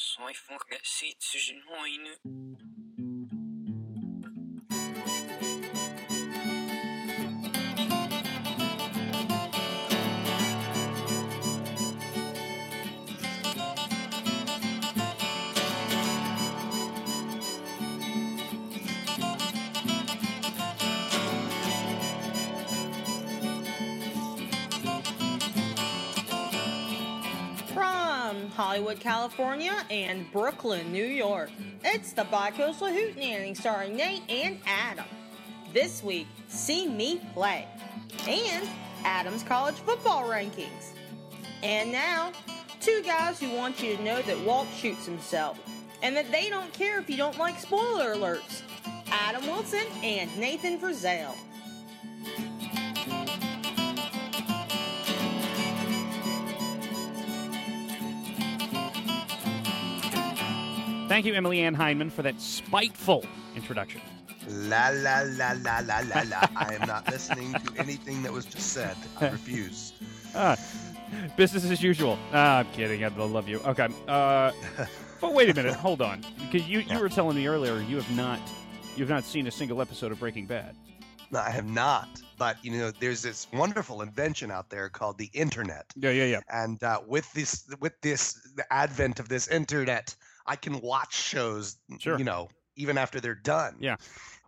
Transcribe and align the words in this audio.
Sai 0.00 0.32
fora 0.32 0.78
sites 0.84 1.50
Hollywood, 28.68 29.00
California, 29.00 29.74
and 29.88 30.30
Brooklyn, 30.30 30.92
New 30.92 31.06
York, 31.06 31.50
it's 31.82 32.12
the 32.12 32.24
Bicoastal 32.24 32.92
Hootenanny 32.92 33.56
starring 33.56 33.96
Nate 33.96 34.20
and 34.28 34.60
Adam. 34.66 35.06
This 35.72 36.02
week, 36.02 36.26
See 36.48 36.86
Me 36.86 37.18
Play, 37.32 37.66
and 38.26 38.68
Adam's 39.04 39.42
college 39.42 39.76
football 39.76 40.28
rankings. 40.28 40.92
And 41.62 41.90
now, 41.90 42.30
two 42.82 43.02
guys 43.06 43.40
who 43.40 43.50
want 43.54 43.82
you 43.82 43.96
to 43.96 44.02
know 44.02 44.20
that 44.20 44.38
Walt 44.40 44.68
shoots 44.76 45.06
himself, 45.06 45.58
and 46.02 46.14
that 46.14 46.30
they 46.30 46.50
don't 46.50 46.70
care 46.74 46.98
if 46.98 47.08
you 47.08 47.16
don't 47.16 47.38
like 47.38 47.58
spoiler 47.58 48.16
alerts. 48.16 48.60
Adam 49.10 49.46
Wilson 49.46 49.86
and 50.02 50.36
Nathan 50.36 50.78
Frizzell. 50.78 51.34
Thank 61.08 61.24
you, 61.24 61.32
Emily 61.32 61.60
Ann 61.62 61.74
Hyndman, 61.74 62.12
for 62.12 62.20
that 62.20 62.38
spiteful 62.38 63.24
introduction. 63.56 64.02
La 64.46 64.90
la 64.90 65.22
la 65.24 65.54
la 65.62 65.80
la 65.80 66.00
la 66.00 66.22
la. 66.28 66.46
I 66.54 66.74
am 66.78 66.86
not 66.86 67.10
listening 67.10 67.54
to 67.54 67.78
anything 67.78 68.22
that 68.24 68.32
was 68.32 68.44
just 68.44 68.72
said. 68.72 68.94
I 69.20 69.28
refuse. 69.30 69.94
Ah, 70.34 70.58
business 71.38 71.64
as 71.64 71.82
usual. 71.82 72.18
Ah, 72.34 72.58
I'm 72.58 72.66
kidding. 72.72 73.02
I 73.02 73.08
love 73.08 73.48
you. 73.48 73.60
Okay. 73.60 73.88
Uh, 74.06 74.52
but 75.22 75.32
wait 75.32 75.48
a 75.48 75.54
minute. 75.54 75.74
Hold 75.86 76.02
on. 76.02 76.22
Because 76.38 76.68
you, 76.68 76.80
you 76.80 76.98
were 76.98 77.08
telling 77.08 77.34
me 77.34 77.46
earlier 77.46 77.80
you 77.80 77.96
have 77.96 78.14
not 78.14 78.38
you 78.94 79.02
have 79.02 79.08
not 79.08 79.24
seen 79.24 79.46
a 79.46 79.50
single 79.50 79.80
episode 79.80 80.12
of 80.12 80.20
Breaking 80.20 80.44
Bad. 80.44 80.76
No, 81.30 81.40
I 81.40 81.48
have 81.48 81.64
not. 81.64 82.08
But 82.36 82.62
you 82.62 82.72
know, 82.72 82.90
there's 82.90 83.22
this 83.22 83.46
wonderful 83.54 84.02
invention 84.02 84.50
out 84.50 84.68
there 84.68 84.90
called 84.90 85.16
the 85.16 85.30
internet. 85.32 85.86
Yeah, 85.96 86.10
yeah, 86.10 86.24
yeah. 86.26 86.40
And 86.52 86.82
uh, 86.84 87.00
with 87.06 87.32
this, 87.32 87.64
with 87.80 87.98
this, 88.02 88.34
the 88.54 88.70
advent 88.70 89.18
of 89.18 89.30
this 89.30 89.48
internet, 89.48 90.14
I 90.48 90.56
can 90.56 90.80
watch 90.80 91.14
shows. 91.14 91.76
Sure. 91.98 92.18
You 92.18 92.24
know, 92.24 92.48
even 92.76 92.98
after 92.98 93.20
they're 93.20 93.34
done. 93.34 93.76
Yeah. 93.78 93.96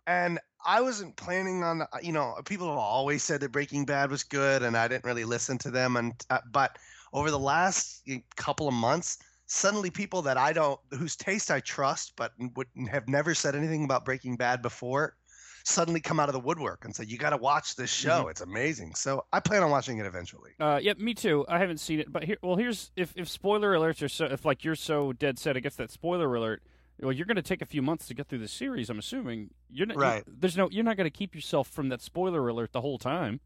And 0.07 0.39
I 0.65 0.81
wasn't 0.81 1.15
planning 1.15 1.63
on. 1.63 1.83
You 2.01 2.11
know, 2.11 2.35
people 2.45 2.67
have 2.67 2.77
always 2.77 3.23
said 3.23 3.39
that 3.41 3.51
Breaking 3.51 3.85
Bad 3.85 4.09
was 4.09 4.23
good, 4.23 4.63
and 4.63 4.75
I 4.75 4.87
didn't 4.87 5.05
really 5.05 5.25
listen 5.25 5.57
to 5.59 5.71
them. 5.71 5.95
And 5.95 6.13
uh, 6.29 6.39
but 6.51 6.77
over 7.13 7.29
the 7.31 7.39
last 7.39 8.07
couple 8.35 8.67
of 8.67 8.73
months, 8.73 9.19
suddenly 9.45 9.91
people 9.91 10.21
that 10.23 10.37
I 10.37 10.53
don't, 10.53 10.79
whose 10.91 11.15
taste 11.15 11.51
I 11.51 11.59
trust, 11.59 12.13
but 12.15 12.31
would 12.55 12.67
have 12.89 13.07
never 13.07 13.35
said 13.35 13.55
anything 13.55 13.83
about 13.83 14.05
Breaking 14.05 14.35
Bad 14.35 14.61
before, 14.61 15.15
suddenly 15.63 15.99
come 15.99 16.19
out 16.19 16.29
of 16.29 16.33
the 16.33 16.39
woodwork 16.39 16.85
and 16.85 16.95
say, 16.95 17.05
"You 17.05 17.17
got 17.17 17.31
to 17.31 17.37
watch 17.37 17.75
this 17.75 17.89
show. 17.89 18.27
It's 18.27 18.41
amazing." 18.41 18.95
So 18.95 19.25
I 19.31 19.39
plan 19.39 19.63
on 19.63 19.71
watching 19.71 19.97
it 19.97 20.05
eventually. 20.05 20.51
Uh, 20.59 20.79
yeah, 20.81 20.93
me 20.97 21.13
too. 21.13 21.45
I 21.47 21.59
haven't 21.59 21.79
seen 21.79 21.99
it, 21.99 22.11
but 22.11 22.23
here, 22.23 22.37
well, 22.41 22.55
here's 22.55 22.91
if 22.95 23.13
if 23.15 23.27
spoiler 23.27 23.73
alerts 23.73 24.01
are 24.01 24.09
so 24.09 24.25
if 24.25 24.45
like 24.45 24.63
you're 24.63 24.75
so 24.75 25.13
dead 25.13 25.39
set 25.39 25.55
against 25.55 25.77
that 25.77 25.91
spoiler 25.91 26.33
alert, 26.33 26.63
well, 27.01 27.11
you're 27.11 27.25
going 27.25 27.35
to 27.35 27.41
take 27.41 27.61
a 27.61 27.65
few 27.65 27.81
months 27.81 28.07
to 28.07 28.13
get 28.13 28.27
through 28.27 28.39
the 28.39 28.47
series. 28.47 28.89
I'm 28.89 28.99
assuming 28.99 29.51
you're 29.69 29.87
not. 29.87 29.97
Right. 29.97 30.23
there's 30.27 30.57
no. 30.57 30.69
You're 30.69 30.83
not 30.83 30.97
going 30.97 31.09
to 31.09 31.15
keep 31.15 31.33
yourself 31.33 31.67
from 31.67 31.89
that 31.89 32.01
spoiler 32.01 32.47
alert 32.47 32.73
the 32.73 32.81
whole 32.81 32.97
time. 32.97 33.39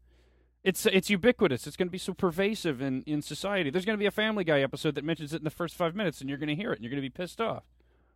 It's 0.62 0.84
it's 0.86 1.08
ubiquitous. 1.08 1.66
It's 1.66 1.76
going 1.76 1.88
to 1.88 1.92
be 1.92 1.98
so 1.98 2.12
pervasive 2.12 2.82
in 2.82 3.02
in 3.06 3.22
society. 3.22 3.70
There's 3.70 3.84
going 3.84 3.96
to 3.96 4.02
be 4.02 4.06
a 4.06 4.10
Family 4.10 4.44
Guy 4.44 4.60
episode 4.60 4.94
that 4.96 5.04
mentions 5.04 5.32
it 5.32 5.36
in 5.36 5.44
the 5.44 5.50
first 5.50 5.74
five 5.74 5.94
minutes, 5.94 6.20
and 6.20 6.28
you're 6.28 6.38
going 6.38 6.48
to 6.48 6.56
hear 6.56 6.72
it, 6.72 6.76
and 6.76 6.84
you're 6.84 6.90
going 6.90 7.02
to 7.02 7.08
be 7.08 7.10
pissed 7.10 7.40
off. 7.40 7.64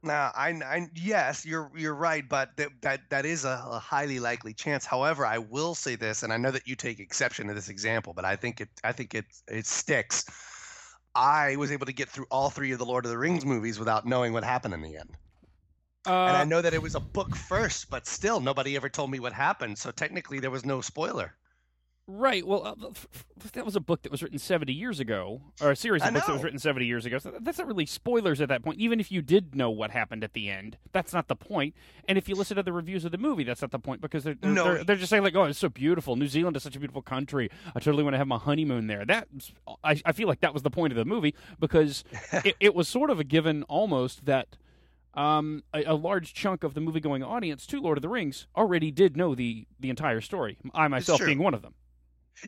Now, 0.03 0.33
I, 0.35 0.51
I 0.51 0.89
yes, 0.95 1.45
you're 1.45 1.71
you're 1.77 1.95
right, 1.95 2.27
but 2.27 2.57
that 2.57 2.71
that 2.83 3.11
that 3.11 3.27
is 3.27 3.45
a, 3.45 3.63
a 3.67 3.79
highly 3.79 4.19
likely 4.19 4.55
chance. 4.55 4.87
However, 4.87 5.27
I 5.27 5.39
will 5.39 5.75
say 5.75 5.95
this, 5.95 6.23
and 6.23 6.33
I 6.33 6.39
know 6.39 6.51
that 6.51 6.67
you 6.67 6.75
take 6.75 7.01
exception 7.01 7.49
to 7.49 7.55
this 7.55 7.69
example, 7.69 8.15
but 8.15 8.25
I 8.25 8.37
think 8.37 8.61
it 8.63 8.71
I 8.83 8.93
think 8.93 9.15
it 9.15 9.27
it 9.49 9.67
sticks. 9.67 10.25
I 11.15 11.57
was 11.57 11.73
able 11.73 11.87
to 11.87 11.93
get 11.93 12.09
through 12.09 12.27
all 12.31 12.51
three 12.51 12.73
of 12.73 12.79
the 12.79 12.87
Lord 12.87 13.05
of 13.05 13.11
the 13.11 13.19
Rings 13.19 13.45
movies 13.45 13.79
without 13.79 14.07
knowing 14.07 14.33
what 14.33 14.45
happened 14.45 14.75
in 14.75 14.83
the 14.83 14.97
end. 14.97 15.17
Uh, 16.07 16.11
and 16.25 16.37
I 16.37 16.45
know 16.45 16.63
that 16.63 16.73
it 16.75 16.83
was 16.83 16.95
a 16.95 17.01
book 17.01 17.37
first, 17.37 17.91
but 17.91 18.07
still 18.07 18.41
nobody 18.41 18.77
ever 18.77 18.89
told 18.89 19.11
me 19.11 19.21
what 19.21 19.33
happened. 19.35 19.79
So 19.79 19.91
technically, 19.91 20.41
there 20.41 20.51
was 20.51 20.65
no 20.65 20.81
spoiler. 20.81 21.37
Right. 22.13 22.45
Well, 22.45 22.67
uh, 22.67 22.75
that 23.53 23.65
was 23.65 23.77
a 23.77 23.81
book 23.81 24.03
that 24.03 24.11
was 24.11 24.21
written 24.21 24.39
70 24.39 24.73
years 24.73 24.99
ago, 24.99 25.41
or 25.61 25.71
a 25.71 25.77
series 25.77 26.03
of 26.03 26.13
books 26.13 26.27
that 26.27 26.33
was 26.33 26.43
written 26.43 26.59
70 26.59 26.85
years 26.85 27.07
ago. 27.07 27.19
So 27.19 27.33
that's 27.41 27.59
not 27.59 27.69
really 27.69 27.87
spoilers 27.87 28.41
at 28.41 28.49
that 28.49 28.65
point. 28.65 28.81
Even 28.81 28.99
if 28.99 29.13
you 29.13 29.23
did 29.23 29.55
know 29.55 29.71
what 29.71 29.93
happened 29.93 30.25
at 30.25 30.33
the 30.33 30.51
end, 30.51 30.77
that's 30.93 31.13
not 31.13 31.29
the 31.29 31.37
point. 31.37 31.75
And 32.09 32.19
if 32.19 32.29
you 32.29 32.35
listen 32.35 32.57
to 32.57 32.65
the 32.65 32.73
reviews 32.73 33.05
of 33.05 33.13
the 33.13 33.19
movie, 33.19 33.45
that's 33.45 33.63
not 33.63 33.71
the 33.71 33.79
point 33.79 34.01
because 34.01 34.25
they're 34.25 34.35
they're, 34.35 34.51
No. 34.51 34.65
they're, 34.65 34.85
they're 34.85 34.97
just 34.97 35.11
saying 35.11 35.23
like, 35.23 35.37
"Oh, 35.37 35.45
it's 35.45 35.59
so 35.59 35.69
beautiful. 35.69 36.17
New 36.17 36.27
Zealand 36.27 36.57
is 36.57 36.65
such 36.65 36.75
a 36.75 36.81
beautiful 36.81 37.01
country. 37.03 37.49
I 37.77 37.79
totally 37.79 38.03
want 38.03 38.15
to 38.15 38.19
have 38.19 38.27
my 38.27 38.39
honeymoon 38.39 38.89
there." 38.89 39.05
That 39.05 39.29
I, 39.85 40.01
I 40.05 40.11
feel 40.13 40.27
like 40.27 40.41
that 40.41 40.53
was 40.53 40.65
the 40.65 40.71
point 40.71 40.93
of 40.93 40.97
the 40.97 41.05
movie 41.05 41.37
because 41.61 42.03
it, 42.45 42.57
it 42.59 42.75
was 42.75 42.89
sort 42.89 43.11
of 43.11 43.21
a 43.21 43.25
given 43.25 43.63
almost 43.65 44.27
that 44.27 44.57
um, 45.15 45.63
a, 45.73 45.85
a 45.85 45.95
large 45.95 46.35
chunk 46.35 46.65
of 46.65 46.75
the 46.75 46.81
movie-going 46.81 47.23
audience 47.23 47.67
to 47.67 47.81
Lord 47.81 47.99
of 47.99 48.03
the 48.03 48.09
Rings 48.09 48.47
already 48.57 48.91
did 48.91 49.17
know 49.17 49.37
the 49.37 49.67
the 49.79 49.91
entire 49.91 50.21
story. 50.21 50.59
I 50.75 50.89
myself 50.89 51.21
being 51.21 51.39
one 51.39 51.55
of 51.55 51.63
them. 51.63 51.75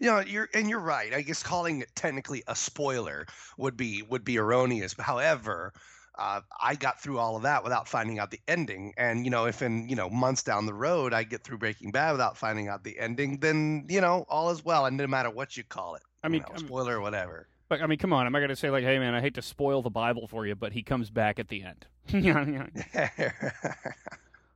You 0.00 0.06
know, 0.06 0.20
you're 0.20 0.48
and 0.54 0.68
you're 0.70 0.80
right. 0.80 1.12
I 1.12 1.22
guess 1.22 1.42
calling 1.42 1.82
it 1.82 1.90
technically 1.94 2.42
a 2.46 2.56
spoiler 2.56 3.26
would 3.58 3.76
be 3.76 4.02
would 4.02 4.24
be 4.24 4.38
erroneous. 4.38 4.94
However, 4.98 5.72
uh, 6.18 6.40
I 6.60 6.74
got 6.74 7.02
through 7.02 7.18
all 7.18 7.36
of 7.36 7.42
that 7.42 7.62
without 7.64 7.88
finding 7.88 8.18
out 8.18 8.30
the 8.30 8.40
ending. 8.48 8.94
And 8.96 9.24
you 9.24 9.30
know, 9.30 9.44
if 9.46 9.60
in 9.62 9.88
you 9.88 9.96
know 9.96 10.08
months 10.08 10.42
down 10.42 10.66
the 10.66 10.74
road 10.74 11.12
I 11.12 11.24
get 11.24 11.42
through 11.44 11.58
Breaking 11.58 11.90
Bad 11.90 12.12
without 12.12 12.38
finding 12.38 12.68
out 12.68 12.84
the 12.84 12.98
ending, 12.98 13.38
then 13.38 13.86
you 13.88 14.00
know 14.00 14.24
all 14.28 14.50
is 14.50 14.64
well. 14.64 14.86
And 14.86 14.96
no 14.96 15.06
matter 15.06 15.30
what 15.30 15.56
you 15.56 15.64
call 15.64 15.94
it, 15.96 16.02
I 16.22 16.28
you 16.28 16.32
mean, 16.32 16.42
know, 16.42 16.48
I 16.54 16.56
mean- 16.58 16.66
spoiler 16.66 16.96
or 16.96 17.00
whatever. 17.00 17.48
But 17.68 17.80
I 17.80 17.86
mean, 17.86 17.98
come 17.98 18.12
on, 18.12 18.26
am 18.26 18.36
I 18.36 18.38
going 18.40 18.50
to 18.50 18.56
say 18.56 18.68
like, 18.68 18.84
"Hey, 18.84 18.98
man, 18.98 19.14
I 19.14 19.22
hate 19.22 19.32
to 19.34 19.42
spoil 19.42 19.80
the 19.80 19.88
Bible 19.88 20.26
for 20.28 20.46
you, 20.46 20.54
but 20.54 20.72
he 20.74 20.82
comes 20.82 21.08
back 21.08 21.38
at 21.38 21.48
the 21.48 21.62
end"? 21.62 21.86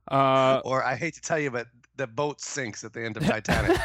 Uh, 0.09 0.61
or 0.63 0.85
I 0.85 0.95
hate 0.95 1.15
to 1.15 1.21
tell 1.21 1.37
you, 1.37 1.51
but 1.51 1.67
the 1.97 2.07
boat 2.07 2.39
sinks 2.39 2.83
at 2.83 2.93
the 2.93 3.03
end 3.03 3.17
of 3.17 3.23
Titanic. 3.27 3.77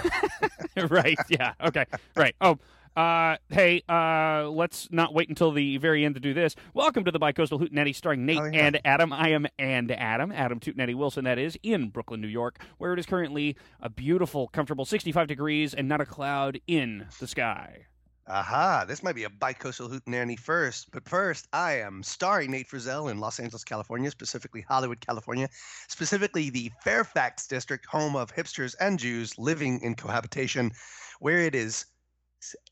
right? 0.90 1.18
Yeah. 1.28 1.54
Okay. 1.64 1.84
Right. 2.16 2.34
Oh. 2.40 2.58
Uh, 2.94 3.36
hey, 3.48 3.82
uh, 3.88 4.46
let's 4.50 4.86
not 4.90 5.14
wait 5.14 5.26
until 5.30 5.50
the 5.50 5.78
very 5.78 6.04
end 6.04 6.14
to 6.14 6.20
do 6.20 6.34
this. 6.34 6.54
Welcome 6.74 7.04
to 7.06 7.10
the 7.10 7.18
Bicoastal 7.18 7.58
Hootenanny 7.58 7.94
starring 7.94 8.26
Nate 8.26 8.38
Oh, 8.38 8.44
yeah. 8.44 8.66
and 8.66 8.80
Adam. 8.84 9.14
I 9.14 9.30
am 9.30 9.46
and 9.58 9.90
Adam, 9.90 10.30
Adam 10.30 10.60
Tootenanny 10.60 10.94
Wilson, 10.94 11.24
that 11.24 11.38
is, 11.38 11.58
in 11.62 11.88
Brooklyn, 11.88 12.20
New 12.20 12.28
York, 12.28 12.58
where 12.76 12.92
it 12.92 12.98
is 12.98 13.06
currently 13.06 13.56
a 13.80 13.88
beautiful, 13.88 14.48
comfortable 14.48 14.84
65 14.84 15.26
degrees 15.26 15.72
and 15.72 15.88
not 15.88 16.02
a 16.02 16.04
cloud 16.04 16.60
in 16.66 17.06
the 17.18 17.26
sky. 17.26 17.86
Aha, 18.26 18.84
this 18.86 19.02
might 19.02 19.14
be 19.14 19.22
a 19.24 19.30
bicoastal 19.30 19.88
hootenanny 19.88 20.36
first, 20.38 20.90
but 20.92 21.08
first, 21.08 21.46
I 21.52 21.74
am 21.74 22.02
starring 22.02 22.50
Nate 22.50 22.68
Frizzell 22.68 23.08
in 23.10 23.18
Los 23.18 23.38
Angeles, 23.38 23.62
California, 23.64 24.10
specifically 24.10 24.60
Hollywood, 24.62 25.00
California, 25.00 25.48
specifically 25.88 26.50
the 26.50 26.70
Fairfax 26.82 27.46
district, 27.46 27.86
home 27.86 28.16
of 28.16 28.32
hipsters 28.34 28.74
and 28.80 28.98
Jews 28.98 29.38
living 29.38 29.80
in 29.80 29.94
cohabitation, 29.96 30.72
where 31.20 31.38
it 31.38 31.54
is 31.54 31.86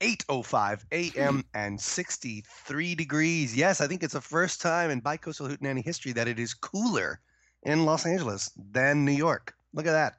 8:05 0.00 0.84
a.m. 0.92 1.44
and 1.54 1.80
63 1.80 2.94
degrees. 2.96 3.54
Yes, 3.56 3.80
I 3.80 3.86
think 3.86 4.02
it's 4.02 4.14
the 4.14 4.20
first 4.20 4.60
time 4.60 4.90
in 4.90 5.00
bicoastal 5.02 5.48
hootenanny 5.48 5.82
history 5.84 6.12
that 6.12 6.28
it 6.28 6.38
is 6.40 6.54
cooler 6.54 7.20
in 7.62 7.84
Los 7.84 8.04
Angeles 8.06 8.50
than 8.56 9.04
New 9.04 9.12
York. 9.12 9.54
Look 9.72 9.86
at 9.86 9.92
that 9.92 10.14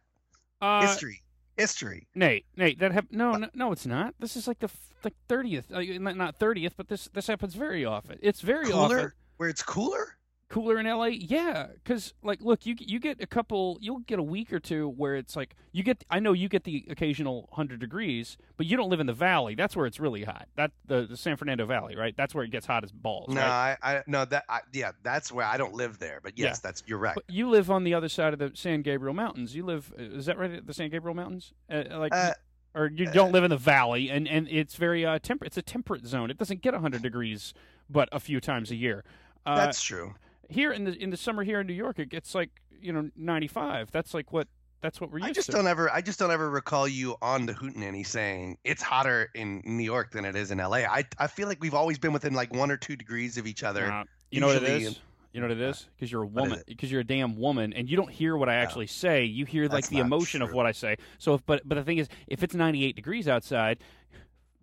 Uh, 0.62 0.80
history, 0.80 1.24
history. 1.58 2.08
Nate, 2.16 2.46
Nate, 2.56 2.80
that 2.80 2.92
hap- 2.92 3.12
no, 3.12 3.34
no, 3.34 3.50
no, 3.54 3.72
it's 3.72 3.86
not. 3.86 4.16
This 4.20 4.36
is 4.36 4.48
like 4.48 4.60
the 4.60 4.66
f- 4.66 4.90
like 5.04 5.14
thirtieth, 5.28 5.72
uh, 5.72 5.82
not- 6.00 6.38
thirtieth, 6.38 6.76
but 6.78 6.88
this 6.88 7.10
this 7.14 7.28
happens 7.28 7.56
very 7.56 7.84
often. 7.86 8.18
It's 8.22 8.42
very 8.42 8.66
often 8.72 8.98
where 9.38 9.50
it's 9.50 9.64
cooler. 9.64 10.18
Cooler 10.52 10.78
in 10.78 10.86
LA. 10.86 11.06
Yeah, 11.06 11.68
because 11.84 12.14
like, 12.22 12.42
look, 12.42 12.66
you 12.66 12.76
you 12.78 13.00
get 13.00 13.22
a 13.22 13.26
couple, 13.26 13.78
you'll 13.82 14.00
get 14.00 14.20
a 14.20 14.24
week 14.24 14.52
or 14.54 14.60
two 14.60 14.90
where 14.90 15.16
it's 15.16 15.36
like 15.36 15.56
you 15.72 15.82
get. 15.82 16.04
I 16.10 16.20
know 16.20 16.34
you 16.34 16.50
get 16.50 16.66
the 16.66 16.86
occasional 16.90 17.50
hundred 17.54 17.80
degrees, 17.80 18.38
but 18.58 18.66
you 18.66 18.78
don't 18.78 18.90
live 18.90 19.00
in 19.00 19.08
the 19.08 19.14
valley. 19.14 19.56
That's 19.56 19.76
where 19.76 19.86
it's 19.86 20.00
really 20.00 20.24
hot. 20.24 20.48
That 20.56 20.72
the, 20.86 21.08
the 21.08 21.18
San 21.18 21.38
Fernando 21.38 21.66
Valley, 21.66 21.96
right? 21.96 22.16
That's 22.16 22.36
where 22.36 22.44
it 22.44 22.52
gets 22.52 22.66
hot 22.66 22.84
as 22.84 22.92
balls. 22.92 23.34
No, 23.34 23.42
right? 23.42 23.78
I, 23.82 23.96
I 23.98 24.04
no 24.06 24.26
that 24.26 24.44
I, 24.50 24.60
yeah, 24.74 24.92
that's 25.02 25.32
where 25.32 25.46
I 25.46 25.58
don't 25.58 25.74
live 25.74 25.98
there. 25.98 26.20
But 26.22 26.38
yes, 26.38 26.58
Yeah. 26.58 26.60
that's 26.70 26.84
you're 26.86 27.00
right. 27.00 27.16
But 27.16 27.24
you 27.30 27.50
live 27.50 27.72
on 27.72 27.84
the 27.84 27.94
other 27.94 28.10
side 28.10 28.34
of 28.34 28.40
the 28.40 28.52
San 28.54 28.82
Gabriel 28.82 29.16
Mountains. 29.16 29.56
You 29.56 29.66
live, 29.66 29.92
is 29.98 30.26
that 30.26 30.38
right? 30.38 30.66
The 30.66 30.74
San 30.74 30.90
Gabriel 30.90 31.16
Mountains, 31.16 31.54
uh, 31.72 31.84
like. 31.92 32.14
Uh, 32.14 32.34
or 32.74 32.90
you 32.90 33.06
don't 33.12 33.34
live 33.34 33.44
in 33.44 33.50
the 33.50 33.58
valley, 33.58 34.10
and, 34.10 34.30
and 34.30 34.48
it's 34.50 34.76
very 34.78 35.06
uh, 35.06 35.20
temperate. 35.20 35.48
It's 35.48 35.58
a 35.58 35.62
temperate 35.62 36.06
zone. 36.08 36.32
It 36.32 36.38
doesn't 36.38 36.62
get 36.62 36.72
100 36.74 37.02
degrees, 37.02 37.54
but 37.90 38.08
a 38.14 38.20
few 38.22 38.40
times 38.40 38.72
a 38.72 38.76
year. 38.76 39.04
Uh, 39.46 39.58
That's 39.58 39.84
true. 39.84 40.14
Here 40.52 40.72
in 40.72 40.84
the 40.84 40.92
in 41.02 41.10
the 41.10 41.18
summer 41.18 41.44
here 41.44 41.62
in 41.62 41.68
New 41.68 41.74
York, 41.74 42.00
it 42.00 42.10
gets 42.10 42.36
like 42.36 42.50
you 42.80 42.92
know 42.94 43.10
95. 43.16 43.92
That's 43.92 44.14
like 44.14 44.32
what 44.32 44.48
that's 44.82 45.00
what 45.00 45.12
we're 45.12 45.20
used 45.20 45.30
I 45.30 45.34
just 45.34 45.46
to. 45.48 45.54
don't 45.54 45.68
ever. 45.68 45.92
I 45.92 46.02
just 46.02 46.20
don't 46.20 46.32
ever 46.32 46.50
recall 46.50 46.88
you 46.88 47.16
on 47.22 47.46
the 47.46 47.54
Hootenanny 47.54 48.06
saying 48.06 48.58
it's 48.64 48.82
hotter 48.82 49.30
in 49.36 49.62
New 49.64 49.84
York 49.84 50.12
than 50.12 50.26
it 50.26 50.36
is 50.36 50.52
in 50.52 50.58
LA. 50.58 50.80
I 50.80 51.06
I 51.18 51.28
feel 51.28 51.48
like 51.48 51.62
we've 51.62 51.74
always 51.74 52.00
been 52.00 52.14
within 52.14 52.34
like 52.34 52.54
one 52.54 52.72
or 52.72 52.78
two 52.78 52.96
degrees 52.96 53.38
of 53.38 53.48
each 53.48 53.64
other. 53.64 54.06
You 54.30 54.42
know 54.42 54.48
what 54.48 54.58
it 54.58 54.64
is? 54.64 55.00
You 55.34 55.40
know 55.40 55.48
what 55.48 55.58
it 55.58 55.62
is? 55.62 55.88
Because 55.96 56.12
you're 56.12 56.24
a 56.24 56.28
woman. 56.28 56.62
Because 56.68 56.92
you're 56.92 57.02
a 57.02 57.06
damn 57.06 57.38
woman, 57.38 57.72
and 57.74 57.90
you 57.90 57.96
don't 57.96 58.12
hear 58.12 58.36
what 58.36 58.50
I 58.50 58.56
actually 58.56 58.88
say. 58.88 59.24
You 59.24 59.46
hear 59.46 59.64
like 59.64 59.72
That's 59.72 59.88
the 59.88 60.00
emotion 60.00 60.42
of 60.42 60.52
what 60.52 60.66
I 60.66 60.74
say. 60.74 60.98
So, 61.20 61.36
if, 61.36 61.46
but 61.46 61.62
but 61.64 61.76
the 61.76 61.84
thing 61.84 62.00
is, 62.00 62.10
if 62.28 62.44
it's 62.44 62.54
98 62.54 62.96
degrees 62.96 63.28
outside, 63.30 63.80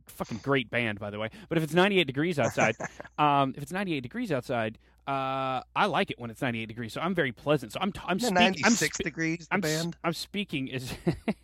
fucking 0.06 0.38
great 0.38 0.70
band 0.70 0.98
by 0.98 1.10
the 1.10 1.18
way. 1.18 1.30
But 1.48 1.58
if 1.58 1.64
it's 1.64 1.74
98 1.74 2.06
degrees 2.06 2.38
outside, 2.38 2.76
um, 3.18 3.54
if 3.56 3.62
it's 3.62 3.72
98 3.72 4.00
degrees 4.00 4.30
outside, 4.30 4.78
uh, 5.08 5.62
I 5.74 5.86
like 5.86 6.10
it 6.10 6.18
when 6.18 6.30
it's 6.30 6.42
98 6.42 6.66
degrees. 6.66 6.92
So 6.92 7.00
I'm 7.00 7.14
very 7.14 7.32
pleasant. 7.32 7.72
So 7.72 7.80
I'm 7.80 7.92
t- 7.92 8.00
I'm 8.06 8.18
speaking. 8.20 8.36
it 8.36 8.40
I'm 8.40 8.52
96 8.52 8.96
spe- 8.96 9.02
degrees. 9.02 9.48
The 9.48 9.54
I'm 9.54 9.60
band. 9.62 9.96
I'm 10.04 10.12
speaking 10.12 10.68
is 10.68 10.92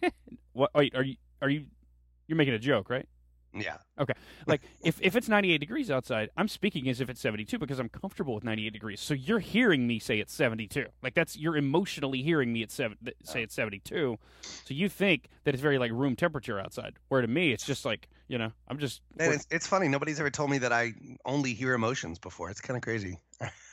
what? 0.52 0.70
Wait, 0.74 0.94
are 0.94 1.02
you 1.02 1.16
are 1.40 1.48
you 1.48 1.64
you're 2.28 2.36
making 2.36 2.54
a 2.54 2.58
joke, 2.58 2.90
right? 2.90 3.06
Yeah. 3.54 3.76
Okay. 3.98 4.14
Like 4.46 4.62
if, 4.82 5.00
if 5.00 5.14
it's 5.14 5.28
98 5.28 5.58
degrees 5.58 5.90
outside, 5.90 6.30
I'm 6.36 6.48
speaking 6.48 6.88
as 6.88 7.00
if 7.00 7.08
it's 7.08 7.20
72 7.20 7.58
because 7.58 7.78
I'm 7.78 7.88
comfortable 7.88 8.34
with 8.34 8.44
98 8.44 8.72
degrees. 8.72 9.00
So 9.00 9.14
you're 9.14 9.38
hearing 9.38 9.86
me 9.86 9.98
say 9.98 10.18
it's 10.18 10.34
72. 10.34 10.86
Like 11.02 11.14
that's 11.14 11.36
you're 11.36 11.56
emotionally 11.56 12.22
hearing 12.22 12.52
me 12.52 12.62
at 12.62 12.70
seven 12.70 12.96
th- 13.04 13.16
say 13.22 13.42
it's 13.42 13.54
72. 13.54 14.18
So 14.42 14.74
you 14.74 14.88
think 14.88 15.28
that 15.44 15.54
it's 15.54 15.62
very 15.62 15.78
like 15.78 15.92
room 15.92 16.16
temperature 16.16 16.58
outside. 16.58 16.94
Where 17.08 17.20
to 17.20 17.28
me 17.28 17.52
it's 17.52 17.64
just 17.64 17.84
like, 17.84 18.08
you 18.28 18.38
know, 18.38 18.50
I'm 18.68 18.78
just 18.78 19.02
And 19.18 19.34
it's, 19.34 19.46
it's 19.50 19.66
funny. 19.66 19.88
Nobody's 19.88 20.18
ever 20.18 20.30
told 20.30 20.50
me 20.50 20.58
that 20.58 20.72
I 20.72 20.92
only 21.24 21.54
hear 21.54 21.74
emotions 21.74 22.18
before. 22.18 22.50
It's 22.50 22.60
kind 22.60 22.76
of 22.76 22.82
crazy. 22.82 23.18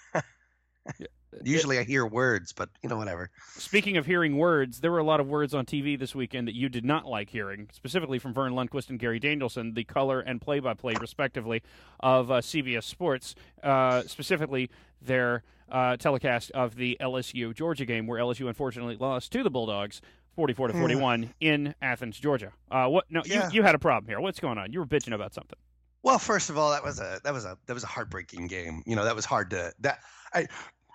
Usually 1.43 1.79
I 1.79 1.83
hear 1.83 2.05
words, 2.05 2.51
but 2.51 2.69
you 2.83 2.89
know, 2.89 2.97
whatever. 2.97 3.29
Speaking 3.55 3.95
of 3.97 4.05
hearing 4.05 4.37
words, 4.37 4.81
there 4.81 4.91
were 4.91 4.97
a 4.99 5.03
lot 5.03 5.19
of 5.21 5.27
words 5.29 5.53
on 5.53 5.65
TV 5.65 5.97
this 5.97 6.13
weekend 6.13 6.47
that 6.47 6.55
you 6.55 6.67
did 6.67 6.83
not 6.83 7.05
like 7.05 7.29
hearing, 7.29 7.69
specifically 7.71 8.19
from 8.19 8.33
Vern 8.33 8.51
Lundquist 8.53 8.89
and 8.89 8.99
Gary 8.99 9.17
Danielson, 9.19 9.73
the 9.73 9.85
color 9.85 10.19
and 10.19 10.41
play-by-play, 10.41 10.95
respectively, 10.99 11.63
of 12.01 12.29
uh, 12.29 12.35
CBS 12.41 12.83
Sports, 12.83 13.35
uh, 13.63 14.01
specifically 14.03 14.69
their 15.01 15.43
uh, 15.71 15.95
telecast 15.95 16.51
of 16.51 16.75
the 16.75 16.97
LSU 16.99 17.55
Georgia 17.55 17.85
game, 17.85 18.07
where 18.07 18.19
LSU 18.19 18.47
unfortunately 18.49 18.97
lost 18.97 19.31
to 19.31 19.41
the 19.43 19.49
Bulldogs. 19.49 20.01
44 20.35 20.69
to 20.69 20.73
41 20.75 21.33
in 21.41 21.75
Athens, 21.81 22.17
Georgia. 22.17 22.53
Uh, 22.71 22.87
what? 22.87 23.03
No, 23.09 23.21
Yeah. 23.25 23.47
you, 23.47 23.55
you 23.55 23.63
had 23.63 23.75
a 23.75 23.79
problem 23.79 24.07
here. 24.09 24.19
What's 24.21 24.39
going 24.39 24.57
on? 24.57 24.71
You 24.71 24.79
were 24.79 24.85
bitching 24.85 25.13
about 25.13 25.33
something. 25.33 25.59
Well, 26.03 26.17
first 26.19 26.49
of 26.49 26.57
all, 26.57 26.71
that 26.71 26.83
was 26.83 26.99
a 27.01 27.19
that 27.25 27.33
was 27.33 27.43
a 27.45 27.57
that 27.67 27.73
was 27.73 27.83
a 27.83 27.87
heartbreaking 27.87 28.47
game. 28.47 28.81
You 28.85 28.95
know, 28.95 29.03
that 29.03 29.15
was 29.15 29.25
hard 29.25 29.49
to 29.51 29.73
that 29.81 29.99
I 30.33 30.47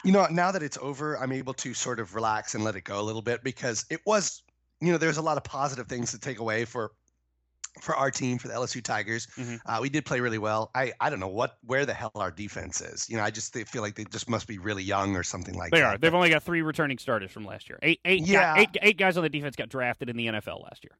you 0.04 0.12
know, 0.12 0.26
now 0.30 0.52
that 0.52 0.62
it's 0.62 0.78
over, 0.80 1.18
I'm 1.18 1.32
able 1.32 1.54
to 1.54 1.74
sort 1.74 1.98
of 1.98 2.14
relax 2.14 2.54
and 2.54 2.62
let 2.62 2.76
it 2.76 2.84
go 2.84 3.00
a 3.00 3.02
little 3.02 3.22
bit 3.22 3.42
because 3.42 3.84
it 3.90 4.00
was, 4.06 4.42
you 4.80 4.92
know, 4.92 4.98
there's 4.98 5.16
a 5.16 5.22
lot 5.22 5.36
of 5.36 5.42
positive 5.44 5.88
things 5.88 6.12
to 6.12 6.18
take 6.18 6.38
away 6.38 6.64
for 6.64 6.92
for 7.80 7.94
our 7.94 8.10
team 8.10 8.38
for 8.38 8.48
the 8.48 8.54
LSU 8.54 8.82
Tigers. 8.82 9.26
Mhm. 9.36 9.60
Uh, 9.66 9.78
we 9.82 9.90
did 9.90 10.06
play 10.06 10.20
really 10.20 10.38
well. 10.38 10.70
I 10.74 10.92
I 11.00 11.10
don't 11.10 11.20
know 11.20 11.28
what 11.28 11.58
where 11.66 11.84
the 11.84 11.92
hell 11.92 12.12
our 12.14 12.30
defense 12.30 12.80
is. 12.80 13.08
You 13.10 13.16
know, 13.18 13.22
I 13.22 13.30
just 13.30 13.52
they 13.52 13.64
feel 13.64 13.82
like 13.82 13.96
they 13.96 14.04
just 14.04 14.30
must 14.30 14.46
be 14.46 14.58
really 14.58 14.82
young 14.82 15.14
or 15.16 15.22
something 15.22 15.54
like 15.54 15.72
They 15.72 15.80
that. 15.80 15.82
They 15.82 15.94
are. 15.94 15.98
They've 15.98 16.14
only 16.14 16.30
got 16.30 16.42
three 16.42 16.62
returning 16.62 16.96
starters 16.98 17.30
from 17.30 17.44
last 17.44 17.68
year. 17.68 17.78
Eight, 17.82 18.00
eight, 18.04 18.22
Yeah. 18.26 18.54
eight, 18.56 18.70
eight 18.80 18.96
guys 18.96 19.16
on 19.18 19.22
the 19.24 19.28
defense 19.28 19.56
got 19.56 19.68
drafted 19.68 20.08
in 20.08 20.16
the 20.16 20.26
NFL 20.26 20.62
last 20.62 20.84
year. 20.84 20.92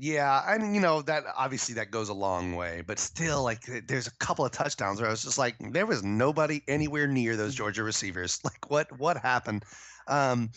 Yeah, 0.00 0.42
I 0.46 0.58
mean, 0.58 0.74
you 0.74 0.80
know 0.80 1.02
that 1.02 1.24
obviously 1.36 1.74
that 1.74 1.90
goes 1.90 2.08
a 2.08 2.14
long 2.14 2.54
way, 2.54 2.82
but 2.86 2.98
still, 3.00 3.42
like, 3.42 3.62
there's 3.88 4.06
a 4.06 4.12
couple 4.18 4.44
of 4.44 4.52
touchdowns 4.52 5.00
where 5.00 5.08
I 5.08 5.10
was 5.10 5.22
just 5.22 5.38
like, 5.38 5.56
there 5.72 5.86
was 5.86 6.04
nobody 6.04 6.62
anywhere 6.68 7.08
near 7.08 7.36
those 7.36 7.54
Georgia 7.54 7.82
receivers. 7.82 8.38
Like, 8.44 8.70
what 8.70 8.96
what 8.98 9.16
happened? 9.16 9.64
Um, 10.06 10.50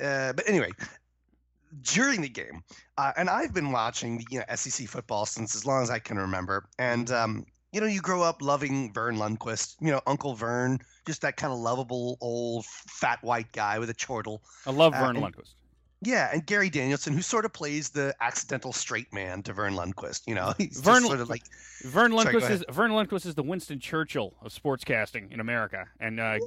uh, 0.00 0.32
but 0.32 0.48
anyway, 0.48 0.70
during 1.82 2.20
the 2.20 2.28
game, 2.28 2.62
uh, 2.98 3.12
and 3.16 3.30
I've 3.30 3.54
been 3.54 3.70
watching 3.70 4.18
the 4.18 4.26
you 4.30 4.38
know, 4.40 4.44
SEC 4.56 4.88
football 4.88 5.24
since 5.26 5.54
as 5.54 5.64
long 5.64 5.82
as 5.82 5.90
I 5.90 5.98
can 5.98 6.18
remember, 6.18 6.66
and 6.78 7.10
um, 7.12 7.46
you 7.72 7.80
know, 7.80 7.86
you 7.86 8.00
grow 8.00 8.22
up 8.22 8.42
loving 8.42 8.92
Vern 8.92 9.16
Lundquist, 9.16 9.76
you 9.80 9.92
know, 9.92 10.00
Uncle 10.06 10.34
Vern, 10.34 10.80
just 11.06 11.22
that 11.22 11.36
kind 11.36 11.52
of 11.52 11.60
lovable 11.60 12.18
old 12.20 12.64
fat 12.66 13.22
white 13.22 13.52
guy 13.52 13.78
with 13.78 13.88
a 13.90 13.94
chortle. 13.94 14.42
I 14.66 14.72
love 14.72 14.94
Uh, 14.94 15.00
Vern 15.06 15.16
and- 15.16 15.24
Lundquist. 15.26 15.54
Yeah, 16.02 16.30
and 16.32 16.46
Gary 16.46 16.70
Danielson, 16.70 17.12
who 17.12 17.20
sort 17.20 17.44
of 17.44 17.52
plays 17.52 17.90
the 17.90 18.14
accidental 18.20 18.72
straight 18.72 19.12
man 19.12 19.42
to 19.42 19.52
Vern 19.52 19.74
Lundquist. 19.74 20.26
You 20.26 20.34
know, 20.34 20.54
he's 20.58 20.80
Vern- 20.80 20.94
just 21.02 21.06
sort 21.06 21.20
of 21.20 21.28
like 21.28 21.42
Vern 21.84 22.12
Lundquist 22.12 22.42
ahead. 22.42 22.52
is 22.52 22.64
Vern 22.70 22.92
Lundquist 22.92 23.26
is 23.26 23.34
the 23.34 23.42
Winston 23.42 23.78
Churchill 23.80 24.34
of 24.42 24.52
sportscasting 24.52 25.30
in 25.30 25.40
America, 25.40 25.86
and 26.00 26.18
uh, 26.18 26.38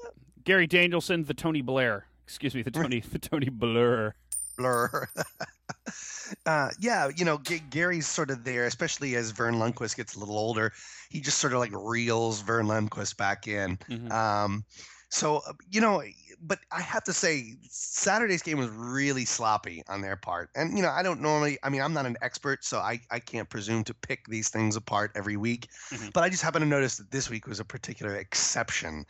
Gary 0.44 0.66
Danielson 0.68 1.24
the 1.24 1.34
Tony 1.34 1.62
Blair. 1.62 2.08
Excuse 2.26 2.56
me, 2.56 2.62
the 2.64 2.72
Tony 2.72 3.00
the 3.12 3.20
Tony 3.20 3.50
Blur. 3.50 4.16
blur. 4.58 5.08
uh, 6.46 6.70
yeah, 6.80 7.10
you 7.16 7.26
know, 7.26 7.38
G- 7.40 7.62
Gary's 7.70 8.08
sort 8.08 8.30
of 8.32 8.44
there, 8.44 8.66
especially 8.66 9.16
as 9.16 9.32
Vern 9.32 9.56
Lundquist 9.56 9.96
gets 9.98 10.16
a 10.16 10.20
little 10.20 10.38
older. 10.38 10.74
He 11.10 11.20
just 11.22 11.38
sort 11.38 11.54
of 11.54 11.60
like 11.60 11.72
reels 11.74 12.42
Vern 12.42 12.66
Lundquist 12.68 13.18
back 13.18 13.48
in. 13.48 13.78
Mhm. 13.90 14.12
Um, 14.12 14.66
so 15.14 15.42
uh, 15.48 15.54
you 15.70 15.80
know, 15.80 16.02
but 16.42 16.60
I 16.72 16.82
have 16.82 17.04
to 17.04 17.14
say, 17.14 17.56
Saturday's 17.70 18.42
game 18.42 18.58
was 18.58 18.70
really 18.70 19.26
sloppy 19.26 19.84
on 19.88 20.02
their 20.02 20.16
part. 20.16 20.50
And 20.56 20.76
you 20.76 20.82
know, 20.82 20.90
I 20.90 21.04
don't 21.04 21.22
normally. 21.22 21.60
I 21.62 21.70
mean, 21.70 21.82
I'm 21.82 21.94
not 21.94 22.08
an 22.08 22.18
expert, 22.22 22.66
so 22.66 22.80
I 22.80 23.00
I 23.12 23.20
can't 23.20 23.48
presume 23.48 23.84
to 23.86 23.94
pick 23.94 24.26
these 24.28 24.50
things 24.50 24.76
apart 24.76 25.12
every 25.16 25.38
week. 25.38 25.68
Mhm. 25.92 26.12
But 26.14 26.24
I 26.24 26.30
just 26.30 26.42
happen 26.42 26.62
to 26.62 26.68
notice 26.68 26.98
that 26.98 27.12
this 27.12 27.30
week 27.30 27.46
was 27.46 27.60
a 27.60 27.66
particular 27.66 28.16
exception. 28.16 29.06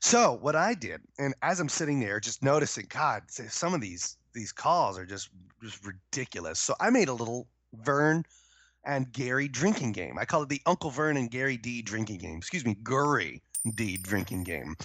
So 0.00 0.34
what 0.34 0.54
I 0.54 0.74
did, 0.74 1.00
and 1.18 1.34
as 1.40 1.60
I'm 1.60 1.70
sitting 1.70 1.98
there, 1.98 2.20
just 2.20 2.42
noticing, 2.42 2.86
God, 2.88 3.22
some 3.30 3.72
of 3.72 3.80
these 3.80 4.18
these 4.34 4.52
calls 4.52 4.98
are 4.98 5.06
just 5.06 5.30
just 5.62 5.82
ridiculous. 5.84 6.58
So 6.58 6.74
I 6.78 6.90
made 6.90 7.08
a 7.08 7.14
little 7.14 7.48
Vern 7.72 8.24
and 8.84 9.10
Gary 9.12 9.48
drinking 9.48 9.92
game. 9.92 10.18
I 10.18 10.26
call 10.26 10.42
it 10.42 10.50
the 10.50 10.60
Uncle 10.66 10.90
Vern 10.90 11.16
and 11.16 11.30
Gary 11.30 11.56
D 11.56 11.80
drinking 11.80 12.18
game. 12.18 12.36
Excuse 12.36 12.66
me, 12.66 12.74
Gurry 12.82 13.42
D 13.74 13.96
drinking 13.96 14.44
game. 14.44 14.76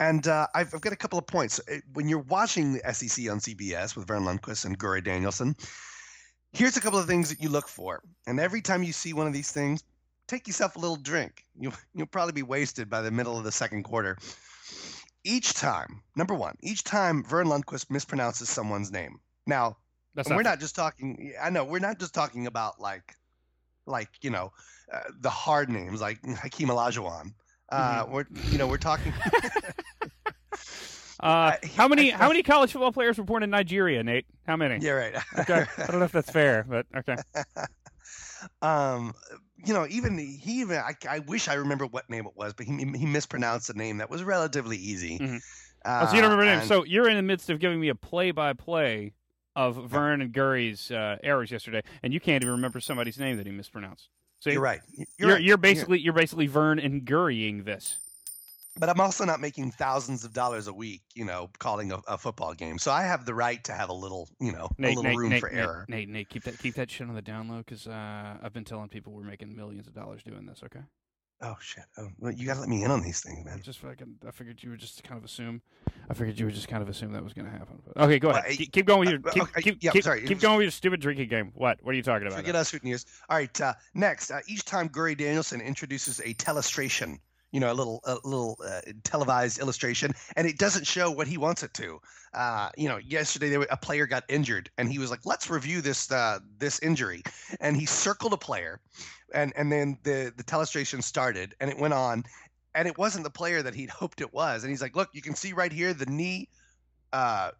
And 0.00 0.26
uh, 0.26 0.46
I've, 0.54 0.74
I've 0.74 0.80
got 0.80 0.92
a 0.92 0.96
couple 0.96 1.18
of 1.18 1.26
points. 1.26 1.60
Uh, 1.70 1.76
When 1.92 2.08
you're 2.08 2.18
watching 2.18 2.72
the 2.72 2.92
SEC 2.92 3.30
on 3.30 3.38
CBS 3.38 3.96
with 3.96 4.06
Vern 4.06 4.24
Lundquist 4.24 4.64
and 4.64 4.76
Gurry 4.76 5.00
Danielson, 5.00 5.54
here's 6.52 6.76
a 6.76 6.80
couple 6.80 6.98
of 6.98 7.06
things 7.06 7.28
that 7.28 7.40
you 7.40 7.48
look 7.48 7.68
for. 7.68 8.02
And 8.26 8.40
every 8.40 8.60
time 8.60 8.82
you 8.82 8.92
see 8.92 9.12
one 9.12 9.26
of 9.26 9.32
these 9.32 9.52
things, 9.52 9.84
take 10.26 10.46
yourself 10.46 10.76
a 10.76 10.78
little 10.78 10.96
drink. 10.96 11.44
You, 11.58 11.72
you'll 11.94 12.06
probably 12.06 12.32
be 12.32 12.42
wasted 12.42 12.90
by 12.90 13.02
the 13.02 13.10
middle 13.10 13.38
of 13.38 13.44
the 13.44 13.52
second 13.52 13.84
quarter. 13.84 14.18
Each 15.22 15.54
time, 15.54 16.02
number 16.16 16.34
one, 16.34 16.56
each 16.60 16.84
time 16.84 17.24
Vern 17.24 17.46
Lundquist 17.46 17.86
mispronounces 17.86 18.46
someone's 18.48 18.90
name. 18.90 19.20
Now, 19.46 19.76
That's 20.14 20.28
and 20.28 20.36
we're 20.36 20.42
not, 20.42 20.50
not 20.50 20.60
just 20.60 20.74
talking. 20.74 21.32
I 21.40 21.50
know 21.50 21.64
we're 21.64 21.78
not 21.78 21.98
just 21.98 22.14
talking 22.14 22.46
about 22.46 22.80
like, 22.80 23.14
like 23.86 24.08
you 24.22 24.30
know, 24.30 24.52
uh, 24.92 25.00
the 25.20 25.30
hard 25.30 25.70
names 25.70 26.00
like 26.00 26.18
Hakeem 26.24 26.68
Olajuwon. 26.68 27.32
Uh, 27.70 28.04
We're 28.08 28.26
you 28.50 28.58
know 28.58 28.66
we're 28.66 28.76
talking. 28.76 29.12
Uh, 31.24 31.56
how 31.76 31.88
many 31.88 32.10
how 32.10 32.28
many 32.28 32.42
college 32.42 32.70
football 32.72 32.92
players 32.92 33.16
were 33.16 33.24
born 33.24 33.42
in 33.42 33.48
Nigeria, 33.50 34.02
Nate? 34.04 34.26
How 34.46 34.56
many? 34.56 34.84
yeah, 34.84 34.90
right. 34.92 35.14
Okay, 35.38 35.64
I 35.78 35.86
don't 35.86 35.98
know 35.98 36.04
if 36.04 36.12
that's 36.12 36.30
fair, 36.30 36.64
but 36.68 36.84
okay. 36.96 37.16
um, 38.62 39.14
you 39.64 39.72
know, 39.72 39.86
even 39.88 40.18
he 40.18 40.60
even 40.60 40.76
I, 40.76 40.92
I 41.08 41.18
wish 41.20 41.48
I 41.48 41.54
remember 41.54 41.86
what 41.86 42.08
name 42.10 42.26
it 42.26 42.36
was, 42.36 42.52
but 42.52 42.66
he 42.66 42.72
he 42.96 43.06
mispronounced 43.06 43.70
a 43.70 43.74
name 43.74 43.98
that 43.98 44.10
was 44.10 44.22
relatively 44.22 44.76
easy. 44.76 45.18
Mhm. 45.18 45.36
Uh, 45.84 46.00
Oh, 46.02 46.06
so 46.10 46.14
you 46.16 46.22
don't 46.22 46.30
remember 46.30 46.44
names. 46.50 46.60
and- 46.62 46.68
So 46.68 46.84
you're 46.84 47.08
in 47.08 47.16
the 47.16 47.22
midst 47.22 47.50
of 47.50 47.58
giving 47.60 47.78
me 47.78 47.88
a 47.90 47.94
play-by-play 47.94 49.12
of 49.54 49.76
Vern 49.90 50.22
and 50.22 50.32
Gurry's 50.32 50.90
uh, 50.90 51.16
errors 51.22 51.50
yesterday, 51.50 51.82
and 52.02 52.12
you 52.12 52.20
can't 52.20 52.42
even 52.42 52.54
remember 52.54 52.80
somebody's 52.80 53.18
name 53.18 53.36
that 53.36 53.46
he 53.46 53.52
mispronounced. 53.52 54.08
See, 54.40 54.52
you're 54.52 54.60
right. 54.62 54.80
You're, 54.96 55.06
You're, 55.18 55.32
right. 55.36 55.42
you're 55.42 55.56
basically 55.58 56.00
you're 56.00 56.12
basically 56.14 56.46
Vern 56.46 56.78
and 56.78 57.04
Gurrying 57.04 57.64
this. 57.64 57.98
But 58.78 58.88
I'm 58.88 59.00
also 59.00 59.24
not 59.24 59.40
making 59.40 59.70
thousands 59.72 60.24
of 60.24 60.32
dollars 60.32 60.66
a 60.66 60.72
week, 60.72 61.02
you 61.14 61.24
know, 61.24 61.50
calling 61.58 61.92
a, 61.92 61.98
a 62.08 62.18
football 62.18 62.54
game. 62.54 62.78
So 62.78 62.90
I 62.90 63.02
have 63.02 63.24
the 63.24 63.34
right 63.34 63.62
to 63.64 63.72
have 63.72 63.88
a 63.88 63.94
little, 63.94 64.28
you 64.40 64.52
know, 64.52 64.68
a 64.78 64.82
little 64.82 65.02
Nate, 65.02 65.16
room 65.16 65.30
Nate, 65.30 65.40
for 65.40 65.48
Nate, 65.50 65.58
error. 65.58 65.86
Nate, 65.88 66.08
Nate, 66.08 66.28
keep 66.28 66.44
that 66.44 66.58
keep 66.58 66.74
that 66.74 66.90
shit 66.90 67.08
on 67.08 67.14
the 67.14 67.22
down 67.22 67.48
low 67.48 67.58
because 67.58 67.86
uh, 67.86 68.36
I've 68.42 68.52
been 68.52 68.64
telling 68.64 68.88
people 68.88 69.12
we're 69.12 69.22
making 69.22 69.54
millions 69.54 69.86
of 69.86 69.94
dollars 69.94 70.22
doing 70.22 70.46
this. 70.46 70.62
Okay, 70.64 70.80
Oh 71.40 71.56
shit! 71.60 71.84
Oh, 71.98 72.08
well, 72.18 72.32
you 72.32 72.46
gotta 72.46 72.60
let 72.60 72.68
me 72.68 72.84
in 72.84 72.90
on 72.90 73.02
these 73.02 73.20
things, 73.20 73.44
man. 73.44 73.60
just 73.60 73.80
fucking, 73.80 74.16
I 74.26 74.30
figured 74.30 74.62
you 74.62 74.70
would 74.70 74.78
just 74.80 75.02
kind 75.02 75.18
of 75.18 75.24
assume. 75.24 75.60
I 76.08 76.14
figured 76.14 76.38
you 76.38 76.46
would 76.46 76.54
just 76.54 76.68
kind 76.68 76.82
of 76.82 76.88
assume 76.88 77.12
that 77.12 77.24
was 77.24 77.32
going 77.32 77.46
to 77.46 77.50
happen. 77.50 77.80
But, 77.84 78.02
okay, 78.04 78.18
go 78.18 78.28
Well, 78.28 78.38
ahead. 78.38 78.52
I- 78.52 78.64
keep, 78.70 78.86
going 78.86 79.00
with 79.00 79.08
your 79.10 79.18
keep, 79.20 79.54
keep, 79.56 79.78
yeah, 79.82 79.90
keep, 79.90 80.04
sorry, 80.04 80.22
keep 80.22 80.40
going 80.40 80.56
with 80.58 80.64
your 80.64 80.70
stupid 80.70 81.00
drinking 81.00 81.28
game. 81.28 81.50
What? 81.54 81.78
What 81.82 81.92
are 81.92 81.96
you 81.96 82.02
talking 82.02 82.26
about? 82.26 82.38
Forget 82.38 82.54
us, 82.54 82.70
Hoot 82.70 82.84
News. 82.84 83.04
All 83.28 83.36
right, 83.36 83.60
uh, 83.60 83.74
next. 83.94 84.30
Uh, 84.30 84.40
each 84.46 84.64
time 84.64 84.88
Gurry 84.88 85.14
Danielson 85.14 85.60
introduces 85.60 86.20
a 86.20 86.34
telestration, 86.34 87.18
you 87.54 87.60
know, 87.60 87.70
a 87.70 87.72
little, 87.72 88.00
a 88.02 88.14
little 88.24 88.58
uh, 88.66 88.80
televised 89.04 89.60
illustration, 89.60 90.12
and 90.36 90.48
it 90.48 90.58
doesn't 90.58 90.84
show 90.88 91.08
what 91.08 91.28
he 91.28 91.38
wants 91.38 91.62
it 91.62 91.72
to. 91.74 92.00
Uh, 92.34 92.68
you 92.76 92.88
know, 92.88 92.96
yesterday 92.96 93.48
there, 93.48 93.64
a 93.70 93.76
player 93.76 94.08
got 94.08 94.24
injured, 94.28 94.68
and 94.76 94.90
he 94.90 94.98
was 94.98 95.08
like, 95.08 95.20
"Let's 95.24 95.48
review 95.48 95.80
this 95.80 96.10
uh, 96.10 96.40
this 96.58 96.80
injury," 96.80 97.22
and 97.60 97.76
he 97.76 97.86
circled 97.86 98.32
a 98.32 98.36
player, 98.36 98.80
and 99.32 99.52
and 99.54 99.70
then 99.70 99.96
the 100.02 100.32
the 100.36 100.42
telestration 100.42 101.00
started, 101.00 101.54
and 101.60 101.70
it 101.70 101.78
went 101.78 101.94
on. 101.94 102.24
and 102.74 102.88
it 102.88 102.98
wasn't 102.98 103.22
the 103.22 103.30
player 103.30 103.62
that 103.62 103.74
he'd 103.76 103.90
hoped 104.00 104.20
it 104.20 104.34
was. 104.34 104.64
And 104.64 104.70
he's 104.70 104.82
like, 104.82 104.96
"Look, 104.96 105.10
you 105.12 105.22
can 105.22 105.36
see 105.36 105.52
right 105.52 105.72
here 105.72 105.94
the 105.94 106.06
knee. 106.06 106.48
Uh, 107.12 107.52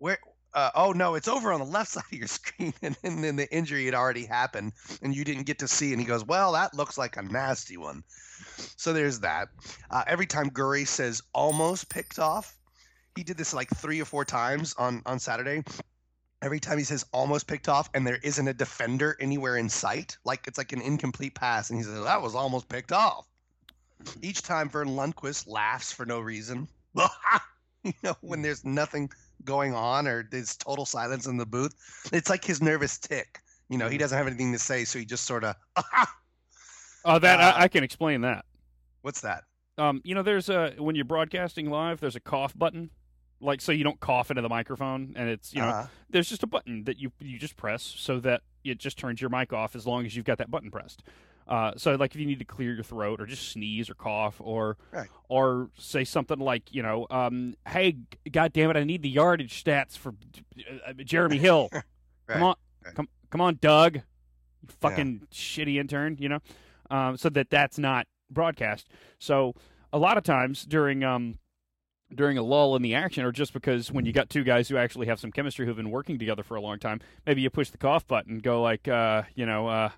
where? 0.00 0.18
Uh, 0.54 0.70
oh 0.76 0.92
no, 0.92 1.16
it's 1.16 1.26
over 1.26 1.52
on 1.52 1.58
the 1.58 1.66
left 1.66 1.90
side 1.92 2.04
of 2.10 2.18
your 2.18 2.28
screen, 2.28 2.72
and, 2.82 2.96
and 3.02 3.22
then 3.22 3.36
the 3.36 3.52
injury 3.52 3.84
had 3.84 3.94
already 3.94 4.24
happened, 4.24 4.72
and 5.02 5.14
you 5.14 5.24
didn't 5.24 5.44
get 5.44 5.58
to 5.58 5.68
see." 5.68 5.92
And 5.92 6.00
he 6.00 6.06
goes, 6.06 6.24
"Well, 6.24 6.52
that 6.52 6.74
looks 6.74 6.96
like 6.96 7.16
a 7.16 7.22
nasty 7.22 7.76
one." 7.76 8.04
So 8.76 8.92
there's 8.92 9.20
that. 9.20 9.48
Uh, 9.90 10.04
every 10.06 10.26
time 10.26 10.48
Gurry 10.48 10.84
says 10.84 11.22
"almost 11.34 11.88
picked 11.88 12.18
off," 12.18 12.56
he 13.16 13.24
did 13.24 13.36
this 13.36 13.52
like 13.52 13.68
three 13.70 14.00
or 14.00 14.04
four 14.04 14.24
times 14.24 14.74
on 14.78 15.02
on 15.06 15.18
Saturday. 15.18 15.64
Every 16.40 16.60
time 16.60 16.78
he 16.78 16.84
says 16.84 17.06
almost 17.12 17.46
picked 17.46 17.70
off 17.70 17.88
and 17.94 18.06
there 18.06 18.20
isn't 18.22 18.46
a 18.46 18.52
defender 18.52 19.16
anywhere 19.18 19.56
in 19.56 19.68
sight, 19.68 20.18
like 20.24 20.46
it's 20.46 20.58
like 20.58 20.72
an 20.72 20.82
incomplete 20.82 21.34
pass, 21.34 21.70
and 21.70 21.78
he 21.78 21.84
says 21.84 22.04
that 22.04 22.22
was 22.22 22.34
almost 22.34 22.68
picked 22.68 22.92
off. 22.92 23.26
Each 24.20 24.42
time 24.42 24.68
Vern 24.68 24.88
Lundquist 24.88 25.48
laughs 25.48 25.90
for 25.90 26.04
no 26.04 26.20
reason. 26.20 26.68
you 27.82 27.92
know, 28.02 28.16
when 28.20 28.42
there's 28.42 28.64
nothing 28.64 29.10
going 29.44 29.74
on 29.74 30.06
or 30.06 30.26
there's 30.30 30.56
total 30.56 30.86
silence 30.86 31.26
in 31.26 31.36
the 31.36 31.46
booth. 31.46 31.74
It's 32.12 32.30
like 32.30 32.44
his 32.44 32.62
nervous 32.62 32.98
tick. 32.98 33.40
You 33.68 33.78
know, 33.78 33.88
he 33.88 33.98
doesn't 33.98 34.16
have 34.16 34.26
anything 34.26 34.52
to 34.52 34.58
say, 34.58 34.84
so 34.84 34.98
he 34.98 35.04
just 35.04 35.24
sort 35.24 35.44
of 35.44 35.56
Oh, 37.04 37.18
that 37.18 37.40
Uh, 37.40 37.54
I, 37.58 37.62
I 37.64 37.68
can 37.68 37.84
explain 37.84 38.22
that. 38.22 38.44
what's 39.02 39.20
that? 39.22 39.44
Um, 39.76 40.00
you 40.04 40.14
know, 40.14 40.22
there's 40.22 40.48
a 40.48 40.74
when 40.78 40.94
you're 40.94 41.04
broadcasting 41.04 41.68
live, 41.68 42.00
there's 42.00 42.16
a 42.16 42.20
cough 42.20 42.56
button, 42.56 42.90
like 43.40 43.60
so 43.60 43.72
you 43.72 43.84
don't 43.84 43.98
cough 44.00 44.30
into 44.30 44.40
the 44.42 44.48
microphone, 44.48 45.12
and 45.16 45.28
it's 45.28 45.52
you 45.52 45.60
know 45.60 45.68
Uh-huh. 45.68 45.86
there's 46.10 46.28
just 46.28 46.42
a 46.42 46.46
button 46.46 46.84
that 46.84 46.98
you 46.98 47.10
you 47.20 47.38
just 47.38 47.56
press 47.56 47.82
so 47.82 48.20
that 48.20 48.42
it 48.62 48.78
just 48.78 48.96
turns 48.98 49.20
your 49.20 49.30
mic 49.30 49.52
off 49.52 49.74
as 49.74 49.86
long 49.86 50.06
as 50.06 50.14
you've 50.16 50.24
got 50.24 50.38
that 50.38 50.50
button 50.50 50.70
pressed. 50.70 51.02
Uh, 51.46 51.72
so 51.76 51.94
like 51.96 52.14
if 52.14 52.20
you 52.20 52.26
need 52.26 52.38
to 52.38 52.44
clear 52.44 52.72
your 52.72 52.82
throat 52.82 53.20
or 53.20 53.26
just 53.26 53.50
sneeze 53.50 53.90
or 53.90 53.94
cough 53.94 54.36
or 54.40 54.76
Right. 54.92 55.08
or 55.28 55.68
say 55.78 56.04
something 56.04 56.38
like 56.38 56.72
you 56.72 56.82
know 56.82 57.06
um, 57.10 57.54
hey 57.68 57.96
god 58.32 58.52
damn 58.54 58.70
it 58.70 58.76
I 58.76 58.84
need 58.84 59.02
the 59.02 59.10
yardage 59.10 59.62
stats 59.62 59.96
for 59.98 60.14
uh, 60.86 60.92
Jeremy 61.04 61.38
Hill. 61.38 61.68
Right, 62.26 62.34
come 62.34 62.42
on 62.42 62.54
right. 62.82 62.94
come 62.94 63.08
come 63.30 63.40
on 63.42 63.58
Doug 63.60 63.96
you 63.96 64.02
fucking 64.80 65.26
shitty 65.30 65.78
intern 65.78 66.16
you 66.18 66.30
know? 66.30 66.38
Um, 66.90 67.18
so 67.18 67.28
that 67.28 67.50
that's 67.50 67.78
not 67.78 68.06
broadcast. 68.30 68.88
So 69.18 69.54
a 69.92 69.98
lot 69.98 70.16
of 70.16 70.24
times 70.24 70.64
during 70.64 71.04
um 71.04 71.38
during 72.14 72.38
a 72.38 72.42
lull 72.42 72.76
in 72.76 72.82
the 72.82 72.94
action 72.94 73.24
or 73.24 73.32
just 73.32 73.52
because 73.52 73.92
when 73.92 74.06
you 74.06 74.12
got 74.12 74.30
two 74.30 74.44
guys 74.44 74.68
who 74.68 74.76
actually 74.78 75.06
have 75.08 75.20
some 75.20 75.32
chemistry 75.32 75.66
who've 75.66 75.76
been 75.76 75.90
working 75.90 76.18
together 76.18 76.42
for 76.42 76.54
a 76.56 76.60
long 76.60 76.78
time 76.78 77.00
maybe 77.26 77.42
you 77.42 77.50
push 77.50 77.68
the 77.70 77.78
cough 77.78 78.06
button 78.06 78.38
go 78.38 78.62
like 78.62 78.86
uh 78.88 79.22
you 79.34 79.44
know 79.44 79.66
uh 79.66 79.90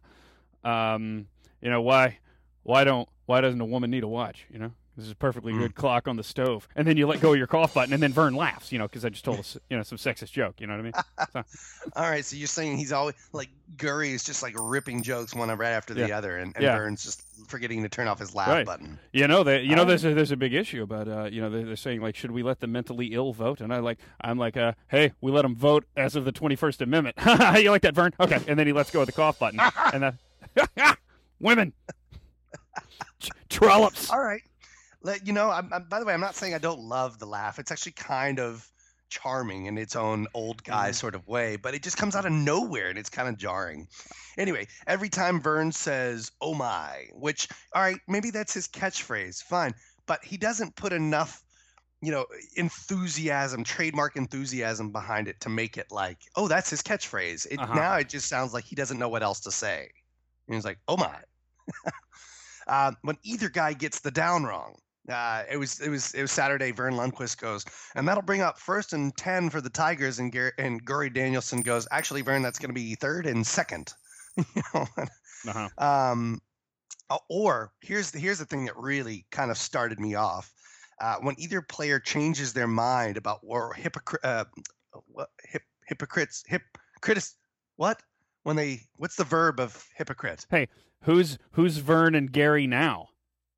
um 0.64 1.26
you 1.62 1.70
know 1.70 1.80
why 1.82 2.18
why 2.62 2.84
don't 2.84 3.08
why 3.26 3.40
doesn't 3.40 3.60
a 3.60 3.64
woman 3.64 3.90
need 3.90 4.02
a 4.04 4.08
watch 4.08 4.46
you 4.50 4.58
know 4.58 4.72
this 4.96 5.04
is 5.06 5.12
a 5.12 5.16
perfectly 5.16 5.52
Mm. 5.52 5.58
good 5.58 5.74
clock 5.74 6.08
on 6.08 6.16
the 6.16 6.24
stove 6.24 6.66
and 6.74 6.86
then 6.88 6.96
you 6.96 7.06
let 7.06 7.20
go 7.20 7.32
of 7.32 7.38
your 7.38 7.46
cough 7.46 7.74
button 7.74 7.92
and 7.92 8.02
then 8.02 8.12
vern 8.12 8.34
laughs 8.34 8.72
you 8.72 8.78
know 8.78 8.86
because 8.88 9.04
i 9.04 9.08
just 9.08 9.24
told 9.24 9.38
us 9.38 9.56
you 9.68 9.76
know 9.76 9.82
some 9.82 9.98
sexist 9.98 10.32
joke 10.32 10.60
you 10.60 10.66
know 10.66 10.72
what 10.74 10.80
i 10.80 10.82
mean 10.82 11.44
All 11.94 12.10
right, 12.10 12.24
so 12.24 12.34
you're 12.34 12.48
saying 12.48 12.78
he's 12.78 12.90
always 12.90 13.14
like 13.32 13.48
Gurry 13.76 14.10
is 14.10 14.24
just 14.24 14.42
like 14.42 14.54
ripping 14.58 15.02
jokes 15.02 15.36
one 15.36 15.48
right 15.50 15.70
after 15.70 15.94
the 15.94 16.08
Yeah. 16.08 16.18
other, 16.18 16.36
and, 16.38 16.52
and 16.56 16.64
Yeah. 16.64 16.76
Vern's 16.76 17.04
just 17.04 17.22
forgetting 17.46 17.80
to 17.84 17.88
turn 17.88 18.08
off 18.08 18.18
his 18.18 18.34
laugh 18.34 18.48
Right. 18.48 18.66
button. 18.66 18.98
You 19.12 19.28
know 19.28 19.44
that 19.44 19.62
you 19.62 19.76
know 19.76 19.84
there's 19.84 20.04
a, 20.04 20.12
there's 20.12 20.32
a 20.32 20.36
big 20.36 20.52
issue 20.52 20.82
about 20.82 21.06
uh 21.06 21.24
you 21.30 21.40
know 21.40 21.48
they're, 21.48 21.64
they're 21.64 21.76
saying 21.76 22.00
like 22.00 22.16
should 22.16 22.32
we 22.32 22.42
let 22.42 22.58
the 22.58 22.66
mentally 22.66 23.08
ill 23.14 23.32
vote 23.32 23.60
and 23.60 23.72
I 23.72 23.78
like 23.78 23.98
I'm 24.20 24.36
like 24.36 24.56
uh 24.56 24.72
hey 24.88 25.12
we 25.20 25.30
let 25.30 25.42
them 25.42 25.54
vote 25.54 25.84
as 25.96 26.16
of 26.16 26.24
the 26.24 26.32
21st 26.32 26.80
Amendment 26.80 27.16
you 27.62 27.70
like 27.70 27.82
that 27.82 27.94
Vern 27.94 28.12
okay 28.18 28.40
and 28.48 28.58
then 28.58 28.66
he 28.66 28.72
lets 28.72 28.90
go 28.90 29.02
of 29.02 29.06
the 29.06 29.12
cough 29.12 29.38
button 29.38 29.60
and 29.92 30.02
then 30.02 30.18
women 31.40 31.72
Tr- 33.20 33.30
trollops 33.48 34.10
All 34.10 34.20
right, 34.22 34.42
let 35.02 35.26
you 35.26 35.32
know. 35.32 35.50
I'm, 35.50 35.72
I'm, 35.72 35.84
by 35.88 35.98
the 36.00 36.04
way, 36.06 36.12
I'm 36.14 36.20
not 36.20 36.34
saying 36.34 36.54
I 36.54 36.58
don't 36.58 36.80
love 36.80 37.18
the 37.18 37.26
laugh. 37.26 37.58
It's 37.58 37.70
actually 37.70 37.92
kind 37.92 38.38
of 38.38 38.70
charming 39.08 39.66
in 39.66 39.78
its 39.78 39.94
own 39.96 40.26
old 40.34 40.62
guy 40.64 40.90
Mhm. 40.90 40.94
sort 40.94 41.14
of 41.14 41.26
way, 41.28 41.56
but 41.56 41.74
it 41.74 41.82
just 41.82 41.96
comes 41.96 42.16
out 42.16 42.26
of 42.26 42.32
nowhere 42.32 42.88
and 42.88 42.98
it's 42.98 43.08
kind 43.08 43.28
of 43.28 43.36
jarring. 43.38 43.86
Anyway, 44.36 44.66
every 44.86 45.08
time 45.08 45.40
Vern 45.40 45.72
says 45.72 46.30
"Oh 46.40 46.54
my," 46.54 47.08
which 47.12 47.48
all 47.74 47.82
right, 47.82 48.00
maybe 48.08 48.30
that's 48.30 48.52
his 48.52 48.68
catchphrase, 48.68 49.42
fine, 49.42 49.74
but 50.06 50.22
he 50.24 50.36
doesn't 50.36 50.74
put 50.76 50.92
enough. 50.92 51.42
You 52.02 52.12
know, 52.12 52.26
enthusiasm, 52.56 53.64
trademark 53.64 54.16
enthusiasm 54.16 54.92
behind 54.92 55.28
it 55.28 55.40
to 55.40 55.48
make 55.48 55.78
it 55.78 55.86
like, 55.90 56.18
oh, 56.36 56.46
that's 56.46 56.68
his 56.68 56.82
catchphrase. 56.82 57.46
It, 57.50 57.58
Uh-huh. 57.58 57.74
Now 57.74 57.94
it 57.96 58.10
just 58.10 58.28
sounds 58.28 58.52
like 58.52 58.64
he 58.64 58.76
doesn't 58.76 58.98
know 58.98 59.08
what 59.08 59.22
else 59.22 59.40
to 59.40 59.50
say. 59.50 59.88
And 60.46 60.54
he's 60.54 60.64
like, 60.64 60.78
oh 60.88 60.96
my. 60.96 61.16
uh, 62.66 62.92
when 63.02 63.18
either 63.22 63.48
guy 63.48 63.72
gets 63.72 64.00
the 64.00 64.10
down 64.10 64.44
wrong, 64.44 64.76
uh, 65.08 65.44
it 65.50 65.56
was 65.56 65.80
it 65.80 65.88
was 65.88 66.12
it 66.14 66.22
was 66.22 66.32
Saturday. 66.32 66.72
Vern 66.72 66.94
Lundquist 66.94 67.38
goes, 67.38 67.64
and 67.94 68.08
that'll 68.08 68.22
bring 68.22 68.40
up 68.40 68.58
first 68.58 68.92
and 68.92 69.16
ten 69.16 69.50
for 69.50 69.60
the 69.60 69.70
Tigers. 69.70 70.18
And 70.18 70.32
Gar- 70.32 70.54
and 70.58 70.84
Gurry 70.84 71.10
Danielson 71.10 71.62
goes, 71.62 71.86
actually, 71.90 72.22
Vern, 72.22 72.42
that's 72.42 72.58
going 72.58 72.70
to 72.70 72.74
be 72.74 72.94
third 72.96 73.26
and 73.26 73.46
second. 73.46 73.92
you 74.36 74.62
know, 74.74 74.86
uh-huh. 74.96 75.68
um, 75.78 76.40
uh, 77.08 77.18
or 77.28 77.72
here's 77.80 78.10
the 78.10 78.18
here's 78.18 78.38
the 78.38 78.44
thing 78.44 78.64
that 78.64 78.76
really 78.76 79.26
kind 79.30 79.50
of 79.50 79.58
started 79.58 80.00
me 80.00 80.14
off. 80.14 80.52
Uh, 81.00 81.16
when 81.20 81.34
either 81.38 81.60
player 81.60 82.00
changes 82.00 82.52
their 82.52 82.66
mind 82.66 83.16
about 83.16 83.40
or 83.42 83.74
hypocrite, 83.74 84.24
uh, 84.24 84.44
what 85.06 85.28
hip, 85.44 85.62
hypocrites, 85.86 86.42
hip, 86.46 86.62
critis, 87.02 87.34
what? 87.76 88.02
When 88.46 88.54
they, 88.54 88.82
what's 88.94 89.16
the 89.16 89.24
verb 89.24 89.58
of 89.58 89.84
hypocrite? 89.96 90.46
Hey, 90.48 90.68
who's 91.02 91.36
who's 91.50 91.78
Vern 91.78 92.14
and 92.14 92.30
Gary 92.30 92.68
now 92.68 93.08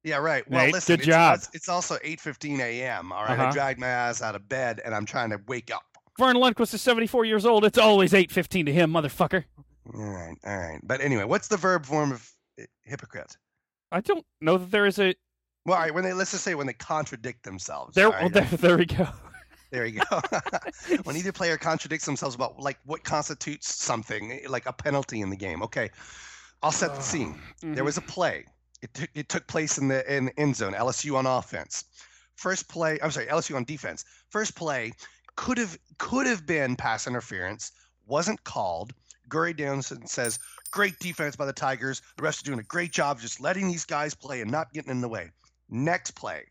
Yeah, 0.02 0.16
right. 0.16 0.50
Well, 0.50 0.64
Nate, 0.64 0.72
listen, 0.72 0.94
good 0.94 1.00
it's, 1.00 1.06
job. 1.06 1.40
It's, 1.52 1.68
also 1.68 1.98
8:15 1.98 2.60
a.m. 2.60 3.12
All 3.12 3.24
right, 3.24 3.38
I 3.38 3.42
Uh-huh. 3.42 3.52
dragged 3.52 3.78
my 3.78 3.86
ass 3.86 4.22
out 4.22 4.34
of 4.34 4.48
bed 4.48 4.80
and 4.82 4.94
I'm 4.94 5.04
trying 5.04 5.28
to 5.28 5.40
wake 5.46 5.70
up. 5.70 5.82
Vern 6.18 6.36
Lundquist 6.36 6.72
is 6.72 6.80
74 6.80 7.26
years 7.26 7.44
old 7.44 7.66
it's 7.66 7.76
always 7.76 8.14
8:15 8.14 8.64
to 8.64 8.72
him 8.72 8.90
motherfucker 8.90 9.44
All 9.94 10.00
right, 10.00 10.34
all 10.46 10.56
right. 10.58 10.80
But 10.82 11.02
anyway, 11.02 11.24
what's 11.24 11.48
the 11.48 11.58
verb 11.58 11.84
form 11.84 12.10
of 12.10 12.26
hypocrite? 12.82 13.36
I 13.92 14.00
don't 14.00 14.24
know 14.40 14.56
that 14.56 14.70
there 14.70 14.86
is 14.86 14.98
a 14.98 15.14
Well, 15.66 15.76
all 15.76 15.82
right, 15.82 15.92
when 15.92 16.02
they 16.02 16.14
let's 16.14 16.30
just 16.30 16.44
say 16.44 16.54
when 16.54 16.66
they 16.66 16.72
contradict 16.72 17.42
themselves. 17.42 17.94
there 17.94 18.08
right? 18.08 18.22
well, 18.22 18.30
there, 18.30 18.44
there 18.56 18.78
we 18.78 18.86
go 18.86 19.06
There 19.70 19.84
you 19.84 20.00
go. 20.10 20.20
when 21.04 21.16
either 21.16 21.32
player 21.32 21.58
contradicts 21.58 22.06
themselves 22.06 22.34
about 22.34 22.58
like 22.58 22.78
what 22.84 23.04
constitutes 23.04 23.74
something, 23.74 24.32
eh, 24.32 24.40
like 24.48 24.66
a 24.66 24.72
penalty 24.72 25.20
in 25.20 25.30
the 25.30 25.36
game. 25.36 25.62
Okay, 25.62 25.90
I'll 26.62 26.72
set 26.72 26.94
the 26.94 27.02
scene. 27.02 27.34
Mm-hmm. 27.62 27.74
There 27.74 27.84
was 27.84 27.98
a 27.98 28.02
play. 28.02 28.46
It 28.80 28.94
took 28.94 29.10
it 29.14 29.28
took 29.28 29.46
place 29.46 29.78
in 29.78 29.88
the 29.88 30.14
in 30.14 30.26
the 30.26 30.40
end 30.40 30.56
zone. 30.56 30.72
LSU 30.72 31.16
on 31.16 31.26
offense. 31.26 31.84
First 32.36 32.68
play. 32.68 32.98
I'm 33.02 33.10
sorry, 33.10 33.26
LSU 33.26 33.56
on 33.56 33.64
defense. 33.64 34.04
First 34.30 34.54
play 34.54 34.92
could 35.36 35.58
have 35.58 35.78
could 35.98 36.26
have 36.26 36.46
been 36.46 36.76
pass 36.76 37.06
interference. 37.06 37.72
Wasn't 38.06 38.42
called. 38.44 38.94
Gurry 39.28 39.52
Danielson 39.52 40.06
says, 40.06 40.38
"Great 40.70 40.98
defense 40.98 41.36
by 41.36 41.44
the 41.44 41.52
Tigers. 41.52 42.00
The 42.16 42.22
refs 42.22 42.40
are 42.40 42.46
doing 42.46 42.60
a 42.60 42.62
great 42.62 42.92
job 42.92 43.20
just 43.20 43.40
letting 43.40 43.68
these 43.68 43.84
guys 43.84 44.14
play 44.14 44.40
and 44.40 44.50
not 44.50 44.72
getting 44.72 44.90
in 44.90 45.02
the 45.02 45.08
way." 45.08 45.30
Next 45.68 46.12
play, 46.12 46.46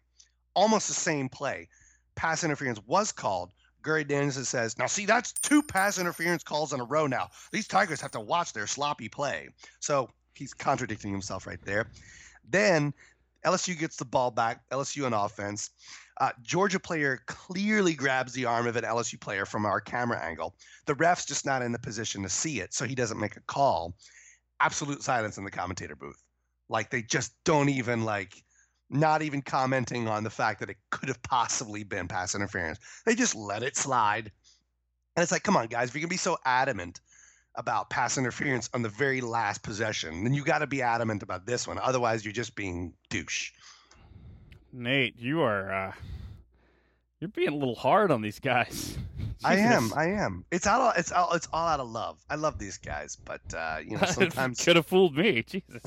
almost 0.53 0.87
the 0.87 0.93
same 0.93 1.27
play. 1.27 1.69
Pass 2.17 2.43
interference 2.43 2.81
was 2.85 3.13
called. 3.13 3.51
Gary 3.83 4.03
Danielson 4.03 4.43
says, 4.43 4.77
Now, 4.77 4.87
see, 4.87 5.05
that's 5.05 5.31
two 5.31 5.63
pass 5.63 5.97
interference 5.97 6.43
calls 6.43 6.73
in 6.73 6.81
a 6.81 6.83
row 6.83 7.07
now. 7.07 7.29
These 7.53 7.67
Tigers 7.69 8.01
have 8.01 8.11
to 8.11 8.19
watch 8.19 8.51
their 8.51 8.67
sloppy 8.67 9.07
play. 9.07 9.47
So 9.79 10.09
he's 10.33 10.53
contradicting 10.53 11.11
himself 11.11 11.47
right 11.47 11.63
there. 11.63 11.87
Then 12.49 12.93
LSU 13.45 13.79
gets 13.79 13.95
the 13.95 14.05
ball 14.05 14.31
back, 14.31 14.69
LSU 14.71 15.05
on 15.05 15.13
offense. 15.13 15.69
Uh, 16.19 16.31
Georgia 16.41 16.79
player 16.79 17.19
clearly 17.27 17.93
grabs 17.93 18.33
the 18.33 18.45
arm 18.45 18.67
of 18.67 18.75
an 18.75 18.83
LSU 18.83 19.19
player 19.19 19.45
from 19.45 19.65
our 19.65 19.79
camera 19.79 20.19
angle. 20.19 20.55
The 20.85 20.95
ref's 20.95 21.25
just 21.25 21.45
not 21.45 21.61
in 21.61 21.71
the 21.71 21.79
position 21.79 22.23
to 22.23 22.29
see 22.29 22.59
it, 22.59 22.73
so 22.73 22.85
he 22.85 22.95
doesn't 22.95 23.19
make 23.19 23.37
a 23.37 23.41
call. 23.41 23.95
Absolute 24.59 25.03
silence 25.03 25.37
in 25.37 25.45
the 25.45 25.51
commentator 25.51 25.95
booth. 25.95 26.21
Like 26.67 26.89
they 26.89 27.03
just 27.03 27.33
don't 27.45 27.69
even 27.69 28.03
like 28.03 28.43
not 28.89 29.21
even 29.21 29.41
commenting 29.41 30.07
on 30.07 30.23
the 30.23 30.29
fact 30.29 30.59
that 30.61 30.69
it 30.69 30.77
could 30.89 31.09
have 31.09 31.21
possibly 31.23 31.83
been 31.83 32.07
pass 32.07 32.35
interference. 32.35 32.79
They 33.05 33.15
just 33.15 33.35
let 33.35 33.63
it 33.63 33.75
slide. 33.75 34.31
And 35.15 35.23
it's 35.23 35.31
like, 35.31 35.43
come 35.43 35.57
on, 35.57 35.67
guys, 35.67 35.89
if 35.89 35.95
you're 35.95 36.01
gonna 36.01 36.09
be 36.09 36.17
so 36.17 36.37
adamant 36.45 37.01
about 37.55 37.89
pass 37.89 38.17
interference 38.17 38.69
on 38.73 38.83
the 38.83 38.89
very 38.89 39.19
last 39.19 39.63
possession, 39.63 40.23
then 40.23 40.33
you 40.33 40.43
got 40.43 40.59
to 40.59 40.67
be 40.67 40.83
adamant 40.83 41.23
about 41.23 41.45
this 41.45 41.67
one. 41.67 41.79
Otherwise, 41.79 42.23
you're 42.23 42.31
just 42.31 42.55
being 42.55 42.93
douche. 43.09 43.51
Nate, 44.71 45.15
you 45.17 45.41
are 45.41 45.71
uh 45.71 45.91
you're 47.19 47.29
being 47.29 47.49
a 47.49 47.55
little 47.55 47.75
hard 47.75 48.11
on 48.11 48.21
these 48.21 48.39
guys. 48.39 48.97
I 49.43 49.55
am, 49.57 49.91
I 49.95 50.05
am. 50.07 50.45
It's 50.51 50.67
all, 50.67 50.93
it's 50.95 51.11
all, 51.11 51.33
it's 51.33 51.47
all 51.53 51.67
out 51.67 51.79
of 51.79 51.89
love. 51.89 52.17
I 52.29 52.35
love 52.35 52.57
these 52.57 52.77
guys, 52.77 53.15
but 53.15 53.41
uh, 53.55 53.77
you 53.83 53.97
know, 53.97 54.05
sometimes, 54.07 54.63
could 54.63 54.75
have 54.75 54.85
fooled 54.85 55.15
me. 55.15 55.43
Jesus. 55.47 55.81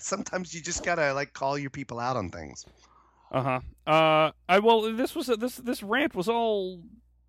sometimes 0.00 0.54
you 0.54 0.60
just 0.60 0.84
gotta 0.84 1.12
like 1.14 1.32
call 1.32 1.58
your 1.58 1.70
people 1.70 2.00
out 2.00 2.16
on 2.16 2.30
things. 2.30 2.64
Uh-huh. 3.30 3.60
Uh 3.86 4.30
I 4.48 4.58
well 4.60 4.92
this 4.94 5.14
was 5.14 5.26
this 5.26 5.56
this 5.56 5.82
rant 5.82 6.14
was 6.14 6.28
all 6.28 6.80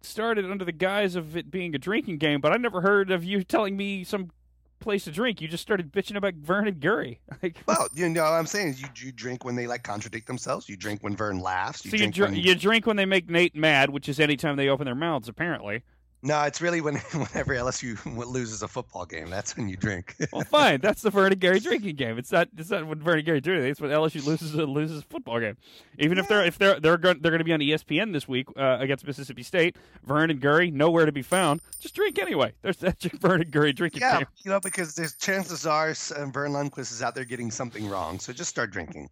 started 0.02 0.46
under 0.46 0.64
the 0.64 0.72
guise 0.72 1.16
of 1.16 1.36
it 1.36 1.50
being 1.50 1.74
a 1.76 1.80
drinking 1.80 2.18
game, 2.20 2.42
but 2.42 2.52
I 2.52 2.58
never 2.58 2.82
heard 2.82 3.12
of 3.12 3.24
you 3.24 3.44
telling 3.44 3.76
me 3.76 4.04
some 4.04 4.32
place 4.80 5.06
to 5.06 5.12
drink. 5.12 5.42
You 5.42 5.48
just 5.48 5.64
started 5.64 5.92
bitching 5.92 6.16
about 6.16 6.36
Vern 6.36 6.68
and 6.68 6.80
Gurry. 6.80 7.20
Like, 7.44 7.58
Well, 7.68 7.88
you 7.94 8.08
know, 8.10 8.24
what 8.24 8.34
I'm 8.34 8.46
saying 8.46 8.70
is 8.70 8.82
you 8.82 8.88
you 8.96 9.12
drink 9.12 9.44
when 9.44 9.56
they 9.56 9.68
like 9.68 9.84
contradict 9.84 10.28
themselves. 10.28 10.70
You 10.70 10.78
drink 10.78 11.04
when 11.04 11.16
Vern 11.16 11.40
laughs. 11.40 11.84
You 11.84 11.92
so 11.92 11.96
you 11.96 12.00
drink 12.00 12.16
drink 12.16 12.32
when 12.32 12.44
you 12.44 12.56
drink 12.56 12.86
when 12.86 12.96
they 12.96 13.06
make 13.06 13.30
Nate 13.30 13.56
mad, 13.56 13.90
which 13.90 14.08
is 14.08 14.20
anytime 14.20 14.56
they 14.56 14.70
open 14.70 14.86
their 14.86 14.96
mouths. 14.96 15.28
Apparently. 15.28 15.84
No, 16.26 16.42
it's 16.42 16.60
really 16.60 16.82
when 16.82 16.96
whenever 17.12 17.54
LSU 17.54 18.04
loses 18.26 18.64
a 18.64 18.68
football 18.68 19.06
game. 19.06 19.30
That's 19.30 19.56
when 19.56 19.70
you 19.70 19.78
drink. 19.78 20.16
Well, 20.34 20.44
fine. 20.44 20.82
That's 20.82 21.04
the 21.04 21.12
Vern 21.12 21.32
and 21.32 21.40
Gary 21.40 21.60
drinking 21.60 21.96
game. 21.96 22.18
It's 22.18 22.32
not. 22.32 22.50
It's 22.58 22.72
not 22.72 22.86
when 22.88 23.00
Vern 23.00 23.20
and 23.20 23.26
Gary 23.26 23.38
it. 23.38 23.48
It's 23.48 23.80
when 23.80 23.92
LSU 23.92 24.26
loses 24.26 24.56
loses 24.56 25.00
a 25.00 25.02
football 25.04 25.40
game. 25.40 25.56
Even 26.00 26.18
if 26.18 26.28
they're 26.28 26.44
if 26.44 26.58
they're 26.58 26.80
they're 26.80 26.98
going 26.98 27.20
they're 27.22 27.32
going 27.32 27.40
to 27.40 27.46
be 27.46 27.54
on 27.54 27.60
ESPN 27.60 28.12
this 28.12 28.28
week 28.28 28.48
uh, 28.58 28.78
against 28.80 29.06
Mississippi 29.06 29.44
State. 29.44 29.78
Vern 30.04 30.32
and 30.32 30.42
Gary 30.42 30.72
nowhere 30.72 31.06
to 31.06 31.12
be 31.12 31.22
found. 31.22 31.62
Just 31.80 31.94
drink 31.96 32.18
anyway. 32.18 32.54
There's 32.64 32.78
that 32.78 33.00
Vern 33.22 33.42
and 33.42 33.52
Gary 33.52 33.72
drinking 33.72 34.02
yeah, 34.02 34.18
game. 34.18 34.28
you 34.44 34.52
know, 34.52 34.60
because 34.60 34.96
there's 34.96 35.16
chances 35.16 35.66
are 35.66 35.90
uh, 35.90 36.26
Vern 36.26 36.52
Lundquist 36.52 36.92
is 36.92 37.04
out 37.04 37.14
there 37.14 37.26
getting 37.26 37.52
something 37.52 37.88
wrong. 37.88 38.20
So 38.20 38.34
just 38.34 38.50
start 38.50 38.72
drinking. 38.72 39.10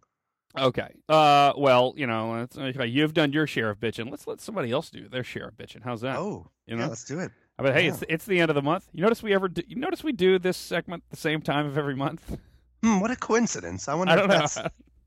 Okay. 0.58 0.88
Uh. 1.08 1.52
Well, 1.56 1.94
you 1.96 2.06
know, 2.06 2.46
you've 2.84 3.14
done 3.14 3.32
your 3.32 3.46
share 3.46 3.70
of 3.70 3.78
bitching. 3.78 4.10
Let's 4.10 4.26
let 4.26 4.40
somebody 4.40 4.72
else 4.72 4.90
do 4.90 5.08
their 5.08 5.24
share 5.24 5.48
of 5.48 5.56
bitching. 5.56 5.82
How's 5.84 6.00
that? 6.00 6.18
Oh, 6.18 6.50
you 6.66 6.76
yeah, 6.76 6.82
know. 6.82 6.88
let's 6.88 7.04
do 7.04 7.20
it. 7.20 7.30
But 7.56 7.74
hey, 7.74 7.84
yeah. 7.84 7.92
it's 7.92 8.04
it's 8.08 8.24
the 8.24 8.40
end 8.40 8.50
of 8.50 8.54
the 8.54 8.62
month. 8.62 8.88
You 8.92 9.02
notice 9.02 9.22
we 9.22 9.32
ever 9.32 9.48
do, 9.48 9.62
you 9.66 9.76
notice 9.76 10.02
we 10.02 10.12
do 10.12 10.38
this 10.38 10.56
segment 10.56 11.04
the 11.10 11.16
same 11.16 11.40
time 11.40 11.66
of 11.66 11.78
every 11.78 11.94
month. 11.94 12.36
Hmm, 12.82 13.00
what 13.00 13.10
a 13.10 13.16
coincidence! 13.16 13.88
I 13.88 13.94
wonder 13.94 14.12
I 14.12 14.16
don't 14.16 14.28
know. 14.28 14.38
that's 14.38 14.58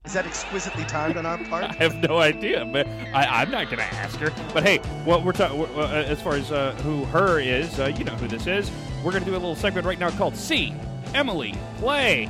is 0.08 0.14
that 0.14 0.26
exquisitely 0.26 0.86
timed 0.86 1.18
on 1.18 1.26
our 1.26 1.38
part? 1.50 1.66
I 1.66 1.74
have 1.74 1.96
no 1.96 2.20
idea, 2.20 2.64
but 2.72 2.88
I, 2.88 3.42
I'm 3.42 3.52
not 3.52 3.66
going 3.66 3.80
to 3.80 3.84
ask 3.84 4.18
her. 4.20 4.32
But 4.54 4.64
hey, 4.64 4.78
what 5.04 5.26
we're 5.26 5.34
talking 5.34 5.66
uh, 5.76 6.06
as 6.08 6.22
far 6.22 6.36
as 6.36 6.50
uh, 6.50 6.72
who 6.84 7.04
her 7.06 7.42
is, 7.42 7.78
uh, 7.80 7.94
you 7.98 8.06
know 8.06 8.16
who 8.16 8.30
this 8.30 8.48
is. 8.48 8.72
We're 9.04 9.12
going 9.12 9.26
to 9.26 9.30
do 9.30 9.36
a 9.36 9.40
little 9.40 9.56
segment 9.56 9.86
right 9.86 10.00
now 10.00 10.10
called 10.12 10.38
"See 10.38 10.74
Emily 11.14 11.56
Play." 11.80 12.30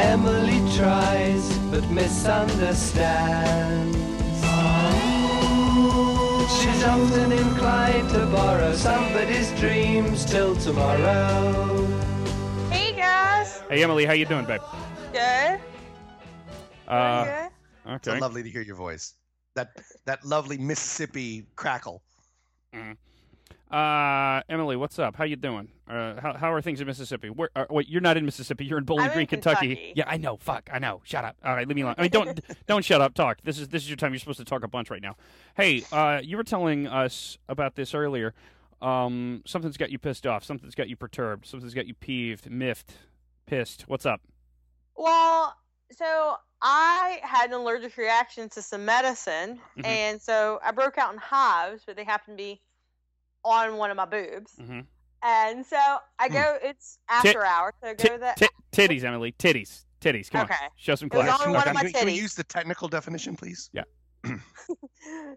Emily 0.00 0.58
tries 0.76 1.56
but 1.70 1.88
misunderstands. 1.88 3.96
She's 6.48 6.84
often 6.84 7.32
inclined 7.32 8.10
to 8.10 8.26
borrow 8.26 8.74
somebody's 8.74 9.50
dreams 9.58 10.26
till 10.26 10.54
tomorrow. 10.56 11.86
Hey 12.70 12.92
guys. 12.94 13.62
Hey 13.70 13.82
Emily, 13.82 14.04
how 14.04 14.12
you 14.12 14.26
doing, 14.26 14.44
babe? 14.44 14.60
Good. 15.12 15.60
Uh, 16.86 17.24
good. 17.24 17.50
It's 17.94 18.08
okay. 18.08 18.20
lovely 18.20 18.42
to 18.42 18.50
hear 18.50 18.60
your 18.60 18.76
voice. 18.76 19.14
That 19.54 19.70
that 20.04 20.22
lovely 20.22 20.58
Mississippi 20.58 21.46
crackle. 21.56 22.02
Uh, 23.74 24.40
Emily, 24.48 24.76
what's 24.76 25.00
up? 25.00 25.16
How 25.16 25.24
you 25.24 25.34
doing? 25.34 25.68
Uh, 25.90 26.20
how 26.20 26.34
how 26.34 26.52
are 26.52 26.62
things 26.62 26.80
in 26.80 26.86
Mississippi? 26.86 27.28
Where? 27.28 27.50
Uh, 27.56 27.64
wait, 27.68 27.88
you're 27.88 28.00
not 28.00 28.16
in 28.16 28.24
Mississippi. 28.24 28.64
You're 28.64 28.78
in 28.78 28.84
Bowling 28.84 29.06
I'm 29.06 29.12
Green, 29.12 29.26
Kentucky. 29.26 29.68
Kentucky. 29.74 29.92
Yeah, 29.96 30.04
I 30.06 30.16
know. 30.16 30.36
Fuck, 30.36 30.70
I 30.72 30.78
know. 30.78 31.00
Shut 31.02 31.24
up. 31.24 31.36
All 31.44 31.52
right, 31.56 31.66
leave 31.66 31.74
me 31.74 31.82
alone. 31.82 31.96
I 31.98 32.02
mean, 32.02 32.10
don't 32.12 32.38
don't 32.68 32.84
shut 32.84 33.00
up. 33.00 33.14
Talk. 33.14 33.38
This 33.42 33.58
is 33.58 33.66
this 33.68 33.82
is 33.82 33.88
your 33.88 33.96
time. 33.96 34.12
You're 34.12 34.20
supposed 34.20 34.38
to 34.38 34.44
talk 34.44 34.62
a 34.62 34.68
bunch 34.68 34.90
right 34.90 35.02
now. 35.02 35.16
Hey, 35.56 35.82
uh, 35.90 36.20
you 36.22 36.36
were 36.36 36.44
telling 36.44 36.86
us 36.86 37.36
about 37.48 37.74
this 37.74 37.94
earlier. 37.94 38.32
Um, 38.80 39.42
something's 39.44 39.76
got 39.76 39.90
you 39.90 39.98
pissed 39.98 40.24
off. 40.24 40.44
Something's 40.44 40.76
got 40.76 40.88
you 40.88 40.94
perturbed. 40.94 41.44
Something's 41.44 41.74
got 41.74 41.88
you 41.88 41.94
peeved, 41.94 42.48
miffed, 42.48 42.92
pissed. 43.46 43.88
What's 43.88 44.06
up? 44.06 44.20
Well, 44.96 45.52
so 45.90 46.36
I 46.62 47.18
had 47.24 47.46
an 47.50 47.54
allergic 47.56 47.96
reaction 47.96 48.48
to 48.50 48.62
some 48.62 48.84
medicine, 48.84 49.58
Mhm. 49.78 49.84
and 49.84 50.22
so 50.22 50.60
I 50.64 50.70
broke 50.70 50.96
out 50.96 51.12
in 51.12 51.18
hives, 51.18 51.82
but 51.84 51.96
they 51.96 52.04
happened 52.04 52.38
to 52.38 52.42
be 52.44 52.60
on 53.44 53.76
one 53.76 53.90
of 53.90 53.96
my 53.96 54.04
boobs. 54.06 54.52
Mm-hmm. 54.60 54.80
And 55.22 55.64
so 55.64 55.78
I 56.18 56.28
go, 56.28 56.58
it's 56.62 56.98
after 57.08 57.44
hours, 57.44 57.72
so 57.82 57.88
I 57.90 57.94
go 57.94 58.04
to 58.16 58.18
the. 58.36 58.48
titties, 58.72 59.04
Emily. 59.04 59.32
Titties. 59.38 59.84
Titties. 60.00 60.30
Come 60.30 60.42
on. 60.42 60.46
Okay. 60.46 60.56
Show 60.76 60.94
some 60.96 61.06
It 61.06 61.14
was 61.14 61.24
class. 61.24 61.40
on 61.40 61.44
Can, 61.46 61.52
one 61.54 61.60
Okay. 61.62 61.70
of 61.70 61.74
my 61.76 61.82
we, 61.84 61.92
can 61.92 62.06
we 62.06 62.12
use 62.12 62.34
the 62.34 62.44
technical 62.44 62.88
definition, 62.88 63.34
please? 63.36 63.70
Yeah. 63.72 63.84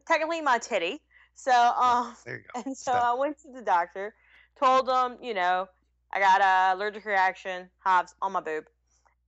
Technically 0.08 0.42
my 0.42 0.58
titty. 0.58 1.02
So 1.36 1.52
um, 1.52 2.16
There 2.26 2.38
you 2.38 2.44
go. 2.54 2.62
and 2.66 2.76
so 2.78 2.92
Stop. 2.92 3.04
I 3.04 3.14
went 3.14 3.38
to 3.44 3.52
the 3.54 3.62
doctor, 3.62 4.14
told 4.60 4.90
him, 4.90 5.18
you 5.22 5.34
know, 5.34 5.68
I 6.12 6.20
got 6.20 6.42
a 6.42 6.76
allergic 6.76 7.06
reaction, 7.06 7.70
hives 7.80 8.16
on 8.22 8.32
my 8.32 8.42
boob, 8.42 8.66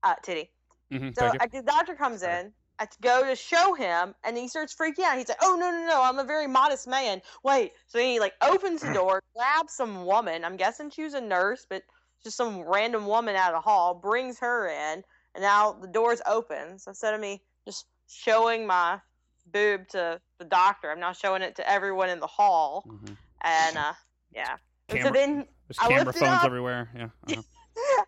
uh, 0.04 0.15
titty. 0.24 0.50
Mhm, 0.92 1.15
So. 1.18 1.32
I, 1.39 1.48
the 1.48 1.62
doctor 1.62 1.94
comes 1.96 2.22
Sorry. 2.22 2.39
in. 2.42 2.54
I 2.80 2.88
go 3.02 3.26
to 3.26 3.36
show 3.36 3.74
him, 3.74 4.15
and 4.24 4.38
he 4.38 4.48
starts 4.48 4.74
freaking 4.74 5.04
out. 5.04 5.18
He's 5.18 5.28
like, 5.28 5.38
"Oh 5.44 5.58
no, 5.60 5.70
no, 5.70 5.86
no! 5.86 6.02
I'm 6.02 6.18
a 6.18 6.24
very 6.24 6.48
modest 6.48 6.88
man. 6.88 7.22
Wait." 7.44 7.74
So 7.88 8.00
he 8.00 8.20
like 8.20 8.34
opens 8.42 8.82
the 8.82 8.94
door, 8.94 9.22
grabs 9.36 9.74
some 9.74 10.06
woman. 10.06 10.46
I'm 10.46 10.56
guessing 10.56 10.89
she 10.89 11.04
was 11.04 11.13
a 11.13 11.22
nurse, 11.22 11.68
but 11.70 11.84
just 12.24 12.38
some 12.38 12.62
random 12.62 13.06
woman 13.06 13.36
out 13.36 13.54
of 13.54 13.58
the 13.58 13.70
hall. 13.70 13.94
Brings 13.94 14.39
her 14.39 14.70
in, 14.70 15.04
and 15.36 15.42
now 15.42 15.74
the 15.74 15.88
door's 15.88 16.22
open. 16.26 16.80
So 16.80 16.92
instead 16.92 17.13
of 17.13 17.20
me 17.20 17.42
just 17.65 17.86
showing 18.08 18.65
my 18.65 19.00
boob 19.52 19.88
to 19.89 20.22
the 20.38 20.46
doctor, 20.46 20.89
I'm 20.89 21.00
now 21.00 21.12
showing 21.12 21.42
it 21.42 21.56
to 21.58 21.70
everyone 21.70 22.10
in 22.10 22.20
the 22.22 22.28
hall. 22.28 22.86
Mhm. 22.88 23.18
And 23.42 23.78
uh, 23.78 23.94
yeah. 24.34 24.56
And 24.88 25.00
so 25.00 25.04
Camera- 25.04 25.12
then 25.13 25.36
There's 25.68 25.80
I 25.80 25.88
camera 25.89 26.06
lifted 26.06 26.20
phones 26.26 26.44
everywhere. 26.46 26.89
Yeah. 26.96 27.04
uh-huh. 27.36 27.42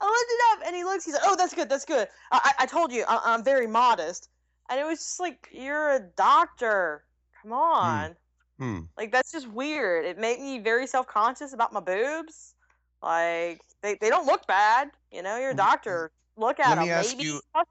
I 0.02 0.06
looked 0.06 0.32
it 0.32 0.42
up, 0.52 0.68
and 0.68 0.76
he 0.76 0.84
looks. 0.84 1.06
He's 1.06 1.14
like, 1.14 1.24
"Oh, 1.26 1.36
that's 1.36 1.54
good. 1.54 1.70
That's 1.70 1.86
good. 1.86 2.08
I, 2.32 2.40
I 2.60 2.64
I 2.64 2.66
told 2.66 2.92
you, 2.92 3.04
I, 3.08 3.20
I'm 3.26 3.44
very 3.44 3.68
modest." 3.68 4.30
And 4.72 4.80
it 4.80 4.86
was 4.86 5.00
just 5.00 5.20
like, 5.20 5.50
"You're 5.52 5.92
a 5.96 6.00
doctor. 6.16 7.04
Come 7.44 7.52
on. 7.54 8.16
Hmm. 8.58 8.80
Like 8.98 9.12
that's 9.12 9.32
just 9.32 9.48
weird. 9.48 10.06
It 10.06 10.18
made 10.18 10.40
me 10.40 10.60
very 10.60 10.88
self 10.88 11.08
conscious 11.08 11.54
about 11.54 11.74
my 11.74 11.80
boobs. 11.82 12.56
Like 13.04 13.60
they, 13.84 13.98
they 14.00 14.10
don't 14.10 14.26
look 14.26 14.48
bad. 14.48 14.92
You 15.12 15.24
know, 15.24 15.38
you're 15.38 15.52
a 15.52 15.56
doctor. 15.56 16.12
Look 16.38 16.60
at 16.60 16.70
Let 16.70 16.76
them. 16.76 16.86
me 16.86 16.92
ask 16.92 17.18
Maybe. 17.18 17.30
you- 17.30 17.42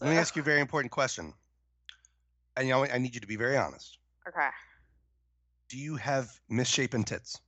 Let 0.00 0.10
me 0.10 0.16
ask 0.16 0.34
you 0.36 0.42
a 0.42 0.44
very 0.44 0.60
important 0.60 0.92
question. 0.92 1.34
And 2.56 2.66
you 2.68 2.72
know, 2.74 2.84
I 2.84 2.98
need 2.98 3.14
you 3.14 3.20
to 3.20 3.26
be 3.26 3.36
very 3.36 3.56
honest. 3.56 3.98
Okay. 4.28 4.48
Do 5.68 5.76
you 5.76 5.96
have 5.96 6.30
misshapen 6.48 7.02
tits? 7.04 7.40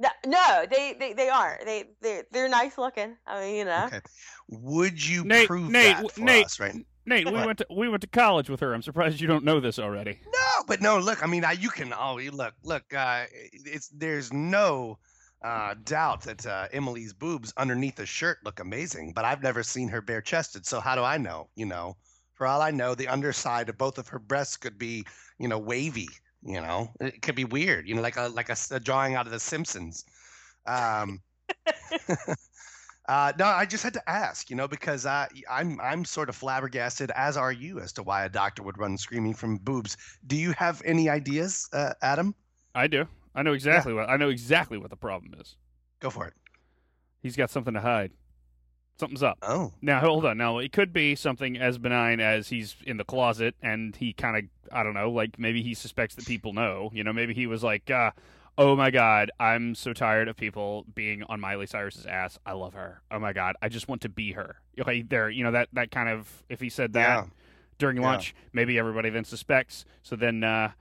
No, 0.00 0.08
no, 0.26 0.64
they, 0.68 0.96
they, 0.98 1.12
they 1.12 1.28
aren't. 1.28 1.64
They, 1.64 1.84
they, 2.02 2.22
they're 2.32 2.48
nice 2.48 2.76
looking. 2.78 3.16
I 3.28 3.40
mean, 3.40 3.54
you 3.54 3.64
know. 3.64 3.84
Okay. 3.86 4.00
Would 4.48 5.06
you 5.06 5.22
Nate- 5.24 5.46
prove 5.46 5.70
Nate, 5.70 5.96
that 5.96 6.10
for 6.12 6.20
Nate. 6.20 6.46
us, 6.46 6.58
right? 6.58 6.74
Nate, 7.06 7.26
we 7.26 7.32
went 7.32 7.58
to 7.58 7.66
we 7.70 7.88
went 7.88 8.00
to 8.00 8.06
college 8.06 8.48
with 8.48 8.60
her. 8.60 8.72
I'm 8.74 8.82
surprised 8.82 9.20
you 9.20 9.26
don't 9.28 9.44
know 9.44 9.60
this 9.60 9.78
already. 9.78 10.18
No, 10.24 10.64
but 10.66 10.80
no. 10.80 10.98
Look, 10.98 11.22
I 11.22 11.26
mean, 11.26 11.44
I, 11.44 11.52
you 11.52 11.68
can. 11.68 11.92
Oh, 11.92 12.18
look, 12.32 12.54
look. 12.62 12.84
Uh, 12.94 13.24
it's 13.52 13.88
there's 13.88 14.32
no 14.32 14.98
uh, 15.42 15.74
doubt 15.84 16.22
that 16.22 16.46
uh, 16.46 16.68
Emily's 16.72 17.12
boobs 17.12 17.52
underneath 17.58 17.96
the 17.96 18.06
shirt 18.06 18.38
look 18.44 18.60
amazing. 18.60 19.12
But 19.14 19.24
I've 19.26 19.42
never 19.42 19.62
seen 19.62 19.88
her 19.88 20.00
bare 20.00 20.22
chested, 20.22 20.64
so 20.64 20.80
how 20.80 20.94
do 20.94 21.02
I 21.02 21.18
know? 21.18 21.48
You 21.56 21.66
know, 21.66 21.96
for 22.34 22.46
all 22.46 22.62
I 22.62 22.70
know, 22.70 22.94
the 22.94 23.08
underside 23.08 23.68
of 23.68 23.76
both 23.76 23.98
of 23.98 24.08
her 24.08 24.18
breasts 24.18 24.56
could 24.56 24.78
be, 24.78 25.04
you 25.38 25.48
know, 25.48 25.58
wavy. 25.58 26.08
You 26.42 26.60
know, 26.60 26.90
it 27.00 27.20
could 27.22 27.34
be 27.34 27.44
weird. 27.44 27.86
You 27.88 27.94
know, 27.94 28.02
like 28.02 28.16
a 28.16 28.28
like 28.28 28.48
a, 28.48 28.52
s- 28.52 28.70
a 28.70 28.80
drawing 28.80 29.14
out 29.14 29.26
of 29.26 29.32
The 29.32 29.40
Simpsons. 29.40 30.04
Um, 30.66 31.20
uh, 33.06 33.32
no, 33.38 33.44
I 33.44 33.66
just 33.66 33.82
had 33.82 33.92
to 33.94 34.10
ask, 34.10 34.48
you 34.48 34.56
know, 34.56 34.66
because 34.66 35.04
I, 35.04 35.28
I'm 35.50 35.80
I'm 35.80 36.04
sort 36.04 36.28
of 36.28 36.36
flabbergasted, 36.36 37.10
as 37.14 37.36
are 37.36 37.52
you, 37.52 37.80
as 37.80 37.92
to 37.94 38.02
why 38.02 38.24
a 38.24 38.28
doctor 38.28 38.62
would 38.62 38.78
run 38.78 38.96
screaming 38.96 39.34
from 39.34 39.58
boobs. 39.58 39.96
Do 40.26 40.36
you 40.36 40.52
have 40.52 40.80
any 40.84 41.08
ideas, 41.08 41.68
uh, 41.72 41.92
Adam? 42.02 42.34
I 42.74 42.86
do. 42.86 43.06
I 43.34 43.42
know 43.42 43.52
exactly 43.52 43.92
what 43.92 44.08
I 44.08 44.16
know 44.16 44.30
exactly 44.30 44.78
what 44.78 44.90
the 44.90 44.96
problem 44.96 45.34
is. 45.40 45.56
Go 46.00 46.10
for 46.10 46.26
it. 46.26 46.34
He's 47.20 47.36
got 47.36 47.50
something 47.50 47.74
to 47.74 47.80
hide. 47.80 48.12
Something's 48.98 49.22
up. 49.24 49.38
Oh, 49.42 49.72
Now 49.82 50.00
hold 50.00 50.24
on. 50.24 50.38
Now 50.38 50.58
it 50.58 50.72
could 50.72 50.92
be 50.92 51.16
something 51.16 51.58
as 51.58 51.78
benign 51.78 52.20
as 52.20 52.48
he's 52.48 52.76
in 52.86 52.96
the 52.96 53.04
closet 53.04 53.56
and 53.60 53.96
he 53.96 54.12
kind 54.12 54.36
of 54.36 54.44
I 54.72 54.82
don't 54.82 54.94
know, 54.94 55.10
like 55.10 55.38
maybe 55.38 55.62
he 55.62 55.74
suspects 55.74 56.14
that 56.14 56.26
people 56.26 56.52
know. 56.52 56.90
You 56.94 57.02
know, 57.02 57.12
maybe 57.12 57.34
he 57.34 57.46
was 57.46 57.62
like, 57.64 57.90
uh, 57.90 58.12
"Oh 58.56 58.76
my 58.76 58.90
god, 58.90 59.30
I'm 59.40 59.74
so 59.74 59.92
tired 59.92 60.28
of 60.28 60.36
people 60.36 60.84
being 60.94 61.22
on 61.24 61.40
Miley 61.40 61.66
Cyrus's 61.66 62.06
ass. 62.06 62.38
I 62.46 62.52
love 62.52 62.74
her. 62.74 63.02
Oh 63.10 63.18
my 63.18 63.32
god, 63.32 63.56
I 63.62 63.68
just 63.68 63.88
want 63.88 64.00
to 64.02 64.08
be 64.08 64.32
her." 64.32 64.56
Okay, 64.80 65.02
there. 65.02 65.30
You 65.30 65.44
know 65.44 65.52
that 65.52 65.68
that 65.72 65.90
kind 65.90 66.08
of 66.08 66.42
if 66.48 66.60
he 66.60 66.68
said 66.68 66.92
that 66.94 67.24
yeah. 67.24 67.30
during 67.78 67.96
Yeah. 67.98 68.02
lunch, 68.10 68.34
maybe 68.52 68.78
everybody 68.78 69.10
then 69.10 69.24
suspects. 69.24 69.84
So 70.02 70.16
then 70.16 70.44
uh, 70.44 70.72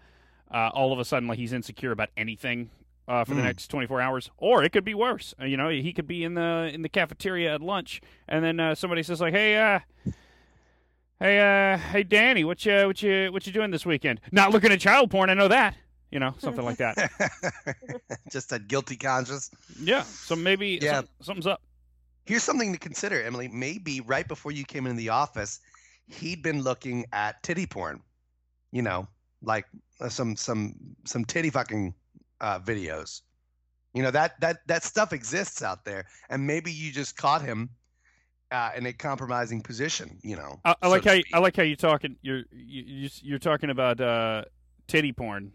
uh, 0.52 0.70
all 0.74 0.94
of 0.94 1.00
a 1.00 1.06
sudden, 1.06 1.28
like 1.28 1.38
he's 1.40 1.54
insecure 1.54 1.92
about 1.92 2.10
anything 2.16 2.70
uh, 3.08 3.24
for 3.26 3.34
the 3.34 3.42
Mm. 3.42 3.46
next 3.46 3.68
24 3.68 4.00
hours, 4.02 4.30
or 4.38 4.64
it 4.64 4.72
could 4.72 4.86
be 4.86 4.94
worse. 4.94 5.34
Uh, 5.42 5.46
you 5.46 5.58
know, 5.58 5.70
he 5.70 5.92
could 5.94 6.08
be 6.08 6.24
in 6.24 6.36
the 6.36 6.70
in 6.74 6.84
the 6.84 6.90
cafeteria 6.90 7.54
at 7.56 7.62
lunch, 7.62 8.02
and 8.30 8.44
then 8.46 8.60
uh, 8.60 8.76
somebody 8.76 9.04
says 9.04 9.20
like, 9.20 9.34
"Hey, 9.34 9.58
uh, 9.58 9.80
hey, 11.20 11.74
uh, 11.74 11.78
hey, 11.78 12.04
Danny, 12.04 12.44
what 12.44 12.66
you 12.66 12.86
what 12.88 13.02
you 13.02 13.30
what 13.32 13.46
you 13.48 13.54
doing 13.54 13.72
this 13.72 13.86
weekend? 13.86 14.22
Not 14.32 14.52
looking 14.52 14.72
at 14.72 14.80
child 14.80 15.10
porn. 15.12 15.30
I 15.30 15.34
know 15.34 15.48
that. 15.48 15.76
You 16.14 16.20
know, 16.20 16.36
something 16.38 16.64
like 16.64 16.78
that. 16.78 17.12
just 18.32 18.52
a 18.52 18.60
guilty 18.60 18.96
conscience. 18.96 19.50
Yeah. 19.80 20.04
So 20.04 20.36
maybe 20.36 20.78
Yeah. 20.82 20.98
some- 21.00 21.08
something's 21.22 21.48
up. 21.48 21.62
Here's 22.26 22.44
something 22.44 22.72
to 22.72 22.78
consider, 22.80 23.22
Emily. 23.22 23.48
Maybe 23.48 24.00
right 24.00 24.28
before 24.28 24.52
you 24.52 24.64
came 24.64 24.86
into 24.86 24.98
the 24.98 25.10
office, 25.10 25.60
he'd 26.08 26.44
been 26.44 26.62
looking 26.62 27.06
at 27.12 27.42
titty 27.42 27.66
porn. 27.66 28.02
You 28.72 28.84
know, 28.84 29.08
like 29.42 29.66
uh, 30.00 30.10
some 30.10 30.36
some 30.36 30.76
some 31.06 31.26
titty 31.26 31.50
fucking 31.50 31.94
uh, 32.42 32.60
videos. 32.60 33.22
You 33.94 34.04
know 34.04 34.12
that 34.12 34.40
that 34.40 34.60
that 34.68 34.84
stuff 34.84 35.14
exists 35.14 35.62
out 35.64 35.84
there, 35.84 36.06
and 36.30 36.46
maybe 36.48 36.72
you 36.72 36.92
just 36.92 37.18
caught 37.18 37.42
him 37.42 37.70
uh, 38.52 38.72
in 38.78 38.86
a 38.86 38.94
compromising 38.94 39.62
position. 39.62 40.18
You 40.24 40.38
know, 40.38 40.60
I, 40.64 40.76
I 40.82 40.88
so 40.88 40.90
like 40.92 41.04
how 41.06 41.14
you. 41.14 41.24
I 41.34 41.40
like 41.40 41.56
how 41.58 41.64
you're 41.64 41.76
talking. 41.76 42.16
You're 42.22 42.44
you, 42.52 42.84
you, 42.86 43.10
you're 43.22 43.40
talking 43.40 43.70
about 43.70 44.00
uh, 44.00 44.46
titty 44.88 45.12
porn. 45.12 45.52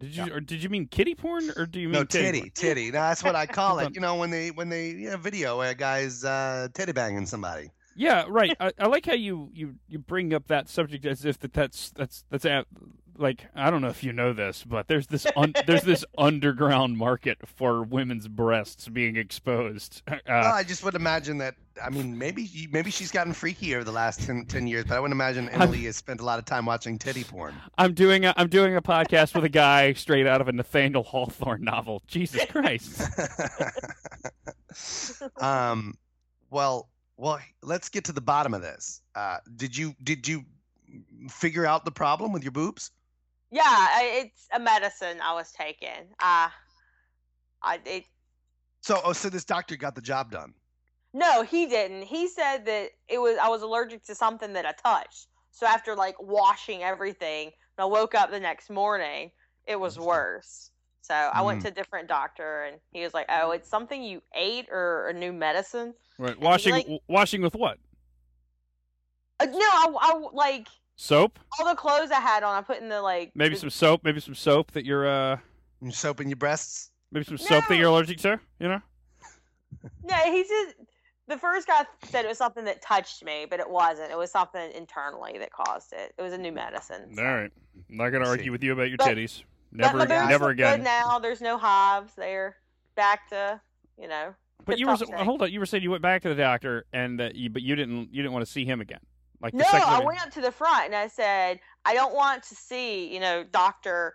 Did 0.00 0.16
you 0.16 0.24
Yeah. 0.24 0.32
or 0.34 0.40
did 0.40 0.62
you 0.62 0.68
mean 0.68 0.86
kitty 0.88 1.14
porn 1.14 1.50
or 1.56 1.66
do 1.66 1.78
you 1.78 1.88
mean 1.88 1.92
no 1.94 2.04
titty? 2.04 2.40
titty, 2.40 2.50
titty. 2.50 2.86
No, 2.86 3.00
that's 3.00 3.22
what 3.22 3.36
I 3.36 3.46
call 3.58 3.78
it. 3.78 3.94
You 3.94 4.00
know, 4.00 4.16
when 4.16 4.30
they 4.30 4.50
when 4.50 4.68
they 4.68 4.88
you 4.88 5.10
know, 5.10 5.16
video 5.18 5.60
a 5.60 5.74
guy's 5.74 6.24
uh, 6.24 6.68
titty 6.74 6.92
banging 6.92 7.26
somebody. 7.26 7.70
Yeah, 7.94 8.24
right. 8.28 8.56
I, 8.58 8.72
I 8.78 8.86
like 8.86 9.04
how 9.04 9.12
you, 9.12 9.50
you, 9.52 9.74
you 9.86 9.98
bring 9.98 10.32
up 10.32 10.46
that 10.46 10.68
subject 10.70 11.04
as 11.04 11.24
if 11.26 11.38
that 11.40 11.52
that's 11.52 11.90
that's 11.90 12.24
that's 12.30 12.46
a, 12.46 12.64
like 13.20 13.46
I 13.54 13.70
don't 13.70 13.82
know 13.82 13.88
if 13.88 14.02
you 14.02 14.12
know 14.12 14.32
this, 14.32 14.64
but 14.64 14.88
there's 14.88 15.06
this 15.06 15.26
un, 15.36 15.52
there's 15.66 15.82
this 15.82 16.04
underground 16.16 16.96
market 16.96 17.38
for 17.46 17.82
women's 17.82 18.26
breasts 18.26 18.88
being 18.88 19.16
exposed. 19.16 20.02
Uh, 20.30 20.42
well, 20.44 20.54
I 20.54 20.62
just 20.62 20.84
would 20.84 20.94
imagine 20.94 21.38
that. 21.38 21.54
I 21.82 21.90
mean, 21.90 22.16
maybe 22.16 22.68
maybe 22.70 22.90
she's 22.90 23.10
gotten 23.10 23.32
freaky 23.32 23.74
over 23.74 23.82
the 23.82 23.92
last 23.92 24.20
10, 24.22 24.46
10 24.46 24.66
years, 24.66 24.84
but 24.84 24.96
I 24.96 25.00
wouldn't 25.00 25.14
imagine 25.14 25.48
Emily 25.48 25.80
has 25.84 25.96
spent 25.96 26.20
a 26.20 26.24
lot 26.24 26.38
of 26.38 26.44
time 26.44 26.66
watching 26.66 26.98
titty 26.98 27.24
porn. 27.24 27.54
I'm 27.78 27.94
doing 27.94 28.26
a, 28.26 28.34
I'm 28.36 28.48
doing 28.48 28.76
a 28.76 28.82
podcast 28.82 29.34
with 29.34 29.44
a 29.44 29.48
guy 29.48 29.92
straight 29.94 30.26
out 30.26 30.40
of 30.40 30.48
a 30.48 30.52
Nathaniel 30.52 31.02
Hawthorne 31.02 31.64
novel. 31.64 32.02
Jesus 32.06 32.44
Christ! 32.46 33.02
um, 35.40 35.94
well, 36.50 36.88
well, 37.16 37.40
let's 37.62 37.88
get 37.88 38.04
to 38.04 38.12
the 38.12 38.20
bottom 38.20 38.54
of 38.54 38.62
this. 38.62 39.00
Uh, 39.14 39.38
did 39.56 39.76
you 39.76 39.94
did 40.02 40.28
you 40.28 40.44
figure 41.28 41.66
out 41.66 41.84
the 41.84 41.90
problem 41.90 42.32
with 42.32 42.42
your 42.42 42.52
boobs? 42.52 42.90
Yeah, 43.50 43.88
it's 44.00 44.46
a 44.54 44.60
medicine 44.60 45.18
I 45.22 45.34
was 45.34 45.50
taking. 45.52 46.08
Uh, 46.20 46.48
I 47.62 47.80
it 47.84 48.04
So, 48.80 49.00
oh, 49.04 49.12
so 49.12 49.28
this 49.28 49.44
doctor 49.44 49.76
got 49.76 49.94
the 49.94 50.00
job 50.00 50.30
done. 50.30 50.54
no, 51.12 51.42
he 51.42 51.66
didn't. 51.66 52.02
He 52.02 52.28
said 52.28 52.64
that 52.66 52.90
it 53.08 53.18
was 53.18 53.36
I 53.42 53.48
was 53.48 53.62
allergic 53.62 54.04
to 54.04 54.14
something 54.14 54.52
that 54.52 54.66
I 54.66 54.72
touched. 54.72 55.26
So 55.50 55.66
after 55.66 55.96
like 55.96 56.14
washing 56.20 56.82
everything, 56.82 57.50
when 57.74 57.82
I 57.82 57.86
woke 57.86 58.14
up 58.14 58.30
the 58.30 58.38
next 58.40 58.70
morning, 58.70 59.32
it 59.66 59.78
was 59.78 59.98
worse. 59.98 60.70
So 61.02 61.14
I 61.14 61.42
went 61.42 61.58
Mhm. 61.58 61.62
to 61.62 61.68
a 61.68 61.72
different 61.72 62.08
doctor, 62.08 62.64
and 62.64 62.80
he 62.92 63.02
was 63.02 63.12
like, 63.14 63.26
"Oh, 63.28 63.50
it's 63.50 63.68
something 63.68 64.00
you 64.02 64.22
ate 64.34 64.68
or 64.70 65.08
a 65.08 65.12
new 65.12 65.32
medicine." 65.32 65.94
Right, 66.18 66.38
washing 66.38 66.72
like- 66.72 66.84
w- 66.84 67.00
washing 67.08 67.42
with 67.42 67.54
what? 67.56 67.78
Uh, 69.40 69.46
no, 69.46 69.58
I, 69.58 69.92
I 70.00 70.14
like 70.32 70.68
Soap? 71.00 71.38
all 71.58 71.66
the 71.66 71.74
clothes 71.74 72.10
I 72.10 72.20
had 72.20 72.42
on. 72.42 72.54
I 72.54 72.60
put 72.60 72.78
in 72.82 72.90
the 72.90 73.00
like 73.00 73.32
Maybe 73.34 73.54
the- 73.54 73.60
some 73.60 73.70
soap. 73.70 74.02
Maybe 74.04 74.20
some 74.20 74.34
soap 74.34 74.72
that 74.72 74.84
you're 74.84 75.08
uh 75.08 75.38
You 75.80 75.92
soap 75.92 76.20
in 76.20 76.28
your 76.28 76.36
breasts. 76.36 76.90
maybe 77.10 77.24
some 77.24 77.38
soap 77.38 77.64
that 77.68 77.76
you're 77.78 77.88
allergic 77.88 78.18
to. 78.18 78.38
You 78.58 78.68
know? 78.68 78.82
No, 80.04 80.14
he 80.16 80.44
said 80.44 80.74
the 81.26 81.38
first 81.38 81.66
guy 81.66 81.84
said 82.04 82.24
it 82.26 82.28
was 82.28 82.36
something 82.38 82.64
that 82.66 82.82
touched 82.82 83.24
me, 83.24 83.46
but 83.48 83.60
it 83.60 83.70
wasn't. 83.70 84.10
It 84.10 84.18
was 84.18 84.30
something 84.30 84.72
internally 84.72 85.38
that 85.38 85.50
caused 85.52 85.92
it. 85.94 86.12
It 86.18 86.22
was 86.22 86.32
a 86.34 86.38
new 86.38 86.52
medicine. 86.52 87.14
so. 87.14 87.22
All 87.24 87.28
right. 87.34 87.50
I'm 87.88 87.96
not 87.96 88.10
gonna 88.10 88.28
argue 88.28 88.52
with 88.52 88.62
you 88.62 88.72
about 88.72 88.88
your 88.88 88.98
But- 88.98 89.06
titties. 89.08 89.42
But 89.72 89.78
Never, 89.94 89.98
my 89.98 90.28
never 90.28 90.48
again. 90.50 90.78
Good 90.78 90.84
now 90.84 91.18
there's 91.20 91.40
no 91.40 91.56
hives. 91.56 92.12
They're 92.14 92.56
back 92.96 93.28
to 93.30 93.60
you 93.96 94.08
know. 94.08 94.34
But 94.66 94.78
you 94.78 94.86
were 94.86 94.96
shape. 94.96 95.08
hold 95.14 95.40
on. 95.42 95.50
You 95.50 95.60
were 95.60 95.66
saying 95.66 95.82
you 95.82 95.90
went 95.92 96.02
back 96.02 96.20
to 96.22 96.28
the 96.28 96.34
doctor 96.34 96.84
and 96.92 97.18
that 97.20 97.36
you, 97.36 97.48
but 97.48 97.62
you 97.62 97.74
didn't. 97.76 98.12
You 98.12 98.20
didn't 98.22 98.32
want 98.32 98.44
to 98.44 98.50
see 98.50 98.64
him 98.66 98.80
again. 98.82 99.00
Like 99.40 99.54
No, 99.54 99.64
I 99.66 100.04
went 100.04 100.20
up 100.20 100.30
to 100.32 100.40
the 100.40 100.52
front 100.52 100.86
and 100.86 100.94
I 100.94 101.08
said, 101.08 101.60
I 101.84 101.94
don't 101.94 102.14
want 102.14 102.42
to 102.44 102.54
see 102.54 103.12
you 103.12 103.20
know 103.20 103.44
Doctor 103.44 104.14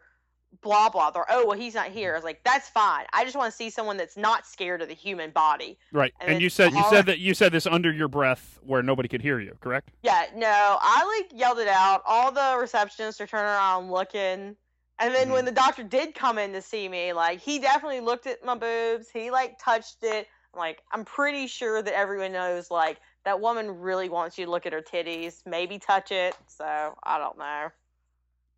blah 0.62 0.90
blah. 0.90 1.12
Or 1.16 1.26
oh 1.30 1.48
well, 1.48 1.58
he's 1.58 1.76
not 1.76 1.88
here. 1.88 2.14
I 2.14 2.16
was 2.16 2.24
like, 2.24 2.42
that's 2.44 2.70
fine. 2.70 3.06
I 3.14 3.24
just 3.24 3.36
want 3.36 3.52
to 3.52 3.56
see 3.56 3.70
someone 3.70 3.98
that's 3.98 4.18
not 4.18 4.46
scared 4.46 4.82
of 4.82 4.88
the 4.88 4.94
human 4.96 5.32
body. 5.32 5.78
Right. 5.92 6.14
and 6.22 6.32
And 6.32 6.42
you 6.42 6.50
said 6.50 6.74
you 6.74 6.84
said 6.90 7.06
that 7.08 7.20
you 7.20 7.34
said 7.34 7.52
this 7.52 7.66
under 7.66 7.92
your 7.92 8.08
breath 8.08 8.60
where 8.64 8.82
nobody 8.82 9.08
could 9.08 9.22
hear 9.22 9.40
you. 9.40 9.58
Correct? 9.62 9.90
Yeah, 10.04 10.26
no, 10.36 10.78
I 10.82 11.20
like 11.20 11.40
yelled 11.40 11.60
it 11.60 11.68
out. 11.68 12.02
All 12.06 12.32
the 12.32 12.40
receptionists 12.40 13.20
are 13.22 13.28
turning 13.28 13.46
around 13.46 13.92
looking. 13.92 14.56
And 14.98 15.14
then 15.14 15.26
Mm-hmm. 15.26 15.34
when 15.34 15.46
the 15.46 15.52
doctor 15.52 15.84
did 15.84 16.16
come 16.16 16.38
in 16.38 16.54
to 16.54 16.62
see 16.62 16.88
me, 16.88 17.12
like 17.12 17.42
he 17.42 17.60
definitely 17.60 18.00
looked 18.00 18.28
at 18.28 18.44
my 18.46 18.56
boobs. 18.56 19.10
He 19.10 19.32
like 19.32 19.60
touched 19.60 19.98
it. 20.04 20.28
Like 20.56 20.82
I'm 20.92 21.04
pretty 21.04 21.48
sure 21.48 21.82
that 21.82 21.94
everyone 21.94 22.32
knows 22.32 22.72
like 22.72 23.02
that 23.26 23.42
woman 23.42 23.80
really 23.82 24.08
wants 24.08 24.38
you 24.38 24.46
to 24.46 24.52
look 24.52 24.66
at 24.66 24.74
her 24.74 24.82
titties, 24.82 25.42
maybe 25.46 25.78
touch 25.80 26.12
it. 26.12 26.36
So 26.48 26.96
I 27.04 27.18
don't 27.18 27.38
know. 27.38 27.70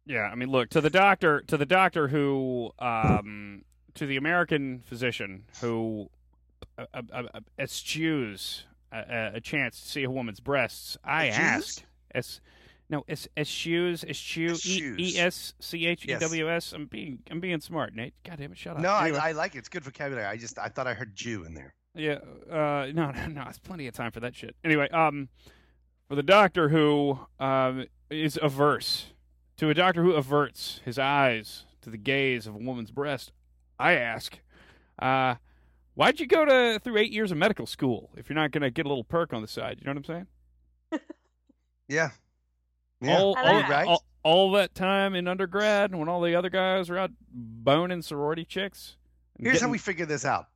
Yeah. 0.05 0.29
I 0.31 0.35
mean, 0.35 0.49
look 0.49 0.69
to 0.69 0.81
the 0.81 0.89
doctor. 0.89 1.41
To 1.47 1.57
the 1.57 1.65
doctor 1.65 2.07
who, 2.09 2.71
um, 2.79 3.63
to 3.95 4.05
the 4.05 4.17
American 4.17 4.83
physician 4.85 5.43
who 5.61 6.09
uh, 6.77 6.85
uh, 6.93 7.01
uh, 7.11 7.23
uh, 7.33 7.39
eschews 7.57 8.63
a, 8.91 8.97
a, 8.99 9.31
a 9.35 9.41
chance 9.41 9.81
to 9.81 9.87
see 9.87 10.03
a 10.03 10.11
woman's 10.11 10.39
breasts. 10.39 10.97
I 11.03 11.29
Eschews? 11.29 11.39
ask. 11.39 11.83
Es, 12.13 12.41
no, 12.89 13.03
es, 13.09 13.27
eschews, 13.35 14.05
eschew, 14.05 14.51
e, 14.51 14.53
Eschews. 14.53 14.99
e 14.99 15.19
s 15.19 15.53
c 15.59 15.85
h 15.87 16.05
e 16.07 16.13
w 16.13 16.49
s. 16.49 16.71
I'm 16.71 16.85
being, 16.85 17.19
I'm 17.29 17.41
being 17.41 17.59
smart, 17.59 17.93
Nate. 17.93 18.13
God 18.23 18.37
damn 18.37 18.53
it, 18.53 18.57
shut 18.57 18.77
up. 18.77 18.81
No, 18.81 18.95
Anyway. 18.95 19.17
I, 19.17 19.29
I 19.29 19.31
like 19.33 19.55
it. 19.55 19.59
It's 19.59 19.69
good 19.69 19.83
vocabulary. 19.83 20.25
I 20.25 20.37
just 20.37 20.57
I 20.57 20.69
thought 20.69 20.87
I 20.87 20.93
heard 20.93 21.13
Jew 21.13 21.43
in 21.43 21.53
there. 21.53 21.73
Yeah, 21.97 22.19
uh, 22.49 22.91
no, 22.93 23.11
no, 23.15 23.27
no. 23.27 23.43
It's 23.49 23.59
plenty 23.59 23.87
of 23.87 23.93
time 23.93 24.11
for 24.11 24.19
that 24.19 24.35
shit. 24.35 24.55
Anyway, 24.63 24.89
um, 24.89 25.29
for 26.07 26.15
the 26.15 26.23
doctor 26.23 26.69
who 26.69 27.19
um 27.39 27.85
is 28.09 28.39
averse 28.41 29.07
to 29.57 29.69
a 29.69 29.73
doctor 29.73 30.03
who 30.03 30.13
averts 30.13 30.81
his 30.85 30.97
eyes 30.97 31.65
to 31.81 31.89
the 31.89 31.97
gaze 31.97 32.47
of 32.47 32.55
a 32.55 32.59
woman's 32.59 32.91
breast, 32.91 33.31
I 33.79 33.93
ask, 33.93 34.39
uh, 34.99 35.35
why'd 35.95 36.19
you 36.19 36.27
go 36.27 36.45
to 36.45 36.79
through 36.83 36.97
eight 36.97 37.11
years 37.11 37.31
of 37.31 37.37
medical 37.37 37.65
school 37.65 38.11
if 38.15 38.29
you're 38.29 38.35
not 38.35 38.51
gonna 38.51 38.69
get 38.69 38.85
a 38.85 38.89
little 38.89 39.03
perk 39.03 39.33
on 39.33 39.41
the 39.41 39.47
side? 39.47 39.79
You 39.79 39.85
know 39.85 39.91
what 39.91 39.97
I'm 39.97 40.03
saying? 40.03 40.27
Yeah. 41.89 42.09
Yeah. 42.99 43.17
all, 43.19 43.37
all, 43.37 43.63
all, 43.87 44.03
all 44.23 44.51
that 44.53 44.75
time 44.75 45.15
in 45.15 45.27
undergrad 45.27 45.95
when 45.95 46.09
all 46.09 46.19
the 46.21 46.35
other 46.35 46.49
guys 46.49 46.89
were 46.89 46.97
out 46.97 47.11
boning 47.31 48.01
sorority 48.01 48.43
chicks. 48.43 48.97
Here's 49.39 49.61
how 49.61 49.69
we 49.69 49.77
figure 49.77 50.05
this 50.05 50.25
out. 50.25 50.47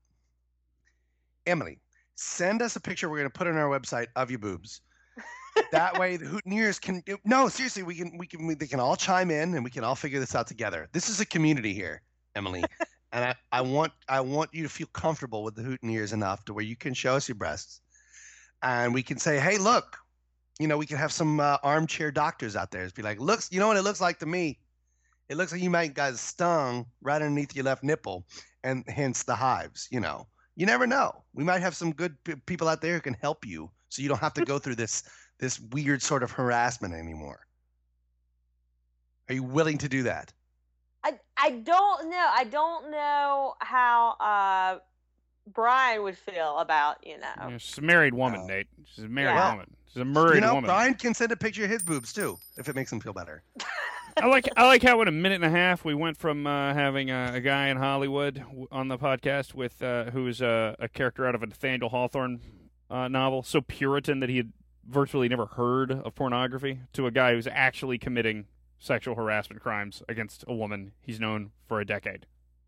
Emily, 1.51 1.79
send 2.15 2.61
us 2.61 2.75
a 2.75 2.79
picture 2.79 3.09
we're 3.09 3.17
going 3.17 3.29
to 3.29 3.37
put 3.37 3.47
on 3.47 3.57
our 3.57 3.69
website 3.69 4.07
of 4.15 4.31
your 4.31 4.39
boobs. 4.39 4.81
that 5.71 5.99
way 5.99 6.17
the 6.17 6.25
Hooteners 6.25 6.79
can 6.79 7.03
No, 7.25 7.49
seriously, 7.49 7.83
we 7.83 7.95
can 7.95 8.17
we 8.17 8.25
can 8.25 8.47
we, 8.47 8.55
they 8.55 8.67
can 8.67 8.79
all 8.79 8.95
chime 8.95 9.29
in 9.29 9.53
and 9.53 9.63
we 9.63 9.69
can 9.69 9.83
all 9.83 9.95
figure 9.95 10.19
this 10.19 10.33
out 10.33 10.47
together. 10.47 10.87
This 10.93 11.09
is 11.09 11.19
a 11.19 11.25
community 11.25 11.73
here, 11.73 12.01
Emily. 12.35 12.63
and 13.11 13.25
I, 13.25 13.35
I 13.51 13.61
want 13.61 13.91
I 14.07 14.21
want 14.21 14.49
you 14.53 14.63
to 14.63 14.69
feel 14.69 14.87
comfortable 14.93 15.43
with 15.43 15.55
the 15.55 15.61
Hooteners 15.61 16.13
enough 16.13 16.45
to 16.45 16.53
where 16.53 16.63
you 16.63 16.77
can 16.77 16.93
show 16.93 17.15
us 17.15 17.27
your 17.27 17.35
breasts. 17.35 17.81
And 18.63 18.93
we 18.93 19.03
can 19.03 19.17
say, 19.17 19.39
"Hey, 19.39 19.57
look, 19.57 19.97
you 20.61 20.67
know, 20.67 20.77
we 20.77 20.85
can 20.85 20.97
have 20.97 21.11
some 21.11 21.39
uh, 21.39 21.57
armchair 21.63 22.11
doctors 22.11 22.55
out 22.55 22.71
there. 22.71 22.83
Just 22.83 22.95
be 22.95 23.01
like, 23.01 23.19
looks, 23.19 23.51
you 23.51 23.59
know 23.59 23.67
what 23.67 23.77
it 23.77 23.81
looks 23.81 23.99
like 23.99 24.19
to 24.19 24.25
me? 24.25 24.59
It 25.27 25.35
looks 25.35 25.51
like 25.51 25.61
you 25.61 25.69
might 25.69 25.93
got 25.95 26.15
stung 26.17 26.85
right 27.01 27.21
underneath 27.21 27.55
your 27.55 27.65
left 27.65 27.83
nipple, 27.83 28.25
and 28.63 28.83
hence 28.87 29.23
the 29.23 29.35
hives. 29.35 29.87
You 29.91 30.01
know, 30.01 30.27
you 30.55 30.65
never 30.65 30.85
know. 30.87 31.23
We 31.33 31.43
might 31.43 31.61
have 31.61 31.75
some 31.75 31.91
good 31.93 32.21
p- 32.23 32.35
people 32.45 32.67
out 32.67 32.81
there 32.81 32.95
who 32.95 33.01
can 33.01 33.13
help 33.15 33.45
you, 33.45 33.69
so 33.89 34.01
you 34.01 34.09
don't 34.09 34.19
have 34.19 34.33
to 34.35 34.45
go 34.45 34.59
through 34.59 34.75
this 34.75 35.03
this 35.39 35.59
weird 35.59 36.01
sort 36.01 36.23
of 36.23 36.31
harassment 36.31 36.93
anymore. 36.93 37.39
Are 39.29 39.33
you 39.33 39.43
willing 39.43 39.77
to 39.79 39.89
do 39.89 40.03
that? 40.03 40.33
I 41.03 41.13
I 41.37 41.51
don't 41.51 42.09
know. 42.09 42.29
I 42.35 42.43
don't 42.43 42.91
know 42.91 43.53
how 43.59 44.11
uh 44.19 44.79
Brian 45.53 46.03
would 46.03 46.17
feel 46.17 46.59
about 46.59 46.97
you 47.05 47.17
know. 47.17 47.49
Yeah, 47.49 47.57
she's 47.57 47.77
a 47.77 47.81
married 47.81 48.13
woman, 48.13 48.41
Oh. 48.43 48.47
Nate. 48.47 48.67
She's 48.85 49.05
a 49.05 49.07
married 49.09 49.33
Yeah. 49.35 49.51
woman. 49.51 49.75
She's 49.87 50.01
a 50.01 50.05
married 50.05 50.35
you 50.35 50.41
know, 50.41 50.55
woman. 50.55 50.67
Brian 50.67 50.93
can 50.93 51.13
send 51.13 51.31
a 51.31 51.35
picture 51.37 51.63
of 51.63 51.69
his 51.71 51.81
boobs 51.81 52.13
too, 52.13 52.37
if 52.57 52.69
it 52.69 52.75
makes 52.75 52.91
him 52.91 52.99
feel 52.99 53.13
better. 53.13 53.43
I 54.17 54.27
like 54.27 54.47
I 54.57 54.65
like 54.65 54.83
how 54.83 55.01
in 55.01 55.07
a 55.07 55.11
minute 55.11 55.35
and 55.35 55.45
a 55.45 55.49
half 55.49 55.85
we 55.85 55.93
went 55.93 56.17
from 56.17 56.45
uh, 56.45 56.73
having 56.73 57.09
a, 57.09 57.31
a 57.35 57.41
guy 57.41 57.67
in 57.67 57.77
Hollywood 57.77 58.43
on 58.71 58.87
the 58.87 58.97
podcast 58.97 59.53
with 59.53 59.81
uh, 59.81 60.05
who 60.11 60.27
is 60.27 60.41
a, 60.41 60.75
a 60.79 60.87
character 60.87 61.25
out 61.25 61.35
of 61.35 61.43
a 61.43 61.47
Nathaniel 61.47 61.89
Hawthorne 61.89 62.41
uh, 62.89 63.07
novel, 63.07 63.43
so 63.43 63.61
Puritan 63.61 64.19
that 64.19 64.29
he 64.29 64.37
had 64.37 64.51
virtually 64.87 65.29
never 65.29 65.45
heard 65.45 65.91
of 65.91 66.15
pornography, 66.15 66.79
to 66.93 67.07
a 67.07 67.11
guy 67.11 67.33
who's 67.33 67.47
actually 67.47 67.97
committing 67.97 68.45
sexual 68.79 69.15
harassment 69.15 69.61
crimes 69.61 70.03
against 70.09 70.43
a 70.47 70.53
woman 70.53 70.91
he's 71.01 71.19
known 71.19 71.51
for 71.67 71.79
a 71.79 71.85
decade. 71.85 72.25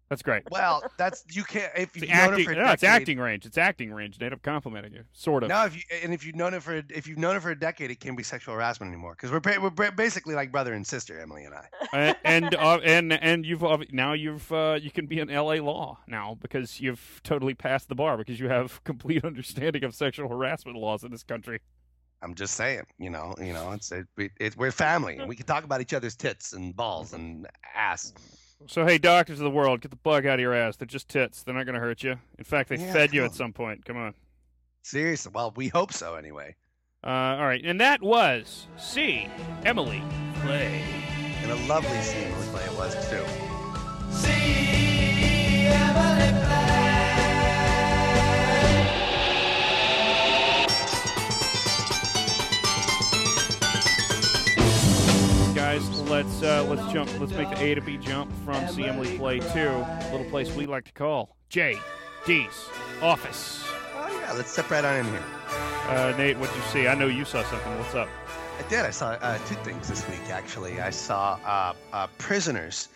That's 0.10 0.22
great. 0.22 0.44
Well, 0.52 0.84
that's 0.98 1.24
you 1.32 1.44
can't 1.44 1.72
if 1.76 1.96
you've 1.96 2.10
known 2.10 2.18
acting, 2.18 2.40
it 2.40 2.46
for 2.46 2.52
a 2.52 2.56
no, 2.56 2.72
it's 2.72 2.84
acting 2.84 3.20
range. 3.20 3.46
It's 3.46 3.58
acting 3.58 3.92
range. 3.92 4.20
Nate, 4.20 4.34
I'm 4.34 4.40
complimenting 4.40 4.94
you, 4.94 5.04
sort 5.14 5.44
of. 5.44 5.50
No, 5.50 5.66
if 5.66 5.76
you 5.76 5.82
and 6.04 6.14
if 6.14 6.26
you've 6.26 6.36
known 6.36 6.54
it 6.54 6.62
for 6.62 6.76
if 6.90 7.08
you've 7.08 7.18
known 7.18 7.36
it 7.36 7.42
for 7.42 7.52
a 7.52 7.60
decade, 7.60 7.90
it 7.90 8.00
can't 8.00 8.16
be 8.16 8.24
sexual 8.24 8.54
harassment 8.54 8.92
anymore 8.92 9.16
because 9.20 9.32
we're 9.32 9.72
we're 9.76 9.92
basically 9.92 10.36
like 10.36 10.52
brother 10.52 10.74
and 10.74 10.86
sister, 10.86 11.20
Emily 11.20 11.46
and 11.46 11.56
I. 11.56 11.68
Uh, 11.94 12.14
and 12.24 12.54
uh, 12.56 12.80
and 12.84 13.14
and 13.14 13.46
you've 13.46 13.64
uh, 13.64 13.78
now 13.92 14.14
you've 14.14 14.52
uh, 14.52 14.78
you 14.80 14.92
can 14.92 15.08
be 15.08 15.20
in 15.20 15.30
L.A. 15.30 15.60
law 15.62 15.98
now 16.08 16.38
because 16.42 16.80
you've 16.80 17.22
totally 17.24 17.54
passed 17.54 17.90
the 17.90 17.96
bar 17.96 18.18
because 18.18 18.40
you 18.40 18.50
have 18.50 18.84
complete 18.86 19.24
understanding 19.24 19.84
of 19.84 19.96
sexual 19.96 20.28
harassment 20.30 20.78
laws 20.78 21.04
in 21.04 21.12
this 21.12 21.24
country. 21.24 21.60
I'm 22.22 22.36
just 22.36 22.56
saying, 22.56 22.84
you 23.00 23.10
know, 23.10 23.36
you 23.38 23.52
know, 23.52 23.72
it's 23.72 23.92
it, 23.92 24.08
it, 24.40 24.56
we're 24.56 24.72
family 24.72 25.18
and 25.18 25.28
we 25.28 25.36
can 25.36 25.46
talk 25.46 25.66
about 25.66 25.82
each 25.82 25.94
other's 25.94 26.16
tits 26.16 26.54
and 26.54 26.74
balls 26.74 27.14
and 27.14 27.48
ass. 27.76 28.14
So 28.68 28.86
hey, 28.86 28.98
doctors 28.98 29.40
of 29.40 29.44
the 29.44 29.50
world, 29.50 29.82
get 29.82 29.92
the 29.92 29.98
bug 29.98 30.26
out 30.26 30.36
of 30.36 30.40
your 30.40 30.54
ass. 30.54 30.78
They're 30.78 30.86
just 30.86 31.10
tits. 31.10 31.44
They're 31.44 31.54
not 31.54 31.66
going 31.66 31.76
to 31.76 31.82
hurt 31.82 32.04
you. 32.04 32.16
In 32.38 32.44
fact, 32.44 32.70
they 32.70 32.78
Yeah, 32.78 32.94
fed 32.94 33.14
you 33.14 33.22
come 33.22 33.26
at 33.26 33.36
some 33.36 33.54
point. 33.54 33.86
Come 33.86 33.98
on. 33.98 34.14
Seriously. 34.82 35.32
Well, 35.34 35.52
we 35.56 35.68
hope 35.68 35.94
so 35.94 36.16
anyway. 36.16 36.56
Uh, 37.06 37.10
all 37.10 37.46
right, 37.46 37.64
and 37.66 37.82
that 37.82 38.02
was 38.02 38.68
See 38.78 39.28
Emily 39.66 40.02
Play. 40.42 40.82
And 41.42 41.52
a 41.52 41.56
lovely 41.68 42.02
scene 42.02 42.24
Emily 42.32 42.48
Play 42.48 42.64
it 42.64 42.74
was 42.78 42.94
too. 43.10 43.26
See 44.10 44.63
Guys, 55.74 56.02
let's 56.02 56.44
uh, 56.44 56.64
let's 56.70 56.94
jump. 56.94 57.10
Let's 57.20 57.32
make 57.32 57.50
the 57.50 57.60
A 57.60 57.74
to 57.74 57.82
B 57.82 57.98
jump 57.98 58.32
from 58.46 58.68
See 58.68 58.84
Emily 58.84 59.18
Play 59.18 59.40
to 59.40 59.70
a 59.72 60.10
little 60.12 60.30
place 60.30 60.54
we 60.54 60.68
like 60.68 60.86
to 60.86 60.92
call 60.92 61.36
J. 61.50 61.80
D's 62.28 62.70
office. 63.02 63.64
Oh 63.96 64.20
yeah, 64.22 64.34
let's 64.34 64.52
step 64.52 64.70
right 64.70 64.86
on 64.86 64.98
in 64.98 65.06
here. 65.08 65.24
Uh, 65.88 66.14
Nate, 66.16 66.38
what 66.38 66.56
you 66.56 66.62
see? 66.72 66.88
I 66.88 66.94
know 66.94 67.08
you 67.08 67.26
saw 67.26 67.44
something. 67.46 67.76
What's 67.80 67.96
up? 67.96 68.08
I 68.60 68.70
did. 68.70 68.82
I 68.82 68.92
saw 68.92 69.14
uh, 69.14 69.40
two 69.48 69.56
things 69.64 69.90
this 69.90 70.08
week 70.08 70.30
actually. 70.30 70.80
I 70.80 70.92
saw 70.92 71.40
uh, 71.44 71.74
uh, 71.92 72.06
Prisoners. 72.20 72.90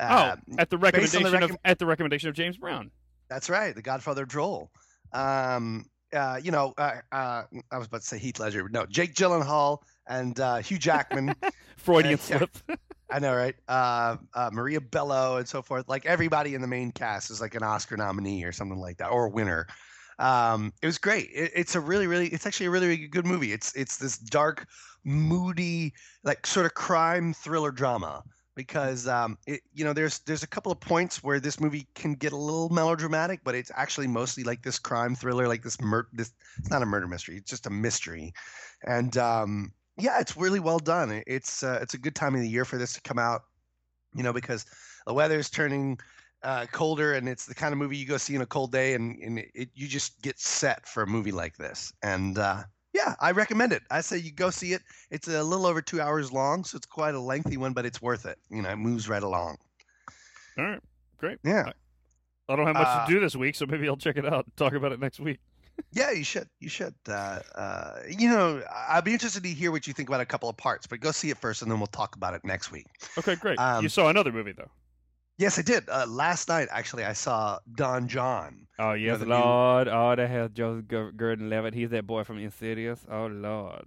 Oh, 0.00 0.04
Uh, 0.04 0.36
at 0.58 0.70
the 0.70 0.76
recommendation 0.76 1.22
the 1.22 1.28
of 1.28 1.50
recomm- 1.52 1.58
at 1.64 1.78
the 1.78 1.86
recommendation 1.86 2.28
of 2.28 2.34
James 2.34 2.56
Brown. 2.56 2.90
That's 3.30 3.48
right, 3.48 3.76
the 3.76 3.82
Godfather 3.82 4.24
Droll. 4.24 4.72
Um, 5.12 5.86
uh, 6.12 6.40
you 6.42 6.50
know, 6.50 6.74
uh, 6.78 6.94
uh, 7.12 7.44
I 7.70 7.78
was 7.78 7.86
about 7.86 8.00
to 8.00 8.06
say 8.08 8.18
Heath 8.18 8.40
Ledger, 8.40 8.64
but 8.64 8.72
no, 8.72 8.86
Jake 8.86 9.14
Gyllenhaal 9.14 9.78
and 10.08 10.40
uh, 10.40 10.56
Hugh 10.56 10.78
Jackman. 10.78 11.36
Freudian 11.76 12.18
yeah. 12.28 12.38
slip. 12.38 12.56
I 13.10 13.18
know, 13.18 13.34
right? 13.34 13.54
Uh, 13.68 14.16
uh, 14.34 14.50
Maria 14.52 14.80
Bello 14.80 15.36
and 15.36 15.46
so 15.46 15.62
forth. 15.62 15.88
Like 15.88 16.06
everybody 16.06 16.54
in 16.54 16.60
the 16.60 16.66
main 16.66 16.90
cast 16.90 17.30
is 17.30 17.40
like 17.40 17.54
an 17.54 17.62
Oscar 17.62 17.96
nominee 17.96 18.44
or 18.44 18.52
something 18.52 18.78
like 18.78 18.96
that, 18.98 19.08
or 19.08 19.26
a 19.26 19.30
winner. 19.30 19.66
Um, 20.18 20.72
it 20.82 20.86
was 20.86 20.98
great. 20.98 21.30
It, 21.32 21.52
it's 21.54 21.74
a 21.74 21.80
really, 21.80 22.06
really, 22.06 22.28
it's 22.28 22.46
actually 22.46 22.66
a 22.66 22.70
really, 22.70 22.88
really 22.88 23.08
good 23.08 23.26
movie. 23.26 23.52
It's 23.52 23.74
it's 23.74 23.98
this 23.98 24.18
dark, 24.18 24.66
moody, 25.04 25.92
like 26.22 26.46
sort 26.46 26.66
of 26.66 26.74
crime 26.74 27.34
thriller 27.34 27.70
drama. 27.70 28.22
Because 28.56 29.08
um, 29.08 29.36
it, 29.48 29.62
you 29.74 29.84
know, 29.84 29.92
there's 29.92 30.20
there's 30.20 30.44
a 30.44 30.48
couple 30.48 30.70
of 30.70 30.78
points 30.78 31.24
where 31.24 31.40
this 31.40 31.58
movie 31.58 31.88
can 31.96 32.14
get 32.14 32.32
a 32.32 32.36
little 32.36 32.68
melodramatic, 32.68 33.40
but 33.42 33.56
it's 33.56 33.72
actually 33.74 34.06
mostly 34.06 34.44
like 34.44 34.62
this 34.62 34.78
crime 34.78 35.16
thriller, 35.16 35.48
like 35.48 35.62
this 35.62 35.80
mur- 35.80 36.06
this. 36.12 36.32
It's 36.58 36.70
not 36.70 36.80
a 36.80 36.86
murder 36.86 37.08
mystery; 37.08 37.36
it's 37.36 37.50
just 37.50 37.66
a 37.66 37.70
mystery, 37.70 38.32
and 38.86 39.16
um, 39.16 39.72
yeah, 39.96 40.20
it's 40.20 40.36
really 40.36 40.60
well 40.60 40.78
done. 40.78 41.22
It's 41.26 41.62
uh, 41.62 41.78
it's 41.82 41.94
a 41.94 41.98
good 41.98 42.14
time 42.14 42.34
of 42.34 42.40
the 42.40 42.48
year 42.48 42.64
for 42.64 42.78
this 42.78 42.92
to 42.94 43.00
come 43.00 43.18
out, 43.18 43.42
you 44.14 44.22
know, 44.22 44.32
because 44.32 44.66
the 45.06 45.14
weather 45.14 45.38
is 45.38 45.50
turning 45.50 45.98
uh, 46.42 46.66
colder, 46.72 47.14
and 47.14 47.28
it's 47.28 47.46
the 47.46 47.54
kind 47.54 47.72
of 47.72 47.78
movie 47.78 47.96
you 47.96 48.06
go 48.06 48.16
see 48.16 48.36
on 48.36 48.42
a 48.42 48.46
cold 48.46 48.72
day, 48.72 48.94
and, 48.94 49.18
and 49.22 49.38
it, 49.54 49.70
you 49.74 49.86
just 49.88 50.20
get 50.22 50.38
set 50.38 50.86
for 50.86 51.02
a 51.02 51.06
movie 51.06 51.32
like 51.32 51.56
this. 51.56 51.92
And 52.02 52.38
uh, 52.38 52.64
yeah, 52.92 53.14
I 53.20 53.30
recommend 53.30 53.72
it. 53.72 53.82
I 53.90 54.00
say 54.00 54.18
you 54.18 54.32
go 54.32 54.50
see 54.50 54.72
it. 54.72 54.82
It's 55.10 55.28
a 55.28 55.42
little 55.42 55.66
over 55.66 55.80
two 55.80 56.00
hours 56.00 56.32
long, 56.32 56.64
so 56.64 56.76
it's 56.76 56.86
quite 56.86 57.14
a 57.14 57.20
lengthy 57.20 57.56
one, 57.56 57.72
but 57.72 57.86
it's 57.86 58.02
worth 58.02 58.26
it. 58.26 58.38
You 58.50 58.62
know, 58.62 58.70
it 58.70 58.76
moves 58.76 59.08
right 59.08 59.22
along. 59.22 59.56
All 60.58 60.64
right, 60.64 60.80
great. 61.18 61.38
Yeah, 61.44 61.72
I 62.48 62.56
don't 62.56 62.66
have 62.66 62.76
much 62.76 62.86
Uh, 62.86 63.06
to 63.06 63.12
do 63.12 63.20
this 63.20 63.34
week, 63.34 63.54
so 63.54 63.66
maybe 63.66 63.88
I'll 63.88 63.96
check 63.96 64.16
it 64.16 64.26
out. 64.26 64.44
and 64.44 64.56
Talk 64.56 64.74
about 64.74 64.92
it 64.92 65.00
next 65.00 65.20
week. 65.20 65.38
Yeah, 65.92 66.10
you 66.10 66.24
should. 66.24 66.48
You 66.60 66.68
should. 66.68 66.94
Uh, 67.08 67.38
uh, 67.54 68.00
you 68.08 68.28
know, 68.28 68.62
I'd 68.88 69.04
be 69.04 69.12
interested 69.12 69.42
to 69.42 69.48
hear 69.48 69.70
what 69.70 69.86
you 69.86 69.92
think 69.92 70.08
about 70.08 70.20
a 70.20 70.26
couple 70.26 70.48
of 70.48 70.56
parts, 70.56 70.86
but 70.86 71.00
go 71.00 71.10
see 71.12 71.30
it 71.30 71.38
first, 71.38 71.62
and 71.62 71.70
then 71.70 71.78
we'll 71.78 71.86
talk 71.88 72.16
about 72.16 72.34
it 72.34 72.42
next 72.44 72.72
week. 72.72 72.86
Okay, 73.18 73.36
great. 73.36 73.58
Um, 73.58 73.82
you 73.82 73.88
saw 73.88 74.08
another 74.08 74.32
movie 74.32 74.52
though. 74.52 74.70
Yes, 75.38 75.58
I 75.58 75.62
did. 75.62 75.88
Uh, 75.88 76.06
last 76.08 76.48
night, 76.48 76.68
actually, 76.70 77.04
I 77.04 77.12
saw 77.12 77.58
Don 77.74 78.06
Jon. 78.08 78.66
Oh 78.78 78.92
yes, 78.92 79.18
the 79.18 79.26
new- 79.26 79.32
Lord. 79.32 79.88
Oh, 79.88 80.14
that 80.16 80.28
has 80.30 80.50
Joseph 80.50 80.86
Gordon-Levitt. 80.88 81.74
He's 81.74 81.90
that 81.90 82.06
boy 82.06 82.24
from 82.24 82.38
Insidious. 82.38 83.00
Oh 83.10 83.26
Lord. 83.26 83.84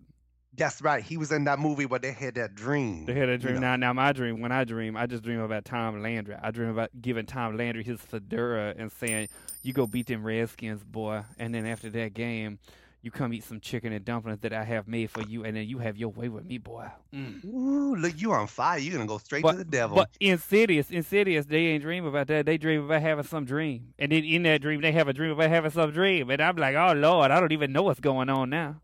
That's 0.58 0.82
right. 0.82 1.04
He 1.04 1.18
was 1.18 1.32
in 1.32 1.44
that 1.46 1.60
movie 1.60 1.86
where 1.86 2.00
they 2.00 2.12
had 2.12 2.36
that 2.36 2.56
dream. 2.56 3.06
They 3.06 3.14
had 3.14 3.30
a 3.30 3.34
you 3.34 3.38
dream. 3.38 3.54
know. 3.56 3.62
Now, 3.62 3.76
now 3.78 3.94
my 3.94 4.12
dream. 4.12 4.42
When 4.42 4.52
I 4.52 4.64
dream, 4.64 4.98
I 4.98 5.06
just 5.06 5.24
dream 5.24 5.40
about 5.40 5.66
Tom 5.66 6.02
Landry. 6.02 6.36
I 6.42 6.52
dream 6.52 6.70
about 6.70 6.90
giving 7.02 7.26
Tom 7.26 7.56
Landry 7.58 7.84
his 7.84 8.02
fedora 8.02 8.74
and 8.78 8.92
saying, 8.92 9.30
"You 9.64 9.74
go 9.74 9.88
beat 9.88 10.08
them 10.08 10.24
Redskins, 10.24 10.84
boy." 10.84 11.22
And 11.38 11.54
then 11.54 11.66
after 11.66 11.90
that 11.92 12.14
game, 12.16 12.58
you 13.04 13.12
come 13.12 13.32
eat 13.34 13.44
some 13.44 13.60
chicken 13.60 13.94
and 13.94 14.04
dumplings 14.04 14.40
that 14.40 14.52
I 14.52 14.64
have 14.64 14.88
made 14.88 15.12
for 15.12 15.22
you, 15.22 15.46
and 15.46 15.56
then 15.56 15.68
you 15.68 15.78
have 15.78 15.96
your 15.96 16.10
way 16.10 16.28
with 16.28 16.44
me, 16.46 16.58
boy. 16.58 16.88
Mm. 17.14 17.46
Ooh, 17.46 17.96
look, 17.96 18.20
you 18.20 18.34
on 18.34 18.48
fire. 18.48 18.80
You're 18.80 18.94
gonna 18.96 19.06
go 19.08 19.20
straight 19.20 19.44
But- 19.44 19.52
to 19.54 19.58
the 19.60 19.64
devil. 19.66 19.96
But 19.96 20.10
Insidious, 20.20 20.90
Insidious, 20.90 21.46
they 21.46 21.68
ain't 21.68 21.84
dream 21.84 22.06
about 22.06 22.28
that. 22.28 22.48
They 22.48 22.58
dream 22.58 22.84
about 22.86 23.04
having 23.04 23.24
some 23.24 23.46
dream, 23.46 23.94
and 24.00 24.12
then 24.12 24.24
in 24.24 24.42
that 24.44 24.62
dream, 24.62 24.82
they 24.82 24.92
have 24.94 25.08
a 25.08 25.14
dream 25.14 25.32
about 25.32 25.50
having 25.52 25.72
some 25.72 25.92
dream. 25.92 26.32
And 26.32 26.42
I'm 26.42 26.56
like, 26.58 26.76
oh 26.76 26.94
Lord, 26.94 27.30
I 27.30 27.40
don't 27.40 27.52
even 27.52 27.72
know 27.72 27.84
what's 27.84 28.00
going 28.00 28.30
on 28.30 28.50
now. 28.50 28.82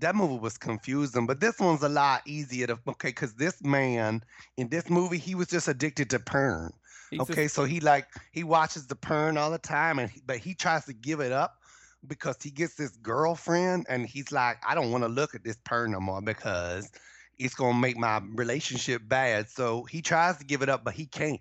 That 0.00 0.14
movie 0.14 0.38
was 0.38 0.58
confusing, 0.58 1.26
but 1.26 1.40
this 1.40 1.58
one's 1.58 1.82
a 1.82 1.88
lot 1.88 2.22
easier 2.26 2.66
to 2.68 2.78
okay, 2.88 3.08
because 3.08 3.34
this 3.34 3.62
man 3.62 4.22
in 4.56 4.68
this 4.68 4.88
movie 4.90 5.18
he 5.18 5.34
was 5.34 5.48
just 5.48 5.68
addicted 5.68 6.10
to 6.10 6.18
porn. 6.18 6.72
He's 7.10 7.18
just- 7.20 7.30
Okay, 7.30 7.48
so 7.48 7.64
he 7.64 7.80
like 7.80 8.06
he 8.32 8.44
watches 8.44 8.86
the 8.86 8.96
porn 8.96 9.36
all 9.38 9.50
the 9.50 9.58
time, 9.58 9.98
and 9.98 10.10
he, 10.10 10.22
but 10.26 10.38
he 10.38 10.54
tries 10.54 10.84
to 10.86 10.92
give 10.92 11.20
it 11.20 11.32
up 11.32 11.60
because 12.06 12.36
he 12.42 12.50
gets 12.50 12.74
this 12.74 12.90
girlfriend, 12.98 13.86
and 13.88 14.06
he's 14.06 14.30
like, 14.32 14.58
I 14.66 14.74
don't 14.74 14.90
want 14.90 15.04
to 15.04 15.08
look 15.08 15.34
at 15.34 15.42
this 15.44 15.56
porn 15.64 15.92
no 15.92 16.00
more 16.00 16.20
because 16.20 16.90
it's 17.38 17.54
gonna 17.54 17.78
make 17.78 17.96
my 17.96 18.20
relationship 18.34 19.02
bad. 19.08 19.48
So 19.50 19.84
he 19.84 20.02
tries 20.02 20.38
to 20.38 20.44
give 20.44 20.62
it 20.62 20.68
up, 20.68 20.84
but 20.84 20.94
he 20.94 21.06
can't. 21.06 21.40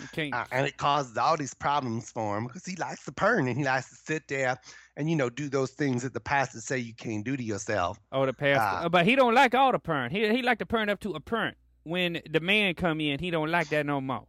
you 0.00 0.06
can't. 0.12 0.34
Uh, 0.34 0.44
and 0.52 0.66
it 0.66 0.76
causes 0.76 1.16
all 1.16 1.36
these 1.36 1.54
problems 1.54 2.10
for 2.10 2.38
him 2.38 2.46
because 2.46 2.64
he 2.64 2.76
likes 2.76 3.04
the 3.04 3.12
porn 3.12 3.48
and 3.48 3.58
he 3.58 3.64
likes 3.64 3.88
to 3.90 3.96
sit 3.96 4.28
there 4.28 4.58
and 4.96 5.10
you 5.10 5.16
know 5.16 5.30
do 5.30 5.48
those 5.48 5.70
things 5.70 6.02
that 6.02 6.14
the 6.14 6.20
pastors 6.20 6.64
say 6.64 6.78
you 6.78 6.94
can't 6.94 7.24
do 7.24 7.36
to 7.36 7.42
yourself. 7.42 7.98
Oh, 8.12 8.26
the 8.26 8.32
pastor. 8.32 8.86
Uh, 8.86 8.88
but 8.88 9.06
he 9.06 9.16
don't 9.16 9.34
like 9.34 9.54
all 9.54 9.72
the 9.72 9.78
perm. 9.78 10.10
He 10.10 10.28
he 10.30 10.42
like 10.42 10.58
to 10.58 10.66
perm 10.66 10.88
up 10.88 11.00
to 11.00 11.12
a 11.12 11.20
perm. 11.20 11.54
When 11.84 12.22
the 12.30 12.40
man 12.40 12.74
come 12.74 13.00
in, 13.00 13.18
he 13.18 13.30
don't 13.30 13.50
like 13.50 13.68
that 13.68 13.84
no 13.84 14.00
more. 14.00 14.26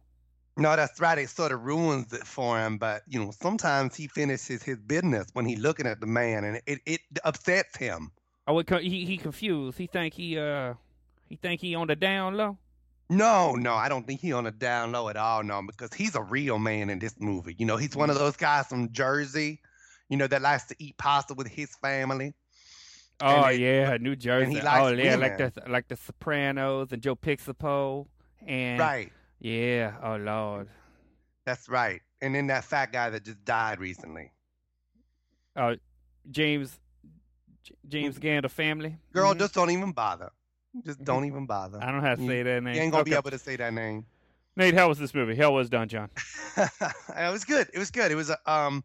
No, 0.58 0.74
that's 0.74 1.00
right. 1.00 1.18
It 1.18 1.28
sort 1.28 1.52
of 1.52 1.62
ruins 1.62 2.12
it 2.12 2.26
for 2.26 2.58
him. 2.58 2.78
But 2.78 3.02
you 3.06 3.22
know, 3.22 3.30
sometimes 3.30 3.94
he 3.94 4.08
finishes 4.08 4.62
his 4.62 4.78
business 4.78 5.26
when 5.34 5.44
he's 5.44 5.58
looking 5.58 5.86
at 5.86 6.00
the 6.00 6.06
man, 6.06 6.44
and 6.44 6.60
it, 6.66 6.80
it 6.86 7.00
upsets 7.24 7.76
him. 7.76 8.10
Oh, 8.46 8.58
it, 8.58 8.68
he 8.82 9.04
he 9.04 9.18
confused. 9.18 9.78
He 9.78 9.86
think 9.86 10.14
he 10.14 10.38
uh 10.38 10.74
he 11.28 11.36
think 11.36 11.60
he 11.60 11.74
on 11.74 11.88
the 11.88 11.96
down 11.96 12.36
low. 12.36 12.58
No, 13.08 13.52
no, 13.52 13.74
I 13.74 13.88
don't 13.88 14.04
think 14.06 14.20
he 14.20 14.32
on 14.32 14.46
a 14.46 14.50
down 14.50 14.92
low 14.92 15.08
at 15.08 15.16
all. 15.16 15.44
No, 15.44 15.62
because 15.62 15.92
he's 15.94 16.16
a 16.16 16.22
real 16.22 16.58
man 16.58 16.90
in 16.90 16.98
this 16.98 17.14
movie. 17.20 17.54
You 17.56 17.66
know, 17.66 17.76
he's 17.76 17.94
one 17.94 18.10
of 18.10 18.18
those 18.18 18.36
guys 18.36 18.66
from 18.66 18.90
Jersey, 18.92 19.60
you 20.08 20.16
know, 20.16 20.26
that 20.26 20.42
likes 20.42 20.64
to 20.66 20.76
eat 20.78 20.96
pasta 20.98 21.34
with 21.34 21.48
his 21.48 21.74
family. 21.76 22.34
Oh 23.20 23.48
yeah, 23.48 23.96
New 23.98 24.14
Jersey. 24.16 24.60
Oh 24.60 24.88
yeah, 24.88 25.16
like 25.16 25.38
the 25.38 25.52
like 25.68 25.88
the 25.88 25.96
Sopranos 25.96 26.92
and 26.92 27.00
Joe 27.02 27.16
Piscopo 27.16 28.06
and 28.46 28.78
Right. 28.78 29.10
yeah. 29.40 29.94
Oh 30.02 30.16
Lord. 30.16 30.68
That's 31.46 31.68
right. 31.68 32.00
And 32.20 32.34
then 32.34 32.46
that 32.48 32.64
fat 32.64 32.92
guy 32.92 33.08
that 33.10 33.24
just 33.24 33.42
died 33.44 33.78
recently. 33.80 34.32
Oh 35.56 35.76
James 36.30 36.78
James 37.88 38.18
Gander 38.18 38.48
family. 38.48 38.96
Girl, 39.12 39.34
Mhm. 39.34 39.38
just 39.38 39.54
don't 39.54 39.70
even 39.70 39.92
bother. 39.92 40.30
Just 40.84 41.02
don't 41.02 41.24
even 41.24 41.46
bother. 41.46 41.78
I 41.82 41.90
don't 41.90 42.02
have 42.02 42.18
to 42.18 42.24
you- 42.24 42.30
say 42.30 42.42
that 42.42 42.62
name. 42.62 42.74
You 42.74 42.80
ain't 42.82 42.92
gonna 42.92 43.04
be 43.04 43.14
able 43.14 43.30
to 43.30 43.38
say 43.38 43.56
that 43.56 43.72
name. 43.72 44.04
Nate, 44.56 44.74
how 44.74 44.88
was 44.88 44.98
this 44.98 45.14
movie? 45.14 45.34
How 45.36 45.52
was 45.52 45.68
Don 45.70 45.88
Jon? 45.88 46.10
it 46.56 47.32
was 47.32 47.44
good. 47.44 47.68
It 47.72 47.78
was 47.78 47.90
good. 47.90 48.10
It 48.10 48.14
was 48.14 48.30
uh, 48.30 48.36
um, 48.46 48.84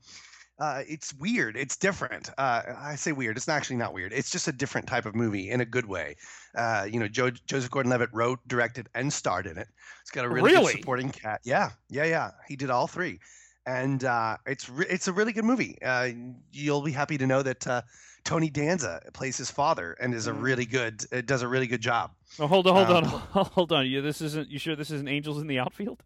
uh, 0.61 0.83
it's 0.87 1.13
weird. 1.15 1.57
It's 1.57 1.75
different. 1.75 2.29
Uh, 2.37 2.61
I 2.77 2.95
say 2.95 3.11
weird. 3.11 3.35
It's 3.35 3.49
actually 3.49 3.77
not 3.77 3.93
weird. 3.93 4.13
It's 4.13 4.29
just 4.29 4.47
a 4.47 4.51
different 4.51 4.87
type 4.87 5.05
of 5.05 5.15
movie 5.15 5.49
in 5.49 5.59
a 5.61 5.65
good 5.65 5.85
way. 5.87 6.15
Uh, 6.55 6.87
you 6.89 6.99
know, 6.99 7.07
Joe, 7.07 7.31
Joseph 7.31 7.71
Gordon-Levitt 7.71 8.09
wrote, 8.13 8.39
directed, 8.47 8.87
and 8.93 9.11
starred 9.11 9.47
in 9.47 9.57
it. 9.57 9.67
It's 10.01 10.11
got 10.11 10.23
a 10.25 10.29
really, 10.29 10.51
Really? 10.51 10.73
good 10.73 10.79
supporting 10.81 11.09
cast. 11.09 11.45
Yeah, 11.45 11.71
yeah, 11.89 12.05
yeah. 12.05 12.31
He 12.47 12.55
did 12.55 12.69
all 12.69 12.87
three, 12.87 13.19
and 13.65 14.03
uh, 14.03 14.37
it's 14.45 14.69
re- 14.69 14.85
it's 14.89 15.07
a 15.07 15.13
really 15.13 15.33
good 15.33 15.45
movie. 15.45 15.77
Uh, 15.81 16.09
you'll 16.51 16.81
be 16.83 16.91
happy 16.91 17.17
to 17.17 17.25
know 17.27 17.41
that 17.41 17.65
uh, 17.67 17.81
Tony 18.23 18.49
Danza 18.51 19.01
plays 19.13 19.37
his 19.37 19.49
father 19.49 19.93
and 19.99 20.13
is 20.13 20.27
a 20.27 20.31
Mm. 20.31 20.41
really 20.43 20.65
good. 20.65 21.03
Uh, 21.11 21.21
does 21.21 21.41
a 21.41 21.47
really 21.47 21.67
good 21.67 21.81
job. 21.81 22.11
Oh, 22.39 22.45
hold 22.47 22.67
on, 22.67 22.85
hold 22.85 23.05
Um, 23.07 23.21
on, 23.33 23.45
hold 23.55 23.71
on. 23.71 23.85
You 23.87 24.01
this 24.01 24.21
isn't 24.21 24.49
you 24.49 24.59
sure 24.59 24.75
this 24.75 24.91
isn't 24.91 25.07
Angels 25.07 25.39
in 25.41 25.47
the 25.47 25.57
Outfield? 25.59 26.03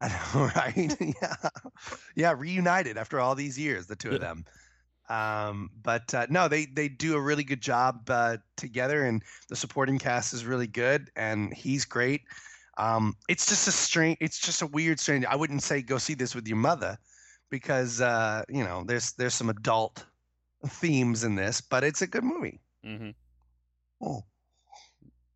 I 0.00 0.08
know, 0.08 0.50
right? 0.56 0.96
yeah, 1.22 1.48
yeah, 2.14 2.34
reunited 2.36 2.96
after 2.96 3.20
all 3.20 3.34
these 3.34 3.58
years, 3.58 3.86
the 3.86 3.96
two 3.96 4.10
of 4.10 4.20
them. 4.20 4.44
Um, 5.08 5.70
but 5.82 6.12
uh, 6.14 6.26
no, 6.28 6.48
they 6.48 6.66
they 6.66 6.88
do 6.88 7.14
a 7.14 7.20
really 7.20 7.44
good 7.44 7.60
job 7.60 8.10
uh, 8.10 8.38
together, 8.56 9.04
and 9.04 9.22
the 9.48 9.56
supporting 9.56 9.98
cast 9.98 10.34
is 10.34 10.44
really 10.44 10.66
good, 10.66 11.10
and 11.16 11.54
he's 11.54 11.84
great. 11.84 12.22
Um, 12.78 13.14
it's 13.28 13.46
just 13.46 13.68
a 13.68 13.72
strange, 13.72 14.18
it's 14.20 14.38
just 14.38 14.62
a 14.62 14.66
weird, 14.66 15.00
strange. 15.00 15.24
I 15.24 15.36
wouldn't 15.36 15.62
say 15.62 15.80
go 15.80 15.98
see 15.98 16.14
this 16.14 16.34
with 16.34 16.46
your 16.46 16.58
mother, 16.58 16.98
because 17.50 18.00
uh, 18.00 18.42
you 18.48 18.64
know 18.64 18.84
there's 18.84 19.12
there's 19.12 19.34
some 19.34 19.48
adult 19.48 20.04
themes 20.66 21.24
in 21.24 21.36
this, 21.36 21.60
but 21.60 21.84
it's 21.84 22.02
a 22.02 22.06
good 22.06 22.24
movie. 22.24 22.60
Mm-hmm. 22.84 23.10
Oh. 24.02 24.24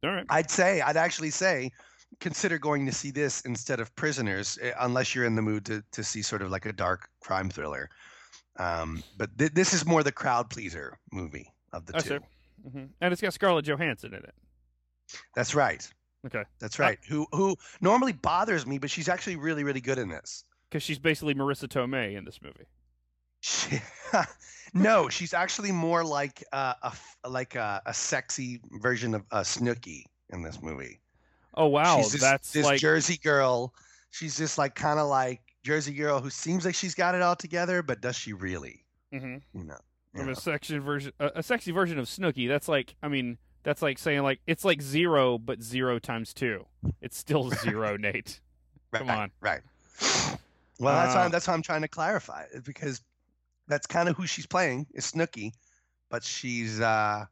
All 0.02 0.10
right. 0.10 0.26
I'd 0.30 0.50
say, 0.50 0.80
I'd 0.80 0.96
actually 0.96 1.30
say 1.30 1.70
consider 2.18 2.58
going 2.58 2.86
to 2.86 2.92
see 2.92 3.10
this 3.10 3.40
instead 3.42 3.80
of 3.80 3.94
Prisoners, 3.96 4.58
eh, 4.62 4.72
unless 4.80 5.14
you're 5.14 5.24
in 5.24 5.34
the 5.36 5.42
mood 5.42 5.64
to 5.66 5.82
to 5.92 6.02
see 6.02 6.22
sort 6.22 6.42
of 6.42 6.50
like 6.50 6.66
a 6.66 6.72
dark 6.72 7.08
crime 7.20 7.48
thriller. 7.50 7.88
Um, 8.58 9.02
but 9.16 9.36
th- 9.38 9.52
this 9.52 9.72
is 9.72 9.86
more 9.86 10.02
the 10.02 10.12
crowd 10.12 10.50
pleaser 10.50 10.98
movie 11.12 11.52
of 11.72 11.86
the 11.86 11.96
I 11.96 12.00
two. 12.00 12.08
see. 12.08 12.68
hmm 12.70 12.84
And 13.00 13.12
it's 13.12 13.22
got 13.22 13.32
Scarlett 13.32 13.64
Johansson 13.64 14.12
in 14.12 14.22
it. 14.22 14.34
That's 15.34 15.54
right. 15.54 15.88
Okay. 16.26 16.44
That's 16.58 16.78
right. 16.78 16.98
who 17.08 17.26
who 17.32 17.56
normally 17.80 18.12
bothers 18.12 18.66
me, 18.66 18.78
but 18.78 18.90
she's 18.90 19.08
actually 19.08 19.36
really 19.36 19.64
really 19.64 19.80
good 19.80 19.98
in 19.98 20.08
this. 20.08 20.44
Because 20.68 20.82
she's 20.82 20.98
basically 20.98 21.34
Marisa 21.34 21.66
Tomei 21.66 22.16
in 22.16 22.24
this 22.24 22.40
movie. 22.42 22.66
She, 23.40 23.80
no, 24.74 25.08
she's 25.08 25.32
actually 25.34 25.72
more 25.72 26.04
like 26.04 26.44
uh, 26.52 26.74
a 26.82 26.92
like 27.28 27.54
a, 27.54 27.80
a 27.86 27.94
sexy 27.94 28.60
version 28.82 29.14
of 29.14 29.22
uh, 29.30 29.40
Snooki 29.40 30.04
in 30.30 30.42
this 30.42 30.62
movie. 30.62 31.00
Oh 31.54 31.66
wow, 31.66 31.98
she's 32.02 32.12
this, 32.12 32.20
that's 32.20 32.52
this 32.52 32.64
like 32.64 32.80
Jersey 32.80 33.16
girl. 33.22 33.74
She's 34.10 34.36
just 34.36 34.58
like 34.58 34.74
kind 34.74 34.98
of 34.98 35.08
like 35.08 35.40
Jersey 35.64 35.94
girl 35.94 36.20
who 36.20 36.30
seems 36.30 36.64
like 36.64 36.74
she's 36.74 36.94
got 36.94 37.14
it 37.14 37.22
all 37.22 37.36
together, 37.36 37.82
but 37.82 38.00
does 38.00 38.16
she 38.16 38.32
really? 38.32 38.84
Mhm. 39.12 39.42
You 39.54 39.64
know. 39.64 39.76
you 40.14 40.22
a 40.22 40.26
know. 40.26 40.34
section 40.34 40.80
version, 40.80 41.12
a, 41.20 41.30
a 41.36 41.42
sexy 41.42 41.70
version 41.72 41.98
of 41.98 42.06
Snooki. 42.06 42.48
That's 42.48 42.68
like, 42.68 42.94
I 43.02 43.08
mean, 43.08 43.38
that's 43.62 43.82
like 43.82 43.98
saying 43.98 44.22
like 44.22 44.40
it's 44.46 44.64
like 44.64 44.80
zero, 44.82 45.38
but 45.38 45.62
zero 45.62 45.98
times 45.98 46.32
two. 46.34 46.66
It's 47.00 47.16
still 47.18 47.50
zero, 47.62 47.96
Nate. 47.96 48.40
come 48.92 49.08
right, 49.08 49.18
on. 49.18 49.30
Right. 49.40 49.60
Well, 50.78 50.94
that's 50.94 51.14
why 51.14 51.20
Uh, 51.20 51.24
I'm, 51.26 51.30
that's 51.30 51.46
why 51.46 51.54
I'm 51.54 51.62
trying 51.62 51.82
to 51.82 51.88
clarify 51.88 52.44
it 52.54 52.64
because 52.64 53.02
that's 53.68 53.86
kind 53.86 54.08
of 54.08 54.16
who 54.16 54.26
she's 54.26 54.46
playing 54.46 54.86
is 54.94 55.10
Snooki, 55.12 55.52
but 56.10 56.24
she's 56.24 56.80
uh, 56.80 57.26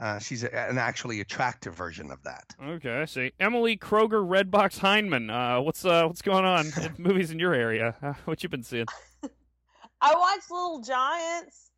uh, 0.00 0.18
she's 0.18 0.44
a, 0.44 0.54
an 0.68 0.78
actually 0.78 1.20
attractive 1.20 1.74
version 1.74 2.10
of 2.10 2.22
that. 2.22 2.54
Okay, 2.62 3.00
I 3.00 3.04
see. 3.04 3.32
Emily 3.40 3.76
Kroger 3.76 4.24
Redbox 4.26 4.78
Hyndman. 4.78 5.30
Uh, 5.30 5.60
what's 5.62 5.84
uh, 5.84 6.04
what's 6.06 6.22
going 6.22 6.44
on? 6.44 6.66
in 6.82 6.94
movies 6.98 7.30
in 7.30 7.38
your 7.38 7.54
area? 7.54 7.94
Uh, 8.02 8.14
what 8.24 8.42
you 8.42 8.48
been 8.48 8.62
seeing? 8.62 8.86
I 10.00 10.14
watched 10.14 10.50
Little 10.50 10.80
Giants. 10.80 11.70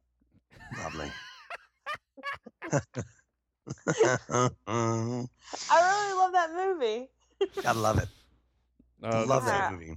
Lovely. 0.83 1.11
I 4.31 4.49
really 5.71 6.15
love 6.19 6.33
that 6.33 6.51
movie. 6.55 7.09
Gotta 7.63 7.79
love 7.79 7.99
it. 7.99 8.09
Uh, 9.03 9.25
love 9.27 9.45
that's- 9.45 9.71
that 9.71 9.73
movie. 9.73 9.97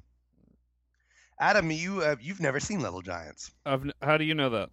Adam, 1.39 1.71
you 1.71 2.01
uh, 2.01 2.15
you've 2.21 2.39
never 2.39 2.59
seen 2.59 2.79
Little 2.79 3.01
Giants. 3.01 3.51
I've 3.65 3.81
n- 3.83 3.91
how 4.01 4.17
do 4.17 4.23
you 4.23 4.33
know 4.35 4.49
that? 4.51 4.69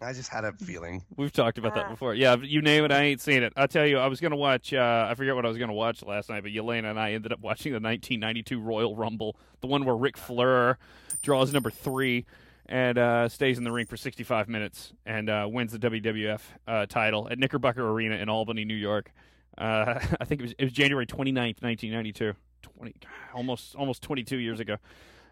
I 0.00 0.12
just 0.12 0.30
had 0.30 0.44
a 0.44 0.52
feeling. 0.52 1.02
We've 1.16 1.32
talked 1.32 1.58
about 1.58 1.74
that 1.74 1.86
Uh. 1.86 1.90
before. 1.90 2.14
Yeah, 2.14 2.36
you 2.36 2.62
name 2.62 2.84
it, 2.84 2.92
I 2.92 3.02
ain't 3.02 3.20
seen 3.20 3.42
it. 3.42 3.52
I 3.56 3.66
tell 3.66 3.86
you, 3.86 3.98
I 3.98 4.06
was 4.06 4.20
gonna 4.20 4.36
watch. 4.36 4.72
Uh, 4.72 5.06
I 5.10 5.14
forget 5.14 5.34
what 5.34 5.44
I 5.44 5.48
was 5.48 5.58
gonna 5.58 5.72
watch 5.72 6.02
last 6.04 6.28
night, 6.30 6.42
but 6.42 6.52
Yelena 6.52 6.90
and 6.90 6.98
I 7.00 7.12
ended 7.12 7.32
up 7.32 7.40
watching 7.40 7.72
the 7.72 7.80
1992 7.80 8.60
Royal 8.60 8.94
Rumble, 8.96 9.36
the 9.60 9.66
one 9.66 9.84
where 9.84 9.96
Ric 9.96 10.16
Flair 10.16 10.78
draws 11.22 11.52
number 11.52 11.70
three 11.70 12.26
and 12.66 12.98
uh, 12.98 13.28
stays 13.28 13.58
in 13.58 13.64
the 13.64 13.70
ring 13.72 13.86
for 13.86 13.96
65 13.96 14.48
minutes 14.48 14.92
and 15.04 15.30
uh, 15.30 15.46
wins 15.50 15.72
the 15.72 15.78
WWF 15.78 16.40
uh, 16.66 16.86
title 16.86 17.28
at 17.30 17.38
Knickerbocker 17.38 17.88
Arena 17.88 18.16
in 18.16 18.28
Albany, 18.28 18.64
New 18.64 18.74
York. 18.74 19.12
Uh, 19.56 20.00
I 20.20 20.24
think 20.24 20.40
it 20.40 20.44
was 20.44 20.54
it 20.58 20.64
was 20.64 20.72
January 20.72 21.06
29th, 21.06 21.62
1992. 21.62 22.34
20, 22.62 22.94
almost 23.34 23.74
almost 23.76 24.02
22 24.02 24.38
years 24.38 24.58
ago. 24.60 24.76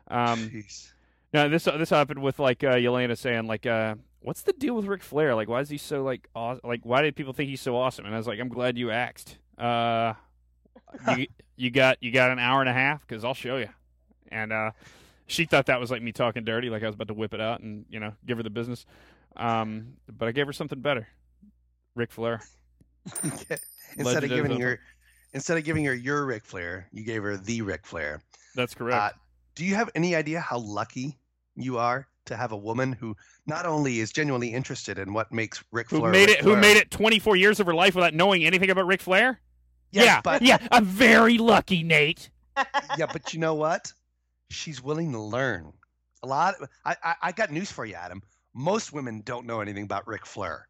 Um, 0.09 0.49
Jeez. 0.51 0.93
no, 1.33 1.49
this 1.49 1.65
this 1.65 1.91
happened 1.91 2.23
with 2.23 2.39
like 2.39 2.63
uh, 2.63 2.75
Yelena 2.75 3.19
saying 3.19 3.47
like, 3.47 3.67
uh, 3.67 3.97
"What's 4.25 4.41
the 4.41 4.55
deal 4.55 4.75
with 4.75 4.87
Ric 4.87 5.03
Flair? 5.03 5.35
Like, 5.35 5.51
why 5.51 5.61
is 5.61 5.69
he 5.69 5.77
so 5.77 6.03
like 6.03 6.29
aw- 6.35 6.57
like 6.65 6.81
why 6.83 7.03
did 7.03 7.15
people 7.15 7.35
think 7.35 7.51
he's 7.51 7.61
so 7.61 7.77
awesome?" 7.77 8.07
And 8.07 8.15
I 8.15 8.17
was 8.17 8.27
like, 8.27 8.41
"I'm 8.41 8.49
glad 8.49 8.79
you 8.79 8.91
asked. 8.91 9.37
Uh, 9.59 10.15
you 11.19 11.27
you 11.57 11.71
got 11.71 12.03
you 12.03 12.11
got 12.11 12.31
an 12.31 12.39
hour 12.39 12.61
and 12.61 12.71
a 12.71 12.73
half 12.73 13.07
because 13.07 13.23
I'll 13.23 13.35
show 13.35 13.59
you." 13.59 13.69
And 14.29 14.51
uh, 14.51 14.71
she 15.27 15.45
thought 15.45 15.67
that 15.67 15.79
was 15.79 15.91
like 15.91 16.01
me 16.01 16.11
talking 16.11 16.43
dirty, 16.43 16.71
like 16.71 16.83
I 16.83 16.87
was 16.87 16.95
about 16.95 17.09
to 17.09 17.15
whip 17.15 17.35
it 17.35 17.41
out 17.43 17.61
and 17.61 17.85
you 17.91 18.01
know 18.01 18.15
give 18.25 18.39
her 18.39 18.43
the 18.43 18.49
business. 18.49 18.87
Um, 19.37 19.99
but 20.11 20.27
I 20.27 20.33
gave 20.33 20.47
her 20.47 20.55
something 20.55 20.81
better, 20.81 21.07
Ric 21.95 22.11
Flair. 22.11 22.41
instead 23.99 24.25
of 24.25 24.31
giving 24.31 24.59
her 24.59 24.81
instead 25.35 25.59
of 25.59 25.65
giving 25.65 25.85
her 25.85 25.93
your 25.93 26.25
Ric 26.25 26.47
Flair, 26.47 26.89
you 26.93 27.05
gave 27.05 27.23
her 27.23 27.37
the 27.37 27.61
Ric 27.61 27.85
Flair. 27.85 28.23
That's 28.55 28.75
correct. 28.75 28.97
Uh, 28.97 29.19
do 29.55 29.67
you 29.67 29.75
have 29.75 29.91
any 29.95 30.15
idea 30.15 30.41
how 30.41 30.61
lucky 30.61 31.19
you 31.57 31.77
are 31.77 32.09
to 32.27 32.37
have 32.37 32.53
a 32.53 32.57
woman 32.57 32.93
who 32.93 33.17
not 33.47 33.67
only 33.67 34.01
is 34.01 34.13
genuinely 34.13 34.53
interested 34.53 34.99
in 34.99 35.13
what 35.13 35.33
makes 35.33 35.63
Ric 35.73 35.91
who 35.91 36.03
made 36.11 36.29
Ric 36.29 36.39
it? 36.39 36.45
Who 36.45 36.57
made 36.57 36.77
it 36.77 36.91
24 36.91 37.37
years 37.37 37.61
of 37.61 37.67
her 37.67 37.75
life 37.75 37.95
without 37.95 38.15
knowing 38.15 38.45
anything 38.45 38.71
about 38.71 38.87
Ric 38.87 39.01
Flair? 39.01 39.41
Yes, 39.91 40.07
yeah, 40.07 40.21
but 40.23 40.43
yeah, 40.43 40.59
I'm 40.71 40.85
very 40.85 41.39
lucky, 41.39 41.83
Nate. 41.83 42.31
yeah, 42.99 43.07
but 43.13 43.33
you 43.33 43.41
know 43.41 43.55
what? 43.55 43.93
She's 44.51 44.83
willing 44.83 45.13
to 45.13 45.21
learn. 45.21 45.73
A 46.23 46.27
lot. 46.27 46.55
I, 46.85 46.97
I 47.03 47.15
I 47.23 47.33
got 47.33 47.53
news 47.53 47.71
for 47.71 47.85
you, 47.85 47.95
Adam. 47.95 48.23
Most 48.55 48.93
women 48.93 49.23
don't 49.25 49.47
know 49.47 49.61
anything 49.61 49.85
about 49.85 50.07
Ric 50.07 50.27
Flair, 50.27 50.69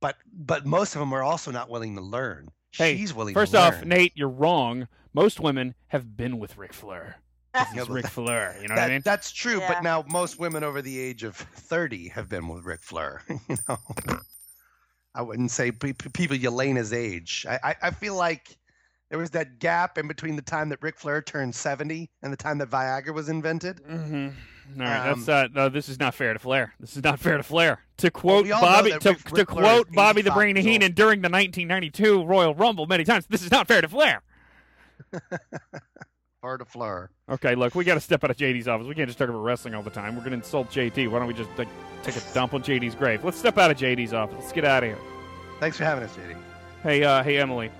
but 0.00 0.16
but 0.32 0.64
most 0.64 0.94
of 0.94 1.00
them 1.00 1.12
are 1.12 1.22
also 1.22 1.50
not 1.50 1.68
willing 1.68 1.96
to 1.96 2.02
learn. 2.02 2.48
Hey, 2.72 2.96
She's 2.96 3.12
willing. 3.12 3.34
First 3.34 3.54
off. 3.54 3.84
Nate, 3.84 4.12
you're 4.14 4.28
wrong. 4.28 4.88
Most 5.12 5.40
women 5.40 5.74
have 5.88 6.16
been 6.16 6.38
with 6.38 6.56
Ric 6.56 6.72
Flair. 6.72 7.16
Yeah, 7.54 7.64
This 7.74 7.82
is 7.84 7.88
Ric 7.90 8.06
Flair. 8.06 8.56
You 8.60 8.68
know 8.68 8.74
that, 8.76 8.80
what 8.82 8.90
I 8.90 8.94
mean? 8.94 9.02
That's 9.04 9.30
true, 9.32 9.58
Yeah. 9.60 9.74
but 9.74 9.82
now 9.82 10.04
most 10.08 10.38
women 10.38 10.64
over 10.64 10.80
the 10.82 10.98
age 10.98 11.22
of 11.22 11.36
thirty 11.36 12.08
have 12.08 12.28
been 12.28 12.48
with 12.48 12.64
Ric 12.64 12.80
Flair. 12.80 13.22
you 13.28 13.56
know, 13.68 13.76
I 15.14 15.22
wouldn't 15.22 15.50
say 15.50 15.70
pe- 15.70 15.92
pe- 15.92 16.08
people 16.10 16.36
Yelena's 16.36 16.92
age. 16.92 17.44
I, 17.48 17.58
I 17.62 17.74
I 17.82 17.90
feel 17.90 18.14
like 18.14 18.56
there 19.10 19.18
was 19.18 19.30
that 19.32 19.58
gap 19.58 19.98
in 19.98 20.08
between 20.08 20.36
the 20.36 20.42
time 20.42 20.70
that 20.70 20.78
Ric 20.82 20.98
Flair 20.98 21.20
turned 21.20 21.54
seventy 21.54 22.10
and 22.22 22.32
the 22.32 22.36
time 22.38 22.56
that 22.58 22.70
Viagra 22.70 23.12
was 23.12 23.28
invented. 23.28 23.82
Mm-hmm. 23.84 24.28
All 24.80 24.86
right, 24.86 25.08
Um, 25.10 25.24
that's 25.24 25.28
uh, 25.28 25.48
no. 25.54 25.68
This 25.68 25.90
is 25.90 25.98
not 26.00 26.14
fair 26.14 26.32
to 26.32 26.38
Flair. 26.38 26.72
This 26.80 26.96
is 26.96 27.02
not 27.04 27.18
fair 27.18 27.36
to 27.36 27.42
Flair. 27.42 27.80
To 27.98 28.10
quote 28.10 28.44
we 28.44 28.50
Bobby, 28.52 28.92
to, 28.92 29.10
Ric- 29.10 29.24
to 29.24 29.34
Ric 29.34 29.48
quote 29.48 29.92
Bobby 29.92 30.22
the 30.22 30.30
85 30.30 30.34
Brain 30.34 30.56
years. 30.56 30.64
Heenan 30.64 30.92
during 30.92 31.20
the 31.20 31.28
1992 31.28 32.24
Royal 32.24 32.54
Rumble 32.54 32.86
many 32.86 33.04
times. 33.04 33.26
This 33.28 33.42
is 33.42 33.50
not 33.50 33.68
fair 33.68 33.82
to 33.82 33.88
Flair. 33.88 34.22
Flair 36.42 36.58
to 36.58 36.64
Flair. 36.64 37.10
Okay, 37.30 37.54
look, 37.54 37.76
we 37.76 37.84
got 37.84 37.94
to 37.94 38.00
step 38.00 38.24
out 38.24 38.30
of 38.32 38.36
JD's 38.36 38.66
office. 38.66 38.88
We 38.88 38.96
can't 38.96 39.06
just 39.06 39.16
talk 39.16 39.28
about 39.28 39.38
wrestling 39.44 39.74
all 39.76 39.82
the 39.84 39.90
time. 39.90 40.16
We're 40.16 40.22
going 40.22 40.32
to 40.32 40.38
insult 40.38 40.68
JD. 40.72 41.08
Why 41.08 41.20
don't 41.20 41.28
we 41.28 41.34
just 41.34 41.48
like 41.56 41.68
take 42.02 42.16
a 42.16 42.20
dump 42.34 42.52
on 42.52 42.64
JD's 42.64 42.96
grave? 42.96 43.22
Let's 43.22 43.38
step 43.38 43.58
out 43.58 43.70
of 43.70 43.76
JD's 43.76 44.12
office. 44.12 44.36
Let's 44.40 44.52
get 44.52 44.64
out 44.64 44.82
of 44.82 44.88
here. 44.88 44.98
Thanks 45.60 45.76
for 45.76 45.84
having 45.84 46.02
us, 46.02 46.10
JD. 46.16 46.36
Hey, 46.82 47.04
uh, 47.04 47.22
hey, 47.22 47.38
Emily. 47.38 47.70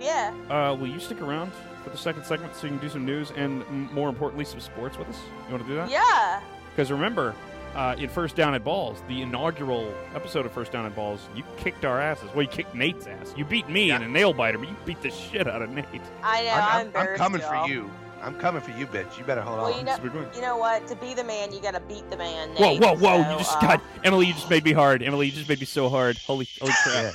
Yeah. 0.00 0.34
Uh, 0.50 0.74
will 0.74 0.88
you 0.88 0.98
stick 0.98 1.20
around 1.22 1.52
for 1.84 1.90
the 1.90 1.96
second 1.96 2.24
segment 2.26 2.56
so 2.56 2.66
you 2.66 2.70
can 2.72 2.80
do 2.80 2.88
some 2.88 3.06
news 3.06 3.30
and, 3.36 3.62
m- 3.62 3.88
more 3.94 4.08
importantly, 4.08 4.44
some 4.44 4.58
sports 4.58 4.98
with 4.98 5.08
us? 5.08 5.20
You 5.46 5.52
want 5.52 5.62
to 5.64 5.68
do 5.68 5.76
that? 5.76 5.88
Yeah. 5.88 6.40
Because 6.70 6.90
remember, 6.90 7.32
uh, 7.74 7.94
in 7.98 8.08
First 8.08 8.36
Down 8.36 8.54
at 8.54 8.64
Balls, 8.64 9.02
the 9.08 9.22
inaugural 9.22 9.92
episode 10.14 10.46
of 10.46 10.52
First 10.52 10.72
Down 10.72 10.86
at 10.86 10.94
Balls, 10.94 11.28
you 11.34 11.42
kicked 11.56 11.84
our 11.84 12.00
asses. 12.00 12.28
Well, 12.34 12.42
you 12.42 12.48
kicked 12.48 12.74
Nate's 12.74 13.06
ass. 13.06 13.34
You 13.36 13.44
beat 13.44 13.68
me 13.68 13.88
Yeah. 13.88 13.96
in 13.96 14.02
a 14.02 14.08
nail 14.08 14.32
biter, 14.32 14.58
but 14.58 14.68
you 14.68 14.76
beat 14.84 15.02
the 15.02 15.10
shit 15.10 15.46
out 15.48 15.62
of 15.62 15.70
Nate. 15.70 15.86
I 16.22 16.44
know. 16.44 16.50
I'm, 16.52 16.86
I'm, 16.88 16.96
I'm, 16.96 17.08
I'm 17.08 17.16
coming 17.16 17.40
y'all. 17.40 17.64
for 17.66 17.70
you. 17.72 17.90
I'm 18.22 18.34
coming 18.38 18.62
for 18.62 18.70
you, 18.78 18.86
bitch. 18.86 19.18
You 19.18 19.24
better 19.24 19.42
hold 19.42 19.58
Well, 19.58 19.72
on. 19.72 19.78
you 19.78 19.84
know, 19.84 19.90
It's 19.92 20.00
a 20.00 20.02
big 20.02 20.14
win. 20.14 20.26
you 20.34 20.40
know 20.40 20.56
what? 20.56 20.86
To 20.88 20.96
be 20.96 21.12
the 21.12 21.24
man, 21.24 21.52
you 21.52 21.60
gotta 21.60 21.80
beat 21.80 22.08
the 22.10 22.16
man. 22.16 22.50
Whoa, 22.56 22.70
Nate, 22.78 22.80
whoa, 22.80 22.94
whoa! 22.96 23.22
so, 23.22 23.30
you 23.32 23.38
just 23.38 23.56
uh, 23.58 23.60
got 23.60 23.82
Emily. 24.02 24.26
You 24.26 24.32
just 24.32 24.48
made 24.48 24.64
me 24.64 24.72
hard. 24.72 25.02
Emily, 25.02 25.26
you 25.26 25.32
just 25.32 25.48
made 25.48 25.60
me 25.60 25.66
so 25.66 25.90
hard. 25.90 26.16
Holy, 26.18 26.48
holy 26.58 26.72
crap! 26.84 27.04
Shit. 27.04 27.14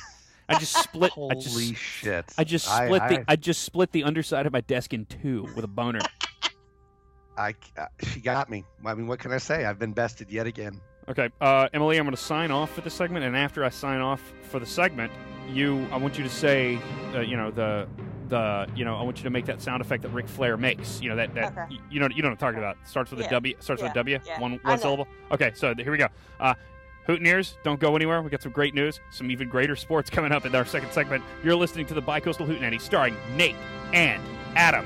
I 0.49 0.59
just 0.59 0.73
split. 0.77 1.11
Holy 1.13 1.31
I 1.35 1.39
just, 1.39 1.75
shit! 1.75 2.25
I 2.37 2.43
just 2.43 2.69
I- 2.69 2.85
split 2.85 3.01
the. 3.09 3.19
I- 3.21 3.25
I 3.29 3.35
just 3.37 3.63
split 3.63 3.91
the 3.91 4.03
underside 4.03 4.45
of 4.45 4.53
my 4.53 4.61
desk 4.61 4.93
in 4.93 5.05
two 5.05 5.47
with 5.55 5.63
a 5.65 5.67
boner. 5.67 5.99
I, 7.39 7.55
uh, 7.77 7.85
she 8.03 8.19
got 8.19 8.49
me. 8.49 8.65
I 8.85 8.93
mean, 8.93 9.07
what 9.07 9.19
can 9.19 9.31
I 9.31 9.37
say? 9.37 9.65
I've 9.65 9.79
been 9.79 9.93
bested 9.93 10.29
yet 10.29 10.45
again. 10.45 10.81
Okay, 11.07 11.29
uh, 11.41 11.69
Emily, 11.73 11.97
I'm 11.97 12.03
going 12.03 12.15
to 12.15 12.21
sign 12.21 12.51
off 12.51 12.71
for 12.73 12.81
the 12.81 12.89
segment, 12.89 13.25
and 13.25 13.35
after 13.35 13.63
I 13.63 13.69
sign 13.69 13.99
off 14.01 14.21
for 14.43 14.59
the 14.59 14.65
segment, 14.65 15.11
you, 15.51 15.87
I 15.91 15.97
want 15.97 16.17
you 16.17 16.23
to 16.23 16.29
say, 16.29 16.77
uh, 17.15 17.21
you 17.21 17.35
know, 17.37 17.49
the, 17.49 17.87
the, 18.27 18.67
you 18.75 18.85
know, 18.85 18.95
I 18.95 19.01
want 19.01 19.17
you 19.17 19.23
to 19.23 19.29
make 19.31 19.45
that 19.47 19.59
sound 19.61 19.81
effect 19.81 20.03
that 20.03 20.09
Ric 20.09 20.27
Flair 20.27 20.55
makes. 20.57 21.01
You 21.01 21.09
know 21.09 21.15
that, 21.15 21.33
that, 21.33 21.53
Okay. 21.53 21.65
y- 21.71 21.77
you 21.89 21.99
know, 21.99 22.09
you 22.13 22.21
know 22.21 22.27
what 22.27 22.33
I'm 22.33 22.37
talking 22.37 22.59
about. 22.59 22.77
Starts 22.85 23.09
with 23.09 23.21
a 23.21 23.23
Yeah. 23.23 23.29
W. 23.29 23.55
Starts 23.59 23.81
with 23.81 23.91
a 23.91 23.93
Yeah. 24.07 24.17
W. 24.17 24.19
One, 24.37 24.59
one 24.61 24.77
syllable. 24.77 25.07
Okay, 25.31 25.51
so 25.55 25.73
here 25.75 25.91
we 25.91 25.97
go. 25.97 26.07
Uh, 26.39 26.53
Hoot 27.07 27.25
ears, 27.25 27.57
don't 27.63 27.79
go 27.79 27.95
anywhere. 27.95 28.21
We 28.21 28.29
got 28.29 28.43
some 28.43 28.51
great 28.51 28.75
news, 28.75 28.99
some 29.09 29.31
even 29.31 29.49
greater 29.49 29.75
sports 29.75 30.11
coming 30.11 30.31
up 30.31 30.45
in 30.45 30.53
our 30.53 30.65
second 30.65 30.91
segment. 30.91 31.23
You're 31.43 31.55
listening 31.55 31.87
to 31.87 31.95
the 31.95 32.03
Bicoastal 32.03 32.45
Hootenanny, 32.45 32.79
starring 32.79 33.15
Nate 33.35 33.55
and 33.93 34.21
Adam. 34.55 34.85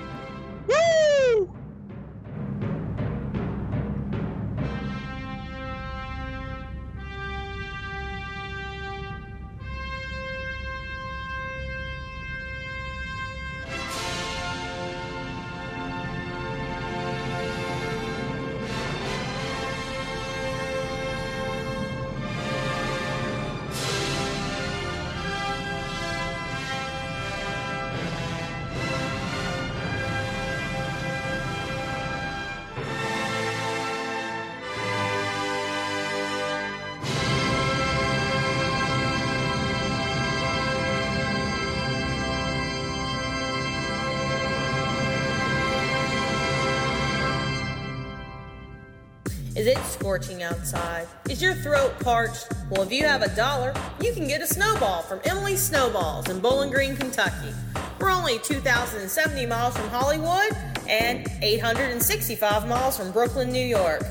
Scorching 50.13 50.43
outside? 50.43 51.07
Is 51.27 51.41
your 51.41 51.55
throat 51.55 51.91
parched? 52.01 52.47
Well, 52.69 52.83
if 52.83 52.91
you 52.91 53.03
have 53.03 53.23
a 53.23 53.35
dollar, 53.35 53.73
you 53.99 54.13
can 54.13 54.27
get 54.27 54.41
a 54.41 54.45
snowball 54.45 55.01
from 55.01 55.19
Emily's 55.25 55.59
Snowballs 55.59 56.29
in 56.29 56.39
Bowling 56.39 56.69
Green, 56.69 56.95
Kentucky. 56.95 57.51
We're 57.99 58.11
only 58.11 58.37
2,070 58.37 59.47
miles 59.47 59.75
from 59.75 59.89
Hollywood 59.89 60.55
and 60.87 61.27
865 61.41 62.67
miles 62.67 62.95
from 62.95 63.11
Brooklyn, 63.11 63.51
New 63.51 63.65
York. 63.65 64.03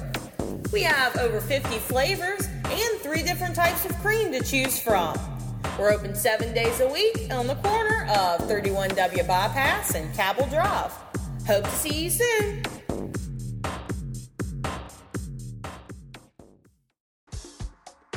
We 0.73 0.83
have 0.83 1.17
over 1.19 1.41
50 1.41 1.79
flavors 1.79 2.49
and 2.65 3.01
three 3.01 3.23
different 3.23 3.55
types 3.55 3.85
of 3.85 3.97
cream 3.99 4.33
to 4.33 4.43
choose 4.43 4.81
from. 4.81 5.17
We're 5.79 5.93
open 5.93 6.17
seven 6.17 6.53
days 6.53 6.81
a 6.81 6.89
week 6.89 7.29
on 7.31 7.47
the 7.47 7.55
corner 7.55 8.09
of 8.11 8.41
31W 8.49 9.25
Bypass 9.29 9.95
and 9.95 10.13
Cabell 10.17 10.49
Drive. 10.49 10.91
Hope 11.47 11.63
to 11.63 11.71
see 11.71 12.05
you 12.05 12.11
soon. 12.11 12.72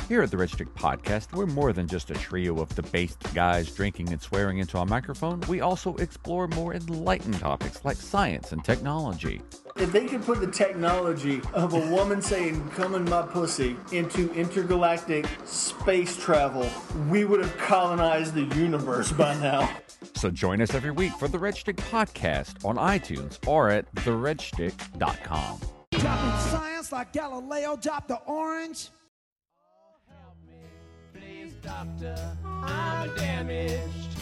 Here 0.08 0.22
at 0.22 0.30
the 0.30 0.36
Red 0.36 0.50
Shtick 0.50 0.72
Podcast, 0.76 1.34
we're 1.34 1.46
more 1.46 1.72
than 1.72 1.88
just 1.88 2.12
a 2.12 2.14
trio 2.14 2.60
of 2.60 2.72
debased 2.76 3.34
guys 3.34 3.68
drinking 3.72 4.12
and 4.12 4.22
swearing 4.22 4.58
into 4.58 4.78
a 4.78 4.86
microphone. 4.86 5.40
We 5.48 5.62
also 5.62 5.96
explore 5.96 6.46
more 6.46 6.74
enlightened 6.74 7.40
topics 7.40 7.84
like 7.84 7.96
science 7.96 8.52
and 8.52 8.64
technology. 8.64 9.42
If 9.74 9.90
they 9.90 10.06
could 10.06 10.22
put 10.22 10.40
the 10.40 10.46
technology 10.46 11.40
of 11.54 11.74
a 11.74 11.80
woman 11.90 12.22
saying, 12.22 12.68
come 12.70 12.94
in 12.94 13.04
my 13.06 13.22
pussy, 13.22 13.76
into 13.90 14.32
intergalactic 14.32 15.26
space 15.44 16.16
travel, 16.16 16.70
we 17.08 17.24
would 17.24 17.40
have 17.40 17.58
colonized 17.58 18.34
the 18.34 18.44
universe 18.56 19.10
by 19.10 19.34
now. 19.40 19.68
So 20.14 20.30
join 20.30 20.62
us 20.62 20.72
every 20.72 20.92
week 20.92 21.14
for 21.14 21.26
the 21.26 21.38
Red 21.40 21.56
Shtick 21.56 21.78
Podcast 21.78 22.64
on 22.64 22.76
iTunes 22.76 23.44
or 23.48 23.70
at 23.70 23.92
theredshtick.com. 23.96 25.60
Dropping 25.90 26.40
science 26.48 26.92
like 26.92 27.12
Galileo 27.12 27.76
dropped 27.76 28.06
the 28.06 28.20
orange. 28.26 28.90
Doctor, 31.66 32.14
I'm 32.44 33.12
damaged. 33.16 34.20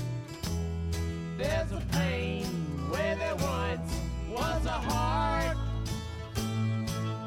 There's 1.37 1.73
a 1.73 1.83
pain 1.93 2.47
where 2.89 3.17
there 3.17 3.37
once 3.37 3.95
was 4.31 4.65
a 4.65 4.71
heart. 4.71 5.59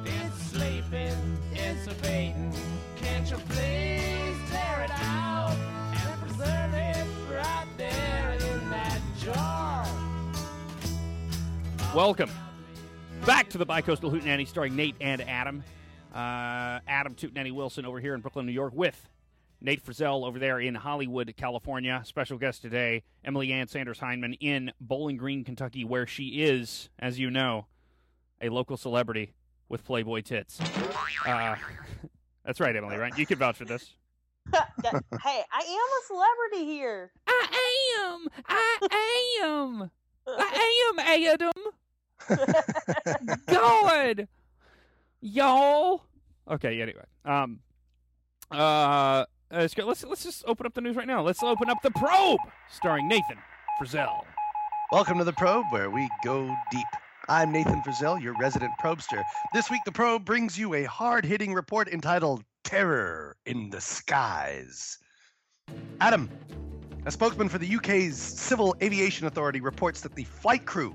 It's 0.06 0.42
sleeping, 0.42 1.38
it's. 1.54 1.86
Can't 1.86 3.30
you 3.30 3.38
please 3.48 4.38
tear 4.50 4.86
it 4.86 4.92
out 4.92 5.56
and 5.92 6.22
preserve 6.22 6.74
it 6.74 7.06
right 7.32 7.68
there 7.78 8.38
in 8.42 8.70
that 8.72 9.00
jar? 9.20 9.88
Welcome 11.94 12.32
back 13.24 13.50
to 13.50 13.60
the 13.60 13.68
Bicoastal 13.68 14.12
Hootenanny 14.12 14.48
starring 14.48 14.76
Nate 14.76 14.96
and 15.00 15.22
Adam. 15.22 15.64
Uh, 16.12 16.80
Adam 16.88 17.14
Tootenanny 17.14 17.52
Wilson 17.52 17.86
over 17.86 18.00
here 18.00 18.16
in 18.16 18.22
Brooklyn, 18.22 18.48
New 18.48 18.52
York 18.52 18.74
with 18.74 19.08
Nate 19.60 19.84
Frizzell 19.84 20.26
over 20.26 20.40
there 20.40 20.60
in 20.60 20.76
Hollywood, 20.76 21.34
California. 21.38 22.02
Special 22.06 22.38
guest 22.38 22.62
today, 22.62 23.04
Emily 23.24 23.52
Ann 23.52 23.68
Sanders 23.68 24.00
Hyndman 24.00 24.38
in 24.40 24.72
Bowling 24.80 25.18
Green, 25.18 25.44
Kentucky, 25.44 25.84
where 25.84 26.06
she 26.06 26.44
is, 26.44 26.90
as 27.00 27.20
you 27.20 27.32
know, 27.32 27.66
a 28.42 28.50
local 28.50 28.78
celebrity 28.78 29.34
with 29.70 29.84
Playboy 29.84 30.22
tits. 30.22 30.60
Uh, 31.26 31.56
that's 32.46 32.60
right, 32.60 32.76
Emily, 32.76 32.98
right? 32.98 33.18
You 33.18 33.26
can 33.26 33.38
vouch 33.38 33.58
for 33.58 33.66
this. 33.66 33.94
hey, 34.54 35.44
I 35.52 35.60
am 35.60 35.90
a 35.90 36.06
celebrity 36.06 36.66
here. 36.66 37.12
I 37.28 37.90
am. 38.00 38.28
I 38.48 39.40
am. 39.44 39.92
I 40.28 40.92
am 40.94 41.00
Adam. 41.00 41.52
God. 43.48 44.28
Y'all. 45.22 46.04
Okay, 46.50 46.82
anyway. 46.82 47.04
Um 47.26 47.60
uh 48.52 49.26
Uh, 49.50 49.60
let's 49.60 49.74
go 49.74 49.86
let's 49.86 50.04
let's 50.04 50.24
just 50.24 50.44
open 50.46 50.66
up 50.66 50.74
the 50.74 50.82
news 50.82 50.98
right 50.98 51.08
now. 51.08 51.22
Let's 51.22 51.42
open 51.42 51.70
up 51.70 51.82
the 51.82 51.92
probe 51.92 52.40
starring 52.70 53.08
Nathan 53.08 53.38
Frizzell. 53.80 54.26
Welcome 54.92 55.18
to 55.20 55.24
the 55.24 55.32
probe, 55.32 55.66
where 55.70 55.90
we 55.90 56.10
go 56.22 56.54
deep. 56.70 56.88
I'm 57.30 57.54
Nathan 57.54 57.82
Frizzell, 57.82 58.22
your 58.22 58.36
resident 58.42 58.74
probester. 58.82 59.24
This 59.54 59.70
week, 59.70 59.80
the 59.86 59.92
probe 59.92 60.26
brings 60.26 60.58
you 60.58 60.74
a 60.74 60.84
hard-hitting 60.84 61.54
report 61.54 61.88
entitled 61.88 62.44
"Terror 62.66 63.38
in 63.46 63.70
the 63.70 63.80
Skies." 63.80 64.98
Adam, 66.02 66.30
a 67.06 67.12
spokesman 67.12 67.48
for 67.48 67.58
the 67.58 67.74
UK's 67.74 68.18
Civil 68.18 68.76
Aviation 68.84 69.28
Authority, 69.28 69.62
reports 69.62 70.02
that 70.02 70.14
the 70.14 70.26
flight 70.26 70.66
crew 70.66 70.94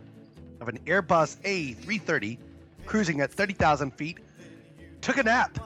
of 0.61 0.69
an 0.69 0.79
Airbus 0.81 1.39
A330 1.41 2.37
cruising 2.85 3.23
at 3.23 3.33
30,000 3.33 3.93
feet 3.93 4.19
took 5.01 5.17
a 5.17 5.23
nap 5.23 5.59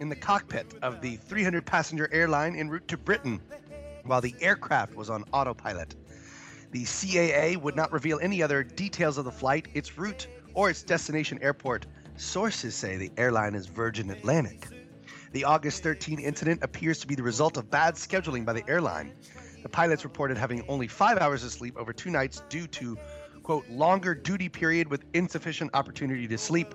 in 0.00 0.08
the 0.08 0.16
cockpit 0.16 0.74
of 0.82 1.00
the 1.00 1.16
300 1.16 1.64
passenger 1.64 2.08
airline 2.12 2.56
en 2.56 2.68
route 2.68 2.86
to 2.88 2.96
Britain 2.96 3.40
while 4.04 4.20
the 4.20 4.34
aircraft 4.40 4.94
was 4.94 5.10
on 5.10 5.24
autopilot. 5.32 5.94
The 6.72 6.84
CAA 6.84 7.56
would 7.56 7.76
not 7.76 7.92
reveal 7.92 8.18
any 8.20 8.42
other 8.42 8.62
details 8.62 9.18
of 9.18 9.24
the 9.24 9.32
flight, 9.32 9.68
its 9.74 9.96
route, 9.98 10.26
or 10.54 10.70
its 10.70 10.82
destination 10.82 11.38
airport. 11.42 11.86
Sources 12.16 12.74
say 12.74 12.96
the 12.96 13.12
airline 13.16 13.54
is 13.54 13.66
Virgin 13.66 14.10
Atlantic. 14.10 14.68
The 15.32 15.44
August 15.44 15.82
13 15.82 16.18
incident 16.18 16.62
appears 16.62 16.98
to 17.00 17.06
be 17.06 17.14
the 17.14 17.22
result 17.22 17.56
of 17.56 17.70
bad 17.70 17.94
scheduling 17.94 18.44
by 18.44 18.52
the 18.52 18.68
airline. 18.68 19.12
The 19.62 19.68
pilots 19.68 20.04
reported 20.04 20.38
having 20.38 20.64
only 20.68 20.86
five 20.86 21.18
hours 21.18 21.44
of 21.44 21.52
sleep 21.52 21.76
over 21.76 21.92
two 21.92 22.10
nights 22.10 22.42
due 22.48 22.66
to, 22.68 22.96
quote, 23.42 23.68
longer 23.68 24.14
duty 24.14 24.48
period 24.48 24.88
with 24.88 25.04
insufficient 25.12 25.72
opportunity 25.74 26.26
to 26.28 26.38
sleep. 26.38 26.74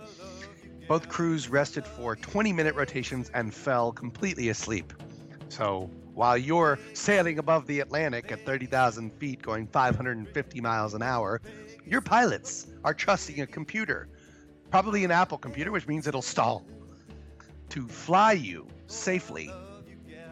Both 0.92 1.08
crews 1.08 1.48
rested 1.48 1.88
for 1.88 2.18
20 2.18 2.52
minute 2.52 2.76
rotations 2.76 3.32
and 3.34 3.54
fell 3.54 3.94
completely 3.94 4.50
asleep. 4.50 4.92
So 5.48 5.90
while 6.14 6.38
you're 6.38 6.80
sailing 6.92 7.40
above 7.40 7.66
the 7.66 7.80
Atlantic 7.80 8.30
at 8.30 8.46
30,000 8.46 9.10
feet 9.14 9.42
going 9.42 9.68
550 9.68 10.60
miles 10.60 10.94
an 10.94 11.02
hour, 11.02 11.40
your 11.86 12.02
pilots 12.02 12.68
are 12.84 12.94
trusting 12.94 13.40
a 13.40 13.48
computer, 13.48 14.10
probably 14.70 15.06
an 15.06 15.12
Apple 15.12 15.38
computer, 15.38 15.72
which 15.72 15.88
means 15.88 16.08
it'll 16.08 16.22
stall, 16.22 16.66
to 17.70 17.88
fly 17.88 18.34
you 18.34 18.68
safely. 18.88 19.50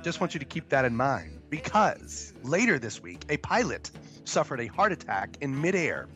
Just 0.03 0.19
want 0.19 0.33
you 0.33 0.41
to 0.41 0.45
keep 0.45 0.67
that 0.67 0.83
in 0.83 0.93
mind 0.93 1.39
because 1.49 2.33
later 2.43 2.77
this 2.77 3.01
week, 3.01 3.23
a 3.29 3.37
pilot 3.37 3.91
suffered 4.25 4.59
a 4.59 4.67
heart 4.67 4.91
attack 4.91 5.37
in 5.39 5.61
midair 5.61 6.09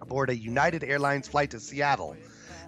aboard 0.00 0.30
a 0.30 0.36
United 0.36 0.84
Airlines 0.84 1.26
flight 1.26 1.50
to 1.50 1.58
Seattle 1.58 2.16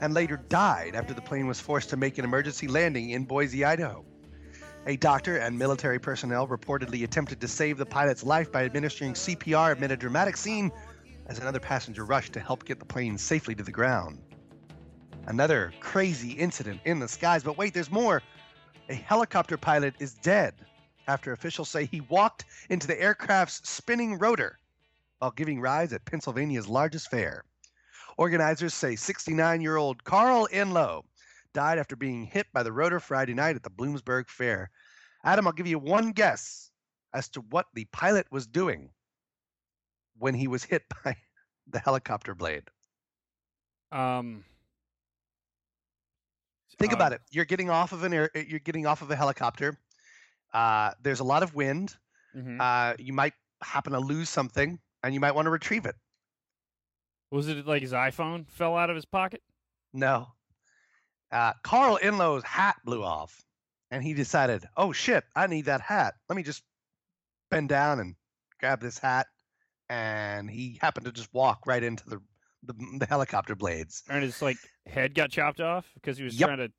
and 0.03 0.14
later 0.14 0.36
died 0.48 0.96
after 0.96 1.14
the 1.14 1.22
plane 1.22 1.46
was 1.46 1.61
forced 1.61 1.88
to 1.88 1.96
make 1.96 2.18
an 2.18 2.24
emergency 2.24 2.66
landing 2.66 3.11
in 3.11 3.24
Boise, 3.24 3.64
Idaho. 3.64 4.05
A 4.88 4.96
doctor 4.96 5.36
and 5.36 5.57
military 5.57 6.00
personnel 6.00 6.48
reportedly 6.48 7.05
attempted 7.05 7.40
to 7.40 7.46
save 7.46 7.78
the 7.78 7.86
pilot's 7.86 8.24
life 8.24 8.50
by 8.50 8.64
administering 8.64 9.12
CPR 9.12 9.76
amid 9.76 9.92
a 9.92 9.96
dramatic 9.96 10.36
scene 10.36 10.72
as 11.26 11.38
another 11.38 11.61
passenger 11.61 12.05
rushed 12.05 12.32
to 12.32 12.40
help 12.40 12.64
get 12.64 12.80
the 12.80 12.84
plane 12.84 13.16
safely 13.16 13.55
to 13.55 13.62
the 13.62 13.70
ground. 13.70 14.18
Another 15.28 15.72
crazy 15.78 16.32
incident 16.32 16.80
in 16.84 16.98
the 16.98 17.07
skies, 17.07 17.44
but 17.44 17.57
wait, 17.57 17.72
there's 17.72 17.92
more. 17.92 18.22
A 18.88 18.94
helicopter 18.94 19.57
pilot 19.57 19.94
is 20.00 20.14
dead 20.14 20.55
after 21.07 21.32
officials 21.32 21.68
say 21.68 21.86
he 21.86 22.00
walked 22.00 22.44
into 22.70 22.88
the 22.88 23.00
aircraft's 23.00 23.70
spinning 23.70 24.18
rotor 24.18 24.59
while 25.20 25.30
giving 25.30 25.61
rides 25.61 25.92
at 25.92 26.05
Pennsylvania's 26.05 26.66
largest 26.66 27.09
fair. 27.09 27.44
Organizers 28.18 28.74
say 28.74 28.96
69 28.96 29.60
year 29.60 29.76
old 29.76 30.04
Carl 30.04 30.48
Enlow 30.52 31.04
died 31.54 31.78
after 31.78 31.96
being 31.96 32.24
hit 32.24 32.46
by 32.52 32.62
the 32.62 32.72
rotor 32.72 33.00
Friday 33.00 33.34
night 33.34 33.56
at 33.56 33.62
the 33.62 33.70
Bloomsburg 33.70 34.28
Fair. 34.28 34.70
Adam, 35.24 35.46
I'll 35.46 35.52
give 35.52 35.66
you 35.66 35.78
one 35.78 36.12
guess 36.12 36.70
as 37.14 37.28
to 37.30 37.40
what 37.40 37.66
the 37.74 37.84
pilot 37.86 38.26
was 38.30 38.46
doing 38.46 38.90
when 40.16 40.34
he 40.34 40.48
was 40.48 40.64
hit 40.64 40.84
by 41.04 41.16
the 41.66 41.78
helicopter 41.78 42.34
blade. 42.34 42.64
Um 43.90 44.44
Think 46.78 46.92
uh, 46.92 46.96
about 46.96 47.12
it. 47.12 47.20
You're 47.30 47.44
getting 47.44 47.70
off 47.70 47.92
of 47.92 48.02
an 48.02 48.12
air. 48.14 48.30
You're 48.34 48.58
getting 48.58 48.86
off 48.86 49.02
of 49.02 49.10
a 49.10 49.16
helicopter. 49.16 49.78
Uh, 50.52 50.92
there's 51.02 51.20
a 51.20 51.24
lot 51.24 51.42
of 51.42 51.54
wind. 51.54 51.96
mhm. 52.34 52.58
Uh, 52.60 52.96
you 52.98 53.12
might 53.12 53.34
happen 53.62 53.92
to 53.92 54.00
lose 54.00 54.28
something, 54.28 54.80
and 55.02 55.14
you 55.14 55.20
might 55.20 55.32
want 55.34 55.46
to 55.46 55.50
retrieve 55.50 55.86
it. 55.86 55.96
Was 57.33 57.49
it 57.49 57.66
like 57.66 57.80
his 57.83 57.93
iPhone 57.93 58.47
fell 58.49 58.76
out 58.76 58.91
of 58.91 58.97
his 58.97 59.07
pocket? 59.07 59.43
No. 59.93 60.28
Uh, 61.30 61.55
Carl 61.64 61.99
Enlow's 62.03 62.45
hat 62.45 62.76
blew 62.85 63.03
off, 63.03 63.43
and 63.91 64.03
he 64.03 64.12
decided, 64.12 64.66
"Oh 64.76 64.93
shit, 64.93 65.24
I 65.35 65.47
need 65.47 65.64
that 65.64 65.80
hat. 65.80 66.14
Let 66.28 66.37
me 66.37 66.43
just 66.43 66.62
bend 67.51 67.70
down 67.70 68.01
and 68.01 68.14
grab 68.61 68.80
this 68.83 68.99
hat." 68.99 69.26
And 69.89 70.51
he 70.51 70.78
happened 70.80 71.07
to 71.07 71.12
just 71.12 71.33
walk 71.33 71.66
right 71.66 71.83
into 71.83 72.07
the 72.09 72.20
the, 72.64 72.74
the 72.99 73.07
helicopter 73.07 73.57
blades. 73.57 74.03
And 74.11 74.22
his 74.22 74.43
like 74.43 74.59
head 74.87 75.14
got 75.14 75.30
chopped 75.30 75.61
off 75.61 75.91
because 75.95 76.18
he 76.18 76.24
was 76.24 76.39
Yep. 76.39 76.49
trying 76.49 76.59
to 76.59 76.72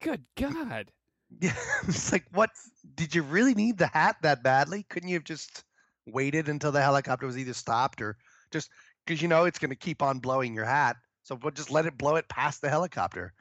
Good 0.00 0.24
God. 0.36 0.92
Yeah, 1.42 1.52
it's 1.86 2.10
like, 2.10 2.24
what? 2.32 2.48
Did 2.94 3.14
you 3.14 3.22
really 3.22 3.52
need 3.52 3.76
the 3.76 3.88
hat 3.88 4.16
that 4.22 4.42
badly? 4.42 4.86
Couldn't 4.88 5.10
you 5.10 5.16
have 5.16 5.24
just 5.24 5.62
waited 6.06 6.48
until 6.48 6.72
the 6.72 6.80
helicopter 6.80 7.26
was 7.26 7.36
either 7.36 7.52
stopped 7.52 8.00
or 8.00 8.16
just 8.50 8.70
because 9.08 9.22
you 9.22 9.28
know 9.28 9.44
it's 9.46 9.58
going 9.58 9.70
to 9.70 9.76
keep 9.76 10.02
on 10.02 10.18
blowing 10.18 10.54
your 10.54 10.66
hat? 10.66 10.96
So 11.22 11.38
we'll 11.42 11.52
just 11.52 11.70
let 11.70 11.86
it 11.86 11.96
blow 11.96 12.16
it 12.16 12.28
past 12.28 12.60
the 12.60 12.68
helicopter. 12.68 13.32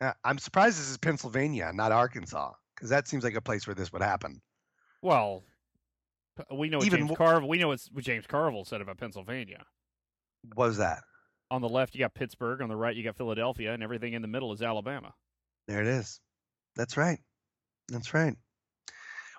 Uh, 0.00 0.12
I'm 0.24 0.38
surprised 0.38 0.78
this 0.78 0.88
is 0.88 0.96
Pennsylvania, 0.96 1.70
not 1.74 1.92
Arkansas, 1.92 2.52
because 2.74 2.88
that 2.88 3.06
seems 3.06 3.22
like 3.22 3.34
a 3.34 3.40
place 3.40 3.66
where 3.66 3.74
this 3.74 3.92
would 3.92 4.02
happen. 4.02 4.40
Well, 5.02 5.44
we 6.50 6.70
know 6.70 6.78
what 6.78 6.86
Even 6.86 7.00
James 7.00 7.10
wo- 7.10 7.16
Carville. 7.16 7.48
We 7.48 7.58
know 7.58 7.68
what 7.68 7.80
James 7.98 8.26
Carville 8.26 8.64
said 8.64 8.80
about 8.80 8.96
Pennsylvania. 8.96 9.62
What 10.54 10.68
was 10.68 10.78
that? 10.78 11.02
On 11.50 11.60
the 11.60 11.68
left, 11.68 11.94
you 11.94 12.00
got 12.00 12.14
Pittsburgh. 12.14 12.62
On 12.62 12.68
the 12.68 12.76
right, 12.76 12.96
you 12.96 13.04
got 13.04 13.16
Philadelphia, 13.16 13.74
and 13.74 13.82
everything 13.82 14.14
in 14.14 14.22
the 14.22 14.28
middle 14.28 14.52
is 14.52 14.62
Alabama. 14.62 15.12
There 15.68 15.82
it 15.82 15.86
is. 15.86 16.18
That's 16.76 16.96
right. 16.96 17.18
That's 17.88 18.14
right. 18.14 18.34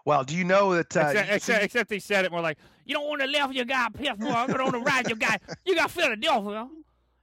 Well, 0.06 0.24
do 0.24 0.36
you 0.36 0.44
know 0.44 0.76
that? 0.76 0.96
Uh, 0.96 1.08
except, 1.08 1.32
except, 1.32 1.64
except 1.64 1.90
they 1.90 2.00
said 2.00 2.26
it 2.26 2.32
more 2.32 2.42
like, 2.42 2.58
you 2.86 2.94
know, 2.94 3.12
on 3.12 3.20
the 3.20 3.28
left 3.28 3.54
you 3.54 3.66
got 3.66 3.94
Pittsburgh, 3.94 4.48
but 4.48 4.60
on 4.60 4.72
the 4.72 4.80
right 4.80 5.08
you 5.08 5.16
got 5.16 5.42
you 5.66 5.76
got 5.76 5.92
Philadelphia, 5.92 6.68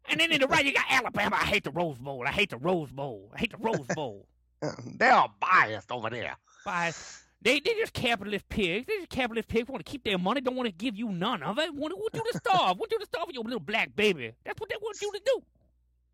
and 0.09 0.21
then 0.21 0.33
in 0.33 0.41
the 0.41 0.47
right 0.47 0.65
you 0.65 0.73
got 0.73 0.87
Alabama. 0.91 1.37
I 1.37 1.45
hate 1.45 1.65
the 1.65 1.71
Rose 1.71 1.99
Bowl. 1.99 2.25
I 2.27 2.31
hate 2.31 2.51
the 2.51 2.59
Rose 2.59 2.91
Bowl. 2.91 3.31
I 3.35 3.39
hate 3.39 3.53
the 3.53 3.59
Rose 3.59 3.87
Bowl. 3.95 4.27
they're 4.97 5.13
all 5.13 5.35
biased 5.41 5.91
over 5.91 6.11
there. 6.11 6.37
But 6.65 6.97
they 7.43 7.61
they 7.61 7.75
just 7.75 7.93
capitalist 7.93 8.49
pigs. 8.49 8.87
They 8.87 8.97
just 8.99 9.11
capitalist 9.11 9.49
pigs 9.49 9.69
want 9.69 9.85
to 9.85 9.91
keep 9.91 10.05
their 10.05 10.19
money. 10.19 10.41
Don't 10.41 10.57
want 10.57 10.69
to 10.69 10.75
give 10.75 10.97
you 10.97 11.11
none 11.11 11.43
of 11.43 11.59
it. 11.59 11.75
Want, 11.75 11.97
want 11.97 12.15
you 12.15 12.33
to 12.33 12.39
starve. 12.39 12.79
want 12.79 12.93
you 12.93 12.99
to 12.99 13.07
starve 13.07 13.29
your 13.33 13.45
little 13.45 13.61
black 13.61 13.95
baby. 13.97 14.33
That's 14.45 14.61
what 14.61 14.69
they 14.69 14.77
want 14.81 15.01
you 15.01 15.13
to 15.13 15.21
do. 15.25 15.41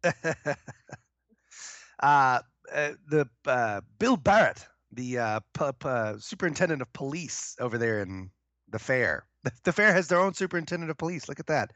uh, 2.01 2.41
uh, 2.73 2.91
the 3.09 3.29
uh, 3.47 3.81
Bill 3.99 4.17
Barrett, 4.17 4.67
the 4.93 5.19
uh, 5.19 5.41
pu- 5.53 5.73
pu- 5.73 6.21
superintendent 6.21 6.83
of 6.83 6.93
police 6.93 7.57
over 7.61 7.79
there 7.79 8.01
in 8.03 8.31
the 8.71 8.79
fair. 8.79 9.27
The, 9.65 9.73
fair 9.73 9.93
has 9.93 10.09
their 10.09 10.21
own 10.21 10.35
superintendent 10.35 10.91
of 10.91 10.99
police. 10.99 11.29
Look 11.29 11.41
at 11.41 11.47
that. 11.47 11.73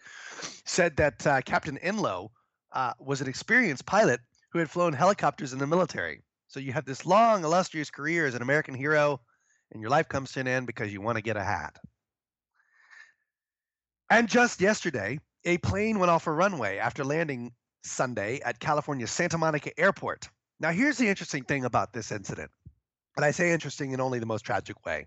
Said 0.65 0.97
that 0.97 1.27
uh, 1.27 1.41
Captain 1.43 1.79
Enlow 1.79 2.31
uh, 2.73 2.93
was 2.99 3.21
an 3.21 3.29
experienced 3.29 3.87
pilot 3.87 4.21
who 4.51 4.59
had 4.59 4.71
flown 4.71 4.93
helicopters 4.93 5.53
in 5.53 5.59
the 5.59 5.67
military. 5.67 6.23
So 6.49 6.59
you 6.61 6.73
have 6.73 6.85
this 6.85 7.07
long, 7.07 7.45
illustrious 7.45 7.91
career 7.91 8.27
as 8.27 8.35
an 8.35 8.43
American 8.43 8.75
hero, 8.75 9.21
and 9.73 9.81
your 9.81 9.91
life 9.91 10.09
comes 10.09 10.33
to 10.33 10.41
an 10.41 10.49
end 10.49 10.67
because 10.67 10.93
you 10.93 11.01
want 11.01 11.17
to 11.17 11.23
get 11.23 11.37
a 11.37 11.45
hat. 11.45 11.77
And 14.11 14.29
just 14.29 14.61
yesterday, 14.61 15.21
a 15.45 15.59
plane 15.59 16.01
went 16.01 16.11
off 16.11 16.27
a 16.27 16.33
runway 16.33 16.79
after 16.79 17.05
landing 17.05 17.53
Sunday 17.85 18.41
at 18.45 18.59
California's 18.59 19.13
Santa 19.13 19.39
Monica 19.39 19.71
Airport. 19.79 20.29
Now, 20.59 20.73
here's 20.73 20.99
the 20.99 21.09
interesting 21.09 21.45
thing 21.45 21.65
about 21.65 21.93
this 21.93 22.11
incident, 22.11 22.51
and 23.17 23.25
I 23.25 23.31
say 23.31 23.53
interesting 23.53 23.93
in 23.93 24.01
only 24.01 24.19
the 24.19 24.27
most 24.27 24.43
tragic 24.43 24.85
way. 24.85 25.07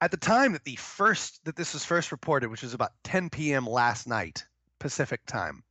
At 0.00 0.10
the 0.10 0.16
time 0.16 0.52
that 0.52 0.64
the 0.64 0.76
first 0.76 1.44
that 1.44 1.56
this 1.56 1.72
was 1.72 1.84
first 1.84 2.12
reported, 2.12 2.50
which 2.50 2.62
was 2.62 2.74
about 2.74 2.92
10 3.04 3.30
p.m. 3.30 3.66
last 3.66 4.06
night 4.06 4.44
Pacific 4.78 5.24
time, 5.26 5.62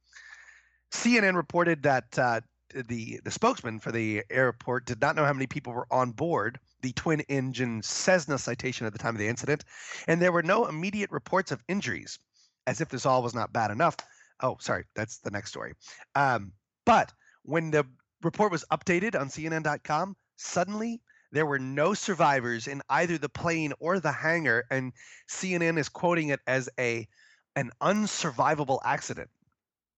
CNN 0.91 1.35
reported 1.35 1.83
that 1.83 2.17
uh, 2.17 2.41
the 2.73 3.19
the 3.23 3.31
spokesman 3.31 3.79
for 3.79 3.91
the 3.91 4.23
airport 4.29 4.85
did 4.85 5.01
not 5.01 5.15
know 5.15 5.25
how 5.25 5.33
many 5.33 5.47
people 5.47 5.73
were 5.73 5.87
on 5.91 6.11
board 6.11 6.59
the 6.81 6.93
twin-engine 6.93 7.81
Cessna 7.81 8.37
citation 8.37 8.85
at 8.85 8.93
the 8.93 8.99
time 8.99 9.15
of 9.15 9.19
the 9.19 9.27
incident, 9.27 9.63
and 10.07 10.21
there 10.21 10.31
were 10.31 10.43
no 10.43 10.67
immediate 10.67 11.11
reports 11.11 11.51
of 11.51 11.63
injuries. 11.67 12.19
As 12.65 12.79
if 12.79 12.89
this 12.89 13.05
all 13.05 13.23
was 13.23 13.33
not 13.33 13.51
bad 13.51 13.71
enough. 13.71 13.97
Oh, 14.39 14.57
sorry, 14.59 14.85
that's 14.95 15.17
the 15.17 15.31
next 15.31 15.49
story. 15.49 15.73
Um, 16.15 16.53
but 16.85 17.11
when 17.43 17.71
the 17.71 17.85
report 18.21 18.51
was 18.51 18.63
updated 18.71 19.19
on 19.19 19.27
CNN.com, 19.27 20.15
suddenly 20.37 21.01
there 21.33 21.47
were 21.47 21.59
no 21.59 21.95
survivors 21.95 22.67
in 22.67 22.81
either 22.89 23.17
the 23.17 23.27
plane 23.27 23.73
or 23.79 23.99
the 23.99 24.11
hangar, 24.11 24.65
and 24.69 24.93
CNN 25.27 25.79
is 25.79 25.89
quoting 25.89 26.29
it 26.29 26.39
as 26.45 26.69
a 26.79 27.07
an 27.55 27.71
unsurvivable 27.81 28.79
accident. 28.85 29.29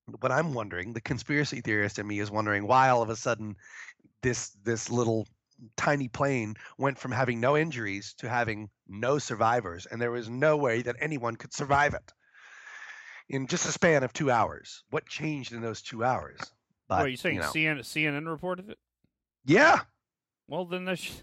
But 0.08 0.32
I'm 0.32 0.54
wondering, 0.54 0.94
the 0.94 1.02
conspiracy 1.02 1.62
theorist 1.62 2.00
in 2.00 2.08
me 2.08 2.20
is 2.20 2.32
wondering 2.32 2.68
why 2.68 2.90
all 2.90 3.02
of 3.02 3.10
a 3.10 3.18
sudden 3.18 3.58
this 4.24 4.52
this 4.64 4.90
little 4.90 5.28
tiny 5.76 6.08
plane 6.08 6.56
went 6.78 6.98
from 6.98 7.12
having 7.12 7.42
no 7.42 7.58
injuries 7.58 8.14
to 8.20 8.30
having 8.30 8.70
no 8.88 9.20
survivors, 9.20 9.86
and 9.86 10.02
there 10.02 10.12
was 10.12 10.30
no 10.30 10.56
way 10.56 10.84
that 10.84 10.96
anyone 11.02 11.36
could 11.36 11.54
survive 11.54 11.94
it 11.94 12.14
in 13.28 13.48
just 13.48 13.68
a 13.68 13.74
span 13.74 14.04
of 14.04 14.14
two 14.14 14.32
hours. 14.32 14.84
What 14.90 15.06
changed 15.06 15.52
in 15.52 15.62
those 15.62 15.82
two 15.82 16.02
hours? 16.04 16.40
But, 16.88 17.00
what 17.00 17.06
are 17.08 17.10
you 17.10 17.18
saying? 17.18 17.36
you 17.36 17.42
know, 17.42 17.48
CNN, 17.48 17.80
CNN 17.80 18.28
reported 18.30 18.70
it. 18.70 18.78
yeah, 19.44 19.82
Well, 20.48 20.66
then 20.66 20.86
there's. 20.86 21.22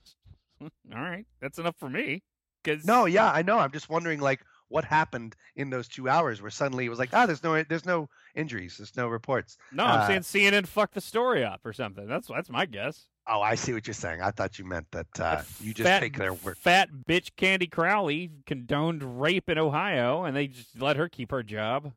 All 0.60 0.70
right, 1.00 1.26
that's 1.40 1.58
enough 1.58 1.76
for 1.78 1.88
me. 1.88 2.22
Cause 2.64 2.84
No, 2.84 3.06
yeah, 3.06 3.30
I 3.32 3.42
know. 3.42 3.58
I'm 3.58 3.72
just 3.72 3.88
wondering, 3.88 4.20
like, 4.20 4.40
what 4.68 4.84
happened 4.84 5.34
in 5.56 5.70
those 5.70 5.88
two 5.88 6.08
hours 6.08 6.42
where 6.42 6.50
suddenly 6.50 6.84
it 6.84 6.90
was 6.90 6.98
like, 6.98 7.10
ah, 7.14 7.24
there's 7.26 7.42
no, 7.42 7.62
there's 7.62 7.86
no 7.86 8.08
injuries, 8.34 8.76
there's 8.76 8.96
no 8.96 9.08
reports. 9.08 9.56
no, 9.72 9.84
I'm 9.84 10.00
Uh, 10.00 10.06
saying 10.06 10.20
CNN 10.20 10.66
fucked 10.66 10.94
the 10.94 11.00
story 11.00 11.42
up 11.44 11.60
or 11.64 11.72
something. 11.72 12.06
That's 12.06 12.28
that's 12.28 12.50
my 12.50 12.66
guess. 12.66 13.06
Oh, 13.26 13.40
I 13.40 13.54
see 13.54 13.72
what 13.72 13.86
you're 13.86 13.94
saying. 13.94 14.20
I 14.22 14.30
thought 14.32 14.58
you 14.58 14.64
meant 14.64 14.86
that 14.92 15.20
uh, 15.20 15.42
you 15.60 15.72
just 15.72 15.88
fat, 15.88 16.00
take 16.00 16.16
their 16.18 16.34
word. 16.34 16.58
Fat 16.58 16.90
bitch 17.08 17.30
Candy 17.36 17.66
Crowley 17.66 18.30
condoned 18.46 19.20
rape 19.20 19.48
in 19.48 19.56
Ohio, 19.58 20.24
and 20.24 20.36
they 20.36 20.46
just 20.48 20.80
let 20.80 20.96
her 20.96 21.08
keep 21.08 21.30
her 21.30 21.42
job. 21.42 21.92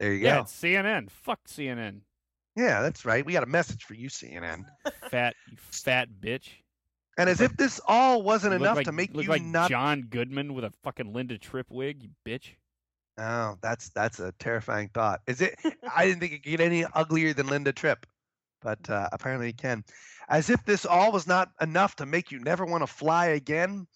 There 0.00 0.12
you 0.12 0.24
Yeah, 0.24 0.38
go. 0.38 0.44
CNN. 0.44 1.10
Fuck 1.10 1.46
CNN. 1.46 2.00
Yeah, 2.56 2.82
that's 2.82 3.04
right. 3.04 3.24
We 3.24 3.32
got 3.32 3.42
a 3.42 3.46
message 3.46 3.84
for 3.84 3.94
you, 3.94 4.08
CNN. 4.08 4.64
Fat, 5.10 5.34
you 5.50 5.56
fat 5.56 6.08
bitch. 6.20 6.48
And 7.18 7.28
as 7.28 7.40
if 7.40 7.56
this 7.56 7.80
all 7.86 8.22
wasn't 8.22 8.52
You 8.52 8.60
enough 8.60 8.76
like, 8.76 8.86
to 8.86 8.92
make 8.92 9.14
you 9.14 9.22
like 9.22 9.42
not. 9.42 9.70
John 9.70 10.02
Goodman 10.08 10.54
with 10.54 10.64
a 10.64 10.72
fucking 10.82 11.12
Linda 11.12 11.38
Tripp 11.38 11.70
wig. 11.70 12.02
You 12.02 12.10
bitch. 12.26 12.50
Oh, 13.18 13.58
that's 13.60 13.90
that's 13.90 14.20
a 14.20 14.32
terrifying 14.38 14.88
thought. 14.94 15.20
Is 15.26 15.40
it? 15.40 15.54
I 15.94 16.06
didn't 16.06 16.20
think 16.20 16.32
it 16.32 16.42
could 16.42 16.50
get 16.50 16.60
any 16.60 16.84
uglier 16.94 17.34
than 17.34 17.46
Linda 17.46 17.72
Tripp, 17.72 18.06
but 18.62 18.88
uh, 18.88 19.08
apparently 19.12 19.50
it 19.50 19.58
can. 19.58 19.84
As 20.28 20.48
if 20.48 20.64
this 20.64 20.86
all 20.86 21.12
was 21.12 21.26
not 21.26 21.50
enough 21.60 21.96
to 21.96 22.06
make 22.06 22.30
you 22.30 22.38
never 22.38 22.64
want 22.64 22.82
to 22.82 22.86
fly 22.86 23.26
again. 23.26 23.86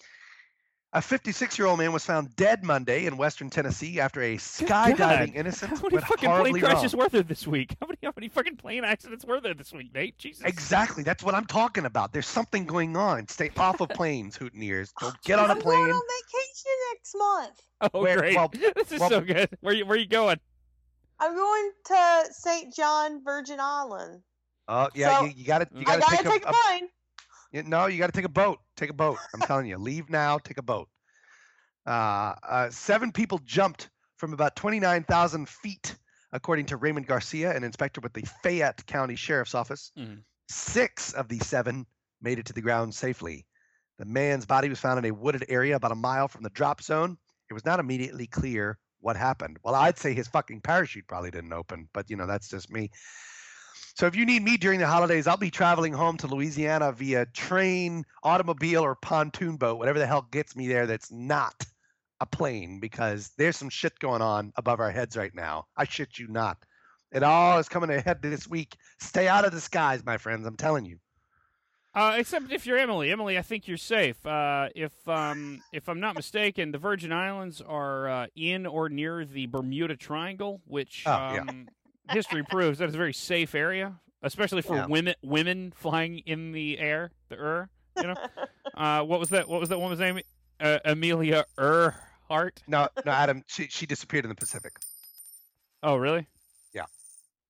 A 0.97 1.01
56-year-old 1.01 1.79
man 1.79 1.93
was 1.93 2.07
found 2.07 2.35
dead 2.37 2.65
Monday 2.65 3.05
in 3.05 3.19
Western 3.19 3.51
Tennessee 3.51 4.01
after 4.01 4.23
a 4.23 4.39
skydiving 4.39 4.97
God. 4.97 5.33
innocent 5.35 5.77
How 5.77 5.83
many 5.91 5.99
fucking 5.99 6.31
plane 6.31 6.59
crashes 6.59 6.95
wrong. 6.95 7.03
were 7.03 7.09
there 7.11 7.23
this 7.23 7.47
week? 7.47 7.77
How 7.83 7.87
many 7.87 7.99
how 8.03 8.15
many 8.17 8.31
fucking 8.31 8.57
plane 8.57 8.83
accidents 8.83 9.23
were 9.27 9.39
there 9.39 9.53
this 9.53 9.75
week, 9.75 9.93
Nate? 9.93 10.17
Jesus. 10.17 10.43
Exactly. 10.47 11.03
That's 11.03 11.23
what 11.23 11.35
I'm 11.35 11.45
talking 11.45 11.85
about. 11.85 12.15
There's 12.15 12.27
something 12.27 12.65
going 12.65 12.97
on. 12.97 13.29
Stay 13.29 13.51
off 13.59 13.83
of 13.83 13.91
planes, 13.91 14.37
hootin' 14.39 14.63
ears. 14.63 14.91
Go 14.99 15.09
oh, 15.09 15.13
get 15.23 15.39
on 15.39 15.51
a 15.51 15.53
I'm 15.53 15.59
going 15.59 15.77
plane. 15.85 15.95
on 15.95 16.01
vacation 16.01 16.73
next 16.95 17.15
month. 17.19 17.61
Oh, 17.93 18.01
Where- 18.01 18.17
great. 18.17 18.37
well- 18.37 18.49
this 18.75 18.91
is 18.91 18.99
well- 18.99 19.11
so 19.11 19.21
good. 19.21 19.51
Where 19.61 19.75
you 19.75 19.85
where 19.85 19.99
you 19.99 20.09
going? 20.09 20.41
I'm 21.21 21.35
going 21.35 21.71
to 21.89 22.25
St. 22.31 22.75
John, 22.75 23.23
Virgin 23.23 23.59
Island. 23.61 24.23
Oh 24.67 24.89
yeah, 24.95 25.19
So, 25.19 25.25
you, 25.27 25.33
you 25.37 25.45
got 25.45 25.59
to. 25.59 25.69
You 25.79 25.85
mm. 25.85 25.91
I 25.91 25.99
got 25.99 26.09
to 26.09 26.17
gotta 26.25 26.31
take 26.31 26.47
a, 26.47 26.49
a, 26.49 26.53
plane. 26.55 26.89
No, 27.53 27.87
you 27.87 27.99
got 27.99 28.07
to 28.07 28.13
take 28.13 28.25
a 28.25 28.29
boat. 28.29 28.59
Take 28.77 28.91
a 28.91 28.95
boat. 28.95 29.19
I'm 29.35 29.41
telling 29.41 29.67
you, 29.67 29.79
leave 29.79 30.11
now. 30.11 30.39
Take 30.39 30.59
a 30.59 30.63
boat. 30.63 30.89
Uh, 31.87 32.35
uh, 32.43 32.71
seven 32.71 33.13
people 33.13 33.39
jumped 33.45 33.91
from 34.17 34.33
about 34.33 34.57
29,000 34.57 35.49
feet, 35.49 35.95
according 36.33 36.67
to 36.67 36.77
Raymond 36.77 37.07
Garcia, 37.07 37.55
an 37.55 37.65
inspector 37.65 38.01
with 38.01 38.13
the 38.13 38.27
Fayette 38.43 38.85
County 38.87 39.15
Sheriff's 39.15 39.55
Office. 39.55 39.93
Mhm. 39.97 40.23
Six 40.49 41.13
of 41.13 41.29
the 41.29 41.39
seven 41.39 41.87
made 42.21 42.39
it 42.39 42.47
to 42.47 42.53
the 42.53 42.61
ground 42.63 42.95
safely. 42.95 43.47
The 43.99 44.05
man's 44.05 44.47
body 44.47 44.69
was 44.69 44.81
found 44.81 44.99
in 44.99 45.05
a 45.05 45.15
wooded 45.15 45.45
area 45.49 45.77
about 45.77 45.93
a 45.93 45.97
mile 45.97 46.29
from 46.29 46.43
the 46.43 46.51
drop 46.51 46.83
zone. 46.83 47.19
It 47.51 47.55
was 47.55 47.65
not 47.65 47.81
immediately 47.81 48.27
clear 48.27 48.79
what 49.01 49.17
happened. 49.17 49.59
Well, 49.63 49.75
I'd 49.75 49.99
say 49.99 50.15
his 50.15 50.29
fucking 50.29 50.63
parachute 50.63 51.07
probably 51.07 51.31
didn't 51.31 51.53
open, 51.53 51.89
but 51.93 52.11
you 52.11 52.17
know, 52.17 52.27
that's 52.27 52.49
just 52.49 52.71
me. 52.71 52.91
So 53.97 54.07
if 54.07 54.15
you 54.15 54.27
need 54.27 54.43
me 54.43 54.59
during 54.59 54.79
the 54.79 54.87
holidays, 54.87 55.27
I'll 55.27 55.39
be 55.39 55.51
traveling 55.51 55.95
home 55.95 56.19
to 56.19 56.27
Louisiana 56.27 56.93
via 56.93 57.25
train, 57.25 58.05
automobile, 58.23 58.83
or 58.83 58.95
pontoon 58.95 59.57
boat, 59.57 59.79
whatever 59.79 59.99
the 59.99 60.07
hell 60.07 60.29
gets 60.31 60.55
me 60.55 60.69
there 60.69 60.87
that's 60.87 61.11
not 61.11 61.65
a 62.21 62.27
plane, 62.27 62.79
because 62.79 63.31
there's 63.39 63.57
some 63.57 63.71
shit 63.71 63.99
going 63.99 64.21
on 64.21 64.53
above 64.57 64.81
our 64.81 64.91
heads 64.91 65.17
right 65.17 65.35
now. 65.35 65.65
I 65.79 65.85
shit 65.85 66.19
you 66.19 66.29
not. 66.29 66.59
It 67.11 67.23
all 67.23 67.59
is 67.59 67.71
coming 67.71 67.89
ahead 67.89 68.21
this 68.21 68.47
week. 68.47 68.77
Stay 69.01 69.29
out 69.29 69.47
of 69.47 69.53
the 69.53 69.63
skies, 69.63 70.05
my 70.05 70.19
friends. 70.19 70.47
I'm 70.47 70.57
telling 70.57 70.85
you. 70.85 70.99
Uh, 71.95 72.17
except 72.19 72.53
if 72.53 72.67
you're 72.67 72.77
Emily. 72.77 73.11
Emily, 73.11 73.39
I 73.39 73.43
think 73.43 73.67
you're 73.67 73.79
safe. 73.79 74.27
Uh, 74.27 74.69
if 74.75 74.93
um, 75.09 75.63
if 75.73 75.89
I'm 75.89 76.01
not 76.01 76.17
mistaken, 76.17 76.71
the 76.71 76.77
Virgin 76.77 77.13
Islands 77.15 77.63
are 77.63 78.09
uh, 78.11 78.27
in 78.37 78.67
or 78.67 78.91
near 78.91 79.25
the 79.25 79.47
Bermuda 79.47 79.97
Triangle, 79.97 80.61
which 80.67 81.05
Oh, 81.07 81.11
yeah. 81.33 81.41
um, 81.49 81.69
history 82.11 82.43
proves 82.43 82.79
that 82.79 82.89
is 82.89 82.95
a 82.95 82.99
very 82.99 83.13
safe 83.13 83.55
area, 83.55 84.01
especially 84.23 84.63
for 84.63 84.77
Yeah. 84.77 84.87
women 84.87 85.15
women 85.23 85.73
flying 85.77 86.19
in 86.21 86.53
the 86.53 86.79
air. 86.79 87.13
The 87.29 87.37
er, 87.41 87.69
you 87.97 88.03
know. 88.05 88.15
uh, 88.75 89.03
what 89.03 89.21
was 89.21 89.31
that? 89.31 89.49
What 89.49 89.61
was 89.61 89.69
that 89.71 89.79
woman's 89.79 90.01
name? 90.01 90.21
Uh, 90.61 90.79
Amelia 90.85 91.45
Earhart. 91.59 92.63
No, 92.67 92.89
no, 93.05 93.13
Adam. 93.13 93.43
She 93.47 93.69
she 93.69 93.87
disappeared 93.87 94.25
in 94.25 94.29
the 94.29 94.35
Pacific. 94.35 94.73
Oh, 95.83 95.97
really? 95.97 96.27
Yeah. 96.75 96.87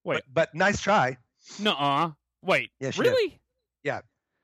Wait. 0.04 0.22
But, 0.32 0.50
but 0.50 0.54
nice 0.54 0.80
try. 0.80 1.16
Nuh-uh. 1.60 2.10
Wait. 2.42 2.70
Really? 2.70 2.70
Yeah, 2.80 2.90
she 2.90 3.02
did. 3.02 3.08
really? 3.10 3.40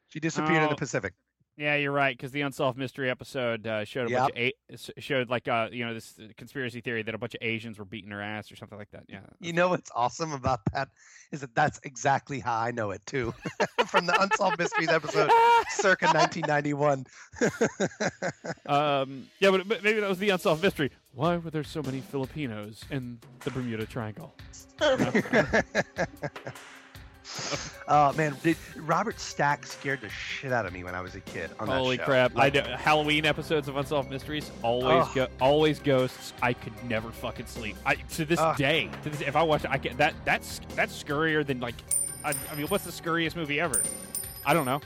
She 0.08 0.20
disappeared 0.20 0.58
in 0.58 0.64
Oh. 0.64 0.68
the 0.68 0.76
Pacific. 0.76 1.14
Yeah, 1.58 1.76
you're 1.76 1.92
right. 1.92 2.16
Because 2.16 2.32
the 2.32 2.40
unsolved 2.40 2.78
mystery 2.78 3.10
episode 3.10 3.66
uh, 3.66 3.84
showed 3.84 4.10
a 4.10 4.14
bunch 4.14 4.30
of 4.32 4.38
Yep. 4.38 4.52
a- 4.96 5.00
showed 5.00 5.28
like 5.28 5.48
uh, 5.48 5.68
you 5.70 5.84
know 5.84 5.92
this 5.92 6.18
conspiracy 6.38 6.80
theory 6.80 7.02
that 7.02 7.14
a 7.14 7.18
bunch 7.18 7.34
of 7.34 7.42
Asians 7.42 7.78
were 7.78 7.84
beating 7.84 8.10
her 8.10 8.22
ass 8.22 8.50
or 8.50 8.56
something 8.56 8.78
like 8.78 8.90
that. 8.92 9.04
Yeah. 9.06 9.20
You 9.38 9.52
know 9.52 9.68
what's 9.68 9.90
awesome 9.94 10.32
about 10.32 10.60
that 10.72 10.88
is 11.30 11.40
that 11.42 11.54
that's 11.54 11.78
exactly 11.84 12.40
how 12.40 12.58
I 12.58 12.70
know 12.70 12.90
it 12.90 13.04
too, 13.04 13.34
from 13.86 14.06
the 14.06 14.18
Unsolved 14.20 14.58
Mysteries 14.58 14.88
episode, 14.88 15.30
circa 15.70 16.06
1991. 16.06 17.04
Um, 18.66 19.26
yeah, 19.40 19.50
but, 19.50 19.66
but 19.68 19.82
maybe 19.82 20.00
that 20.00 20.08
was 20.08 20.18
the 20.18 20.30
unsolved 20.30 20.62
mystery. 20.62 20.90
Why 21.14 21.36
were 21.36 21.50
there 21.50 21.64
so 21.64 21.82
many 21.82 22.00
Filipinos 22.00 22.84
in 22.90 23.18
the 23.44 23.50
Bermuda 23.50 23.84
Triangle? 23.86 24.34
oh 27.88 28.12
man, 28.14 28.36
did, 28.42 28.56
Robert 28.76 29.18
Stack 29.20 29.66
scared 29.66 30.00
the 30.00 30.08
shit 30.08 30.52
out 30.52 30.66
of 30.66 30.72
me 30.72 30.84
when 30.84 30.94
I 30.94 31.00
was 31.00 31.14
a 31.14 31.20
kid. 31.20 31.50
On 31.60 31.68
that 31.68 31.78
Holy 31.78 31.98
crap! 31.98 32.34
Like, 32.34 32.56
I 32.56 32.60
do, 32.60 32.68
Halloween 32.70 33.24
episodes 33.24 33.68
of 33.68 33.76
Unsolved 33.76 34.10
Mysteries 34.10 34.50
always 34.62 35.06
go, 35.08 35.28
always 35.40 35.78
ghosts. 35.78 36.32
I 36.42 36.52
could 36.52 36.72
never 36.84 37.10
fucking 37.10 37.46
sleep. 37.46 37.76
I 37.86 37.94
to 37.94 38.24
this 38.24 38.40
day, 38.56 38.90
to 39.02 39.10
this, 39.10 39.20
if 39.20 39.36
I 39.36 39.42
watch 39.42 39.64
it, 39.64 39.70
I 39.70 39.78
get 39.78 39.96
that 39.98 40.14
that's 40.24 40.60
that's 40.74 41.02
scurrier 41.02 41.46
than 41.46 41.60
like. 41.60 41.76
I, 42.24 42.34
I 42.50 42.54
mean, 42.54 42.66
what's 42.68 42.84
the 42.84 42.92
scurriest 42.92 43.34
movie 43.34 43.60
ever? 43.60 43.82
I 44.44 44.54
don't 44.54 44.64
know. 44.64 44.80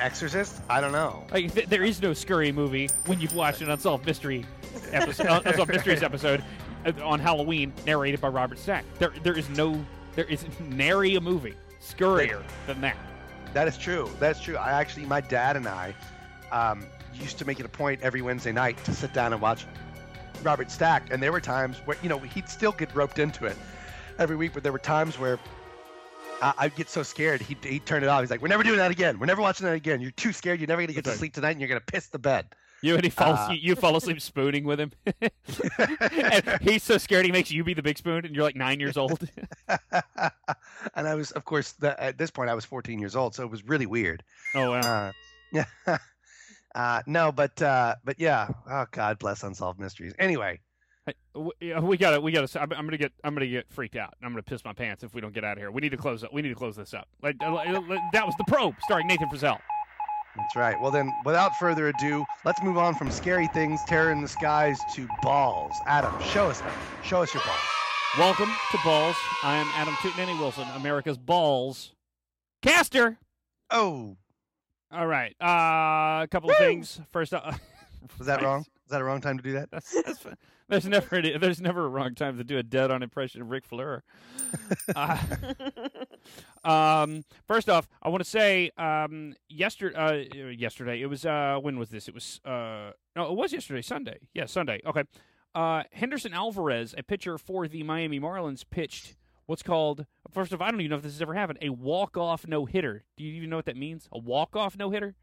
Exorcist? 0.00 0.60
I 0.68 0.80
don't 0.80 0.92
know. 0.92 1.24
Like, 1.30 1.52
th- 1.54 1.68
there 1.68 1.84
is 1.84 2.02
no 2.02 2.12
scurry 2.12 2.52
movie 2.52 2.88
when 3.06 3.20
you've 3.20 3.34
watched 3.34 3.60
an 3.60 3.70
Unsolved 3.70 4.06
Mystery 4.06 4.44
episode, 4.90 5.26
uh, 5.26 5.42
Unsolved 5.46 5.70
Mysteries 5.70 6.02
episode 6.02 6.44
uh, 6.84 6.92
on 7.04 7.20
Halloween, 7.20 7.72
narrated 7.86 8.20
by 8.20 8.28
Robert 8.28 8.58
Stack. 8.58 8.84
There, 8.98 9.12
there 9.22 9.36
is 9.36 9.48
no, 9.50 9.84
there 10.14 10.26
is 10.26 10.44
nary 10.60 11.16
a 11.16 11.20
movie 11.20 11.54
scurrier 11.80 12.42
than 12.66 12.80
that. 12.80 12.96
That 13.54 13.68
is 13.68 13.76
true. 13.76 14.10
That's 14.18 14.40
true. 14.40 14.56
I 14.56 14.72
actually, 14.72 15.06
my 15.06 15.20
dad 15.20 15.56
and 15.56 15.66
I 15.68 15.94
um, 16.50 16.86
used 17.14 17.38
to 17.38 17.44
make 17.44 17.60
it 17.60 17.66
a 17.66 17.68
point 17.68 18.00
every 18.02 18.22
Wednesday 18.22 18.52
night 18.52 18.82
to 18.84 18.94
sit 18.94 19.12
down 19.12 19.32
and 19.32 19.42
watch 19.42 19.66
Robert 20.42 20.70
Stack. 20.70 21.12
And 21.12 21.22
there 21.22 21.32
were 21.32 21.40
times 21.40 21.78
where, 21.84 21.96
you 22.02 22.08
know, 22.08 22.18
he'd 22.18 22.48
still 22.48 22.72
get 22.72 22.94
roped 22.94 23.18
into 23.18 23.44
it 23.46 23.56
every 24.18 24.36
week, 24.36 24.52
but 24.54 24.62
there 24.62 24.72
were 24.72 24.78
times 24.78 25.18
where 25.18 25.38
I- 26.40 26.54
I'd 26.58 26.74
get 26.76 26.88
so 26.88 27.02
scared. 27.02 27.40
He'd, 27.42 27.62
he'd 27.64 27.84
turn 27.86 28.02
it 28.02 28.08
off. 28.08 28.20
He's 28.22 28.30
like, 28.30 28.40
We're 28.42 28.48
never 28.48 28.62
doing 28.62 28.78
that 28.78 28.90
again. 28.90 29.18
We're 29.18 29.26
never 29.26 29.42
watching 29.42 29.66
that 29.66 29.74
again. 29.74 30.00
You're 30.00 30.10
too 30.12 30.32
scared. 30.32 30.60
You're 30.60 30.68
never 30.68 30.80
going 30.80 30.88
to 30.88 30.94
get 30.94 31.04
to 31.04 31.10
sleep 31.12 31.34
tonight 31.34 31.52
and 31.52 31.60
you're 31.60 31.68
going 31.68 31.80
to 31.80 31.92
piss 31.92 32.06
the 32.08 32.18
bed. 32.18 32.46
You 32.82 32.94
and 32.96 33.04
he 33.04 33.10
falls, 33.10 33.38
Uh, 33.38 33.52
you, 33.52 33.58
you 33.60 33.76
fall 33.76 33.96
asleep 33.96 34.20
spooning 34.20 34.64
with 34.64 34.80
him. 34.80 34.90
and 35.78 36.60
he's 36.62 36.82
so 36.82 36.98
scared 36.98 37.24
he 37.24 37.32
makes 37.32 37.50
you 37.50 37.62
be 37.62 37.74
the 37.74 37.82
big 37.82 37.96
spoon, 37.96 38.26
and 38.26 38.34
you're 38.34 38.44
like 38.44 38.56
nine 38.56 38.80
years 38.80 38.96
old. 38.96 39.26
and 39.68 41.08
I 41.08 41.14
was, 41.14 41.30
of 41.30 41.44
course, 41.44 41.72
the, 41.72 42.00
at 42.02 42.18
this 42.18 42.30
point, 42.30 42.50
I 42.50 42.54
was 42.54 42.64
14 42.64 42.98
years 42.98 43.14
old. 43.14 43.34
So 43.34 43.44
it 43.44 43.50
was 43.50 43.64
really 43.64 43.86
weird. 43.86 44.22
oh 44.54 44.70
wow! 44.72 44.80
Uh, 44.80 45.12
yeah. 45.52 45.64
Uh, 46.74 47.02
no, 47.06 47.30
but 47.30 47.60
uh, 47.60 47.94
but 48.02 48.18
yeah. 48.18 48.48
Oh 48.66 48.86
God 48.92 49.18
bless 49.18 49.42
unsolved 49.42 49.78
mysteries. 49.78 50.14
Anyway, 50.18 50.58
Hey, 51.04 51.14
we 51.34 51.96
gotta, 51.98 52.20
we 52.20 52.30
gotta. 52.30 52.62
I'm, 52.62 52.72
I'm 52.72 52.86
gonna 52.86 52.96
get, 52.96 53.12
I'm 53.24 53.34
gonna 53.34 53.48
get 53.48 53.66
freaked 53.70 53.96
out. 53.96 54.14
I'm 54.22 54.30
gonna 54.30 54.42
piss 54.42 54.64
my 54.64 54.72
pants 54.72 55.02
if 55.02 55.14
we 55.14 55.20
don't 55.20 55.34
get 55.34 55.42
out 55.44 55.54
of 55.54 55.58
here. 55.58 55.70
We 55.72 55.80
need 55.80 55.90
to 55.90 55.96
close 55.96 56.22
up. 56.22 56.32
We 56.32 56.42
need 56.42 56.50
to 56.50 56.54
close 56.54 56.76
this 56.76 56.94
up. 56.94 57.08
Like 57.22 57.36
like, 57.42 57.68
uh, 57.68 57.80
that 58.12 58.24
was 58.24 58.34
the 58.38 58.44
probe, 58.46 58.76
starring 58.84 59.08
Nathan 59.08 59.28
Frizzell. 59.28 59.58
That's 60.36 60.56
right. 60.56 60.80
Well 60.80 60.90
then, 60.90 61.12
without 61.24 61.56
further 61.58 61.88
ado, 61.88 62.24
let's 62.44 62.62
move 62.62 62.78
on 62.78 62.94
from 62.94 63.10
scary 63.10 63.46
things, 63.48 63.80
terror 63.86 64.10
in 64.12 64.22
the 64.22 64.28
skies, 64.28 64.78
to 64.94 65.06
balls. 65.22 65.74
Adam, 65.86 66.12
show 66.22 66.48
us, 66.48 66.62
show 67.02 67.22
us 67.22 67.32
your 67.34 67.42
balls. 67.44 67.58
Welcome 68.18 68.50
to 68.70 68.78
Balls. 68.84 69.16
I 69.42 69.56
am 69.56 69.66
Adam 69.74 69.94
Tootinanny 69.94 70.38
Wilson, 70.38 70.66
America's 70.74 71.16
Balls 71.16 71.92
caster. 72.60 73.18
Oh, 73.70 74.16
All 74.90 75.06
right, 75.06 75.34
uh, 75.40 76.22
a 76.22 76.28
couple 76.30 76.50
of 76.50 76.56
things. 76.58 77.00
First, 77.10 77.32
uh, 77.32 77.52
was 78.18 78.26
that 78.26 78.42
wrong? 78.42 78.58
Was 78.84 78.90
that 78.90 79.00
a 79.00 79.04
wrong 79.04 79.22
time 79.22 79.38
to 79.38 79.42
do 79.42 79.52
that? 79.52 79.70
That's, 79.70 80.02
that's 80.02 80.18
fine. 80.18 80.36
There's 80.72 80.86
never 80.86 81.20
there's 81.20 81.60
never 81.60 81.84
a 81.84 81.88
wrong 81.88 82.14
time 82.14 82.38
to 82.38 82.44
do 82.44 82.56
a 82.56 82.62
dead 82.62 82.90
on 82.90 83.02
impression 83.02 83.42
of 83.42 83.50
Ric 83.50 83.66
Flair. 83.66 84.02
Uh, 84.94 85.18
um, 86.64 87.24
first 87.46 87.68
off, 87.68 87.88
I 88.02 88.08
want 88.08 88.22
to 88.22 88.28
say 88.30 88.70
um, 88.78 89.34
yesterday. 89.48 90.28
Uh, 90.32 90.46
yesterday, 90.48 91.00
it 91.02 91.06
was 91.06 91.26
uh, 91.26 91.58
when 91.60 91.78
was 91.78 91.90
this? 91.90 92.08
It 92.08 92.14
was 92.14 92.40
uh, 92.44 92.92
no, 93.16 93.30
it 93.30 93.36
was 93.36 93.52
yesterday, 93.52 93.82
Sunday. 93.82 94.18
Yeah, 94.32 94.46
Sunday. 94.46 94.80
Okay. 94.86 95.02
Uh, 95.54 95.82
Henderson 95.92 96.32
Alvarez, 96.32 96.94
a 96.96 97.02
pitcher 97.02 97.38
for 97.38 97.68
the 97.68 97.82
Miami 97.82 98.20
Marlins, 98.20 98.64
pitched 98.68 99.16
what's 99.46 99.62
called. 99.62 100.06
First 100.32 100.52
off, 100.54 100.60
I 100.60 100.70
don't 100.70 100.80
even 100.80 100.90
know 100.90 100.96
if 100.96 101.02
this 101.02 101.12
has 101.12 101.22
ever 101.22 101.34
happened. 101.34 101.58
A 101.60 101.68
walk 101.70 102.16
off 102.16 102.46
no 102.46 102.64
hitter. 102.64 103.04
Do 103.16 103.24
you 103.24 103.34
even 103.34 103.50
know 103.50 103.56
what 103.56 103.66
that 103.66 103.76
means? 103.76 104.08
A 104.12 104.18
walk 104.18 104.56
off 104.56 104.76
no 104.78 104.90
hitter. 104.90 105.14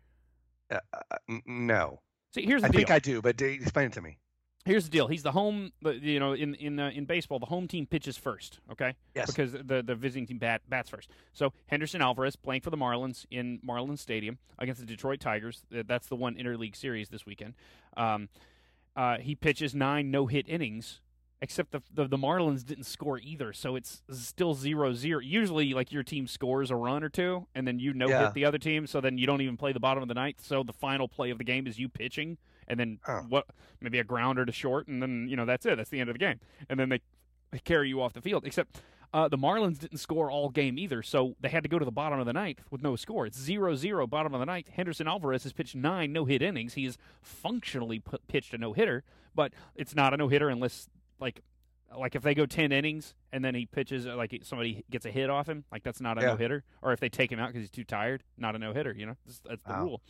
Uh, 0.69 0.79
uh, 0.93 1.17
n- 1.29 1.41
no, 1.47 2.01
See, 2.35 2.45
here's 2.45 2.61
the 2.61 2.67
I 2.67 2.71
deal. 2.71 2.79
think 2.79 2.91
I 2.91 2.99
do, 2.99 3.21
but 3.21 3.41
explain 3.41 3.87
it 3.87 3.93
to 3.93 4.01
me. 4.01 4.17
Here's 4.65 4.83
the 4.83 4.89
deal. 4.91 5.07
He's 5.07 5.23
the 5.23 5.31
home. 5.31 5.71
You 5.83 6.19
know, 6.19 6.33
in 6.33 6.53
in 6.55 6.79
uh, 6.79 6.89
in 6.89 7.05
baseball, 7.05 7.39
the 7.39 7.45
home 7.45 7.67
team 7.67 7.85
pitches 7.85 8.17
first. 8.17 8.59
Okay. 8.71 8.93
Yes. 9.15 9.27
Because 9.31 9.53
the 9.53 9.81
the 9.81 9.95
visiting 9.95 10.27
team 10.27 10.37
bat, 10.37 10.61
bats 10.67 10.89
first. 10.89 11.09
So 11.33 11.53
Henderson 11.67 12.01
Alvarez 12.01 12.35
playing 12.35 12.61
for 12.61 12.69
the 12.69 12.77
Marlins 12.77 13.25
in 13.31 13.59
Marlins 13.59 13.99
Stadium 13.99 14.37
against 14.59 14.81
the 14.81 14.85
Detroit 14.87 15.19
Tigers. 15.21 15.63
That's 15.71 16.07
the 16.07 16.15
one 16.15 16.35
interleague 16.35 16.75
series 16.75 17.09
this 17.09 17.25
weekend. 17.25 17.53
Um, 17.97 18.29
uh, 18.95 19.17
he 19.17 19.33
pitches 19.33 19.73
nine 19.73 20.11
no 20.11 20.27
hit 20.27 20.47
innings. 20.47 20.99
Except 21.41 21.71
the, 21.71 21.81
the 21.93 22.05
the 22.05 22.17
Marlins 22.17 22.65
didn't 22.65 22.83
score 22.83 23.17
either, 23.17 23.53
so 23.53 23.77
it's 23.77 24.01
still 24.11 24.53
zero 24.53 24.91
zero. 24.91 25.21
Usually, 25.21 25.73
like 25.73 25.89
your 25.89 26.03
team 26.03 26.27
scores 26.27 26.69
a 26.69 26.75
run 26.75 27.01
or 27.01 27.07
two, 27.07 27.47
and 27.55 27.65
then 27.65 27.79
you 27.79 27.93
no 27.93 28.09
Yeah. 28.09 28.25
hit 28.25 28.33
the 28.33 28.43
other 28.43 28.57
team, 28.57 28.85
so 28.87 28.99
then 28.99 29.17
you 29.17 29.25
don't 29.25 29.39
even 29.39 29.55
play 29.55 29.71
the 29.71 29.79
bottom 29.79 30.03
of 30.03 30.09
the 30.09 30.15
ninth. 30.15 30.45
So 30.45 30.63
the 30.63 30.73
final 30.73 31.07
play 31.07 31.29
of 31.29 31.37
the 31.37 31.45
game 31.45 31.65
is 31.65 31.79
you 31.79 31.87
pitching, 31.87 32.37
and 32.69 32.79
then 32.79 32.99
Huh. 33.03 33.23
what? 33.29 33.45
Maybe 33.81 33.99
a 33.99 34.03
grounder 34.03 34.45
to 34.45 34.51
short, 34.51 34.87
and 34.87 35.01
then 35.01 35.27
you 35.29 35.35
know 35.35 35.45
that's 35.45 35.65
it. 35.65 35.77
That's 35.77 35.89
the 35.89 35.99
end 35.99 36.09
of 36.09 36.13
the 36.15 36.19
game, 36.19 36.39
and 36.69 36.79
then 36.79 36.89
they, 36.89 37.01
they 37.51 37.59
carry 37.59 37.89
you 37.89 38.01
off 38.01 38.13
the 38.13 38.21
field. 38.21 38.45
Except 38.45 38.81
uh, 39.13 39.27
the 39.27 39.37
Marlins 39.37 39.79
didn't 39.79 39.97
score 39.97 40.29
all 40.29 40.49
game 40.49 40.77
either, 40.77 41.01
so 41.01 41.35
they 41.39 41.49
had 41.49 41.63
to 41.63 41.69
go 41.69 41.79
to 41.79 41.85
the 41.85 41.91
bottom 41.91 42.19
of 42.19 42.25
the 42.27 42.33
ninth 42.33 42.59
with 42.69 42.81
no 42.83 42.95
score. 42.95 43.25
It's 43.25 43.39
0-0 43.39 44.07
bottom 44.09 44.33
of 44.35 44.39
the 44.39 44.45
ninth. 44.45 44.67
Henderson 44.69 45.07
Alvarez 45.07 45.43
has 45.43 45.53
pitched 45.53 45.75
nine 45.75 46.13
no 46.13 46.25
hit 46.25 46.41
innings. 46.43 46.75
He 46.75 46.85
has 46.85 46.97
functionally 47.21 47.99
put, 47.99 48.27
pitched 48.27 48.53
a 48.53 48.57
no 48.57 48.73
hitter, 48.73 49.03
but 49.33 49.53
it's 49.75 49.95
not 49.95 50.13
a 50.13 50.17
no 50.17 50.27
hitter 50.27 50.49
unless 50.49 50.87
like 51.19 51.41
like 51.97 52.13
if 52.13 52.21
they 52.21 52.35
go 52.35 52.45
10 52.45 52.71
innings 52.71 53.15
and 53.31 53.43
then 53.43 53.55
he 53.55 53.65
pitches 53.65 54.05
uh, 54.05 54.15
like 54.15 54.39
somebody 54.43 54.83
gets 54.91 55.07
a 55.07 55.11
hit 55.11 55.27
off 55.27 55.49
him 55.49 55.63
like 55.71 55.81
that's 55.81 55.99
not 55.99 56.19
a 56.19 56.21
Yeah. 56.21 56.27
no 56.27 56.35
hitter 56.35 56.63
or 56.83 56.93
if 56.93 56.99
they 56.99 57.09
take 57.09 57.31
him 57.31 57.39
out 57.39 57.47
because 57.47 57.61
he's 57.61 57.71
too 57.71 57.83
tired 57.83 58.21
not 58.37 58.55
a 58.55 58.59
no 58.59 58.73
hitter 58.73 58.93
you 58.95 59.07
know 59.07 59.15
that's, 59.25 59.39
that's 59.39 59.63
the 59.63 59.71
Wow. 59.71 59.83
rule 59.85 60.01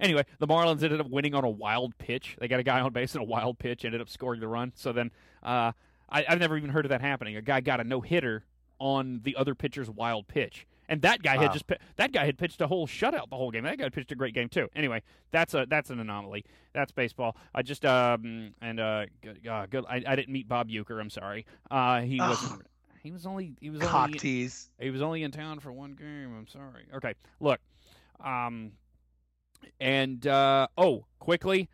anyway 0.00 0.24
the 0.38 0.46
marlins 0.46 0.82
ended 0.82 1.00
up 1.00 1.08
winning 1.08 1.34
on 1.34 1.44
a 1.44 1.50
wild 1.50 1.96
pitch 1.98 2.36
they 2.38 2.48
got 2.48 2.60
a 2.60 2.62
guy 2.62 2.80
on 2.80 2.92
base 2.92 3.14
in 3.14 3.20
a 3.20 3.24
wild 3.24 3.58
pitch 3.58 3.84
ended 3.84 4.00
up 4.00 4.08
scoring 4.08 4.40
the 4.40 4.48
run 4.48 4.72
so 4.74 4.92
then 4.92 5.10
uh, 5.42 5.72
I, 6.08 6.24
i've 6.28 6.40
never 6.40 6.56
even 6.56 6.70
heard 6.70 6.84
of 6.84 6.90
that 6.90 7.00
happening 7.00 7.36
a 7.36 7.42
guy 7.42 7.60
got 7.60 7.80
a 7.80 7.84
no 7.84 8.00
hitter 8.00 8.44
on 8.78 9.20
the 9.22 9.36
other 9.36 9.54
pitcher's 9.54 9.88
wild 9.90 10.28
pitch 10.28 10.66
and 10.88 11.00
that 11.02 11.22
guy 11.22 11.38
had 11.38 11.52
just 11.54 11.64
that 11.96 12.12
guy 12.12 12.26
had 12.26 12.36
pitched 12.36 12.60
a 12.60 12.66
whole 12.66 12.86
shutout 12.86 13.30
the 13.30 13.36
whole 13.36 13.50
game. 13.50 13.64
That 13.64 13.78
guy 13.78 13.88
pitched 13.88 14.12
a 14.12 14.14
great 14.14 14.34
game 14.34 14.50
too. 14.50 14.68
Anyway, 14.76 15.02
that's 15.30 15.54
a 15.54 15.64
that's 15.66 15.88
an 15.88 16.00
anomaly. 16.00 16.44
That's 16.74 16.92
baseball. 16.92 17.34
I 17.54 17.62
just 17.62 17.86
um 17.86 18.52
and 18.60 18.78
uh 18.78 19.06
good, 19.22 19.46
uh, 19.46 19.66
good 19.70 19.86
I, 19.88 20.02
I 20.06 20.16
didn't 20.16 20.32
meet 20.32 20.48
Bob 20.48 20.68
Uecker. 20.68 21.00
I'm 21.00 21.08
sorry. 21.08 21.46
Uh, 21.70 22.02
he 22.02 22.18
wasn't. 22.20 22.62
He 23.02 23.10
was 23.10 23.26
only 23.26 23.54
he 23.60 23.70
was 23.70 23.80
Cock 23.80 24.08
only 24.08 24.18
tease. 24.18 24.70
he 24.78 24.90
was 24.90 25.02
only 25.02 25.22
in 25.22 25.30
town 25.30 25.60
for 25.60 25.72
one 25.72 25.92
game. 25.92 26.36
I'm 26.38 26.46
sorry. 26.46 26.84
Okay, 26.94 27.14
look, 27.40 27.58
um, 28.24 28.72
and 29.80 30.26
uh, 30.26 30.66
oh, 30.76 31.06
quickly, 31.18 31.68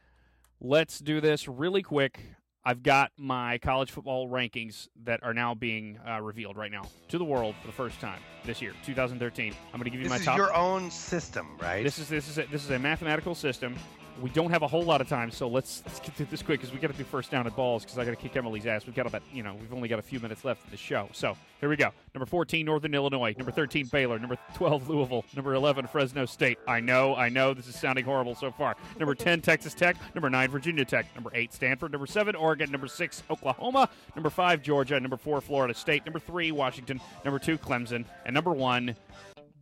let's 0.60 0.98
do 0.98 1.20
this 1.20 1.48
really 1.48 1.82
quick. 1.82 2.20
I've 2.64 2.82
got 2.82 3.12
my 3.16 3.56
college 3.58 3.90
football 3.90 4.28
rankings 4.28 4.88
that 5.04 5.22
are 5.22 5.32
now 5.32 5.54
being 5.54 5.98
uh, 6.06 6.20
revealed 6.20 6.56
right 6.58 6.70
now 6.70 6.82
to 7.08 7.16
the 7.16 7.24
world 7.24 7.54
for 7.60 7.66
the 7.66 7.72
first 7.72 7.98
time 7.98 8.20
this 8.44 8.60
year, 8.60 8.72
2013. 8.84 9.54
I'm 9.72 9.80
going 9.80 9.84
to 9.84 9.90
give 9.90 10.00
you 10.00 10.04
This 10.04 10.10
my 10.10 10.16
is 10.18 10.24
top. 10.24 10.36
your 10.36 10.54
own 10.54 10.90
system, 10.90 11.56
right? 11.62 11.82
This 11.82 11.98
is 11.98 12.08
this 12.08 12.28
is 12.28 12.36
a, 12.38 12.44
this 12.50 12.64
is 12.64 12.70
a 12.70 12.78
mathematical 12.78 13.34
system. 13.34 13.74
We 14.20 14.30
don't 14.30 14.50
have 14.50 14.62
a 14.62 14.66
whole 14.66 14.82
lot 14.82 15.00
of 15.00 15.08
time, 15.08 15.30
so 15.30 15.48
let's 15.48 15.82
let's 15.86 16.00
get 16.00 16.30
this 16.30 16.42
quick 16.42 16.60
because 16.60 16.74
we 16.74 16.80
got 16.80 16.90
to 16.90 16.96
do 16.96 17.04
first 17.04 17.30
down 17.30 17.46
at 17.46 17.54
balls 17.54 17.84
because 17.84 17.98
I 17.98 18.04
got 18.04 18.10
to 18.10 18.16
kick 18.16 18.36
Emily's 18.36 18.66
ass. 18.66 18.84
We've 18.84 18.94
got 18.94 19.06
about 19.06 19.22
you 19.32 19.42
know 19.42 19.54
we've 19.54 19.72
only 19.72 19.88
got 19.88 19.98
a 19.98 20.02
few 20.02 20.18
minutes 20.18 20.44
left 20.44 20.64
of 20.64 20.70
the 20.70 20.76
show. 20.76 21.08
So 21.12 21.36
here 21.60 21.68
we 21.68 21.76
go. 21.76 21.90
Number 22.14 22.26
14, 22.26 22.64
Northern 22.64 22.94
Illinois. 22.94 23.34
Number 23.36 23.52
13, 23.52 23.86
Baylor. 23.86 24.18
Number 24.18 24.36
12, 24.54 24.88
Louisville. 24.88 25.24
Number 25.34 25.54
11, 25.54 25.86
Fresno 25.86 26.24
State. 26.26 26.58
I 26.66 26.80
know, 26.80 27.14
I 27.14 27.28
know, 27.28 27.54
this 27.54 27.66
is 27.66 27.76
sounding 27.76 28.04
horrible 28.04 28.34
so 28.34 28.50
far. 28.50 28.76
Number 28.98 29.14
10, 29.14 29.40
Texas 29.40 29.74
Tech. 29.74 29.96
Number 30.14 30.30
9, 30.30 30.50
Virginia 30.50 30.84
Tech. 30.84 31.06
Number 31.14 31.30
8, 31.34 31.52
Stanford. 31.52 31.92
Number 31.92 32.06
7, 32.06 32.34
Oregon. 32.34 32.70
Number 32.70 32.86
6, 32.86 33.22
Oklahoma. 33.30 33.88
Number 34.16 34.30
5, 34.30 34.62
Georgia. 34.62 34.98
Number 34.98 35.16
4, 35.16 35.40
Florida 35.40 35.74
State. 35.74 36.04
Number 36.04 36.18
3, 36.18 36.52
Washington. 36.52 37.00
Number 37.24 37.38
2, 37.38 37.58
Clemson. 37.58 38.04
And 38.24 38.34
number 38.34 38.52
1, 38.52 38.96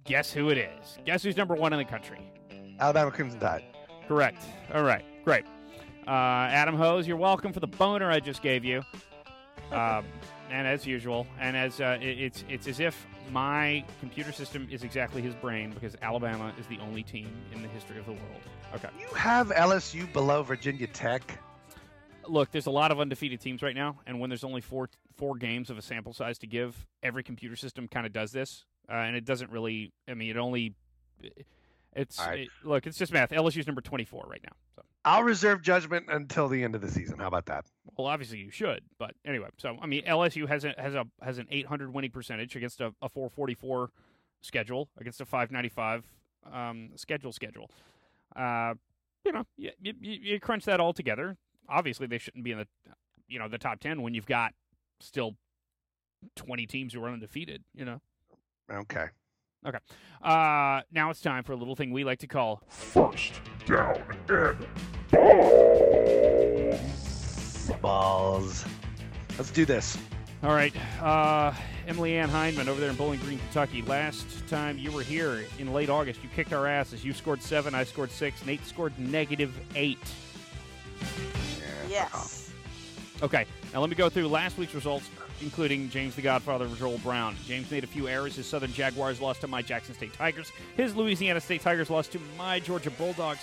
guess 0.05 0.33
who 0.33 0.51
it 0.51 0.59
is? 0.59 0.99
Guess 1.05 1.23
who's 1.23 1.37
number 1.37 1.55
1 1.55 1.73
in 1.73 1.79
the 1.79 1.85
country? 1.85 2.21
Alabama 2.79 3.11
Crimson 3.11 3.41
Tide. 3.41 3.65
Correct. 4.09 4.43
All 4.73 4.83
right. 4.83 5.05
Great. 5.25 5.45
Uh, 6.07 6.11
Adam 6.11 6.77
Hose, 6.77 7.07
you're 7.07 7.17
welcome 7.17 7.53
for 7.53 7.61
the 7.61 7.67
boner 7.67 8.11
I 8.11 8.21
just 8.21 8.41
gave 8.43 8.65
you. 8.65 8.83
um, 9.73 10.05
and 10.51 10.67
as 10.67 10.87
usual, 10.87 11.27
and 11.41 11.57
as 11.57 11.81
uh, 11.81 11.99
it, 12.01 12.21
it's 12.21 12.45
it's 12.49 12.69
as 12.69 12.79
if 12.79 13.07
my 13.33 13.85
computer 13.99 14.31
system 14.31 14.69
is 14.71 14.85
exactly 14.85 15.21
his 15.21 15.35
brain 15.35 15.73
because 15.73 15.97
Alabama 16.03 16.53
is 16.61 16.67
the 16.69 16.79
only 16.79 17.03
team 17.03 17.29
in 17.53 17.63
the 17.63 17.69
history 17.69 17.99
of 17.99 18.07
the 18.07 18.13
world. 18.13 18.43
Okay. 18.77 18.89
You 19.01 19.09
have 19.17 19.49
LSU 19.49 20.11
below 20.13 20.45
Virginia 20.45 20.87
Tech. 20.87 21.41
Look, 22.29 22.53
there's 22.53 22.67
a 22.67 22.71
lot 22.73 22.93
of 22.93 23.01
undefeated 23.01 23.41
teams 23.41 23.63
right 23.63 23.75
now, 23.75 23.99
and 24.07 24.21
when 24.21 24.31
there's 24.31 24.45
only 24.45 24.61
four 24.61 24.89
four 25.17 25.35
games 25.37 25.71
of 25.71 25.79
a 25.79 25.83
sample 25.83 26.13
size 26.13 26.39
to 26.39 26.47
give, 26.47 26.87
every 27.03 27.25
computer 27.25 27.57
system 27.57 27.89
kind 27.89 28.07
of 28.07 28.13
does 28.13 28.31
this, 28.31 28.65
uh, 28.89 28.95
and 28.95 29.17
it 29.17 29.25
doesn't 29.25 29.51
really. 29.51 29.93
I 30.09 30.15
mean, 30.15 30.31
it 30.31 30.37
only. 30.37 30.75
It's 31.97 32.19
right. 32.19 32.41
it- 32.41 32.49
look, 32.63 32.87
it's 32.87 32.99
just 32.99 33.13
math. 33.13 33.31
LSU's 33.31 33.67
number 33.67 33.81
24 33.81 34.27
right 34.29 34.43
now. 34.45 34.53
So, 34.77 34.83
I'll 35.05 35.23
reserve 35.23 35.63
judgment 35.63 36.07
until 36.09 36.49
the 36.49 36.63
end 36.63 36.75
of 36.75 36.83
the 36.83 36.91
season. 36.91 37.19
How 37.19 37.29
about 37.29 37.47
that? 37.47 37.65
well, 37.97 38.07
obviously 38.07 38.39
you 38.39 38.51
should, 38.51 38.83
but 38.99 39.15
anyway. 39.25 39.49
So, 39.57 39.77
I 39.81 39.87
mean, 39.87 40.05
LSU 40.05 40.47
has 40.47 40.65
a 40.65 40.75
has 40.77 40.95
a 40.95 41.07
has 41.23 41.39
an 41.39 41.47
800 41.51 41.93
winning 41.93 42.11
percentage 42.11 42.55
against 42.55 42.81
a, 42.81 42.93
a 43.01 43.09
444 43.09 43.91
schedule 44.43 44.89
against 44.99 45.21
a 45.21 45.25
595 45.25 46.05
um, 46.53 46.91
schedule 46.97 47.33
schedule. 47.33 47.71
Uh, 48.35 48.75
you 49.25 49.33
know, 49.33 49.45
you, 49.57 49.71
you, 49.81 49.95
you 50.01 50.41
crunch 50.41 50.65
that 50.67 50.79
all 50.79 50.93
together. 50.93 51.37
Obviously, 51.69 52.07
they 52.07 52.19
shouldn't 52.19 52.45
be 52.45 52.53
in 52.53 52.59
the 52.59 52.67
you 53.29 53.39
know 53.39 53.49
the 53.49 53.59
top 53.59 53.81
10 53.81 54.03
when 54.03 54.13
you've 54.13 54.27
got 54.27 54.53
still 55.01 55.37
20 56.37 56.67
teams 56.67 56.93
who 56.93 57.03
are 57.03 57.09
undefeated. 57.09 57.65
You 57.75 57.87
know. 57.87 58.01
Okay. 58.71 59.07
Okay. 59.67 59.79
Uh, 60.23 60.83
now 60.93 61.11
it's 61.11 61.21
time 61.21 61.43
for 61.43 61.53
a 61.53 61.57
little 61.57 61.75
thing 61.75 61.91
we 61.91 62.05
like 62.05 62.21
to 62.21 62.29
call 62.29 62.63
First 62.69 63.41
down 63.67 64.01
and 64.29 64.57
Balls. 67.83 68.65
Let's 69.37 69.51
do 69.51 69.65
this. 69.65 69.99
All 70.43 70.51
right, 70.51 70.75
uh, 71.03 71.53
Emily 71.89 72.17
Ann 72.17 72.29
Hyndman 72.29 72.69
over 72.69 72.79
there 72.81 72.91
in 72.91 72.97
Bowling 72.97 73.19
Green, 73.21 73.39
Kentucky. 73.39 73.83
Last 73.83 74.27
time 74.49 74.79
you 74.79 74.93
were 74.93 75.03
here 75.03 75.45
in 75.59 75.73
late 75.73 75.89
August, 75.89 76.23
you 76.23 76.29
kicked 76.37 76.53
our 76.53 76.67
asses. 76.67 77.05
You 77.05 77.13
scored 77.13 77.43
seven, 77.43 77.75
I 77.75 77.85
scored 77.85 78.11
six. 78.11 78.45
Nate 78.47 78.65
scored 78.67 78.97
negative 78.99 79.59
eight. 79.75 79.99
Yes. 81.89 82.53
Okay, 83.23 83.47
now 83.73 83.81
let 83.81 83.91
me 83.91 83.97
go 83.97 84.09
through 84.09 84.29
last 84.29 84.59
week's 84.59 84.75
results, 84.75 85.09
including 85.43 85.89
James 85.91 86.15
the 86.15 86.23
Godfather 86.23 86.65
of 86.65 86.79
Joel 86.79 86.99
Brown. 86.99 87.37
James 87.47 87.71
made 87.71 87.85
a 87.85 87.87
few 87.87 88.09
errors. 88.09 88.37
His 88.37 88.47
Southern 88.47 88.73
Jaguars 88.73 89.21
lost 89.21 89.41
to 89.43 89.47
my 89.47 89.63
Jackson 89.63 89.95
State 89.95 90.13
Tigers. 90.15 90.53
His 90.77 90.97
Louisiana 90.97 91.41
State 91.41 91.63
Tigers 91.63 91.91
lost 91.91 92.13
to 92.13 92.21
my 92.39 92.61
Georgia 92.61 92.91
Bulldogs. 92.91 93.41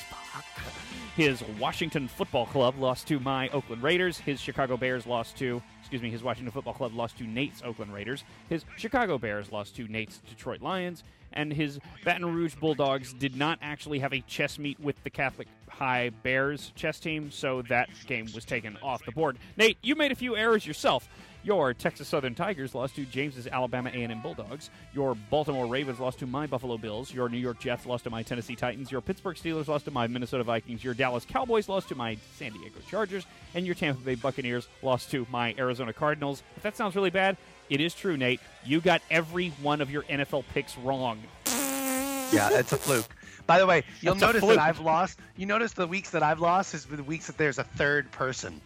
His 1.16 1.44
Washington 1.60 2.08
Football 2.08 2.48
Club 2.48 2.80
lost 2.80 3.08
to 3.08 3.20
my 3.20 3.48
Oakland 3.50 3.84
Raiders. 3.84 4.18
His 4.18 4.40
Chicago 4.40 4.78
Bears 4.78 5.06
lost 5.06 5.38
to, 5.38 5.62
excuse 5.80 6.02
me, 6.02 6.10
his 6.10 6.24
Washington 6.24 6.52
Football 6.52 6.74
Club 6.74 6.96
lost 6.96 7.18
to 7.20 7.24
Nate's 7.26 7.62
Oakland 7.62 7.94
Raiders. 7.94 8.24
His 8.50 8.66
Chicago 8.78 9.18
Bears 9.20 9.52
lost 9.52 9.76
to 9.76 9.88
Nate's 9.88 10.18
Detroit 10.30 10.62
Lions. 10.62 11.04
And 11.36 11.52
his 11.52 11.80
Baton 12.06 12.32
Rouge 12.34 12.56
Bulldogs 12.56 13.14
did 13.14 13.36
not 13.36 13.58
actually 13.62 14.00
have 14.00 14.14
a 14.14 14.22
chess 14.22 14.60
meet 14.60 14.80
with 14.80 15.04
the 15.04 15.10
Catholic 15.10 15.48
High 15.68 16.10
Bears 16.10 16.72
chess 16.76 17.00
team, 17.00 17.32
so 17.32 17.64
that 17.64 17.90
game 18.06 18.28
was 18.36 18.46
taken 18.46 18.78
off 18.84 19.04
the 19.04 19.12
board. 19.12 19.38
Nate, 19.58 19.78
you 19.82 19.96
made 19.96 20.12
a 20.12 20.16
few 20.16 20.36
errors 20.36 20.66
yourself. 20.66 21.10
Your 21.44 21.74
Texas 21.74 22.08
Southern 22.08 22.36
Tigers 22.36 22.74
lost 22.74 22.96
to 22.96 23.04
James's 23.04 23.48
Alabama 23.48 23.90
A&M 23.94 24.22
Bulldogs. 24.22 24.70
Your 24.94 25.14
Baltimore 25.14 25.68
Ravens 25.68 26.00
lost 26.00 26.20
to 26.20 26.26
my 26.26 26.48
Buffalo 26.48 26.78
Bills. 26.78 27.14
Your 27.14 27.28
New 27.28 27.38
York 27.38 27.60
Jets 27.60 27.86
lost 27.86 28.06
to 28.06 28.10
my 28.10 28.24
Tennessee 28.24 28.56
Titans. 28.56 28.90
Your 28.90 29.02
Pittsburgh 29.02 29.36
Steelers 29.36 29.68
lost 29.68 29.84
to 29.86 29.92
my 29.92 30.08
Minnesota 30.08 30.46
Vikings. 30.46 30.86
Your 30.86 30.94
Dallas 30.94 31.26
Cowboys 31.26 31.68
lost 31.68 31.90
to 31.90 31.96
my 31.96 32.18
San 32.38 32.54
Diego 32.54 32.80
Chargers. 32.90 33.26
And 33.56 33.66
your 33.66 33.76
Tampa 33.76 34.02
Bay 34.02 34.16
Buccaneers 34.16 34.70
lost 34.82 35.12
to 35.12 35.28
my 35.30 35.54
Arizona 35.58 35.92
Cardinals. 35.92 36.44
If 36.56 36.64
that 36.64 36.78
sounds 36.78 36.96
really 36.96 37.10
bad, 37.10 37.36
it 37.70 37.82
is 37.82 37.94
true, 37.94 38.16
Nate. 38.16 38.40
You 38.64 38.80
got 38.80 39.02
every 39.12 39.50
one 39.62 39.82
of 39.82 39.92
your 39.92 40.04
NFL 40.04 40.46
picks 40.54 40.78
wrong. 40.78 41.20
Yeah, 41.46 42.52
it's 42.54 42.72
a 42.72 42.78
fluke. 42.78 43.14
By 43.46 43.60
the 43.60 43.66
way, 43.68 43.84
you'll 44.00 44.16
That's 44.16 44.34
notice 44.34 44.50
that 44.50 44.60
I've 44.60 44.80
lost. 44.80 45.20
You 45.36 45.46
notice 45.46 45.74
the 45.74 45.88
weeks 45.88 46.12
that 46.12 46.24
I've 46.24 46.40
lost 46.40 46.74
is 46.74 46.86
the 46.86 47.04
weeks 47.04 47.28
that 47.28 47.38
there's 47.38 47.60
a 47.60 47.66
third 47.66 48.10
person 48.12 48.62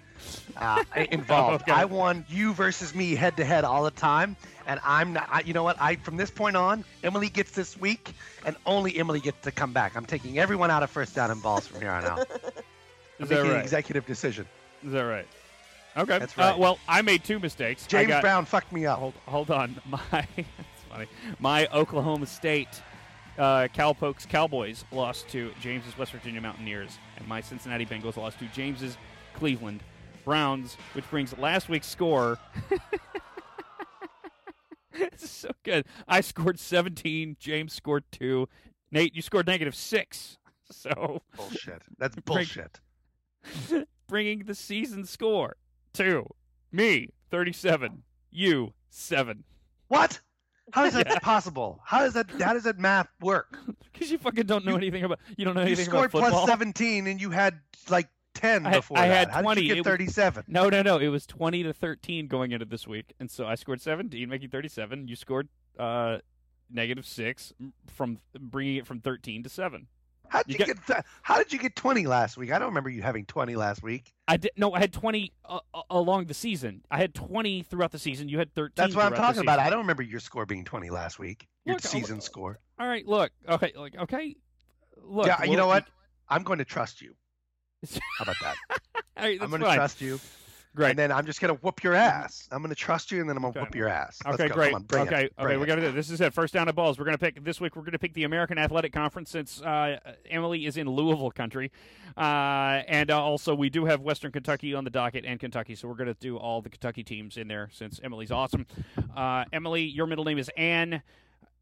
uh, 0.56 0.84
involved. 1.12 1.64
Okay. 1.68 1.72
I 1.72 1.86
won 1.86 2.26
you 2.30 2.54
versus 2.54 2.94
me 2.96 3.16
head 3.16 3.38
to 3.38 3.46
head 3.46 3.64
all 3.64 3.84
the 3.84 3.92
time, 3.92 4.36
and 4.66 4.80
I'm 4.84 5.14
not. 5.14 5.28
I, 5.32 5.42
you 5.42 5.54
know 5.54 5.64
what? 5.64 5.78
I 5.82 5.96
from 5.98 6.18
this 6.18 6.30
point 6.32 6.56
on, 6.56 6.84
Emily 7.04 7.30
gets 7.30 7.52
this 7.52 7.78
week, 7.78 8.14
and 8.46 8.56
only 8.66 8.98
Emily 8.98 9.20
gets 9.20 9.42
to 9.44 9.52
come 9.52 9.74
back. 9.74 9.96
I'm 9.96 10.06
taking 10.06 10.40
everyone 10.40 10.72
out 10.72 10.84
of 10.84 10.90
first 10.90 11.16
down 11.16 11.32
and 11.32 11.42
balls 11.42 11.68
from 11.68 11.82
here 11.82 11.92
on 11.92 12.06
out. 12.06 12.20
Is 13.20 13.30
that 13.30 13.30
making 13.30 13.46
an 13.48 13.52
right? 13.54 13.64
executive 13.64 14.06
decision. 14.06 14.46
Is 14.84 14.92
that 14.92 15.02
right? 15.02 15.28
Okay. 15.98 16.20
That's 16.20 16.38
Uh, 16.38 16.42
right. 16.42 16.58
well, 16.60 16.78
I 16.88 17.02
made 17.02 17.24
two 17.24 17.40
mistakes. 17.40 17.88
James 17.88 18.08
got- 18.10 18.22
Brown 18.22 18.46
fucked 18.46 18.72
me 18.72 18.86
up. 18.86 19.00
Hold, 19.00 19.14
hold 19.26 19.50
on. 19.52 19.82
My 19.90 20.00
that's 20.12 20.84
funny. 20.90 21.08
My 21.40 21.68
Oklahoma 21.74 22.28
State 22.28 22.82
uh, 23.40 23.68
Cowpokes 23.74 24.28
Cowboys 24.28 24.86
lost 24.92 25.28
to 25.30 25.52
James's 25.62 25.98
West 25.98 26.12
Virginia 26.12 26.42
Mountaineers, 26.42 26.98
and 27.18 27.28
my 27.28 27.42
Cincinnati 27.42 27.86
Bengals 27.86 28.18
lost 28.18 28.38
to 28.40 28.46
James's 28.48 28.98
Cleveland 29.36 29.82
Browns, 30.32 30.76
which 30.92 31.10
brings 31.10 31.38
last 31.38 31.70
week's 31.70 31.88
score. 31.88 32.38
this 34.94 35.24
is 35.24 35.32
so 35.32 35.52
good. 35.64 35.86
I 36.06 36.20
scored 36.20 36.60
17. 36.60 37.38
James 37.40 37.72
scored 37.72 38.04
two. 38.12 38.50
Nate, 38.92 39.16
you 39.16 39.22
scored 39.22 39.48
negative 39.48 39.74
six. 39.76 40.38
So 40.70 41.22
Bullshit. 41.38 41.82
That's 41.98 42.14
Break- 42.26 42.26
bullshit. 42.54 42.82
bringing 44.10 44.40
the 44.40 44.54
season 44.54 45.06
score 45.06 45.56
to 45.94 46.26
me 46.74 47.14
37, 47.32 48.04
you 48.32 48.74
seven. 48.90 49.46
What? 49.88 50.20
How 50.74 50.84
is 50.84 50.94
that 50.96 51.08
Yeah. 51.08 51.20
possible? 51.20 51.80
How 51.86 52.00
does 52.02 52.16
that? 52.16 52.30
How 52.42 52.52
does 52.52 52.64
that 52.64 52.78
math 52.80 53.08
work? 53.22 53.58
Because 53.94 54.12
you 54.12 54.18
fucking 54.18 54.46
don't 54.46 54.66
know 54.66 54.76
anything 54.76 55.06
about 55.06 55.20
you 55.38 55.46
don't 55.46 55.56
know 55.56 55.62
You 55.62 55.68
anything 55.68 55.86
scored 55.86 56.10
about 56.14 56.24
football. 56.24 56.46
plus 56.46 56.50
17 56.50 57.08
and 57.08 57.22
you 57.22 57.30
had 57.30 57.58
like 57.90 58.10
10 58.38 58.66
I 58.66 58.72
before 58.78 58.98
I 58.98 59.08
that. 59.08 59.18
had 59.28 59.30
How 59.32 59.42
20. 59.42 59.62
Did 59.62 59.68
you 59.68 59.76
get 59.76 59.84
37. 59.86 60.46
No, 60.48 60.70
no, 60.70 60.82
no. 60.82 60.98
It 60.98 61.08
was 61.10 61.26
twenty 61.26 61.64
to 61.64 61.74
thirteen 61.74 62.28
going 62.28 62.52
into 62.52 62.66
this 62.66 62.88
week, 62.88 63.14
and 63.20 63.30
so 63.30 63.46
I 63.46 63.56
scored 63.56 63.82
seventeen, 63.82 64.30
making 64.30 64.50
thirty-seven. 64.50 65.08
You 65.08 65.16
scored 65.16 65.48
uh, 65.80 66.18
negative 66.70 67.06
six 67.06 67.54
from 67.88 68.20
bringing 68.40 68.78
it 68.78 68.88
from 68.88 69.00
thirteen 69.02 69.44
to 69.44 69.50
seven. 69.50 69.88
How 70.30 70.44
did 70.44 70.50
You 70.50 70.54
you, 70.54 70.74
got- 70.74 70.86
get? 70.86 70.88
Th- 70.88 71.06
how 71.22 71.38
did 71.38 71.54
you 71.54 71.60
get 71.60 71.74
20 71.78 72.06
last 72.06 72.36
week? 72.36 72.52
I 72.52 72.60
don't 72.60 72.68
remember 72.68 72.90
you 72.90 73.02
having 73.02 73.24
20 73.26 73.56
last 73.56 73.82
week. 73.82 74.12
I 74.28 74.36
did 74.36 74.52
no. 74.58 74.74
I 74.74 74.80
had 74.80 74.92
twenty 74.92 75.32
uh, 75.46 75.60
uh, 75.74 75.82
along 75.90 76.26
the 76.26 76.34
season. 76.34 76.82
I 76.92 76.98
had 76.98 77.14
twenty 77.16 77.64
throughout 77.64 77.92
the 77.94 78.00
season. 78.00 78.28
You 78.28 78.38
had 78.38 78.54
thirteen. 78.54 78.74
That's 78.76 78.94
what 78.96 79.06
I'm 79.06 79.14
talking 79.14 79.42
about. 79.42 79.60
I 79.60 79.70
don't 79.70 79.80
remember 79.80 80.04
your 80.04 80.20
score 80.20 80.46
being 80.46 80.66
20 80.66 80.90
last 80.90 81.18
week. 81.18 81.48
Your 81.66 81.76
Look, 81.76 81.82
season 81.84 82.20
score. 82.22 82.60
All 82.78 82.88
right, 82.88 83.06
look. 83.08 83.32
Okay, 83.48 83.72
like 83.78 83.96
okay. 83.98 84.36
Look. 85.02 85.28
yeah, 85.28 85.44
you 85.46 85.56
know 85.56 85.68
what? 85.68 85.86
I'm 86.28 86.44
going 86.44 86.60
to 86.60 86.66
trust 86.66 87.02
you. 87.02 87.16
How 88.18 88.24
about 88.24 88.36
that? 88.42 88.56
Right, 89.20 89.42
I'm 89.42 89.50
going 89.50 89.64
to 89.64 89.74
trust 89.74 90.00
you, 90.00 90.20
Great. 90.76 90.92
and 90.92 91.00
then 91.00 91.12
I'm 91.12 91.26
just 91.26 91.42
going 91.42 91.52
to 91.52 91.60
whoop 91.64 91.84
your 91.84 91.96
ass. 91.96 92.48
I'm 92.52 92.60
going 92.60 92.70
to 92.70 92.76
trust 92.76 93.12
you, 93.12 93.20
and 93.20 93.28
then 93.28 93.36
I'm 93.36 93.42
going 93.42 93.52
to 93.54 93.60
Okay. 93.62 93.66
whoop 93.68 93.74
your 93.76 93.88
ass. 93.90 94.20
Let's 94.24 94.40
Okay, 94.40 94.48
go. 94.48 94.54
great. 94.54 94.76
On, 94.76 94.86
okay, 94.94 95.24
it. 95.26 95.34
okay, 95.40 95.58
we 95.58 95.64
it. 95.64 95.66
got 95.66 95.76
to 95.78 95.82
do 95.82 95.92
this. 95.92 96.12
Is 96.12 96.22
it. 96.22 96.36
First 96.36 96.54
down 96.54 96.68
at 96.70 96.76
balls. 96.76 97.00
We're 97.00 97.06
going 97.06 97.18
to 97.18 97.26
pick 97.26 97.44
this 97.44 97.60
week. 97.60 97.76
We're 97.76 97.82
going 97.82 97.94
to 97.94 97.98
pick 98.00 98.14
the 98.14 98.26
American 98.26 98.60
Athletic 98.60 98.94
Conference 98.94 99.32
since 99.32 99.60
uh, 99.64 99.98
Emily 100.30 100.68
is 100.68 100.78
in 100.78 100.88
Louisville 100.88 101.32
country, 101.32 101.72
uh, 102.16 102.22
and 102.88 103.10
uh, 103.10 103.20
also 103.20 103.56
we 103.56 103.72
do 103.72 103.86
have 103.86 104.02
Western 104.02 104.32
Kentucky 104.32 104.76
on 104.76 104.84
the 104.84 104.92
docket 104.92 105.26
and 105.26 105.40
Kentucky, 105.40 105.74
so 105.74 105.88
we're 105.88 105.96
going 105.96 106.14
to 106.14 106.20
do 106.20 106.38
all 106.38 106.62
the 106.62 106.70
Kentucky 106.70 107.04
teams 107.04 107.38
in 107.38 107.48
there 107.48 107.70
since 107.74 108.00
Emily's 108.04 108.30
awesome. 108.32 108.68
Uh, 109.16 109.46
Emily, 109.52 109.82
your 109.82 110.06
middle 110.06 110.26
name 110.26 110.38
is 110.38 110.52
Ann. 110.58 111.02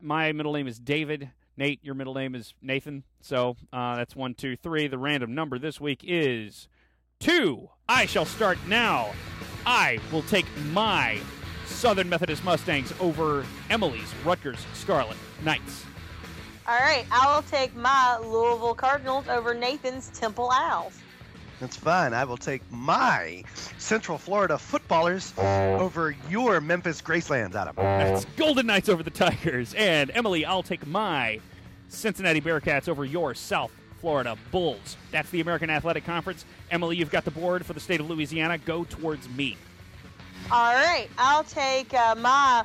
My 0.02 0.34
middle 0.34 0.52
name 0.52 0.68
is 0.68 0.78
David. 0.78 1.30
Nate, 1.58 1.80
your 1.84 1.96
middle 1.96 2.14
name 2.14 2.36
is 2.36 2.54
Nathan. 2.62 3.04
So 3.22 3.56
uh, 3.72 3.96
that's 3.96 4.16
one, 4.16 4.34
two, 4.34 4.56
three. 4.56 4.88
The 4.88 4.98
random 4.98 5.34
number 5.34 5.58
this 5.58 5.80
week 5.80 6.02
is 6.04 6.68
two. 7.20 7.70
I 7.88 8.06
shall 8.06 8.26
start 8.26 8.58
now. 8.68 9.12
I 9.66 10.00
will 10.12 10.24
take 10.24 10.46
my 10.72 11.20
Southern 11.66 12.10
Methodist 12.10 12.44
Mustangs 12.44 12.94
over 13.00 13.46
Emily's 13.70 14.14
Rutgers 14.24 14.66
Scarlet 14.74 15.18
Knights. 15.44 15.86
All 16.68 16.80
right, 16.80 17.06
I 17.12 17.34
will 17.34 17.44
take 17.44 17.76
my 17.76 18.18
Louisville 18.18 18.74
Cardinals 18.76 19.28
over 19.28 19.54
Nathan's 19.54 20.10
Temple 20.10 20.50
Owls. 20.52 20.98
That's 21.60 21.78
fine. 21.78 22.14
I 22.14 22.26
will 22.26 22.38
take 22.38 22.62
my 22.72 23.44
Central 23.78 24.18
Florida 24.18 24.58
footballers 24.58 25.34
over 25.38 26.16
your 26.30 26.60
Memphis 26.60 27.02
Gracelands, 27.02 27.56
Adam. 27.56 27.76
That's 27.78 28.26
Golden 28.38 28.68
Knights 28.68 28.90
over 28.90 29.04
the 29.04 29.10
Tigers. 29.10 29.74
And 29.76 30.12
Emily, 30.14 30.46
I'll 30.46 30.64
take 30.64 30.86
my 30.86 31.40
Cincinnati 31.88 32.42
Bearcats 32.42 32.90
over 32.90 33.06
your 33.06 33.34
South 33.34 33.72
Florida 34.02 34.38
Bulls. 34.52 34.98
That's 35.12 35.30
the 35.30 35.42
American 35.42 35.70
Athletic 35.70 36.06
Conference. 36.06 36.46
Emily, 36.72 36.98
you've 36.98 37.12
got 37.12 37.26
the 37.26 37.32
board 37.32 37.66
for 37.66 37.74
the 37.74 37.80
state 37.80 38.00
of 38.00 38.10
Louisiana. 38.10 38.58
Go 38.58 38.84
towards 38.84 39.30
me. 39.30 39.58
All 40.52 40.76
right, 40.76 41.08
I'll 41.18 41.44
take 41.44 41.94
uh, 41.94 42.16
my 42.16 42.64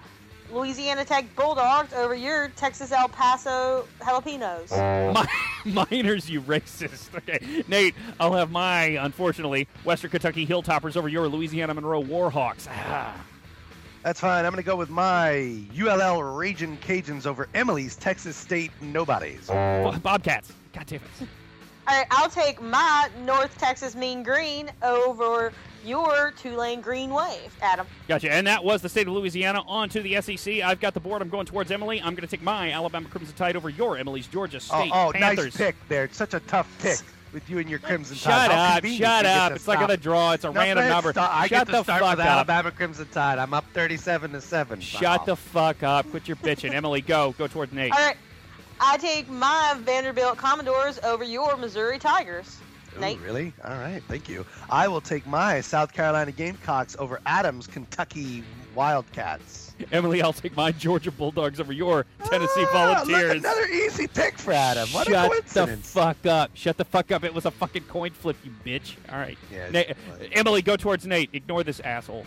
Louisiana 0.53 1.05
Tech 1.05 1.25
Bulldogs 1.37 1.93
over 1.93 2.15
your 2.15 2.49
Texas 2.51 2.93
El 2.93 3.09
Paso 3.09 3.87
Jalapenos. 4.01 4.71
My, 5.15 5.87
miners, 5.91 6.29
you 6.29 6.41
racist. 6.43 7.15
Okay, 7.15 7.65
Nate, 7.69 7.95
I'll 8.19 8.33
have 8.33 8.51
my, 8.51 8.85
unfortunately, 9.05 9.69
Western 9.85 10.11
Kentucky 10.11 10.47
Hilltoppers 10.47 10.97
over 10.97 11.09
your 11.09 11.29
Louisiana 11.29 11.75
Monroe 11.75 12.03
Warhawks. 12.03 12.67
Ah. 12.69 13.15
That's 14.03 14.21
fine. 14.21 14.47
I'm 14.47 14.53
going 14.53 14.63
to 14.63 14.67
go 14.67 14.77
with 14.77 14.89
my 14.89 15.63
ULL 15.79 16.23
Raging 16.23 16.79
Cajuns 16.79 17.27
over 17.27 17.49
Emily's 17.55 17.97
Texas 17.97 18.35
State 18.35 18.71
Nobodies. 18.81 19.49
Bobcats. 19.49 20.53
God 20.73 20.87
damn 20.87 21.01
it. 21.01 21.29
All 21.87 21.99
right, 21.99 22.07
I'll 22.11 22.31
take 22.31 22.63
my 22.63 23.11
North 23.25 23.59
Texas 23.59 23.95
Mean 23.95 24.23
Green 24.23 24.71
over 24.83 25.53
your 25.85 26.33
Tulane 26.41 26.81
Green 26.81 27.11
Wave, 27.11 27.55
Adam. 27.63 27.87
Gotcha. 28.09 28.31
And 28.33 28.47
that 28.47 28.63
was 28.65 28.83
the 28.83 28.89
state 28.89 29.07
of 29.07 29.13
Louisiana. 29.15 29.63
On 29.67 29.89
to 29.91 30.01
the 30.03 30.21
SEC. 30.21 30.61
I've 30.63 30.81
got 30.81 30.95
the 30.95 31.01
board. 31.01 31.23
I'm 31.23 31.29
going 31.29 31.47
towards 31.47 31.71
Emily. 31.71 31.99
I'm 32.01 32.15
going 32.15 32.23
to 32.23 32.27
take 32.27 32.43
my 32.43 32.71
Alabama 32.73 33.09
Crimson 33.09 33.35
Tide 33.37 33.57
over 33.57 33.69
your 33.69 33.97
Emily's 33.99 34.27
Georgia 34.27 34.57
Oh, 34.59 34.61
State 34.61 34.91
oh 34.95 35.13
Panthers. 35.13 35.45
nice 35.47 35.57
pick 35.57 35.77
there. 35.89 36.05
It's 36.05 36.17
such 36.17 36.35
a 36.35 36.41
tough 36.41 36.69
pick 36.81 36.99
with 37.33 37.49
you 37.49 37.59
and 37.59 37.71
your 37.71 37.79
Crimson 37.79 38.17
Shut 38.17 38.33
Tide. 38.33 38.51
How 38.51 38.77
up! 38.79 38.85
Shut 38.85 39.25
up! 39.27 39.49
to 39.51 39.55
It's 39.55 39.69
like 39.69 39.79
stop. 39.79 39.91
a 39.91 39.97
draw. 39.97 40.33
It's 40.33 40.45
a 40.45 40.49
No, 40.53 40.61
random 40.61 40.85
let's 40.85 40.93
number. 40.95 41.13
start- 41.13 41.31
I 41.33 41.47
Shut 41.47 41.51
get 41.51 41.67
the 41.69 41.79
to 41.79 41.85
start 41.85 42.01
fuck 42.01 42.11
with 42.19 42.27
up. 42.27 42.33
Alabama 42.33 42.71
Crimson 42.73 43.07
Tide. 43.13 43.39
I'm 43.39 43.55
up 43.55 43.65
37 43.73 44.33
to 44.33 44.41
seven. 44.41 44.81
Shut 44.81 45.27
the 45.27 45.37
fuck 45.37 45.83
up. 45.83 46.11
Quit 46.11 46.27
your 46.27 46.37
bitching. 46.39 46.75
Emily, 46.75 47.01
go. 47.01 47.33
Go 47.39 47.47
towards 47.47 47.73
Nate. 47.73 47.93
All 47.93 47.99
right, 47.99 48.17
I 48.81 48.97
take 48.99 49.29
my 49.29 49.77
Vanderbilt 49.81 50.39
Commodores 50.39 50.99
over 51.05 51.23
your 51.23 51.57
Missouri 51.57 51.99
Tigers. 52.01 52.59
Ooh, 52.97 53.01
Nate. 53.01 53.19
really? 53.21 53.53
All 53.65 53.77
right, 53.79 54.03
thank 54.09 54.29
you. 54.29 54.45
I 54.69 54.89
will 54.89 55.01
take 55.01 55.27
my 55.27 55.61
South 55.61 55.93
Carolina 55.93 56.33
Gamecocks 56.33 56.97
over 56.99 57.21
Adams 57.27 57.67
Kentucky 57.67 58.43
Wildcats. 58.75 59.75
Emily, 59.93 60.21
I'll 60.21 60.33
take 60.35 60.55
my 60.57 60.73
Georgia 60.73 61.11
Bulldogs 61.11 61.59
over 61.59 61.73
your 61.73 62.05
Tennessee 62.25 62.67
Ah, 62.73 62.97
look, 62.99 63.09
Volunteers. 63.09 63.33
another 63.43 63.65
easy 63.67 64.07
pick 64.07 64.37
for 64.39 64.53
Adam. 64.53 64.89
What 64.91 65.09
a 65.09 65.11
Shut 65.11 65.47
the 65.47 65.77
fuck 65.79 66.27
up. 66.27 66.51
Shut 66.55 66.77
the 66.77 66.85
fuck 66.85 67.11
up. 67.11 67.25
It 67.25 67.33
was 67.33 67.47
a 67.47 67.51
fucking 67.51 67.85
coin 67.85 68.11
flip, 68.11 68.37
you 68.45 68.53
bitch. 68.65 68.97
All 69.11 69.19
right. 69.19 69.39
Yeah, 69.51 69.71
Na- 69.71 69.95
Emily, 70.33 70.61
go 70.63 70.77
towards 70.77 71.07
Nate. 71.07 71.31
Ignore 71.33 71.65
this 71.65 71.81
asshole. 71.81 72.27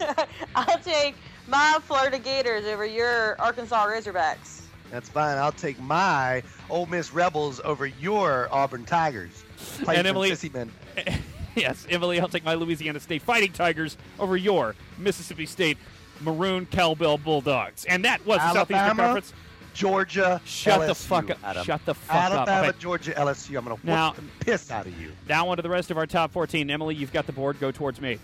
I'll 0.54 0.78
take 0.78 1.14
my 1.48 1.78
Florida 1.82 2.18
Gators 2.18 2.64
over 2.66 2.86
your 2.86 3.40
Arkansas 3.40 3.86
Razorbacks. 3.86 4.60
That's 4.90 5.08
fine. 5.08 5.38
I'll 5.38 5.52
take 5.52 5.80
my 5.80 6.42
Ole 6.70 6.86
Miss 6.86 7.12
Rebels 7.12 7.60
over 7.64 7.86
your 7.86 8.48
Auburn 8.52 8.84
Tigers. 8.84 9.42
Playing 9.82 9.98
And 10.00 10.08
Emily- 10.08 10.30
Sissy 10.30 10.52
men. 10.52 10.70
yes, 11.56 11.86
Emily, 11.90 12.20
I'll 12.20 12.28
take 12.28 12.44
my 12.44 12.54
Louisiana 12.54 13.00
State 13.00 13.22
Fighting 13.22 13.52
Tigers 13.52 13.96
over 14.18 14.36
your 14.36 14.74
Mississippi 14.98 15.46
State 15.46 15.78
Maroon 16.20 16.66
Cowbell 16.66 17.18
Bulldogs. 17.18 17.84
And 17.84 18.04
that 18.04 18.24
was 18.26 18.38
the 18.38 18.52
Southeastern 18.52 18.96
Conference. 18.96 19.32
Georgia. 19.74 20.40
Shut 20.44 20.86
the 20.86 20.94
fuck 20.94 21.30
up. 21.30 21.38
Adam. 21.42 21.64
Shut 21.64 21.84
the 21.86 21.94
fuck 21.94 22.14
Alabama, 22.14 22.50
up. 22.50 22.68
Okay. 22.68 22.78
Georgia, 22.78 23.12
LSU. 23.12 23.56
I'm 23.56 23.64
gonna 23.64 23.76
whoop 23.76 23.84
Now- 23.84 24.12
the 24.12 24.22
piss 24.40 24.70
out 24.70 24.86
of 24.86 25.00
you. 25.00 25.12
Now 25.28 25.48
on 25.48 25.56
to 25.56 25.62
the 25.62 25.70
rest 25.70 25.90
of 25.90 25.96
our 25.96 26.06
top 26.06 26.30
14. 26.32 26.70
Emily, 26.70 26.94
you've 26.94 27.12
got 27.12 27.26
the 27.26 27.32
board. 27.32 27.58
Go 27.58 27.70
towards 27.72 28.00
me. 28.00 28.18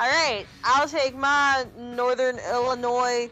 All 0.00 0.08
right, 0.08 0.46
I'll 0.64 0.88
take 0.88 1.14
my 1.14 1.66
Northern 1.78 2.38
Illinois 2.50 3.30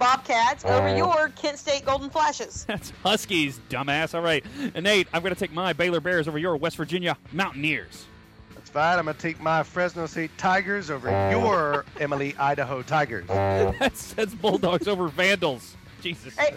Bobcats 0.00 0.64
over 0.64 0.96
your 0.96 1.28
Kent 1.36 1.58
State 1.58 1.84
Golden 1.84 2.08
Flashes. 2.08 2.64
That's 2.68 2.90
Huskies, 3.04 3.60
dumbass. 3.68 4.14
All 4.14 4.22
right. 4.22 4.44
And 4.74 4.82
Nate, 4.82 5.06
I'm 5.12 5.22
going 5.22 5.34
to 5.34 5.38
take 5.38 5.52
my 5.52 5.74
Baylor 5.74 6.00
Bears 6.00 6.26
over 6.26 6.38
your 6.38 6.56
West 6.56 6.76
Virginia 6.76 7.18
Mountaineers. 7.32 8.06
That's 8.54 8.70
fine. 8.70 8.98
I'm 8.98 9.04
gonna 9.04 9.18
take 9.18 9.40
my 9.40 9.62
Fresno 9.62 10.06
State 10.06 10.30
Tigers 10.38 10.90
over 10.90 11.08
your 11.30 11.84
Emily 12.00 12.34
Idaho 12.36 12.82
Tigers. 12.82 13.26
That's, 13.28 14.14
that's 14.14 14.34
Bulldogs 14.34 14.88
over 14.88 15.08
Vandals. 15.08 15.76
Jesus. 16.02 16.34
Hey. 16.36 16.56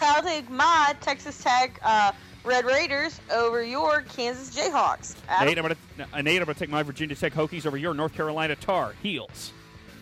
I'll 0.00 0.22
take 0.22 0.50
my 0.50 0.94
Texas 1.00 1.42
Tech 1.42 1.80
uh, 1.82 2.12
Red 2.44 2.64
Raiders 2.64 3.20
over 3.32 3.64
your 3.64 4.02
Kansas 4.02 4.54
Jayhawks. 4.54 5.16
Adam? 5.28 5.48
Nate, 5.48 5.58
I'm 5.58 5.64
going 5.64 5.76
to 5.98 6.16
uh, 6.16 6.22
Nate, 6.22 6.40
I'm 6.40 6.44
going 6.44 6.54
to 6.54 6.58
take 6.58 6.70
my 6.70 6.82
Virginia 6.82 7.16
Tech 7.16 7.32
Hokies 7.32 7.66
over 7.66 7.76
your 7.76 7.94
North 7.94 8.12
Carolina 8.14 8.54
Tar 8.56 8.94
Heels. 9.02 9.52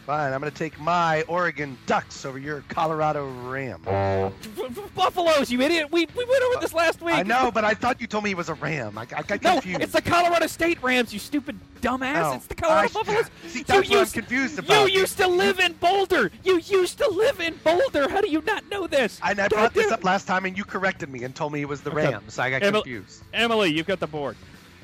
Fine. 0.06 0.34
I'm 0.34 0.40
gonna 0.40 0.50
take 0.50 0.78
my 0.78 1.22
Oregon 1.28 1.78
Ducks 1.86 2.26
over 2.26 2.38
your 2.38 2.62
Colorado 2.68 3.26
Rams. 3.48 3.84
Buffaloes, 4.94 5.50
you 5.50 5.60
idiot. 5.62 5.88
We, 5.90 6.06
we 6.14 6.24
went 6.26 6.42
over 6.44 6.60
this 6.60 6.74
last 6.74 7.00
week. 7.00 7.14
I 7.14 7.22
know, 7.22 7.50
but 7.50 7.64
I 7.64 7.72
thought 7.72 8.00
you 8.02 8.06
told 8.06 8.24
me 8.24 8.30
it 8.32 8.36
was 8.36 8.50
a 8.50 8.54
Ram. 8.54 8.98
I, 8.98 9.02
I 9.02 9.22
got 9.22 9.42
No, 9.42 9.60
it's 9.64 9.92
the 9.92 10.02
Colorado 10.02 10.46
State 10.46 10.82
Rams, 10.82 11.12
you 11.14 11.18
stupid 11.18 11.58
dumbass. 11.80 12.14
No. 12.14 12.32
It's 12.34 12.46
the 12.46 12.54
Colorado 12.54 12.88
I- 12.90 12.92
Buffaloes. 12.92 13.30
See, 13.46 13.58
You 13.60 13.64
that's 13.64 13.88
what 13.88 13.94
I'm 13.96 14.00
used- 14.00 14.14
confused 14.14 14.68
You 14.68 14.86
used 14.88 15.16
to 15.18 15.26
live 15.26 15.58
in 15.58 15.72
Boulder. 15.74 16.30
You 16.44 16.58
used 16.60 16.98
to 16.98 17.08
live 17.08 17.40
in 17.40 17.54
Boulder. 17.64 18.08
How 18.10 18.20
do 18.20 18.30
you 18.30 18.42
not 18.42 18.68
know 18.70 18.86
this? 18.86 19.18
And 19.24 19.40
I 19.40 19.48
God 19.48 19.50
brought 19.56 19.74
this 19.74 19.90
up 19.90 20.04
last 20.04 20.26
time, 20.26 20.44
and 20.44 20.56
you 20.56 20.64
corrected 20.64 21.08
me 21.08 21.24
and 21.24 21.34
told 21.34 21.52
me 21.52 21.62
it 21.62 21.68
was 21.68 21.80
the 21.80 21.90
Okay. 21.90 22.10
Rams. 22.10 22.34
So 22.34 22.42
I 22.42 22.50
got 22.50 22.62
Emil- 22.62 22.82
confused. 22.82 23.22
Emily, 23.32 23.72
you've 23.72 23.86
got 23.86 24.00
the 24.00 24.06
board. 24.06 24.36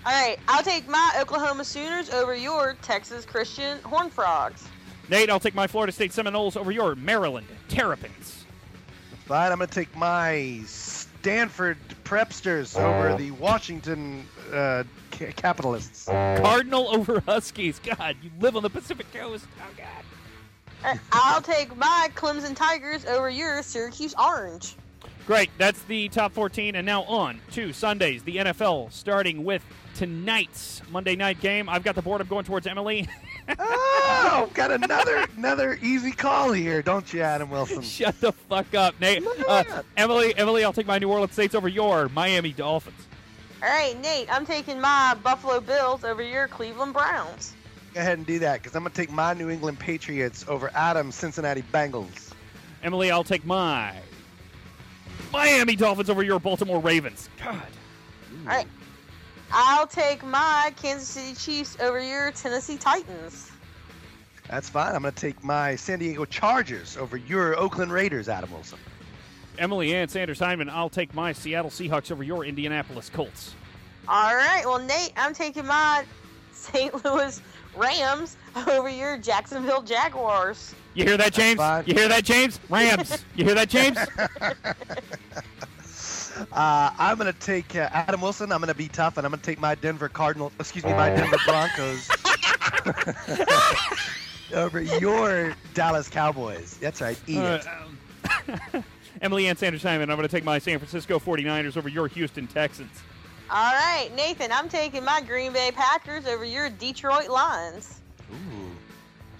All 0.06 0.12
right, 0.12 0.38
I'll 0.48 0.62
take 0.62 0.88
my 0.88 1.12
Oklahoma 1.20 1.62
Sooners 1.62 2.08
over 2.08 2.34
your 2.34 2.74
Texas 2.80 3.26
Christian 3.26 3.78
Horned 3.82 4.12
Frogs. 4.14 4.66
Nate, 5.10 5.28
I'll 5.28 5.40
take 5.40 5.56
my 5.56 5.66
Florida 5.66 5.92
State 5.92 6.12
Seminoles 6.12 6.56
over 6.56 6.70
your 6.70 6.94
Maryland 6.94 7.48
Terrapins. 7.68 8.44
Fine. 9.26 9.50
I'm 9.50 9.58
gonna 9.58 9.66
take 9.66 9.94
my 9.96 10.60
Stanford 10.66 11.78
Prepsters 12.04 12.80
over 12.80 13.16
the 13.16 13.32
Washington 13.32 14.24
uh, 14.52 14.84
ca- 15.10 15.32
Capitalists. 15.32 16.04
Cardinal 16.04 16.88
over 16.94 17.20
Huskies. 17.26 17.80
God, 17.80 18.16
you 18.22 18.30
live 18.38 18.56
on 18.56 18.62
the 18.62 18.70
Pacific 18.70 19.12
Coast. 19.12 19.46
Oh, 19.60 19.64
God. 19.76 21.00
I'll 21.12 21.42
take 21.42 21.76
my 21.76 22.08
Clemson 22.14 22.54
Tigers 22.54 23.04
over 23.04 23.28
your 23.28 23.62
Syracuse 23.62 24.14
Orange. 24.18 24.76
Great. 25.30 25.50
That's 25.58 25.80
the 25.84 26.08
top 26.08 26.32
14. 26.32 26.74
And 26.74 26.84
now 26.84 27.04
on 27.04 27.38
to 27.52 27.72
Sundays, 27.72 28.24
the 28.24 28.38
NFL, 28.38 28.90
starting 28.90 29.44
with 29.44 29.62
tonight's 29.94 30.82
Monday 30.90 31.14
night 31.14 31.40
game. 31.40 31.68
I've 31.68 31.84
got 31.84 31.94
the 31.94 32.02
board. 32.02 32.20
I'm 32.20 32.26
going 32.26 32.44
towards 32.44 32.66
Emily. 32.66 33.08
oh, 33.60 34.50
got 34.54 34.72
another 34.72 35.24
another 35.36 35.78
easy 35.82 36.10
call 36.10 36.50
here, 36.50 36.82
don't 36.82 37.14
you, 37.14 37.22
Adam 37.22 37.48
Wilson? 37.48 37.80
Shut 37.82 38.20
the 38.20 38.32
fuck 38.32 38.74
up, 38.74 39.00
Nate. 39.00 39.22
Uh, 39.46 39.84
Emily, 39.96 40.36
Emily, 40.36 40.64
I'll 40.64 40.72
take 40.72 40.88
my 40.88 40.98
New 40.98 41.08
Orleans 41.08 41.32
Saints 41.32 41.54
over 41.54 41.68
your 41.68 42.08
Miami 42.08 42.52
Dolphins. 42.52 43.06
All 43.62 43.68
right, 43.68 43.96
Nate, 44.00 44.28
I'm 44.34 44.44
taking 44.44 44.80
my 44.80 45.16
Buffalo 45.22 45.60
Bills 45.60 46.02
over 46.02 46.24
your 46.24 46.48
Cleveland 46.48 46.92
Browns. 46.92 47.54
Go 47.94 48.00
ahead 48.00 48.18
and 48.18 48.26
do 48.26 48.40
that, 48.40 48.64
because 48.64 48.74
I'm 48.74 48.82
gonna 48.82 48.96
take 48.96 49.12
my 49.12 49.32
New 49.34 49.48
England 49.48 49.78
Patriots 49.78 50.44
over 50.48 50.72
Adam's 50.74 51.14
Cincinnati 51.14 51.62
Bengals. 51.72 52.32
Emily, 52.82 53.12
I'll 53.12 53.22
take 53.22 53.46
my 53.46 53.94
Miami 55.32 55.76
Dolphins 55.76 56.10
over 56.10 56.22
your 56.22 56.40
Baltimore 56.40 56.80
Ravens. 56.80 57.28
God. 57.42 57.54
All 57.54 58.46
right, 58.46 58.66
I'll 59.52 59.86
take 59.86 60.24
my 60.24 60.72
Kansas 60.80 61.08
City 61.08 61.34
Chiefs 61.34 61.76
over 61.80 62.00
your 62.00 62.30
Tennessee 62.32 62.76
Titans. 62.76 63.50
That's 64.48 64.68
fine. 64.68 64.94
I'm 64.94 65.02
gonna 65.02 65.12
take 65.12 65.42
my 65.44 65.76
San 65.76 65.98
Diego 66.00 66.24
Chargers 66.24 66.96
over 66.96 67.16
your 67.16 67.56
Oakland 67.56 67.92
Raiders, 67.92 68.28
Adam 68.28 68.50
Wilson. 68.50 68.78
Emily 69.58 69.94
Ann 69.94 70.08
Sanders 70.08 70.40
Hyndman, 70.40 70.70
I'll 70.70 70.88
take 70.88 71.14
my 71.14 71.32
Seattle 71.32 71.70
Seahawks 71.70 72.10
over 72.10 72.22
your 72.22 72.44
Indianapolis 72.44 73.10
Colts. 73.10 73.54
All 74.08 74.34
right, 74.34 74.62
well, 74.64 74.78
Nate, 74.78 75.12
I'm 75.16 75.34
taking 75.34 75.66
my 75.66 76.04
St. 76.52 77.04
Louis 77.04 77.40
Rams 77.76 78.36
over 78.68 78.88
your 78.88 79.18
Jacksonville 79.18 79.82
Jaguars. 79.82 80.74
You 80.94 81.04
hear 81.04 81.16
that, 81.16 81.32
James? 81.32 81.56
fine. 81.58 81.84
You 81.86 81.94
hear 81.94 82.08
that, 82.08 82.24
James? 82.24 82.58
Rams. 82.68 83.24
you 83.36 83.44
hear 83.44 83.54
that, 83.54 83.68
James? 83.68 83.98
Uh, 86.52 86.90
I'm 86.98 87.18
gonna 87.18 87.34
take 87.34 87.76
uh, 87.76 87.90
Adam 87.92 88.22
Wilson. 88.22 88.50
I'm 88.50 88.60
gonna 88.60 88.74
be 88.74 88.88
tough, 88.88 89.18
and 89.18 89.26
I'm 89.26 89.30
gonna 89.30 89.42
take 89.42 89.60
my 89.60 89.74
Denver 89.74 90.08
Cardinals. 90.08 90.52
Excuse 90.58 90.84
me, 90.86 90.92
my 90.94 91.10
Denver 91.10 91.36
Broncos 91.44 92.08
over 94.54 94.80
your 94.80 95.54
Dallas 95.74 96.08
Cowboys. 96.08 96.78
That's 96.78 97.02
right. 97.02 97.20
Eat 97.26 97.36
it. 97.38 97.66
Uh, 97.66 98.78
um, 98.78 98.84
Emily 99.22 99.48
Ann 99.48 99.56
Sanders 99.56 99.82
Simon. 99.82 100.10
I'm 100.10 100.16
going 100.16 100.28
to 100.28 100.34
take 100.34 100.44
my 100.44 100.58
San 100.58 100.78
Francisco 100.78 101.18
49ers 101.18 101.76
over 101.76 101.88
your 101.88 102.08
Houston 102.08 102.46
Texans. 102.46 102.90
All 103.50 103.72
right, 103.72 104.10
Nathan, 104.14 104.52
I'm 104.52 104.68
taking 104.68 105.04
my 105.04 105.20
Green 105.20 105.52
Bay 105.52 105.72
Packers 105.74 106.26
over 106.26 106.44
your 106.44 106.70
Detroit 106.70 107.28
Lions. 107.28 108.00
Ooh, 108.30 108.70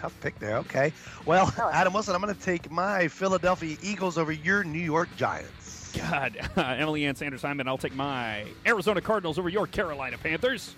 tough 0.00 0.18
pick 0.20 0.38
there. 0.38 0.56
Okay. 0.58 0.92
Well, 1.26 1.52
Adam 1.72 1.92
Wilson, 1.92 2.14
I'm 2.14 2.20
gonna 2.20 2.34
take 2.34 2.70
my 2.70 3.06
Philadelphia 3.08 3.76
Eagles 3.82 4.16
over 4.16 4.32
your 4.32 4.64
New 4.64 4.78
York 4.78 5.08
Giants. 5.16 5.92
God, 5.96 6.36
Emily 6.56 7.04
Ann 7.04 7.14
Sanders 7.14 7.42
Hyndman, 7.42 7.68
I'll 7.68 7.76
take 7.76 7.94
my 7.94 8.46
Arizona 8.66 9.00
Cardinals 9.00 9.38
over 9.38 9.48
your 9.48 9.66
Carolina 9.66 10.16
Panthers. 10.16 10.74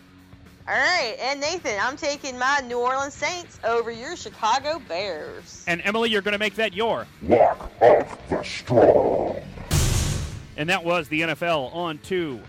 All 0.66 0.75
right, 0.75 1.16
and 1.20 1.41
Nathan, 1.41 1.77
I'm 1.81 1.97
taking 1.97 2.39
my 2.39 2.62
New 2.66 2.79
Orleans 2.79 3.14
Saints 3.14 3.59
over 3.64 3.91
your 3.91 4.16
Chicago 4.16 4.81
Bears. 4.89 5.64
And 5.66 5.83
Emily, 5.85 6.09
you're 6.09 6.23
going 6.23 6.33
to 6.33 6.39
make 6.39 6.55
that 6.55 6.73
your. 6.73 7.05
Walk 7.20 7.73
of 7.81 8.18
the 8.29 8.43
Strong. 8.45 9.43
And 10.57 10.68
that 10.68 10.85
was 10.85 11.09
the 11.09 11.23
NFL 11.23 11.75
on 11.75 11.99
to 11.99 12.41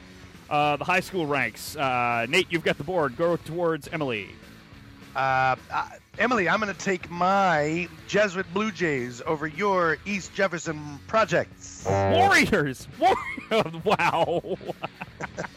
uh, 0.47 0.78
the 0.78 0.84
high 0.84 0.99
school 0.99 1.26
ranks. 1.26 1.76
Uh, 1.76 2.28
Nate, 2.30 2.45
you've 2.51 2.63
got 2.63 2.78
the 2.78 2.84
board. 2.84 3.17
Go 3.17 3.36
towards 3.36 3.88
Emily. 3.88 4.30
Uh, 5.15 5.55
I, 5.71 5.97
Emily, 6.20 6.47
I'm 6.47 6.59
going 6.59 6.72
to 6.74 6.80
take 6.80 7.09
my 7.09 7.88
Jesuit 8.07 8.45
Blue 8.53 8.72
Jays 8.72 9.22
over 9.26 9.47
your 9.47 9.97
East 10.05 10.34
Jefferson 10.36 10.99
Projects. 11.07 11.86
Warriors. 11.88 12.88
War- 12.99 13.16
wow. 13.84 14.41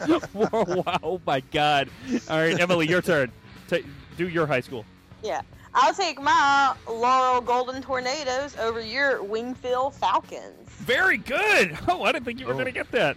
wow. 0.33 0.99
Oh 1.03 1.21
my 1.27 1.41
God. 1.51 1.89
All 2.29 2.39
right, 2.39 2.59
Emily, 2.59 2.87
your 2.87 3.03
turn. 3.03 3.31
Ta 3.67 3.77
do 4.17 4.27
your 4.27 4.47
high 4.47 4.61
school. 4.61 4.83
Yeah. 5.23 5.41
I'll 5.75 5.93
take 5.93 6.19
my 6.19 6.75
Laurel 6.89 7.39
Golden 7.41 7.79
Tornadoes 7.83 8.57
over 8.57 8.81
your 8.81 9.21
Wingfield 9.21 9.93
Falcons. 9.93 10.69
Very 10.69 11.17
good. 11.17 11.77
Oh, 11.87 12.01
I 12.01 12.11
didn't 12.11 12.25
think 12.25 12.39
you 12.39 12.47
were 12.47 12.53
Oh. 12.53 12.55
going 12.55 12.65
to 12.65 12.71
get 12.71 12.91
that. 12.93 13.15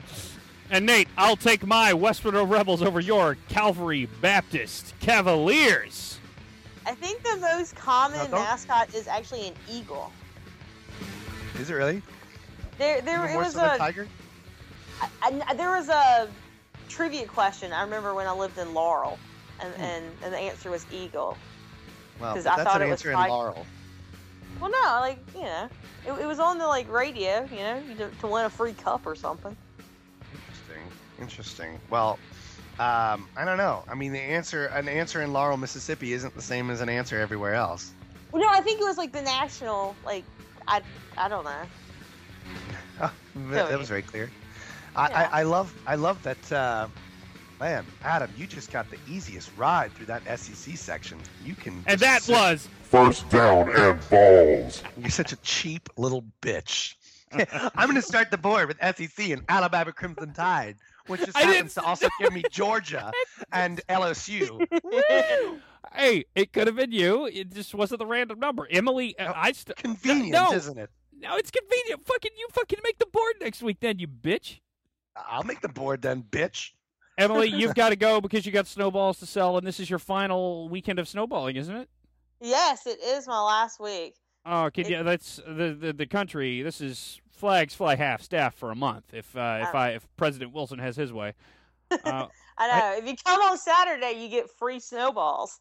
And 0.71 0.85
Nate, 0.85 1.09
I'll 1.17 1.37
take 1.37 1.67
my 1.67 1.93
Westboro 1.93 2.49
Rebels 2.49 2.83
over 2.83 3.01
your 3.01 3.37
Calvary 3.49 4.07
Baptist 4.21 4.93
Cavaliers. 5.01 6.20
I 6.87 6.95
think 6.95 7.23
the 7.23 7.39
most 7.41 7.77
common 7.77 8.31
mascot 8.31 8.95
is 8.95 9.07
actually 9.07 9.49
an 9.49 9.55
eagle. 9.71 10.11
Is 11.59 11.71
it 11.71 11.75
really? 11.75 12.03
There, 12.79 13.03
there 13.03 13.25
Even 13.25 13.37
it 13.37 13.39
was 13.39 13.55
than 13.55 13.65
a, 13.65 13.79
tiger? 13.79 14.09
I- 15.01 15.43
I- 15.49 15.55
there 15.55 15.71
was 15.71 15.89
a 15.89 16.31
trivia 16.89 17.27
question. 17.27 17.73
I 17.73 17.83
remember 17.83 18.15
when 18.15 18.27
I 18.27 18.33
lived 18.33 18.59
in 18.59 18.73
Laurel, 18.73 19.19
and 19.61 19.75
Hmm. 19.75 19.83
and, 19.83 20.05
and 20.25 20.35
the 20.35 20.39
answer 20.39 20.71
was 20.71 20.87
eagle. 20.91 21.37
Well, 22.19 22.37
I 22.37 22.41
that's 22.41 22.63
thought 22.63 22.81
an 22.81 22.89
it 22.89 22.91
was 22.91 23.05
answer 23.05 23.13
in. 23.13 23.19
Laurel. 23.19 23.67
Well, 24.61 24.71
no, 24.71 25.01
like 25.01 25.19
you 25.35 25.43
know, 25.43 25.69
it, 26.07 26.13
it 26.13 26.27
was 26.27 26.39
on 26.39 26.59
the 26.59 26.67
like 26.67 26.89
radio, 26.91 27.47
you 27.51 27.59
know, 27.59 27.83
to, 27.99 28.11
to 28.21 28.27
win 28.27 28.45
a 28.45 28.51
free 28.51 28.73
cup 28.75 29.07
or 29.07 29.15
something. 29.15 29.57
Interesting. 30.33 30.91
Interesting. 31.21 31.81
Well, 31.91 32.19
um, 32.81 33.29
I 33.37 33.45
don't 33.45 33.59
know. 33.59 33.85
I 33.89 33.95
mean, 33.95 34.13
the 34.13 34.21
answer, 34.21 34.67
an 34.67 34.89
answer 34.89 35.21
in 35.21 35.33
Laurel, 35.35 35.59
Mississippi, 35.59 36.15
isn't 36.15 36.35
the 36.35 36.43
same 36.43 36.71
as 36.71 36.81
an 36.81 36.89
answer 36.89 37.21
everywhere 37.21 37.55
else. 37.55 37.93
Well, 38.33 38.41
no, 38.41 38.49
I 38.49 38.63
think 38.63 38.81
it 38.81 38.85
was 38.85 38.97
like 38.97 39.13
the 39.13 39.23
national, 39.23 39.95
like 40.05 40.25
I, 40.67 40.81
I 41.19 41.29
don't 41.29 41.45
know. 41.45 41.63
Oh, 43.03 43.13
that, 43.51 43.69
that 43.69 43.79
was 43.79 43.89
very 43.89 44.03
clear. 44.03 44.31
I, 44.97 45.09
Yeah. 45.09 45.29
I, 45.31 45.41
I 45.41 45.43
love, 45.43 45.75
I 45.87 45.95
love 45.97 46.23
that. 46.23 46.53
Uh, 46.53 46.89
man, 47.61 47.85
Adam, 48.03 48.31
you 48.37 48.47
just 48.47 48.73
got 48.73 48.91
the 48.91 48.99
easiest 49.07 49.51
ride 49.59 49.93
through 49.93 50.07
that 50.07 50.23
SEC 50.39 50.77
section. 50.77 51.19
You 51.45 51.55
can. 51.55 51.85
And 51.87 52.01
that 52.01 52.23
sit- 52.23 52.35
was 52.35 52.69
First 52.85 53.29
down 53.31 53.71
and 53.77 54.01
balls. 54.09 54.83
You're 54.99 55.11
such 55.11 55.33
a 55.33 55.37
cheap 55.37 55.89
little 55.97 56.25
bitch. 56.43 56.95
I'm 57.33 57.89
going 57.89 57.95
to 57.95 58.03
start 58.03 58.33
the 58.33 58.39
board 58.39 58.67
with 58.67 58.79
SEC 58.97 59.31
and 59.31 59.45
Alabama 59.49 59.93
Crimson 59.93 60.33
Tide, 60.33 60.77
which 61.07 61.21
just 61.21 61.37
I 61.37 61.43
happens 61.43 61.75
to 61.75 61.83
also 61.83 62.09
give 62.21 62.33
me 62.33 62.43
Georgia 62.51 63.13
and 63.53 63.81
LSU. 63.89 64.67
Hey, 65.93 66.25
it 66.37 66.53
could 66.53 66.67
have 66.69 66.77
been 66.77 66.93
you. 66.93 67.27
It 67.27 67.53
just 67.53 67.75
wasn't 67.75 67.99
the 67.99 68.07
random 68.07 68.39
number. 68.39 68.69
Emily, 68.71 69.19
uh, 69.19 69.33
I 69.35 69.51
st- 69.53 69.77
Convenient, 69.77 70.31
no, 70.31 70.53
isn't 70.53 70.79
it? 70.79 70.89
no, 71.19 71.37
it's 71.37 71.51
convenient. 71.51 72.07
Fucking 72.07 72.31
you, 72.39 72.47
fucking 72.53 72.79
make 72.85 72.99
the 72.99 73.07
board 73.07 73.35
next 73.41 73.63
week, 73.63 73.79
then 73.81 73.99
you 73.99 74.07
bitch. 74.07 74.61
I'll 75.17 75.43
make 75.43 75.63
the 75.63 75.69
board 75.69 76.03
then, 76.03 76.23
bitch. 76.23 76.71
Emily, 77.19 77.49
you've 77.55 77.75
got 77.75 77.89
to 77.89 77.97
go 77.97 78.21
because 78.21 78.47
you 78.47 78.53
got 78.53 78.67
snowballs 78.67 79.19
to 79.19 79.27
sell, 79.27 79.57
and 79.59 79.67
this 79.67 79.81
is 79.81 79.91
your 79.91 79.99
final 79.99 80.69
weekend 80.69 80.99
of 80.99 81.09
snowballing, 81.09 81.57
isn't 81.57 81.75
it? 81.75 81.89
Yes, 82.41 82.87
it 82.87 83.01
is 83.03 83.27
my 83.27 83.41
last 83.41 83.81
week. 83.81 84.15
Oh, 84.47 84.71
can 84.73 84.87
you? 84.89 85.03
That's 85.03 85.37
the, 85.47 85.77
the 85.79 85.93
the 85.93 86.07
country. 86.07 86.63
This 86.63 86.81
is 86.81 87.21
flags 87.31 87.75
fly 87.75 87.95
half 87.97 88.23
staff 88.23 88.55
for 88.55 88.71
a 88.71 88.75
month. 88.75 89.13
If 89.13 89.37
uh, 89.37 89.59
if 89.63 89.69
Oh. 89.75 89.79
I 89.79 89.89
if 89.91 90.07
President 90.17 90.53
Wilson 90.53 90.79
has 90.79 90.97
his 90.97 91.13
way, 91.13 91.35
uh, 91.91 92.27
I 92.59 92.69
know. 92.69 92.99
if 92.99 93.07
you 93.07 93.15
come 93.25 93.41
on 93.43 93.59
Saturday, 93.59 94.13
you 94.23 94.29
get 94.29 94.51
free 94.59 94.81
snowballs. 94.81 95.59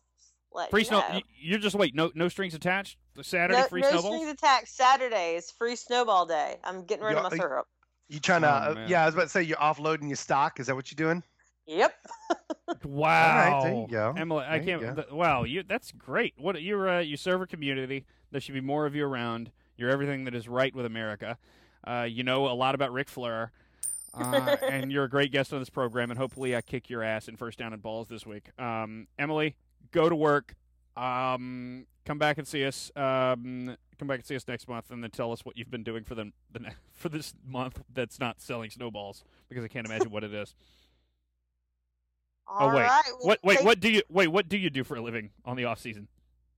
Let 0.51 0.71
free 0.71 0.81
you 0.81 0.85
snow. 0.85 0.99
know. 1.01 1.15
you- 1.17 1.21
You're 1.51 1.59
just 1.59 1.75
wait. 1.75 1.93
No 1.93 2.11
no 2.15 2.27
strings 2.29 2.53
attached. 2.55 2.97
Saturday 3.21 3.59
no, 3.59 3.67
free 3.67 3.81
no 3.81 3.89
snowballs. 3.91 4.15
strings 4.15 4.31
attached. 4.31 4.69
Saturday 4.69 5.35
is 5.35 5.51
free 5.51 5.75
snowball 5.75 6.25
day. 6.25 6.55
I'm 6.63 6.85
getting 6.85 7.03
rid 7.03 7.17
of 7.17 7.23
Yeah, 7.23 7.29
my 7.29 7.35
syrup. 7.37 7.67
You 8.07 8.19
trying 8.19 8.41
to? 8.41 8.47
Oh, 8.47 8.81
uh, 8.81 8.85
yeah, 8.87 9.03
I 9.03 9.05
was 9.05 9.13
about 9.13 9.23
to 9.25 9.29
say 9.29 9.43
you're 9.43 9.57
offloading 9.57 10.07
your 10.07 10.15
stock. 10.15 10.59
Is 10.59 10.67
that 10.67 10.75
what 10.75 10.89
you're 10.91 11.05
doing? 11.07 11.21
Yep. 11.67 11.93
Wow. 12.85 13.61
there 13.63 13.73
you 13.73 13.87
go. 13.89 14.13
Emily, 14.17 14.45
I 14.45 14.59
There 14.59 14.67
you 14.79 14.79
can't. 14.85 14.95
go. 14.95 15.01
th- 15.01 15.13
wow, 15.13 15.43
you 15.43 15.63
that's 15.67 15.91
great. 15.91 16.33
What 16.37 16.61
you're 16.61 16.87
uh, 16.89 16.99
you 16.99 17.17
serve 17.17 17.41
a 17.41 17.47
community. 17.47 18.05
There 18.31 18.41
should 18.41 18.53
be 18.53 18.61
more 18.61 18.85
of 18.85 18.95
you 18.95 19.05
around. 19.05 19.51
You're 19.77 19.89
everything 19.89 20.25
that 20.25 20.35
is 20.35 20.47
right 20.47 20.73
with 20.75 20.85
America. 20.85 21.37
Uh, 21.85 22.07
you 22.09 22.23
know 22.23 22.47
a 22.47 22.53
lot 22.53 22.75
about 22.75 22.91
Ric 22.91 23.09
Flair. 23.09 23.51
Uh, 24.13 24.57
and 24.69 24.91
you're 24.91 25.05
a 25.05 25.09
great 25.09 25.31
guest 25.31 25.53
on 25.53 25.59
this 25.59 25.69
program, 25.69 26.11
and 26.11 26.17
hopefully 26.17 26.55
I 26.55 26.61
kick 26.61 26.89
your 26.89 27.03
ass 27.03 27.27
in 27.27 27.37
first 27.37 27.59
down 27.59 27.73
and 27.73 27.81
balls 27.81 28.07
this 28.07 28.25
week. 28.25 28.49
Um, 28.59 29.07
Emily, 29.17 29.55
go 29.91 30.09
to 30.09 30.15
work. 30.15 30.55
Um, 30.97 31.85
come 32.05 32.17
back 32.17 32.37
and 32.37 32.47
see 32.47 32.65
us. 32.65 32.91
Um, 32.95 33.77
come 33.97 34.07
back 34.07 34.19
and 34.19 34.25
see 34.25 34.35
us 34.35 34.47
next 34.47 34.67
month, 34.67 34.91
and 34.91 35.03
then 35.03 35.11
tell 35.11 35.31
us 35.31 35.45
what 35.45 35.57
you've 35.57 35.71
been 35.71 35.83
doing 35.83 36.03
for 36.03 36.15
the, 36.15 36.31
the 36.51 36.59
ne- 36.59 36.75
for 36.93 37.09
this 37.09 37.33
month 37.47 37.81
that's 37.93 38.19
not 38.19 38.41
selling 38.41 38.69
snowballs 38.69 39.23
because 39.47 39.63
I 39.63 39.67
can't 39.67 39.85
imagine 39.85 40.09
what 40.09 40.23
it 40.23 40.33
is. 40.33 40.55
All 42.47 42.71
oh 42.71 42.75
wait, 42.75 42.81
right, 42.81 43.03
what? 43.21 43.39
Wait, 43.43 43.63
what 43.63 43.79
do 43.79 43.91
you? 43.91 44.01
Wait, 44.09 44.27
what 44.27 44.49
do 44.49 44.57
you 44.57 44.71
do 44.71 44.83
for 44.83 44.95
a 44.95 45.01
living 45.01 45.29
on 45.45 45.55
the 45.55 45.65
off 45.65 45.79
season? 45.79 46.07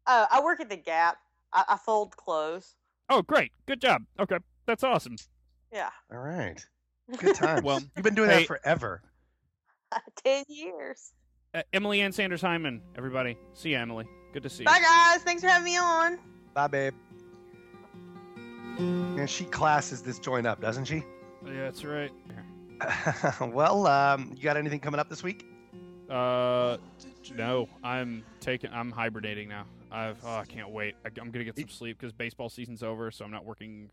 Oh, 0.08 0.26
I 0.32 0.42
work 0.42 0.62
at 0.62 0.70
the 0.70 0.78
Gap. 0.78 1.18
I, 1.54 1.64
I 1.70 1.78
fold 1.78 2.16
clothes. 2.18 2.76
Oh, 3.10 3.22
great, 3.22 3.52
good 3.66 3.82
job. 3.82 4.04
Okay, 4.20 4.38
that's 4.66 4.84
awesome. 4.84 5.16
Yeah, 5.74 5.90
All 6.12 6.20
right. 6.20 6.64
Good 7.18 7.36
time. 7.38 7.64
Well, 7.64 7.82
you've 7.96 8.04
been 8.04 8.16
doing 8.16 8.30
hey- 8.30 8.40
that 8.40 8.48
forever. 8.48 9.02
ten 10.24 10.44
years. 10.48 11.12
Uh, 11.54 11.64
Emily 11.74 12.00
Ann 12.00 12.14
Sanders 12.14 12.42
Hyndman, 12.42 12.80
everybody. 12.98 13.38
See 13.54 13.72
you, 13.72 13.78
Emily. 13.78 14.06
Good 14.32 14.44
to 14.44 14.50
see 14.50 14.64
you. 14.64 14.66
Bye, 14.66 14.80
guys. 14.80 15.22
Thanks 15.24 15.42
for 15.44 15.50
having 15.50 15.66
me 15.66 15.78
on. 15.78 16.18
Bye, 16.54 16.68
babe. 16.68 16.94
And 18.78 19.30
she 19.30 19.44
classes 19.46 20.02
this 20.02 20.18
joint 20.20 20.48
up, 20.48 20.62
doesn't 20.62 20.86
she? 20.86 21.04
Yeah, 21.46 21.64
that's 21.64 21.84
right. 21.84 22.12
well, 23.54 23.86
um, 23.88 24.32
you 24.36 24.44
got 24.44 24.56
anything 24.58 24.80
coming 24.80 25.00
up 25.00 25.10
this 25.10 25.24
week? 25.24 25.46
Uh, 26.10 26.78
no, 27.36 27.68
I'm 27.84 28.24
taking. 28.40 28.72
I'm 28.72 28.92
hibernating 28.92 29.50
now. 29.50 29.66
I've. 29.92 30.18
Oh, 30.24 30.36
I 30.38 30.46
can't 30.46 30.70
wait. 30.70 30.96
I, 31.06 31.10
I'm 31.20 31.32
gonna 31.32 31.44
get 31.46 31.58
some 31.58 31.70
sleep 31.70 31.98
because 32.00 32.14
baseball 32.14 32.50
season's 32.50 32.82
over, 32.84 33.12
so 33.12 33.26
I'm 33.26 33.32
not 33.32 33.46
working 33.46 33.90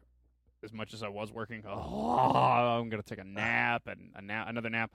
as 0.64 0.72
much 0.72 0.94
as 0.94 1.03
I 1.03 1.09
was 1.09 1.32
working. 1.32 1.62
Oh, 1.68 2.32
I'm 2.34 2.88
gonna 2.88 3.03
take 3.03 3.18
a 3.20 3.24
nap 3.24 3.82
and 3.86 4.11
a 4.14 4.22
nap, 4.22 4.46
another 4.49 4.70
nap. 4.70 4.90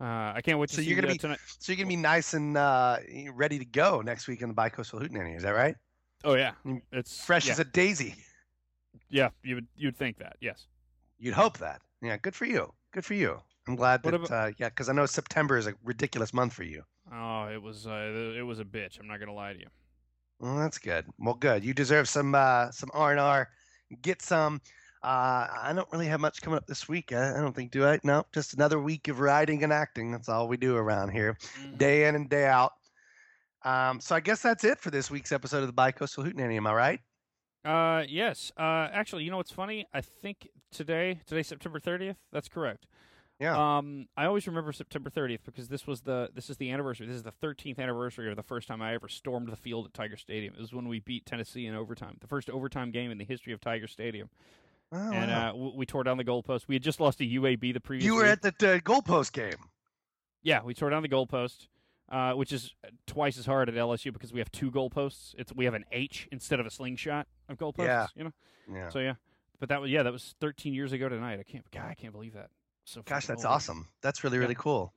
Uh, 0.00 0.32
I 0.34 0.40
can't 0.42 0.58
wait 0.58 0.70
to 0.70 0.76
So 0.76 0.82
see 0.82 0.88
you're 0.88 0.96
gonna 1.00 1.12
be 1.12 1.18
tonight. 1.18 1.38
so 1.58 1.70
you're 1.72 1.76
gonna 1.76 1.88
be 1.88 1.96
nice 1.96 2.34
and 2.34 2.56
uh, 2.56 2.96
ready 3.34 3.58
to 3.58 3.64
go 3.64 4.00
next 4.00 4.26
week 4.26 4.42
in 4.42 4.48
the 4.48 4.54
Bicoastal 4.54 5.00
Hootenanny. 5.02 5.36
Is 5.36 5.42
that 5.44 5.50
right? 5.54 5.76
Oh 6.24 6.34
yeah, 6.34 6.52
Mm, 6.66 6.80
it's 6.92 7.24
Fresh 7.24 7.46
yeah, 7.46 7.52
as 7.52 7.58
a 7.60 7.64
daisy. 7.64 8.14
yeah. 9.10 9.28
You 9.42 9.56
would 9.56 9.66
you'd 9.76 9.96
think 9.96 10.18
that. 10.18 10.36
Yes. 10.40 10.66
You'd 11.18 11.34
hope 11.34 11.58
that. 11.58 11.80
Yeah, 12.02 12.16
good 12.16 12.34
for 12.34 12.46
you. 12.46 12.72
Good 12.92 13.04
for 13.04 13.14
you. 13.14 13.38
I'm 13.68 13.76
glad 13.76 14.02
that. 14.02 14.14
about- 14.14 14.30
uh, 14.30 14.50
yeah, 14.58 14.70
because 14.70 14.88
I 14.88 14.92
know 14.92 15.06
September 15.06 15.56
is 15.56 15.66
a 15.68 15.74
ridiculous 15.84 16.34
month 16.34 16.52
for 16.52 16.64
you. 16.64 16.82
Oh, 17.12 17.46
it 17.46 17.62
was 17.62 17.86
uh, 17.86 18.32
it 18.36 18.42
was 18.42 18.58
a 18.58 18.64
bitch. 18.64 18.98
I'm 18.98 19.06
not 19.06 19.20
gonna 19.20 19.32
lie 19.34 19.52
to 19.52 19.58
you. 19.60 19.66
Well, 20.42 20.56
that's 20.58 20.78
good. 20.78 21.06
Well, 21.18 21.34
good. 21.34 21.64
You 21.64 21.72
deserve 21.72 22.08
some 22.08 22.34
uh, 22.34 22.70
some 22.72 22.90
R 22.92 23.12
and 23.12 23.20
R. 23.20 23.48
Get 24.02 24.20
some. 24.20 24.60
Uh, 25.04 25.46
I 25.62 25.72
don't 25.74 25.88
really 25.92 26.06
have 26.06 26.20
much 26.20 26.42
coming 26.42 26.56
up 26.56 26.66
this 26.66 26.88
week. 26.88 27.12
I, 27.12 27.30
I 27.36 27.40
don't 27.40 27.54
think, 27.54 27.70
do 27.72 27.86
I? 27.86 27.98
No, 28.04 28.24
just 28.34 28.54
another 28.54 28.78
week 28.80 29.08
of 29.08 29.20
writing 29.20 29.62
and 29.64 29.72
acting. 29.72 30.10
That's 30.12 30.28
all 30.28 30.48
we 30.48 30.56
do 30.56 30.76
around 30.76 31.10
here, 31.10 31.36
Mm-hmm. 31.60 31.76
day 31.76 32.06
in 32.08 32.14
and 32.16 32.28
day 32.28 32.46
out. 32.46 32.72
Um, 33.64 34.00
so 34.00 34.14
I 34.16 34.20
guess 34.20 34.42
that's 34.42 34.64
it 34.64 34.78
for 34.80 34.90
this 34.90 35.10
week's 35.10 35.30
episode 35.32 35.62
of 35.62 35.68
the 35.68 35.72
Bicoastal 35.72 36.24
Hootenanny. 36.26 36.56
Am 36.56 36.66
I 36.66 36.72
right? 36.74 37.00
Uh, 37.64 38.04
yes. 38.08 38.50
Uh, 38.56 38.88
actually, 38.92 39.22
you 39.22 39.30
know 39.30 39.36
what's 39.36 39.52
funny? 39.52 39.86
I 39.94 40.00
think 40.00 40.48
today, 40.72 41.20
today 41.26 41.42
September 41.44 41.78
30th. 41.78 42.16
That's 42.32 42.48
correct. 42.48 42.86
Yeah. 43.42 43.78
Um, 43.78 44.06
I 44.16 44.26
always 44.26 44.46
remember 44.46 44.72
September 44.72 45.10
30th 45.10 45.40
because 45.44 45.66
this 45.66 45.84
was 45.84 46.02
the 46.02 46.30
this 46.32 46.48
is 46.48 46.58
the 46.58 46.70
anniversary. 46.70 47.08
This 47.08 47.16
is 47.16 47.24
the 47.24 47.32
13th 47.42 47.80
anniversary 47.80 48.30
of 48.30 48.36
the 48.36 48.42
first 48.44 48.68
time 48.68 48.80
I 48.80 48.94
ever 48.94 49.08
stormed 49.08 49.48
the 49.48 49.56
field 49.56 49.86
at 49.86 49.94
Tiger 49.94 50.16
Stadium. 50.16 50.54
It 50.54 50.60
was 50.60 50.72
when 50.72 50.86
we 50.86 51.00
beat 51.00 51.26
Tennessee 51.26 51.66
in 51.66 51.74
overtime, 51.74 52.18
the 52.20 52.28
first 52.28 52.48
overtime 52.48 52.92
game 52.92 53.10
in 53.10 53.18
the 53.18 53.24
history 53.24 53.52
of 53.52 53.60
Tiger 53.60 53.88
Stadium. 53.88 54.30
Oh, 54.92 55.10
and 55.10 55.28
wow. 55.28 55.50
uh, 55.50 55.70
we 55.74 55.86
tore 55.86 56.04
down 56.04 56.18
the 56.18 56.24
goalpost. 56.24 56.68
We 56.68 56.76
had 56.76 56.84
just 56.84 57.00
lost 57.00 57.18
to 57.18 57.26
UAB 57.26 57.74
the 57.74 57.80
previous. 57.80 58.04
you 58.04 58.14
were 58.14 58.22
week. 58.22 58.44
at 58.44 58.58
the 58.58 58.74
uh, 58.74 58.78
goalpost 58.78 59.32
game. 59.32 59.58
Yeah, 60.44 60.62
we 60.62 60.72
tore 60.72 60.90
down 60.90 61.02
the 61.02 61.08
goalpost, 61.08 61.66
uh, 62.12 62.34
which 62.34 62.52
is 62.52 62.72
twice 63.08 63.38
as 63.38 63.46
hard 63.46 63.68
at 63.68 63.74
LSU 63.74 64.12
because 64.12 64.32
we 64.32 64.38
have 64.38 64.52
two 64.52 64.70
goalposts. 64.70 65.34
It's 65.36 65.52
we 65.52 65.64
have 65.64 65.74
an 65.74 65.84
H 65.90 66.28
instead 66.30 66.60
of 66.60 66.66
a 66.66 66.70
slingshot 66.70 67.26
of 67.48 67.58
goalposts. 67.58 67.86
Yeah. 67.86 68.06
You 68.14 68.24
know. 68.24 68.32
Yeah. 68.72 68.88
So 68.90 69.00
yeah, 69.00 69.14
but 69.58 69.68
that 69.70 69.80
was 69.80 69.90
yeah, 69.90 70.04
that 70.04 70.12
was 70.12 70.36
13 70.40 70.74
years 70.74 70.92
ago 70.92 71.08
tonight. 71.08 71.40
I 71.40 71.42
can't, 71.42 71.68
God, 71.72 71.88
I 71.88 71.94
can't 71.94 72.12
believe 72.12 72.34
that. 72.34 72.50
So 72.84 73.02
Gosh, 73.02 73.26
that's 73.26 73.44
old. 73.44 73.54
awesome. 73.54 73.88
That's 74.02 74.24
really 74.24 74.38
really 74.38 74.54
cool. 74.54 74.94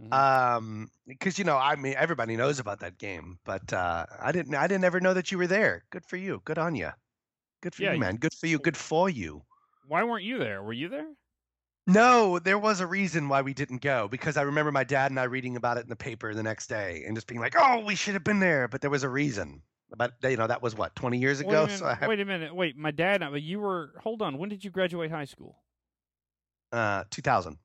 Mhm. 0.00 0.12
Um, 0.12 0.90
because 1.06 1.38
you 1.38 1.44
know, 1.44 1.56
I 1.58 1.76
mean, 1.76 1.94
everybody 1.96 2.36
knows 2.36 2.58
about 2.58 2.80
that 2.80 2.98
game, 2.98 3.38
but 3.44 3.72
uh, 3.72 4.06
I 4.20 4.32
didn't. 4.32 4.54
I 4.54 4.66
didn't 4.66 4.84
ever 4.84 5.00
know 5.00 5.14
that 5.14 5.30
you 5.30 5.38
were 5.38 5.46
there. 5.46 5.84
Good 5.90 6.06
for 6.06 6.16
you. 6.16 6.40
Good 6.44 6.58
on 6.58 6.74
you. 6.74 6.90
Good 7.62 7.74
for 7.74 7.82
Yeah, 7.82 7.92
you, 7.92 8.00
man. 8.00 8.16
Good 8.16 8.34
for 8.34 8.46
you. 8.46 8.58
Good 8.58 8.76
for 8.76 9.08
you. 9.10 9.44
Why 9.88 10.04
weren't 10.04 10.24
you 10.24 10.38
there? 10.38 10.62
Were 10.62 10.72
you 10.72 10.88
there? 10.88 11.14
No, 11.86 12.38
there 12.38 12.58
was 12.58 12.80
a 12.80 12.86
reason 12.86 13.28
why 13.28 13.42
we 13.42 13.52
didn't 13.54 13.82
go 13.82 14.06
because 14.08 14.36
I 14.36 14.42
remember 14.42 14.70
my 14.72 14.84
dad 14.84 15.10
and 15.10 15.18
I 15.18 15.24
reading 15.24 15.56
about 15.56 15.76
it 15.78 15.82
in 15.82 15.88
the 15.88 15.96
paper 15.96 16.34
the 16.34 16.42
next 16.42 16.68
day 16.68 17.04
and 17.06 17.16
just 17.16 17.26
being 17.26 17.40
like, 17.40 17.54
"Oh, 17.56 17.80
we 17.84 17.94
should 17.96 18.14
have 18.14 18.24
been 18.24 18.40
there," 18.40 18.68
but 18.68 18.80
there 18.80 18.90
was 18.90 19.02
a 19.02 19.08
reason. 19.08 19.62
but 19.96 20.14
you 20.22 20.36
know 20.36 20.46
that 20.46 20.62
was 20.62 20.74
what 20.76 20.94
20 20.94 21.18
years 21.18 21.42
Wait 21.42 21.48
ago. 21.48 21.64
a 21.64 21.66
minute. 21.66 21.78
So 21.78 21.86
I 21.86 21.94
have, 21.94 22.08
wait 22.08 22.20
a 22.20 22.24
minute. 22.24 22.54
Wait, 22.54 22.76
my 22.76 22.90
dad. 22.92 23.20
But 23.20 23.42
you 23.42 23.60
were. 23.60 23.92
Hold 24.00 24.22
on. 24.22 24.38
When 24.38 24.48
did 24.48 24.64
you 24.64 24.70
graduate 24.70 25.10
high 25.10 25.24
school? 25.24 25.62
Uh, 26.72 27.04
2000. 27.10 27.56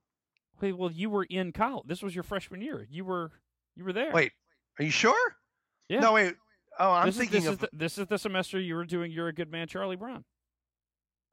Wait, 0.61 0.73
well, 0.73 0.91
you 0.91 1.09
were 1.09 1.23
in 1.23 1.51
college. 1.51 1.85
This 1.87 2.01
was 2.01 2.15
your 2.15 2.23
freshman 2.23 2.61
year. 2.61 2.87
You 2.89 3.05
were. 3.05 3.31
You 3.75 3.83
were 3.83 3.93
there. 3.93 4.11
Wait, 4.13 4.31
are 4.79 4.85
you 4.85 4.91
sure? 4.91 5.35
Yeah. 5.89 5.99
No, 5.99 6.13
wait. 6.13 6.35
Oh, 6.79 6.91
I'm 6.91 7.07
this 7.07 7.17
thinking 7.17 7.39
is, 7.39 7.43
this 7.43 7.53
of. 7.53 7.63
Is 7.63 7.69
the, 7.71 7.77
this 7.77 7.97
is 7.97 8.07
the 8.07 8.17
semester 8.17 8.59
you 8.59 8.75
were 8.75 8.85
doing. 8.85 9.11
You're 9.11 9.27
a 9.27 9.33
good 9.33 9.51
man, 9.51 9.67
Charlie 9.67 9.97
Brown. 9.97 10.23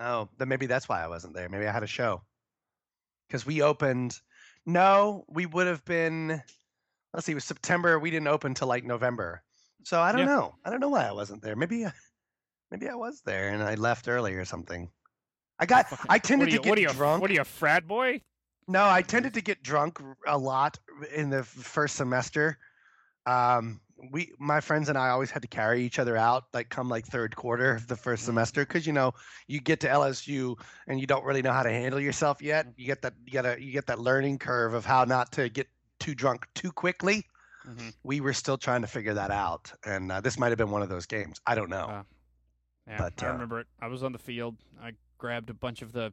Oh, 0.00 0.28
then 0.38 0.48
maybe 0.48 0.66
that's 0.66 0.88
why 0.88 1.02
I 1.02 1.06
wasn't 1.08 1.34
there. 1.34 1.48
Maybe 1.48 1.66
I 1.66 1.72
had 1.72 1.84
a 1.84 1.88
show. 1.88 2.22
Because 3.28 3.46
we 3.46 3.62
opened. 3.62 4.18
No, 4.66 5.24
we 5.28 5.46
would 5.46 5.66
have 5.68 5.84
been. 5.84 6.42
Let's 7.14 7.26
see. 7.26 7.32
It 7.32 7.36
was 7.36 7.44
September. 7.44 7.98
We 7.98 8.10
didn't 8.10 8.28
open 8.28 8.54
till 8.54 8.68
like 8.68 8.84
November. 8.84 9.42
So 9.84 10.00
I 10.00 10.10
don't 10.12 10.22
Yeah. 10.22 10.26
know. 10.26 10.54
I 10.64 10.70
don't 10.70 10.80
know 10.80 10.88
why 10.88 11.06
I 11.06 11.12
wasn't 11.12 11.42
there. 11.42 11.56
Maybe. 11.56 11.86
Maybe 12.70 12.88
I 12.88 12.94
was 12.94 13.20
there 13.20 13.50
and 13.50 13.62
I 13.62 13.74
left 13.74 14.08
early 14.08 14.34
or 14.34 14.46
something. 14.46 14.90
I 15.62 15.66
got. 15.66 15.86
I 16.08 16.18
tended 16.18 16.50
you, 16.50 16.58
to 16.58 16.62
get 16.64 16.70
what 16.70 16.80
you, 16.80 16.88
drunk. 16.88 17.22
What 17.22 17.30
are 17.30 17.34
you, 17.34 17.40
a 17.40 17.44
frat 17.44 17.86
boy? 17.86 18.20
No, 18.66 18.84
I 18.84 19.00
tended 19.00 19.32
to 19.34 19.40
get 19.40 19.62
drunk 19.62 20.00
a 20.26 20.36
lot 20.36 20.76
in 21.14 21.30
the 21.30 21.44
first 21.44 21.94
semester. 21.94 22.58
Um, 23.26 23.80
we, 24.10 24.32
my 24.40 24.60
friends 24.60 24.88
and 24.88 24.98
I, 24.98 25.10
always 25.10 25.30
had 25.30 25.42
to 25.42 25.48
carry 25.48 25.84
each 25.84 26.00
other 26.00 26.16
out, 26.16 26.46
like 26.52 26.68
come 26.68 26.88
like 26.88 27.06
third 27.06 27.36
quarter 27.36 27.76
of 27.76 27.86
the 27.86 27.94
first 27.94 28.24
semester, 28.24 28.66
because 28.66 28.88
you 28.88 28.92
know 28.92 29.14
you 29.46 29.60
get 29.60 29.78
to 29.80 29.86
LSU 29.86 30.58
and 30.88 30.98
you 30.98 31.06
don't 31.06 31.24
really 31.24 31.42
know 31.42 31.52
how 31.52 31.62
to 31.62 31.70
handle 31.70 32.00
yourself 32.00 32.42
yet. 32.42 32.66
You 32.76 32.86
get 32.86 33.00
that, 33.02 33.14
you 33.24 33.30
get 33.30 33.46
a, 33.46 33.62
you 33.62 33.70
get 33.70 33.86
that 33.86 34.00
learning 34.00 34.38
curve 34.38 34.74
of 34.74 34.84
how 34.84 35.04
not 35.04 35.30
to 35.32 35.48
get 35.48 35.68
too 36.00 36.16
drunk 36.16 36.44
too 36.56 36.72
quickly. 36.72 37.24
Mm-hmm. 37.68 37.90
We 38.02 38.20
were 38.20 38.32
still 38.32 38.58
trying 38.58 38.80
to 38.80 38.88
figure 38.88 39.14
that 39.14 39.30
out, 39.30 39.72
and 39.86 40.10
uh, 40.10 40.20
this 40.20 40.40
might 40.40 40.48
have 40.48 40.58
been 40.58 40.72
one 40.72 40.82
of 40.82 40.88
those 40.88 41.06
games. 41.06 41.40
I 41.46 41.54
don't 41.54 41.70
know. 41.70 41.84
Uh, 41.84 42.02
Yeah, 42.88 42.98
But, 42.98 43.22
I 43.22 43.28
uh, 43.28 43.32
remember 43.34 43.60
it. 43.60 43.68
I 43.80 43.86
was 43.86 44.02
on 44.02 44.10
the 44.10 44.18
field. 44.18 44.56
I 44.82 44.90
grabbed 45.22 45.50
a 45.50 45.54
bunch 45.54 45.82
of 45.82 45.92
the 45.92 46.12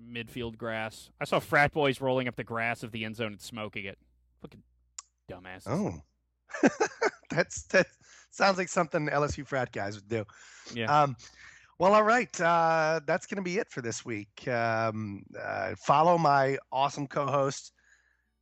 midfield 0.00 0.56
grass. 0.56 1.10
I 1.20 1.24
saw 1.24 1.40
frat 1.40 1.72
boys 1.72 2.00
rolling 2.00 2.28
up 2.28 2.36
the 2.36 2.44
grass 2.44 2.84
of 2.84 2.92
the 2.92 3.04
end 3.04 3.16
zone 3.16 3.32
and 3.32 3.40
smoking 3.40 3.84
it. 3.84 3.98
Fucking 4.40 4.62
dumbasses. 5.28 5.66
Oh, 5.66 6.00
that's 7.30 7.64
that 7.64 7.88
sounds 8.30 8.56
like 8.56 8.68
something 8.68 9.08
LSU 9.08 9.44
frat 9.44 9.72
guys 9.72 9.96
would 9.96 10.08
do. 10.08 10.24
Yeah. 10.72 11.02
Um, 11.02 11.16
well, 11.80 11.94
all 11.94 12.04
right. 12.04 12.40
Uh, 12.40 13.00
that's 13.06 13.26
going 13.26 13.38
to 13.38 13.42
be 13.42 13.58
it 13.58 13.68
for 13.70 13.82
this 13.82 14.04
week. 14.04 14.46
Um, 14.46 15.24
uh, 15.36 15.74
follow 15.76 16.16
my 16.16 16.58
awesome 16.70 17.08
co-host 17.08 17.72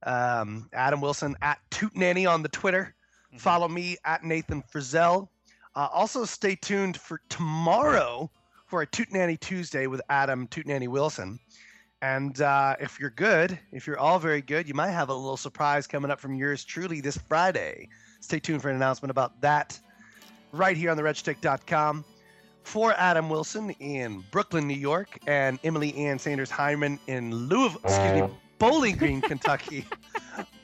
um, 0.02 0.68
Adam 0.74 1.00
Wilson 1.00 1.36
at 1.40 1.58
Toot 1.70 1.96
Nanny 1.96 2.26
on 2.26 2.42
the 2.42 2.50
Twitter. 2.50 2.94
Follow 3.38 3.66
me 3.66 3.96
at 4.04 4.24
Nathan 4.24 4.62
Frizzell. 4.62 5.28
Uh, 5.74 5.88
also, 5.90 6.26
stay 6.26 6.54
tuned 6.54 6.98
for 6.98 7.20
tomorrow 7.30 8.30
for 8.66 8.82
a 8.82 8.86
Toot 8.86 9.12
Nanny 9.12 9.36
Tuesday 9.36 9.86
with 9.86 10.00
Adam 10.10 10.46
Toot 10.48 10.66
Nanny 10.66 10.88
Wilson. 10.88 11.38
And 12.02 12.40
uh, 12.42 12.76
if 12.78 13.00
you're 13.00 13.10
good, 13.10 13.58
if 13.72 13.86
you're 13.86 13.98
all 13.98 14.18
very 14.18 14.42
good, 14.42 14.68
you 14.68 14.74
might 14.74 14.90
have 14.90 15.08
a 15.08 15.14
little 15.14 15.36
surprise 15.36 15.86
coming 15.86 16.10
up 16.10 16.20
from 16.20 16.34
yours 16.34 16.64
truly 16.64 17.00
this 17.00 17.16
Friday. 17.16 17.88
Stay 18.20 18.38
tuned 18.38 18.60
for 18.60 18.68
an 18.68 18.76
announcement 18.76 19.10
about 19.10 19.40
that 19.40 19.78
right 20.52 20.76
here 20.76 20.90
on 20.90 20.96
the 20.96 21.02
theredshtick.com. 21.02 22.04
For 22.64 22.92
Adam 22.94 23.30
Wilson 23.30 23.70
in 23.78 24.24
Brooklyn, 24.32 24.66
New 24.66 24.74
York, 24.74 25.18
and 25.28 25.60
Emily 25.62 25.94
Ann 25.94 26.18
Sanders 26.18 26.50
Hyndman 26.50 26.98
in 27.06 27.32
Louisville, 27.32 27.80
excuse 27.84 28.22
me, 28.22 28.28
Bowling 28.58 28.96
Green, 28.96 29.20
Kentucky. 29.22 29.86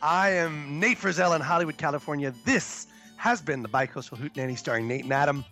I 0.03 0.31
am 0.31 0.81
Nate 0.81 0.99
Frizzell 0.99 1.37
in 1.37 1.41
Hollywood, 1.41 1.79
California. 1.79 2.35
This 2.45 2.89
has 3.19 3.41
been 3.41 3.63
the 3.63 3.69
Bicoastal 3.69 4.19
Hootenanny 4.19 4.59
starring 4.59 4.89
Nate 4.89 5.05
and 5.05 5.13
Adam. 5.13 5.45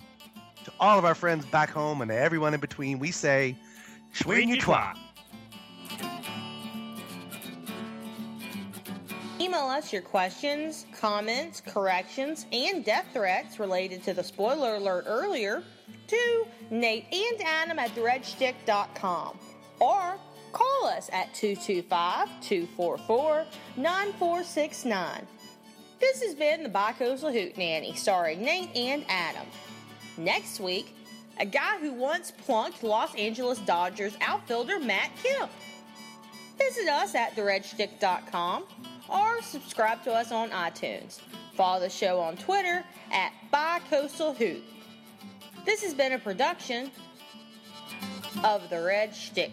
To 0.81 0.87
all 0.87 0.99
of 0.99 1.05
our 1.05 1.14
friends 1.14 1.45
back 1.45 1.70
home 1.70 2.01
and 2.01 2.11
everyone 2.11 2.55
in 2.55 2.61
between, 2.61 2.99
we 2.99 3.11
say, 3.11 3.57
Schwing 4.14 4.49
you 4.49 4.57
twat. 4.57 4.97
Email 9.39 9.66
us 9.66 9.93
your 9.93 10.03
questions, 10.03 10.87
comments, 10.99 11.61
corrections, 11.61 12.47
and 12.53 12.85
death 12.85 13.07
threats 13.12 13.61
related 13.61 14.03
to 14.05 14.14
the 14.14 14.22
spoiler 14.22 14.76
alert 14.76 15.05
earlier 15.07 15.62
to 16.09 16.47
Nate 16.70 17.07
and 17.12 17.43
Adam 17.43 17.78
at 17.78 17.91
theredshtick.com 17.91 19.39
or 19.81 20.18
call 20.53 20.87
us 20.87 21.11
at 21.12 21.33
225 21.35 22.28
244 22.41 23.47
9469. 23.76 25.26
This 26.01 26.22
has 26.22 26.35
been 26.35 26.62
the 26.62 26.70
Bicoastal 26.70 27.33
Hootenanny 27.33 27.95
starring 27.97 28.43
Nate 28.43 28.74
and 28.74 29.05
Adam. 29.09 29.47
Next 30.21 30.61
week, 30.61 30.95
a 31.39 31.47
guy 31.47 31.79
who 31.79 31.95
once 31.95 32.31
plunked 32.31 32.83
Los 32.83 33.14
Angeles 33.14 33.59
Dodgers 33.61 34.14
outfielder 34.21 34.79
Matt 34.79 35.11
Kemp. 35.23 35.51
Visit 36.59 36.89
us 36.89 37.14
at 37.14 37.35
theredshtick.com 37.35 38.64
or 39.09 39.41
subscribe 39.41 40.05
to 40.05 40.12
us 40.12 40.31
on 40.31 40.51
iTunes. 40.51 41.21
Follow 41.55 41.81
the 41.81 41.89
show 41.89 42.21
on 42.21 42.37
Twitter 42.37 42.85
at 43.11 43.33
BiCoastalHoot. 43.51 44.61
This 45.64 45.83
has 45.83 45.95
been 45.95 46.12
a 46.12 46.18
production 46.18 46.91
of 48.45 48.68
The 48.68 48.83
Red 48.83 49.14
Shtick. 49.14 49.53